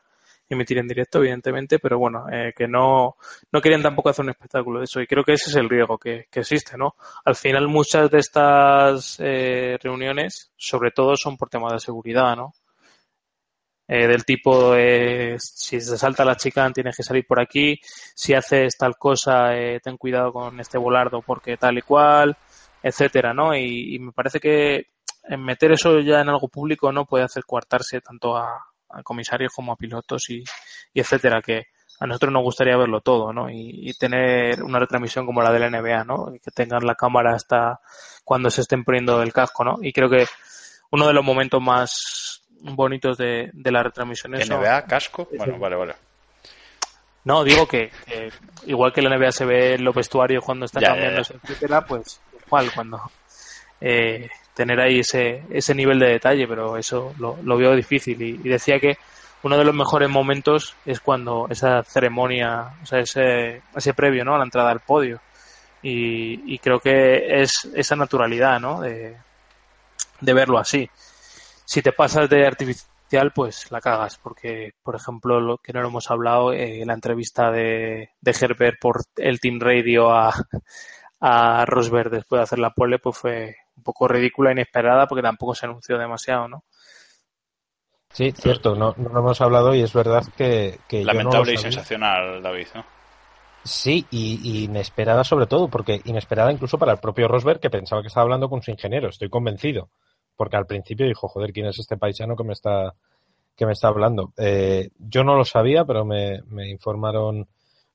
emitir 0.54 0.78
en 0.78 0.88
directo, 0.88 1.18
evidentemente, 1.18 1.78
pero 1.78 1.98
bueno, 1.98 2.26
eh, 2.30 2.52
que 2.56 2.68
no, 2.68 3.16
no 3.52 3.60
querían 3.60 3.82
tampoco 3.82 4.10
hacer 4.10 4.24
un 4.24 4.30
espectáculo 4.30 4.80
de 4.80 4.84
eso. 4.84 5.00
Y 5.00 5.06
creo 5.06 5.24
que 5.24 5.32
ese 5.34 5.50
es 5.50 5.56
el 5.56 5.68
riesgo 5.68 5.98
que, 5.98 6.26
que 6.30 6.40
existe, 6.40 6.76
¿no? 6.76 6.96
Al 7.24 7.36
final 7.36 7.68
muchas 7.68 8.10
de 8.10 8.18
estas 8.18 9.16
eh, 9.20 9.78
reuniones, 9.82 10.52
sobre 10.56 10.90
todo, 10.90 11.16
son 11.16 11.36
por 11.36 11.48
temas 11.48 11.72
de 11.72 11.80
seguridad, 11.80 12.36
¿no? 12.36 12.52
Eh, 13.92 14.06
del 14.06 14.24
tipo, 14.24 14.76
eh, 14.76 15.34
si 15.40 15.80
se 15.80 15.98
salta 15.98 16.24
la 16.24 16.36
chica 16.36 16.70
tienes 16.72 16.96
que 16.96 17.02
salir 17.02 17.26
por 17.26 17.40
aquí, 17.40 17.76
si 18.14 18.34
haces 18.34 18.76
tal 18.78 18.96
cosa, 18.96 19.56
eh, 19.56 19.80
ten 19.82 19.96
cuidado 19.96 20.32
con 20.32 20.60
este 20.60 20.78
volardo 20.78 21.22
porque 21.22 21.56
tal 21.56 21.78
y 21.78 21.82
cual, 21.82 22.36
etcétera, 22.84 23.34
¿no? 23.34 23.52
Y, 23.52 23.98
me 23.98 24.12
parece 24.12 24.38
que 24.38 24.90
meter 25.36 25.72
eso 25.72 25.98
ya 25.98 26.20
en 26.20 26.28
algo 26.28 26.46
público 26.46 26.92
no 26.92 27.04
puede 27.04 27.24
hacer 27.24 27.44
coartarse 27.44 28.00
tanto 28.00 28.36
a, 28.36 28.64
a 28.92 29.02
comisarios 29.02 29.52
como 29.54 29.72
a 29.72 29.76
pilotos 29.76 30.30
y, 30.30 30.44
y, 30.92 31.00
etcétera, 31.00 31.40
que 31.42 31.66
a 31.98 32.06
nosotros 32.06 32.32
nos 32.32 32.42
gustaría 32.42 32.76
verlo 32.76 33.00
todo, 33.00 33.32
¿no? 33.32 33.50
Y, 33.50 33.90
y, 33.90 33.92
tener 33.94 34.62
una 34.62 34.78
retransmisión 34.78 35.26
como 35.26 35.42
la 35.42 35.52
de 35.52 35.58
la 35.58 35.70
NBA, 35.70 36.04
¿no? 36.04 36.32
Que 36.42 36.50
tengan 36.50 36.86
la 36.86 36.94
cámara 36.94 37.34
hasta 37.34 37.80
cuando 38.24 38.50
se 38.50 38.62
estén 38.62 38.84
poniendo 38.84 39.22
el 39.22 39.32
casco, 39.32 39.64
¿no? 39.64 39.78
Y 39.82 39.92
creo 39.92 40.08
que 40.08 40.26
uno 40.90 41.06
de 41.06 41.12
los 41.12 41.24
momentos 41.24 41.60
más 41.60 42.42
bonitos 42.60 43.16
de, 43.16 43.50
de 43.52 43.72
las 43.72 43.84
retransmisiones. 43.84 44.48
¿NBA, 44.48 44.84
casco? 44.86 45.28
Bueno, 45.36 45.58
vale, 45.58 45.76
vale. 45.76 45.94
No, 47.24 47.44
digo 47.44 47.66
que, 47.66 47.90
igual 48.66 48.92
que 48.92 49.02
la 49.02 49.16
NBA 49.16 49.32
se 49.32 49.44
ve 49.44 49.74
en 49.74 49.84
los 49.84 49.94
vestuarios 49.94 50.42
cuando 50.44 50.64
está 50.64 50.80
cambiando, 50.80 51.20
etcétera, 51.20 51.84
pues 51.84 52.20
igual 52.46 52.70
cuando 52.74 52.98
eh, 53.80 54.28
tener 54.60 54.80
ahí 54.80 55.00
ese, 55.00 55.42
ese 55.50 55.74
nivel 55.74 55.98
de 55.98 56.08
detalle, 56.08 56.46
pero 56.46 56.76
eso 56.76 57.14
lo, 57.18 57.38
lo 57.42 57.56
veo 57.56 57.74
difícil. 57.74 58.20
Y, 58.20 58.36
decía 58.48 58.78
que 58.78 58.98
uno 59.42 59.56
de 59.56 59.64
los 59.64 59.74
mejores 59.74 60.08
momentos 60.08 60.76
es 60.84 61.00
cuando 61.00 61.46
esa 61.50 61.82
ceremonia, 61.82 62.74
o 62.82 62.86
sea, 62.86 63.00
ese, 63.00 63.62
ese 63.74 63.94
previo, 63.94 64.24
¿no? 64.24 64.34
A 64.34 64.38
la 64.38 64.44
entrada 64.44 64.70
al 64.70 64.80
podio. 64.80 65.20
Y, 65.82 66.54
y 66.54 66.58
creo 66.58 66.78
que 66.80 67.42
es 67.42 67.68
esa 67.74 67.96
naturalidad, 67.96 68.60
¿no? 68.60 68.82
De, 68.82 69.16
de 70.20 70.34
verlo 70.34 70.58
así 70.58 70.88
si 71.70 71.82
te 71.82 71.92
pasas 71.92 72.28
de 72.28 72.44
artificial, 72.44 73.30
pues 73.32 73.70
la 73.70 73.80
cagas, 73.80 74.18
porque, 74.18 74.72
por 74.82 74.96
ejemplo, 74.96 75.40
lo 75.40 75.58
que 75.58 75.72
no 75.72 75.80
lo 75.82 75.86
hemos 75.86 76.10
hablado, 76.10 76.52
eh, 76.52 76.82
la 76.84 76.94
entrevista 76.94 77.52
de, 77.52 78.10
de, 78.20 78.36
Herbert 78.40 78.80
por 78.80 79.02
el 79.14 79.38
Team 79.38 79.60
Radio 79.60 80.10
a, 80.10 80.34
a 81.20 81.64
Rosberg 81.66 82.10
después 82.10 82.40
de 82.40 82.42
hacer 82.42 82.58
la 82.58 82.70
pole, 82.70 82.98
pues 82.98 83.16
fue 83.16 83.56
un 83.80 83.84
poco 83.84 84.06
ridícula, 84.06 84.52
inesperada, 84.52 85.06
porque 85.06 85.22
tampoco 85.22 85.54
se 85.54 85.66
anunció 85.66 85.98
demasiado, 85.98 86.48
¿no? 86.48 86.64
Sí, 88.12 88.32
cierto, 88.32 88.74
no, 88.74 88.94
no 88.96 89.08
lo 89.08 89.20
hemos 89.20 89.40
hablado 89.40 89.74
y 89.74 89.82
es 89.82 89.92
verdad 89.92 90.24
que... 90.36 90.80
que 90.88 91.04
Lamentable 91.04 91.54
no 91.54 91.58
y 91.58 91.62
sensacional, 91.62 92.42
David, 92.42 92.66
¿no? 92.74 92.84
Sí, 93.62 94.06
y, 94.10 94.40
y, 94.42 94.64
inesperada 94.64 95.22
sobre 95.22 95.46
todo, 95.46 95.68
porque 95.68 96.00
inesperada 96.04 96.50
incluso 96.50 96.78
para 96.78 96.92
el 96.92 96.98
propio 96.98 97.28
Rosberg, 97.28 97.60
que 97.60 97.70
pensaba 97.70 98.02
que 98.02 98.08
estaba 98.08 98.24
hablando 98.24 98.48
con 98.48 98.62
su 98.62 98.70
ingeniero, 98.70 99.08
estoy 99.08 99.28
convencido 99.28 99.90
porque 100.40 100.56
al 100.56 100.64
principio 100.64 101.06
dijo, 101.06 101.28
joder, 101.28 101.52
¿quién 101.52 101.66
es 101.66 101.78
este 101.78 101.98
paisano 101.98 102.34
que 102.34 102.44
me 102.44 102.54
está, 102.54 102.94
que 103.54 103.66
me 103.66 103.72
está 103.72 103.88
hablando? 103.88 104.32
Eh, 104.38 104.88
yo 104.98 105.22
no 105.22 105.36
lo 105.36 105.44
sabía, 105.44 105.84
pero 105.84 106.06
me, 106.06 106.40
me, 106.46 106.70
informaron 106.70 107.46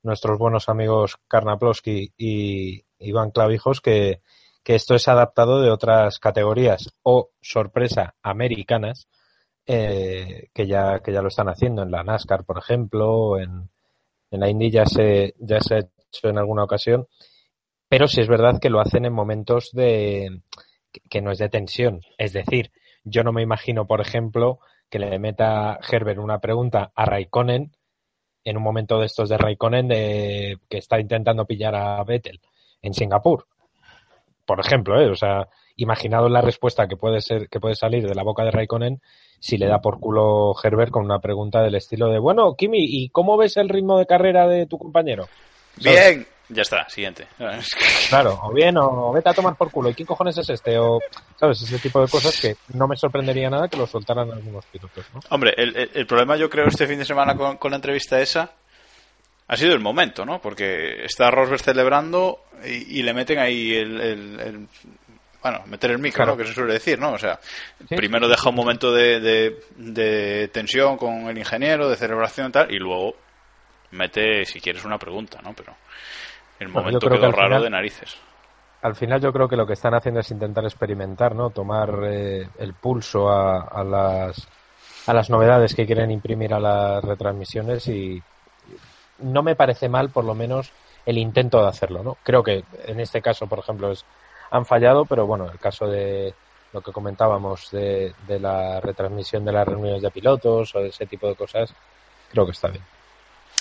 nuestros 0.04 0.38
buenos 0.38 0.70
amigos 0.70 1.18
Karnaploski 1.28 2.14
y 2.16 2.86
Iván 3.00 3.32
Clavijos 3.32 3.82
que, 3.82 4.22
que, 4.66 4.76
esto 4.76 4.96
es 4.96 5.08
adaptado 5.08 5.62
de 5.62 5.70
otras 5.70 6.20
categorías 6.20 6.90
o, 7.04 7.30
sorpresa, 7.42 8.16
americanas, 8.24 9.08
eh, 9.66 10.50
que, 10.54 10.68
ya, 10.68 11.00
que 11.00 11.14
ya 11.14 11.22
lo 11.22 11.30
están 11.30 11.48
haciendo 11.48 11.84
en 11.84 11.92
la 11.92 12.04
NASCAR, 12.04 12.44
por 12.44 12.58
ejemplo, 12.58 13.40
en, 13.40 13.70
en 14.32 14.40
la 14.40 14.50
Indy 14.50 14.72
ya 14.72 14.86
se, 14.86 15.36
ya 15.40 15.60
se 15.60 15.76
ha 15.76 15.80
hecho 15.80 16.30
en 16.30 16.38
alguna 16.38 16.64
ocasión, 16.64 17.08
pero 17.88 18.08
sí 18.08 18.22
es 18.22 18.28
verdad 18.28 18.60
que 18.60 18.70
lo 18.70 18.82
hacen 18.82 19.06
en 19.06 19.14
momentos 19.14 19.70
de 19.72 20.42
que 21.10 21.22
no 21.22 21.32
es 21.32 21.38
de 21.38 21.50
tensión. 21.50 22.02
Es 22.18 22.34
decir, 22.34 22.72
yo 23.04 23.24
no 23.24 23.32
me 23.32 23.42
imagino, 23.42 23.86
por 23.86 24.02
ejemplo, 24.02 24.60
que 24.90 25.00
le 25.00 25.20
meta 25.20 25.80
Herbert 25.90 26.20
una 26.20 26.40
pregunta 26.40 26.92
a 26.96 27.06
Raikkonen 27.06 27.76
en 28.44 28.58
un 28.58 28.64
momento 28.64 29.00
de 29.00 29.08
estos 29.08 29.30
de 29.30 29.38
Raikkonen 29.38 29.88
de, 29.88 30.58
que 30.70 30.78
está 30.78 31.00
intentando 31.00 31.46
pillar 31.46 31.76
a 31.76 32.04
Vettel 32.04 32.40
en 32.82 32.94
Singapur. 32.94 33.48
Por 34.46 34.60
ejemplo, 34.60 35.00
¿eh? 35.02 35.10
o 35.10 35.16
sea, 35.16 35.48
imaginado 35.76 36.30
la 36.30 36.42
respuesta 36.42 36.88
que 36.88 36.98
puede 36.98 37.22
ser 37.22 37.50
que 37.50 37.60
puede 37.60 37.76
salir 37.76 38.08
de 38.08 38.16
la 38.16 38.24
boca 38.24 38.44
de 38.44 38.52
Raikkonen 38.52 39.02
si 39.40 39.58
le 39.58 39.68
da 39.68 39.80
por 39.80 40.00
culo 40.00 40.54
Herbert 40.62 40.92
con 40.92 41.06
una 41.06 41.20
pregunta 41.20 41.62
del 41.62 41.76
estilo 41.76 42.10
de, 42.10 42.20
bueno, 42.20 42.56
Kimi, 42.56 42.80
¿y 42.80 43.10
cómo 43.10 43.38
ves 43.38 43.58
el 43.58 43.70
ritmo 43.70 43.98
de 44.00 44.06
carrera 44.06 44.48
de 44.48 44.66
tu 44.66 44.78
compañero? 44.78 45.28
Bien, 45.78 46.26
ya 46.50 46.62
está, 46.62 46.88
siguiente. 46.90 47.28
Claro, 48.10 48.40
o 48.44 48.54
bien, 48.54 48.78
o 48.78 49.12
vete 49.12 49.30
a 49.30 49.34
tomar 49.34 49.56
por 49.56 49.72
culo. 49.72 49.90
¿Y 49.90 49.96
quién 49.96 50.06
cojones 50.06 50.38
es 50.38 50.48
este? 50.50 50.78
O, 50.78 51.00
¿sabes? 51.40 51.60
Ese 51.62 51.80
tipo 51.80 52.00
de 52.00 52.08
cosas 52.08 52.40
que 52.40 52.56
no 52.76 52.88
me 52.88 52.96
sorprendería 52.96 53.50
nada 53.50 53.68
que 53.68 53.78
lo 53.78 53.88
soltaran 53.88 54.32
algunos 54.32 54.64
pilotos, 54.68 55.06
¿no? 55.12 55.22
Hombre, 55.32 55.56
el, 55.58 55.76
el, 55.76 55.92
el 55.94 56.06
problema 56.06 56.38
yo 56.38 56.48
creo 56.48 56.68
este 56.68 56.86
fin 56.86 57.00
de 57.00 57.06
semana 57.06 57.36
con, 57.36 57.58
con, 57.58 57.72
la 57.72 57.78
entrevista 57.78 58.22
esa 58.22 58.52
ha 59.48 59.58
sido 59.58 59.74
el 59.74 59.80
momento, 59.80 60.26
¿no? 60.26 60.42
Porque 60.42 61.06
está 61.06 61.30
Rosberg 61.30 61.62
celebrando 61.62 62.46
y, 62.64 63.00
y 63.00 63.04
le 63.04 63.14
meten 63.14 63.40
ahí 63.40 63.74
el, 63.74 64.02
el, 64.02 64.68
bueno, 65.42 65.62
meter 65.68 65.92
el 65.92 66.00
micro, 66.00 66.24
claro. 66.24 66.32
¿no? 66.32 66.38
Que 66.38 66.48
se 66.48 66.54
suele 66.54 66.74
decir, 66.74 67.00
¿no? 67.00 67.12
O 67.14 67.20
sea, 67.20 67.40
¿Sí? 67.88 67.96
primero 67.96 68.28
deja 68.28 68.50
un 68.50 68.56
momento 68.56 68.92
de, 68.92 69.20
de, 69.20 69.60
de 69.76 70.48
tensión 70.48 70.98
con 70.98 71.28
el 71.28 71.38
ingeniero, 71.38 71.88
de 71.90 71.96
celebración 71.96 72.50
y 72.50 72.52
tal, 72.52 72.74
y 72.74 72.80
luego 72.80 73.16
mete, 73.92 74.46
si 74.46 74.60
quieres, 74.60 74.84
una 74.86 74.98
pregunta, 74.98 75.40
¿no? 75.44 75.54
Pero 75.54 75.76
el 76.60 76.70
momento 76.70 77.08
bueno, 77.08 77.22
quedó 77.22 77.32
raro 77.32 77.48
final, 77.48 77.64
de 77.64 77.70
narices. 77.70 78.18
Al 78.82 78.96
final 78.96 79.22
yo 79.22 79.32
creo 79.32 79.48
que 79.48 79.56
lo 79.56 79.68
que 79.68 79.74
están 79.74 79.94
haciendo 79.94 80.22
es 80.22 80.32
intentar 80.32 80.64
experimentar, 80.64 81.36
¿no? 81.36 81.52
Tomar 81.52 81.90
eh, 82.06 82.48
el 82.58 82.74
pulso 82.74 83.30
a, 83.30 83.62
a, 83.62 83.84
las 83.84 84.48
a 85.06 85.14
las 85.14 85.30
novedades 85.30 85.76
que 85.76 85.86
quieren 85.86 86.10
imprimir 86.10 86.54
a 86.54 86.60
las 86.60 87.04
retransmisiones 87.04 87.88
y 87.88 88.22
no 89.20 89.44
me 89.44 89.56
parece 89.56 89.90
mal, 89.90 90.10
por 90.10 90.26
lo 90.26 90.36
menos, 90.36 90.72
el 91.06 91.18
intento 91.18 91.62
de 91.62 91.68
hacerlo, 91.68 92.04
¿no? 92.04 92.18
Creo 92.24 92.44
que 92.44 92.64
en 92.86 93.00
este 93.00 93.22
caso, 93.22 93.48
por 93.48 93.60
ejemplo, 93.60 93.92
es, 93.92 94.06
han 94.52 94.66
fallado, 94.66 95.06
pero 95.06 95.26
bueno, 95.26 95.50
el 95.50 95.60
caso 95.60 95.88
de 95.88 96.34
lo 96.74 96.82
que 96.82 96.92
comentábamos 96.92 97.72
de, 97.72 98.14
de 98.28 98.40
la 98.40 98.82
retransmisión 98.82 99.46
de 99.46 99.54
las 99.54 99.68
reuniones 99.68 100.02
de 100.02 100.12
pilotos 100.12 100.76
o 100.76 100.80
de 100.80 100.90
ese 100.90 101.06
tipo 101.06 101.28
de 101.28 101.36
cosas, 101.36 101.74
creo 102.32 102.46
que 102.46 102.52
está 102.52 102.70
bien. 102.70 102.84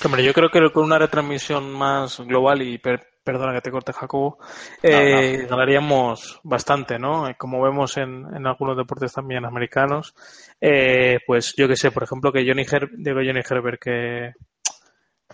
Hombre, 0.05 0.24
yo 0.24 0.32
creo 0.32 0.51
que 0.51 0.72
con 0.72 0.85
una 0.85 0.98
retransmisión 0.98 1.70
más 1.72 2.20
global 2.20 2.62
y 2.62 2.78
per 2.78 3.14
perdona 3.24 3.55
que 3.55 3.62
te 3.62 3.70
corte 3.70 3.93
Jacobo, 3.93 4.39
eh, 4.82 5.47
ganaríamos 5.48 6.40
bastante, 6.43 6.98
¿no? 6.98 7.26
Eh, 7.26 7.36
como 7.39 7.62
vemos 7.62 7.97
en, 7.97 8.26
en 8.36 8.47
algunos 8.47 8.76
deportes 8.76 9.14
también 9.14 9.47
americanos, 9.47 10.14
eh, 10.60 11.20
pues 11.26 11.55
yo 11.56 11.66
que 11.66 11.76
sé, 11.76 11.90
por 11.90 12.02
ejemplo, 12.02 12.31
que 12.31 12.47
Johnny 12.47 12.66
Her 12.70 12.90
digo 12.93 13.20
Johnny 13.24 13.40
Herbert, 13.48 13.81
que 13.81 14.32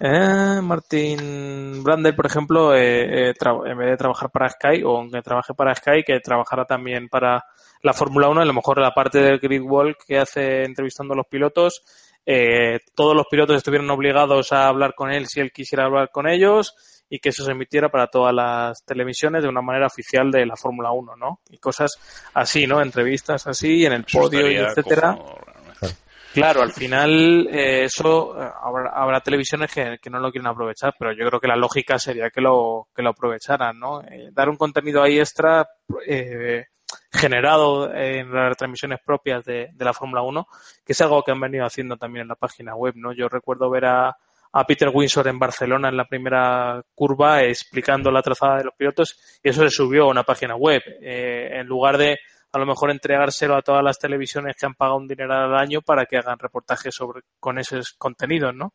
eh, 0.00 0.60
Martin 0.62 1.82
Brandel, 1.82 2.14
por 2.14 2.26
ejemplo, 2.26 2.74
eh, 2.74 3.30
eh, 3.30 3.34
en 3.66 3.78
vez 3.78 3.90
de 3.90 3.96
trabajar 3.96 4.30
para 4.30 4.48
Sky, 4.48 4.82
o 4.82 4.96
aunque 4.96 5.20
trabaje 5.20 5.52
para 5.54 5.74
Sky, 5.74 6.02
que 6.04 6.20
trabajara 6.20 6.64
también 6.64 7.08
para 7.08 7.44
la 7.82 7.92
Fórmula 7.92 8.28
1, 8.28 8.40
a 8.40 8.44
lo 8.46 8.54
mejor 8.54 8.80
la 8.80 8.94
parte 8.94 9.20
del 9.20 9.38
grid 9.38 9.62
wall 9.62 9.96
que 10.06 10.18
hace 10.18 10.64
entrevistando 10.64 11.12
a 11.12 11.18
los 11.18 11.26
pilotos, 11.26 11.82
eh, 12.24 12.80
todos 12.94 13.16
los 13.16 13.26
pilotos 13.30 13.56
estuvieran 13.56 13.90
obligados 13.90 14.52
a 14.52 14.68
hablar 14.68 14.94
con 14.94 15.10
él 15.10 15.26
si 15.26 15.40
él 15.40 15.52
quisiera 15.52 15.86
hablar 15.86 16.10
con 16.10 16.28
ellos 16.28 16.74
y 17.08 17.18
que 17.18 17.30
eso 17.30 17.44
se 17.44 17.52
emitiera 17.52 17.88
para 17.88 18.06
todas 18.06 18.32
las 18.32 18.84
televisiones 18.84 19.42
de 19.42 19.48
una 19.48 19.62
manera 19.62 19.86
oficial 19.86 20.30
de 20.30 20.46
la 20.46 20.54
Fórmula 20.54 20.92
1, 20.92 21.16
¿no? 21.16 21.40
Y 21.50 21.58
cosas 21.58 21.98
así, 22.34 22.66
¿no? 22.66 22.80
Entrevistas 22.80 23.46
así, 23.48 23.84
en 23.84 23.94
el 23.94 24.04
podio, 24.04 24.48
y 24.50 24.56
etcétera. 24.56 25.18
Claro, 26.32 26.62
al 26.62 26.72
final 26.72 27.48
eh, 27.50 27.84
eso 27.84 28.40
eh, 28.40 28.48
habrá, 28.62 28.90
habrá 28.90 29.20
televisiones 29.20 29.72
que, 29.72 30.10
no 30.10 30.20
lo 30.20 30.30
quieren 30.30 30.46
aprovechar, 30.46 30.94
pero 30.96 31.12
yo 31.12 31.26
creo 31.26 31.40
que 31.40 31.48
la 31.48 31.56
lógica 31.56 31.98
sería 31.98 32.30
que 32.30 32.40
lo 32.40 32.88
que 32.94 33.02
lo 33.02 33.10
aprovecharan, 33.10 33.78
¿no? 33.78 34.00
Eh, 34.02 34.28
dar 34.32 34.48
un 34.48 34.56
contenido 34.56 35.02
ahí 35.02 35.18
extra 35.18 35.66
eh, 36.06 36.66
generado 37.12 37.92
en 37.92 38.32
las 38.32 38.56
transmisiones 38.56 39.00
propias 39.04 39.44
de, 39.44 39.70
de 39.72 39.84
la 39.84 39.92
Fórmula 39.92 40.22
1, 40.22 40.46
que 40.84 40.92
es 40.92 41.00
algo 41.00 41.22
que 41.24 41.32
han 41.32 41.40
venido 41.40 41.64
haciendo 41.64 41.96
también 41.96 42.22
en 42.22 42.28
la 42.28 42.36
página 42.36 42.76
web, 42.76 42.94
¿no? 42.96 43.12
Yo 43.12 43.28
recuerdo 43.28 43.68
ver 43.68 43.86
a, 43.86 44.16
a 44.52 44.64
Peter 44.64 44.90
Winsor 44.92 45.26
en 45.26 45.38
Barcelona 45.38 45.88
en 45.88 45.96
la 45.96 46.06
primera 46.06 46.80
curva 46.94 47.42
explicando 47.42 48.12
la 48.12 48.22
trazada 48.22 48.58
de 48.58 48.64
los 48.64 48.74
pilotos 48.74 49.40
y 49.42 49.48
eso 49.48 49.62
se 49.62 49.70
subió 49.70 50.04
a 50.04 50.10
una 50.10 50.22
página 50.22 50.54
web. 50.54 50.82
En 51.00 51.66
lugar 51.66 51.98
de 51.98 52.18
a 52.52 52.58
lo 52.58 52.66
mejor 52.66 52.90
entregárselo 52.90 53.56
a 53.56 53.62
todas 53.62 53.82
las 53.82 53.98
televisiones 53.98 54.56
que 54.56 54.66
han 54.66 54.74
pagado 54.74 54.98
un 54.98 55.06
dinero 55.06 55.34
al 55.34 55.56
año 55.56 55.82
para 55.82 56.06
que 56.06 56.18
hagan 56.18 56.38
reportajes 56.38 56.94
sobre 56.94 57.22
con 57.38 57.58
esos 57.58 57.92
contenidos, 57.92 58.54
¿no? 58.54 58.72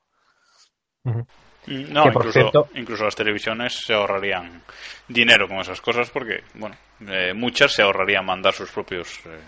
Uh 1.04 1.12
-huh. 1.12 1.26
No, 1.68 2.06
incluso, 2.06 2.32
cierto... 2.32 2.68
incluso, 2.76 3.06
las 3.06 3.16
televisiones 3.16 3.74
se 3.74 3.94
ahorrarían 3.94 4.62
dinero 5.08 5.48
con 5.48 5.58
esas 5.58 5.82
cosas 5.82 6.10
porque, 6.12 6.44
bueno, 6.54 6.76
eh, 7.08 7.34
muchas 7.34 7.72
se 7.74 7.82
ahorrarían 7.82 8.24
mandar 8.24 8.54
sus 8.54 8.70
propios 8.70 9.20
eh, 9.26 9.40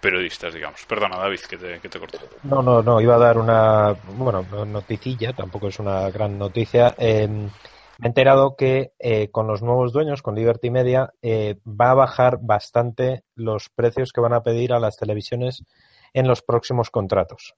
periodistas, 0.00 0.52
digamos. 0.52 0.84
Perdona, 0.84 1.16
David, 1.16 1.40
que 1.48 1.56
te, 1.56 1.80
que 1.80 1.88
te 1.88 1.98
corté. 1.98 2.18
No, 2.42 2.62
no, 2.62 2.82
no, 2.82 3.00
iba 3.00 3.14
a 3.14 3.18
dar 3.18 3.38
una, 3.38 3.92
bueno, 3.92 4.44
noticilla, 4.66 5.32
tampoco 5.32 5.68
es 5.68 5.78
una 5.78 6.10
gran 6.10 6.38
noticia. 6.38 6.94
Eh, 6.98 7.48
he 8.02 8.06
enterado 8.06 8.56
que 8.56 8.92
eh, 8.98 9.30
con 9.30 9.46
los 9.46 9.62
nuevos 9.62 9.92
dueños, 9.92 10.22
con 10.22 10.34
Liberty 10.34 10.70
Media, 10.70 11.12
eh, 11.22 11.58
va 11.66 11.90
a 11.90 11.94
bajar 11.94 12.38
bastante 12.40 13.24
los 13.34 13.68
precios 13.70 14.12
que 14.12 14.20
van 14.20 14.34
a 14.34 14.42
pedir 14.42 14.72
a 14.72 14.80
las 14.80 14.96
televisiones 14.96 15.64
en 16.12 16.28
los 16.28 16.42
próximos 16.42 16.90
contratos. 16.90 17.54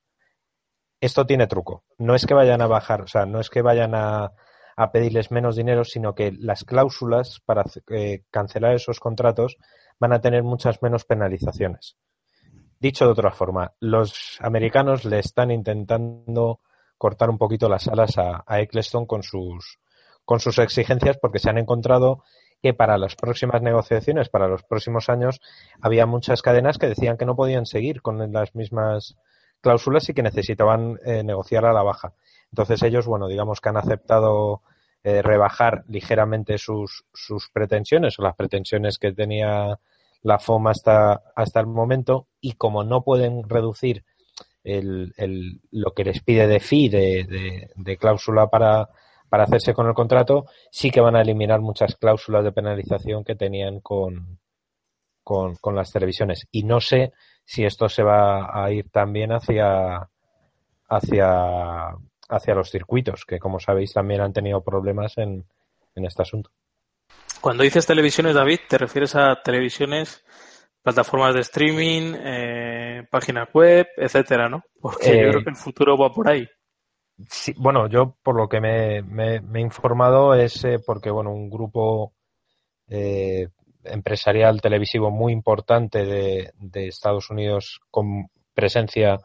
Esto 1.00 1.26
tiene 1.26 1.46
truco. 1.46 1.84
No 1.98 2.14
es 2.14 2.26
que 2.26 2.34
vayan 2.34 2.60
a 2.60 2.66
bajar, 2.66 3.02
o 3.02 3.06
sea, 3.06 3.26
no 3.26 3.40
es 3.40 3.50
que 3.50 3.62
vayan 3.62 3.94
a, 3.94 4.32
a 4.76 4.92
pedirles 4.92 5.30
menos 5.30 5.56
dinero, 5.56 5.84
sino 5.84 6.14
que 6.14 6.32
las 6.32 6.64
cláusulas 6.64 7.40
para 7.44 7.64
eh, 7.90 8.22
cancelar 8.30 8.74
esos 8.74 9.00
contratos 9.00 9.56
van 9.98 10.12
a 10.12 10.20
tener 10.20 10.44
muchas 10.44 10.80
menos 10.82 11.04
penalizaciones. 11.04 11.96
Dicho 12.78 13.04
de 13.04 13.10
otra 13.10 13.32
forma, 13.32 13.72
los 13.80 14.38
americanos 14.40 15.04
le 15.04 15.18
están 15.18 15.50
intentando 15.50 16.60
cortar 16.96 17.28
un 17.28 17.38
poquito 17.38 17.68
las 17.68 17.88
alas 17.88 18.18
a, 18.18 18.44
a 18.46 18.60
Eccleston 18.60 19.06
con 19.06 19.24
sus, 19.24 19.80
con 20.28 20.40
sus 20.40 20.58
exigencias 20.58 21.16
porque 21.16 21.38
se 21.38 21.48
han 21.48 21.56
encontrado 21.56 22.22
que 22.62 22.74
para 22.74 22.98
las 22.98 23.16
próximas 23.16 23.62
negociaciones, 23.62 24.28
para 24.28 24.46
los 24.46 24.62
próximos 24.62 25.08
años, 25.08 25.40
había 25.80 26.04
muchas 26.04 26.42
cadenas 26.42 26.76
que 26.76 26.86
decían 26.86 27.16
que 27.16 27.24
no 27.24 27.34
podían 27.34 27.64
seguir 27.64 28.02
con 28.02 28.30
las 28.30 28.54
mismas 28.54 29.16
cláusulas 29.62 30.06
y 30.06 30.12
que 30.12 30.22
necesitaban 30.22 30.98
eh, 31.02 31.22
negociar 31.22 31.64
a 31.64 31.72
la 31.72 31.82
baja. 31.82 32.12
Entonces 32.52 32.82
ellos, 32.82 33.06
bueno, 33.06 33.26
digamos 33.26 33.62
que 33.62 33.70
han 33.70 33.78
aceptado 33.78 34.60
eh, 35.02 35.22
rebajar 35.22 35.84
ligeramente 35.88 36.58
sus, 36.58 37.06
sus 37.14 37.48
pretensiones 37.48 38.18
o 38.18 38.22
las 38.22 38.36
pretensiones 38.36 38.98
que 38.98 39.14
tenía 39.14 39.80
la 40.20 40.38
FOM 40.38 40.66
hasta, 40.66 41.22
hasta 41.34 41.60
el 41.60 41.68
momento 41.68 42.26
y 42.38 42.52
como 42.52 42.84
no 42.84 43.02
pueden 43.02 43.48
reducir 43.48 44.04
el, 44.62 45.14
el, 45.16 45.62
lo 45.70 45.94
que 45.94 46.04
les 46.04 46.22
pide 46.22 46.46
de 46.46 46.60
fee, 46.60 46.90
de, 46.90 47.24
de, 47.24 47.70
de 47.74 47.96
cláusula 47.96 48.48
para, 48.48 48.90
para 49.28 49.44
hacerse 49.44 49.74
con 49.74 49.86
el 49.86 49.94
contrato, 49.94 50.46
sí 50.70 50.90
que 50.90 51.00
van 51.00 51.16
a 51.16 51.22
eliminar 51.22 51.60
muchas 51.60 51.96
cláusulas 51.96 52.44
de 52.44 52.52
penalización 52.52 53.24
que 53.24 53.34
tenían 53.34 53.80
con, 53.80 54.38
con, 55.22 55.56
con, 55.56 55.76
las 55.76 55.92
televisiones. 55.92 56.46
Y 56.50 56.62
no 56.62 56.80
sé 56.80 57.12
si 57.44 57.64
esto 57.64 57.88
se 57.88 58.02
va 58.02 58.50
a 58.52 58.70
ir 58.70 58.90
también 58.90 59.32
hacia, 59.32 60.08
hacia, 60.88 61.88
hacia 62.28 62.54
los 62.54 62.70
circuitos, 62.70 63.24
que 63.24 63.38
como 63.38 63.60
sabéis 63.60 63.92
también 63.92 64.20
han 64.20 64.32
tenido 64.32 64.62
problemas 64.62 65.18
en, 65.18 65.44
en 65.94 66.04
este 66.04 66.22
asunto. 66.22 66.50
Cuando 67.40 67.62
dices 67.62 67.86
televisiones, 67.86 68.34
David, 68.34 68.60
te 68.68 68.78
refieres 68.78 69.14
a 69.14 69.40
televisiones, 69.42 70.24
plataformas 70.82 71.34
de 71.34 71.40
streaming, 71.40 72.14
eh, 72.18 73.06
páginas 73.10 73.48
web, 73.52 73.86
etcétera, 73.96 74.48
¿no? 74.48 74.64
Porque 74.80 75.12
eh, 75.12 75.24
yo 75.24 75.30
creo 75.30 75.44
que 75.44 75.50
el 75.50 75.56
futuro 75.56 75.96
va 75.96 76.12
por 76.12 76.28
ahí. 76.28 76.48
Sí, 77.26 77.52
bueno, 77.56 77.88
yo 77.88 78.16
por 78.22 78.36
lo 78.36 78.48
que 78.48 78.60
me, 78.60 79.02
me, 79.02 79.40
me 79.40 79.58
he 79.58 79.62
informado 79.62 80.34
es 80.34 80.64
eh, 80.64 80.78
porque, 80.84 81.10
bueno, 81.10 81.32
un 81.32 81.50
grupo 81.50 82.12
eh, 82.86 83.48
empresarial 83.84 84.60
televisivo 84.60 85.10
muy 85.10 85.32
importante 85.32 86.04
de, 86.04 86.52
de, 86.58 86.88
Estados 86.88 87.30
Unidos 87.30 87.80
con 87.90 88.28
presencia 88.54 89.18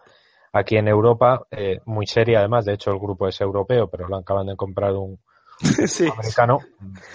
aquí 0.51 0.77
en 0.77 0.87
Europa, 0.87 1.45
eh, 1.51 1.79
muy 1.85 2.07
seria 2.07 2.39
además, 2.39 2.65
de 2.65 2.73
hecho 2.73 2.91
el 2.91 2.99
grupo 2.99 3.27
es 3.27 3.39
europeo, 3.41 3.87
pero 3.89 4.07
lo 4.07 4.17
acaban 4.17 4.47
de 4.47 4.55
comprar 4.55 4.93
un, 4.93 5.19
sí. 5.87 6.07
americano. 6.07 6.59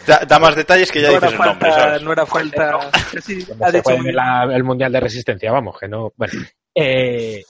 Da, 0.06 0.24
da, 0.26 0.38
más 0.38 0.54
detalles 0.54 0.92
que 0.92 1.00
ya 1.00 1.08
no 1.08 1.14
dices 1.14 1.34
falta, 1.34 1.44
el 1.44 1.48
nombre, 1.50 1.72
¿sabes? 1.72 2.02
No 2.02 2.12
era 2.12 2.26
falta. 2.26 2.90
Sí, 3.22 3.44
ha 3.60 3.70
dicho 3.72 3.90
la, 4.12 4.44
el 4.44 4.64
Mundial 4.64 4.92
de 4.92 5.00
Resistencia, 5.00 5.50
vamos, 5.50 5.76
que 5.78 5.88
no. 5.88 6.12
Bueno. 6.16 6.32
Eh, 6.80 7.44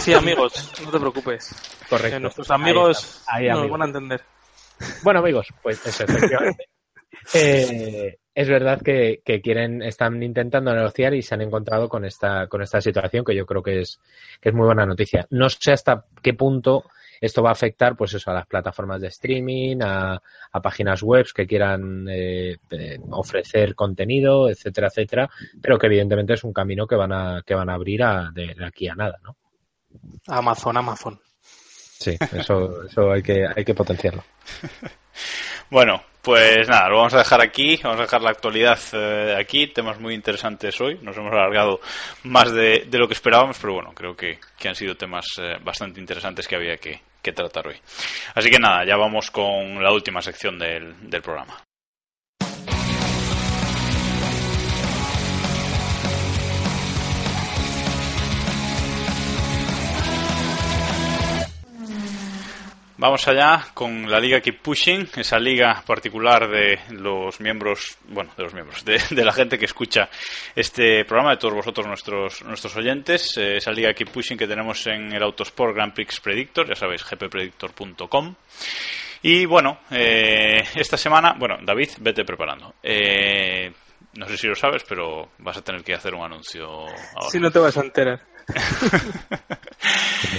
sí, 0.00 0.12
amigos, 0.12 0.72
no 0.84 0.90
te 0.90 1.00
preocupes. 1.00 1.54
Correcto. 1.88 2.16
Que 2.16 2.20
nuestros 2.20 2.50
amigos 2.50 3.24
ahí, 3.26 3.44
ahí, 3.44 3.48
nos 3.50 3.58
amigos. 3.58 3.78
van 3.78 3.82
a 3.82 3.86
entender. 3.86 4.20
Bueno, 5.02 5.20
amigos, 5.20 5.48
pues 5.62 5.84
eso, 5.84 6.04
efectivamente. 6.04 6.68
eh, 7.34 8.18
es 8.34 8.48
verdad 8.48 8.80
que, 8.80 9.20
que, 9.24 9.40
quieren, 9.40 9.82
están 9.82 10.22
intentando 10.22 10.74
negociar 10.74 11.14
y 11.14 11.22
se 11.22 11.34
han 11.34 11.42
encontrado 11.42 11.88
con 11.88 12.04
esta, 12.04 12.46
con 12.46 12.62
esta 12.62 12.80
situación 12.80 13.24
que 13.24 13.34
yo 13.34 13.46
creo 13.46 13.62
que 13.62 13.80
es, 13.80 14.00
que 14.40 14.50
es 14.50 14.54
muy 14.54 14.66
buena 14.66 14.86
noticia. 14.86 15.26
No 15.30 15.50
sé 15.50 15.72
hasta 15.72 16.06
qué 16.22 16.32
punto 16.34 16.84
esto 17.22 17.42
va 17.42 17.50
a 17.50 17.52
afectar, 17.52 17.96
pues 17.96 18.12
eso, 18.14 18.30
a 18.30 18.34
las 18.34 18.46
plataformas 18.46 19.00
de 19.00 19.06
streaming, 19.08 19.78
a, 19.80 20.20
a 20.52 20.60
páginas 20.60 21.02
web 21.02 21.24
que 21.32 21.46
quieran 21.46 22.06
eh, 22.10 22.56
eh, 22.70 22.98
ofrecer 23.10 23.76
contenido, 23.76 24.50
etcétera, 24.50 24.88
etcétera, 24.88 25.30
pero 25.62 25.78
que 25.78 25.86
evidentemente 25.86 26.34
es 26.34 26.42
un 26.42 26.52
camino 26.52 26.86
que 26.86 26.96
van 26.96 27.12
a, 27.12 27.42
que 27.46 27.54
van 27.54 27.70
a 27.70 27.74
abrir 27.74 28.02
a, 28.02 28.30
de, 28.34 28.54
de 28.54 28.66
aquí 28.66 28.88
a 28.88 28.96
nada, 28.96 29.18
¿no? 29.22 29.36
Amazon, 30.26 30.76
Amazon. 30.76 31.20
Sí, 31.40 32.16
eso, 32.32 32.84
eso 32.84 33.12
hay 33.12 33.22
que, 33.22 33.46
hay 33.46 33.64
que 33.64 33.74
potenciarlo. 33.74 34.24
Bueno, 35.72 36.02
pues 36.20 36.68
nada, 36.68 36.90
lo 36.90 36.98
vamos 36.98 37.14
a 37.14 37.18
dejar 37.18 37.40
aquí, 37.40 37.80
vamos 37.82 37.98
a 37.98 38.02
dejar 38.02 38.20
la 38.20 38.28
actualidad 38.28 38.78
eh, 38.92 39.34
aquí, 39.40 39.68
temas 39.68 39.98
muy 39.98 40.12
interesantes 40.12 40.78
hoy, 40.82 40.98
nos 41.00 41.16
hemos 41.16 41.32
alargado 41.32 41.80
más 42.24 42.52
de, 42.52 42.84
de 42.90 42.98
lo 42.98 43.08
que 43.08 43.14
esperábamos, 43.14 43.58
pero 43.58 43.72
bueno, 43.72 43.92
creo 43.94 44.14
que, 44.14 44.38
que 44.58 44.68
han 44.68 44.74
sido 44.74 44.98
temas 44.98 45.24
eh, 45.38 45.56
bastante 45.64 45.98
interesantes 45.98 46.46
que 46.46 46.56
había 46.56 46.76
que, 46.76 47.00
que, 47.22 47.32
tratar 47.32 47.68
hoy. 47.68 47.76
Así 48.34 48.50
que 48.50 48.58
nada, 48.58 48.84
ya 48.84 48.96
vamos 48.96 49.30
con 49.30 49.82
la 49.82 49.92
última 49.92 50.20
sección 50.22 50.58
del, 50.58 51.08
del 51.08 51.22
programa. 51.22 51.62
Vamos 63.02 63.26
allá 63.26 63.66
con 63.74 64.08
la 64.08 64.20
liga 64.20 64.40
Keep 64.40 64.62
Pushing, 64.62 65.08
esa 65.16 65.36
liga 65.36 65.82
particular 65.84 66.48
de 66.48 66.78
los 66.90 67.40
miembros, 67.40 67.98
bueno, 68.06 68.30
de 68.36 68.44
los 68.44 68.54
miembros, 68.54 68.84
de, 68.84 69.02
de 69.10 69.24
la 69.24 69.32
gente 69.32 69.58
que 69.58 69.64
escucha 69.64 70.08
este 70.54 71.04
programa, 71.04 71.32
de 71.32 71.38
todos 71.38 71.52
vosotros 71.52 71.84
nuestros 71.88 72.44
nuestros 72.44 72.76
oyentes, 72.76 73.36
eh, 73.38 73.56
esa 73.56 73.72
liga 73.72 73.92
Keep 73.92 74.08
Pushing 74.08 74.38
que 74.38 74.46
tenemos 74.46 74.86
en 74.86 75.12
el 75.12 75.20
Autosport 75.20 75.74
Grand 75.74 75.92
Prix 75.92 76.20
Predictor, 76.20 76.68
ya 76.68 76.76
sabéis, 76.76 77.04
gppredictor.com. 77.04 78.36
Y 79.22 79.46
bueno, 79.46 79.80
eh, 79.90 80.62
esta 80.76 80.96
semana, 80.96 81.34
bueno, 81.36 81.56
David, 81.60 81.88
vete 81.98 82.24
preparando. 82.24 82.76
Eh, 82.84 83.72
no 84.14 84.28
sé 84.28 84.36
si 84.36 84.46
lo 84.46 84.54
sabes, 84.54 84.84
pero 84.88 85.30
vas 85.38 85.56
a 85.56 85.62
tener 85.62 85.82
que 85.82 85.94
hacer 85.94 86.14
un 86.14 86.22
anuncio 86.22 86.68
ahora. 86.68 87.30
Si 87.32 87.40
no 87.40 87.50
te 87.50 87.58
vas 87.58 87.76
a 87.76 87.80
enterar. 87.80 88.20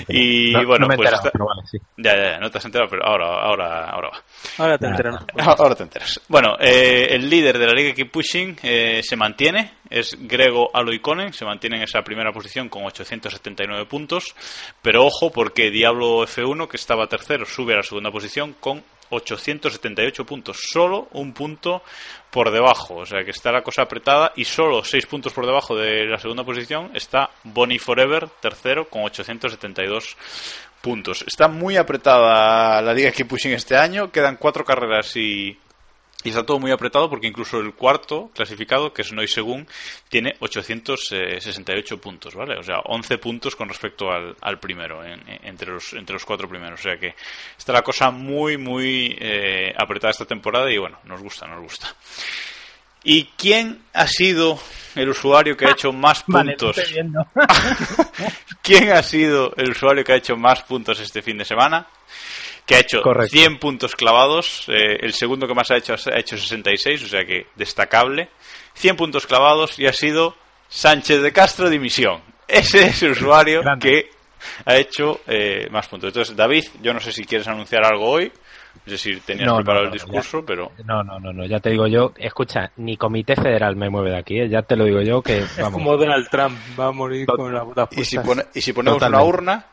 y 0.09 0.51
No- 0.51 0.65
bueno, 0.65 0.83
no 0.83 0.87
me 0.87 0.93
he 0.95 0.97
pues 0.97 1.09
enterado, 1.09 1.27
está- 1.27 1.31
pero 1.31 1.45
vale, 1.45 1.61
sí. 1.69 1.77
ya, 1.97 2.15
ya, 2.15 2.31
ya, 2.33 2.39
no 2.39 2.49
te 2.51 2.57
has 2.57 2.65
enterado, 2.65 2.89
pero 2.89 3.05
ahora, 3.05 3.25
ahora, 3.41 3.89
ahora 3.89 4.09
va. 4.09 4.23
Ahora 4.57 4.77
te 4.77 4.87
enteras. 4.87 5.23
Ahora 5.57 5.75
te 5.75 5.83
enteras. 5.83 6.21
Bueno, 6.27 6.55
eh, 6.59 7.07
el 7.11 7.29
líder 7.29 7.57
de 7.57 7.65
la 7.67 7.73
liga 7.73 7.93
Keep 7.93 8.11
Pushing 8.11 8.57
eh, 8.63 9.01
se 9.03 9.15
mantiene, 9.15 9.73
es 9.89 10.17
Grego 10.19 10.69
Aloikonen, 10.73 11.33
se 11.33 11.45
mantiene 11.45 11.77
en 11.77 11.83
esa 11.83 12.01
primera 12.01 12.31
posición 12.31 12.69
con 12.69 12.83
879 12.85 13.85
puntos, 13.85 14.35
pero 14.81 15.05
ojo 15.05 15.31
porque 15.31 15.69
Diablo 15.71 16.23
F1, 16.27 16.67
que 16.67 16.77
estaba 16.77 17.07
tercero, 17.07 17.45
sube 17.45 17.73
a 17.73 17.77
la 17.77 17.83
segunda 17.83 18.11
posición 18.11 18.55
con 18.59 18.83
878 19.13 20.25
puntos, 20.25 20.57
solo 20.61 21.07
un 21.13 21.33
punto 21.33 21.83
por 22.31 22.51
debajo, 22.51 22.95
o 22.95 23.05
sea 23.05 23.23
que 23.23 23.31
está 23.31 23.51
la 23.51 23.61
cosa 23.61 23.83
apretada 23.83 24.33
y 24.35 24.45
solo 24.45 24.83
6 24.83 25.05
puntos 25.05 25.33
por 25.33 25.45
debajo 25.45 25.75
de 25.75 26.05
la 26.05 26.17
segunda 26.17 26.43
posición 26.43 26.91
está 26.93 27.29
Bonnie 27.43 27.79
Forever, 27.79 28.27
tercero, 28.41 28.89
con 28.89 29.03
872 29.03 30.17
puntos. 30.81 31.23
Está 31.27 31.47
muy 31.47 31.77
apretada 31.77 32.81
la 32.81 32.93
liga 32.93 33.11
Keep 33.11 33.27
Pushing 33.27 33.53
este 33.53 33.77
año, 33.77 34.11
quedan 34.11 34.37
cuatro 34.37 34.65
carreras 34.65 35.15
y, 35.15 35.57
y 36.23 36.29
está 36.29 36.45
todo 36.45 36.59
muy 36.59 36.71
apretado 36.71 37.09
porque 37.09 37.27
incluso 37.27 37.59
el 37.59 37.73
cuarto 37.73 38.31
clasificado, 38.33 38.93
que 38.93 39.01
es 39.01 39.11
Noy 39.11 39.27
Según, 39.27 39.67
tiene 40.09 40.35
868 40.39 41.99
puntos, 41.99 42.35
¿vale? 42.35 42.57
O 42.57 42.63
sea, 42.63 42.79
11 42.85 43.17
puntos 43.17 43.55
con 43.55 43.67
respecto 43.69 44.11
al, 44.11 44.35
al 44.41 44.59
primero, 44.59 45.03
en- 45.03 45.27
en- 45.29 45.39
entre, 45.47 45.71
los, 45.71 45.93
entre 45.93 46.13
los 46.13 46.25
cuatro 46.25 46.47
primeros. 46.47 46.79
O 46.79 46.83
sea 46.83 46.97
que 46.97 47.13
está 47.57 47.73
la 47.73 47.81
cosa 47.81 48.09
muy, 48.11 48.57
muy 48.57 49.15
eh, 49.19 49.73
apretada 49.77 50.11
esta 50.11 50.25
temporada 50.25 50.71
y 50.71 50.77
bueno, 50.77 50.99
nos 51.05 51.21
gusta, 51.21 51.47
nos 51.47 51.61
gusta. 51.61 51.93
¿Y 53.05 53.25
quién 53.37 53.81
ha 53.93 54.07
sido 54.07 54.57
el 54.95 55.09
usuario 55.09 55.57
que 55.57 55.65
ha 55.65 55.71
hecho 55.71 55.91
más 55.91 56.23
puntos? 56.57 56.77
¿Quién 58.61 58.91
ha 58.91 59.03
sido 59.03 59.53
el 59.57 59.71
usuario 59.71 60.03
que 60.03 60.13
ha 60.13 60.17
hecho 60.17 60.37
más 60.37 60.63
puntos 60.63 60.99
este 60.99 61.21
fin 61.21 61.37
de 61.37 61.45
semana? 61.45 61.85
Que 62.65 62.75
ha 62.75 62.79
hecho 62.79 63.01
Correcto. 63.01 63.31
100 63.35 63.59
puntos 63.59 63.95
clavados. 63.95 64.65
eh, 64.69 64.97
el 65.01 65.13
segundo 65.13 65.47
que 65.47 65.53
más 65.53 65.69
ha 65.71 65.77
hecho 65.77 65.93
ha 65.93 66.19
hecho 66.19 66.37
66, 66.37 67.03
o 67.03 67.07
sea 67.07 67.25
que 67.25 67.47
destacable. 67.55 68.29
100 68.75 68.95
puntos 68.95 69.27
clavados 69.27 69.77
y 69.79 69.85
ha 69.87 69.93
sido 69.93 70.35
Sánchez 70.69 71.21
de 71.21 71.31
Castro 71.33 71.69
Dimisión. 71.69 72.21
Ese 72.47 72.87
es 72.87 73.03
el 73.03 73.11
usuario 73.11 73.61
Grande. 73.61 73.89
que 73.89 74.09
ha 74.65 74.75
hecho 74.77 75.21
eh, 75.27 75.67
más 75.71 75.87
puntos. 75.87 76.07
Entonces, 76.09 76.35
David, 76.35 76.63
yo 76.81 76.93
no 76.93 76.99
sé 76.99 77.11
si 77.11 77.25
quieres 77.25 77.47
anunciar 77.47 77.85
algo 77.85 78.09
hoy. 78.09 78.31
Es 78.85 78.91
decir, 78.91 79.21
tenías 79.23 79.45
No, 79.47 79.57
preparado 79.57 79.85
no, 79.85 79.91
el 79.91 79.93
discurso, 79.93 80.43
pero 80.43 80.71
No, 80.83 81.03
no, 81.03 81.19
no, 81.19 81.31
no, 81.31 81.45
ya 81.45 81.59
te 81.59 81.69
digo 81.69 81.85
yo, 81.85 82.11
escucha, 82.17 82.71
ni 82.77 82.97
Comité 82.97 83.35
Federal 83.35 83.75
me 83.75 83.89
mueve 83.89 84.09
de 84.09 84.17
aquí, 84.17 84.39
¿eh? 84.39 84.49
ya 84.49 84.63
te 84.63 84.75
lo 84.75 84.85
digo 84.85 85.01
yo 85.01 85.21
que, 85.21 85.37
Es 85.37 85.57
vamos, 85.57 85.73
como 85.73 85.95
Donald 85.95 86.27
Trump, 86.29 86.57
va 86.77 86.87
a 86.87 86.91
morir 86.91 87.27
Tot- 87.27 87.37
con 87.37 87.53
la 87.53 87.61
botas 87.61 87.87
¿Y 87.91 88.03
si, 88.03 88.17
pone- 88.17 88.45
y 88.55 88.61
si 88.61 88.73
ponemos 88.73 88.97
Totalmente. 88.97 89.23
una 89.23 89.29
urna 89.37 89.65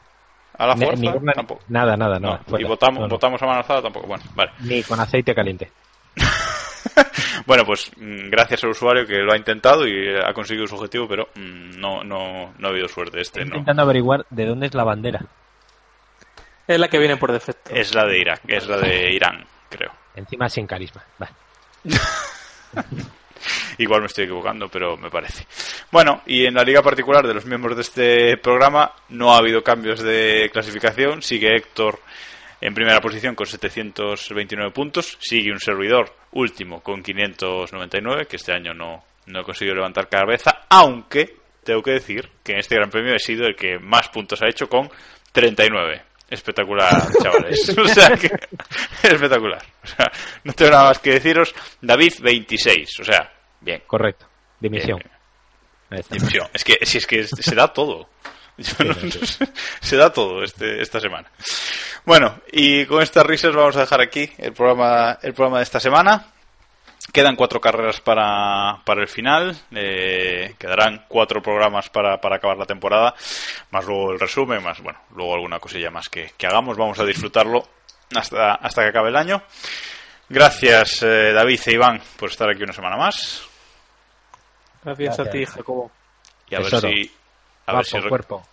a 0.63 0.67
la 0.67 0.77
fuerza? 0.77 1.03
ni 1.03 1.33
tampoco. 1.33 1.63
nada, 1.69 1.97
nada, 1.97 2.19
No, 2.21 2.39
no, 2.47 2.59
y 2.59 2.65
votamos, 2.65 3.01
No, 3.01 3.07
no. 3.07 3.15
votamos 3.15 3.43
a 3.43 3.47
mano 3.47 3.59
alzada 3.59 3.83
tampoco. 3.83 4.07
Bueno, 4.07 4.25
vale. 4.35 4.53
ni 4.61 4.83
con 4.83 5.01
aceite 5.01 5.35
caliente. 5.35 5.71
Bueno, 7.47 7.65
pues 7.65 7.91
mm, 7.97 8.29
gracias 8.31 8.63
al 8.65 8.71
usuario 8.71 9.07
que 9.07 9.19
lo 9.19 9.33
ha 9.33 9.37
intentado 9.37 9.87
y 9.87 9.93
eh, 9.93 10.21
ha 10.25 10.33
conseguido 10.33 10.67
su 10.67 10.77
objetivo, 10.77 11.09
pero 11.09 11.29
mm, 11.35 11.79
no, 11.81 12.05
no, 12.05 12.53
no 12.59 12.67
ha 12.69 12.71
habido 12.71 12.87
suerte. 12.89 13.21
Este 13.21 13.41
Estoy 13.41 13.51
no. 13.51 13.57
intentando 13.57 13.83
averiguar 13.83 14.25
de 14.31 14.47
dónde 14.47 14.67
es 14.67 14.75
la 14.75 14.85
bandera. 14.85 15.21
Es 16.69 16.79
la 16.79 16.89
que 16.89 16.99
viene 16.99 17.17
por 17.17 17.33
defecto. 17.33 17.71
Es 17.75 17.95
la 17.95 18.05
de 18.07 18.19
Irak, 18.19 18.43
es 18.47 18.67
la 18.69 18.77
de 18.79 19.13
Irán, 19.13 19.45
creo. 19.69 19.91
Encima 20.15 20.49
sin 20.49 20.67
carisma. 20.67 21.03
Va. 21.21 21.29
Igual 23.79 24.01
me 24.01 24.07
estoy 24.07 24.25
equivocando, 24.25 24.69
pero 24.69 24.97
me 24.97 25.11
parece. 25.11 25.47
Bueno, 25.91 26.23
y 26.27 26.47
en 26.47 26.55
la 26.55 26.63
liga 26.63 26.83
particular 26.83 27.27
de 27.27 27.35
los 27.35 27.47
miembros 27.47 27.77
de 27.77 27.83
este 27.83 28.37
programa 28.37 28.93
no 29.11 29.33
ha 29.33 29.39
habido 29.39 29.63
cambios 29.63 30.01
de 30.01 30.51
clasificación. 30.53 31.23
Sigue 31.23 31.57
Héctor 31.57 32.01
en 32.61 32.75
primera 32.75 33.01
posición 33.01 33.35
con 33.35 33.47
729 33.47 34.73
puntos. 34.73 35.17
Sigue 35.21 35.53
un 35.53 35.61
servidor 35.61 36.15
último 36.33 36.81
con 36.81 37.03
599, 37.03 38.27
que 38.27 38.37
este 38.37 38.53
año 38.53 38.75
no, 38.75 39.05
no 39.27 39.41
he 39.41 39.45
conseguido 39.45 39.77
levantar 39.77 40.09
cabeza, 40.09 40.63
aunque 40.69 41.37
tengo 41.65 41.83
que 41.83 41.93
decir 41.93 42.29
que 42.43 42.53
en 42.53 42.59
este 42.59 42.75
Gran 42.75 42.91
Premio 42.91 43.15
he 43.15 43.19
sido 43.19 43.47
el 43.47 43.57
que 43.57 43.79
más 43.79 44.09
puntos 44.09 44.43
ha 44.43 44.49
hecho 44.49 44.69
con 44.69 44.91
39. 45.33 46.03
Espectacular, 46.31 47.09
chavales. 47.23 47.69
O 47.77 47.89
sea 47.89 48.11
que, 48.17 48.31
espectacular. 49.03 49.63
O 49.83 49.87
sea, 49.87 50.11
no 50.45 50.53
tengo 50.53 50.71
nada 50.71 50.85
más 50.85 50.99
que 51.01 51.11
deciros. 51.11 51.53
David, 51.81 52.15
26. 52.23 53.01
O 53.01 53.05
sea, 53.05 53.33
bien. 53.61 53.83
Correcto. 53.87 54.27
Dimisión. 54.61 54.99
Bien. 55.91 56.05
Dimisión. 56.09 56.49
Es 56.55 56.63
que, 56.65 56.79
si 56.87 56.99
es 56.99 57.07
que 57.07 57.25
se 57.27 57.55
da 57.55 57.69
todo. 57.73 58.09
No- 58.79 58.95
se 59.81 59.97
da 59.97 60.13
todo 60.13 60.45
este, 60.45 60.83
esta 60.83 61.01
semana. 61.01 61.31
Bueno, 62.05 62.43
y 62.53 62.85
con 62.85 63.03
estas 63.03 63.25
risas 63.25 63.55
vamos 63.55 63.75
a 63.77 63.81
dejar 63.81 64.03
aquí 64.03 64.31
el 64.37 64.53
programa, 64.53 65.19
el 65.23 65.33
programa 65.33 65.59
de 65.59 65.63
esta 65.63 65.81
semana. 65.81 66.30
Quedan 67.13 67.37
cuatro 67.37 67.61
carreras 67.61 68.01
para, 68.01 68.81
para 68.85 69.03
el 69.03 69.09
final. 69.09 69.57
eh, 69.73 70.55
quedarán 70.59 71.07
cuatro 71.09 71.43
programas 71.43 71.89
para, 71.91 72.21
para 72.21 72.37
acabar 72.37 72.57
la 72.57 72.67
temporada. 72.67 73.15
Más 73.71 73.85
luego 73.85 74.13
el 74.13 74.21
resumen, 74.21 74.63
más, 74.63 74.81
bueno, 74.81 75.01
luego 75.15 75.35
alguna 75.35 75.59
cosilla 75.59 75.91
más 75.91 76.09
que, 76.09 76.33
que 76.37 76.47
hagamos. 76.47 76.77
Vamos 76.77 76.99
a 77.01 77.05
disfrutarlo 77.05 77.67
hasta, 78.15 78.55
hasta 78.55 78.83
que 78.83 78.89
acabe 78.89 79.09
el 79.09 79.17
año. 79.17 79.43
Gracias, 80.29 81.03
eh, 81.03 81.33
David 81.33 81.61
e 81.67 81.73
Iván, 81.73 82.01
por 82.17 82.31
estar 82.31 82.49
aquí 82.49 82.63
una 82.63 82.73
semana 82.73 82.97
más. 82.97 83.43
Gracias, 84.85 85.19
a 85.19 85.25
ti. 85.29 85.45
Jacobo. 85.45 85.91
Y 86.49 86.55
a 86.55 86.61
ver 86.61 86.81
si. 86.81 87.13
A 87.67 87.75
ver 87.75 87.85
si 87.85 88.01
cuerpo. 88.09 88.47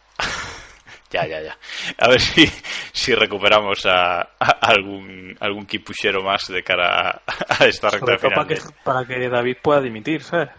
Ya, 1.11 1.25
ya, 1.25 1.41
ya. 1.41 1.57
A 1.99 2.09
ver 2.09 2.19
si, 2.19 2.45
si 2.91 3.15
recuperamos 3.15 3.85
a, 3.85 4.19
a 4.39 4.49
algún 4.61 5.38
algún 5.39 5.65
kipuchero 5.65 6.21
más 6.21 6.47
de 6.47 6.63
cara 6.63 7.09
a, 7.09 7.21
a 7.59 7.65
esta 7.65 7.89
recta 7.89 8.17
final. 8.17 8.35
para 8.35 8.47
que, 8.47 8.61
para 8.84 9.05
que 9.05 9.29
David 9.29 9.57
pueda 9.61 9.81
dimitir, 9.81 10.21
¿sabes? 10.23 10.49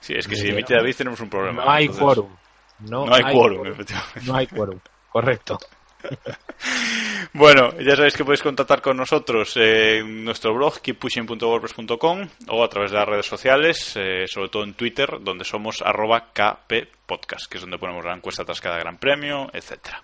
Sí, 0.00 0.14
es 0.14 0.26
que 0.28 0.36
si 0.36 0.46
dimite 0.46 0.74
David 0.74 0.94
tenemos 0.96 1.20
un 1.20 1.30
problema. 1.30 1.64
No 1.64 1.70
hay 1.70 1.84
Entonces, 1.84 2.04
quórum. 2.04 2.36
No, 2.80 3.06
No 3.06 3.14
hay 3.14 3.22
quórum, 3.32 3.66
efectivamente. 3.66 4.20
No 4.24 4.36
hay 4.36 4.46
quórum. 4.46 4.80
Correcto. 5.10 5.58
Bueno, 7.36 7.76
ya 7.80 7.96
sabéis 7.96 8.16
que 8.16 8.24
podéis 8.24 8.42
contactar 8.42 8.80
con 8.80 8.96
nosotros 8.96 9.56
en 9.56 10.24
nuestro 10.24 10.54
blog 10.54 10.80
keeppushing.wordpress.com 10.80 12.28
o 12.48 12.64
a 12.64 12.68
través 12.68 12.92
de 12.92 12.96
las 12.96 13.08
redes 13.08 13.26
sociales, 13.26 13.96
eh, 13.96 14.26
sobre 14.28 14.50
todo 14.50 14.62
en 14.62 14.74
Twitter, 14.74 15.18
donde 15.20 15.44
somos 15.44 15.82
arroba 15.82 16.32
que 16.32 16.86
es 17.08 17.60
donde 17.60 17.78
ponemos 17.78 18.04
la 18.04 18.14
encuesta 18.14 18.44
tras 18.44 18.60
cada 18.60 18.78
gran 18.78 18.98
premio, 18.98 19.50
etcétera. 19.52 20.02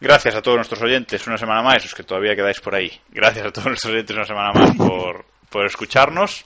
Gracias 0.00 0.34
a 0.36 0.42
todos 0.42 0.56
nuestros 0.56 0.80
oyentes 0.82 1.26
una 1.26 1.36
semana 1.36 1.62
más, 1.62 1.82
los 1.82 1.94
que 1.94 2.04
todavía 2.04 2.36
quedáis 2.36 2.60
por 2.60 2.74
ahí. 2.74 2.92
Gracias 3.10 3.46
a 3.46 3.50
todos 3.50 3.66
nuestros 3.66 3.92
oyentes 3.92 4.14
una 4.14 4.24
semana 4.24 4.52
más 4.52 4.76
por, 4.76 5.24
por 5.50 5.66
escucharnos. 5.66 6.44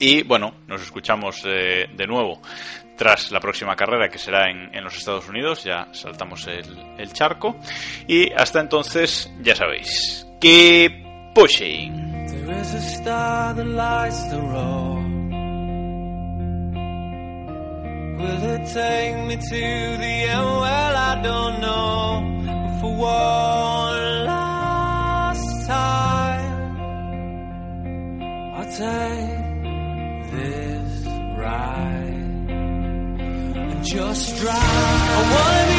Y 0.00 0.22
bueno, 0.22 0.54
nos 0.66 0.82
escuchamos 0.82 1.42
eh, 1.44 1.86
de 1.94 2.06
nuevo 2.06 2.40
tras 2.96 3.30
la 3.30 3.40
próxima 3.40 3.76
carrera 3.76 4.08
que 4.08 4.18
será 4.18 4.50
en, 4.50 4.74
en 4.74 4.84
los 4.84 4.96
Estados 4.96 5.28
Unidos. 5.28 5.64
Ya 5.64 5.88
saltamos 5.92 6.46
el, 6.46 6.76
el 6.98 7.12
charco. 7.12 7.56
Y 8.06 8.32
hasta 8.32 8.60
entonces, 8.60 9.32
ya 9.40 9.54
sabéis. 9.54 10.26
Keep 10.40 11.34
pushing. 11.34 12.08
this 30.38 31.06
right. 31.36 32.14
Just 33.84 34.36
drive. 34.36 35.77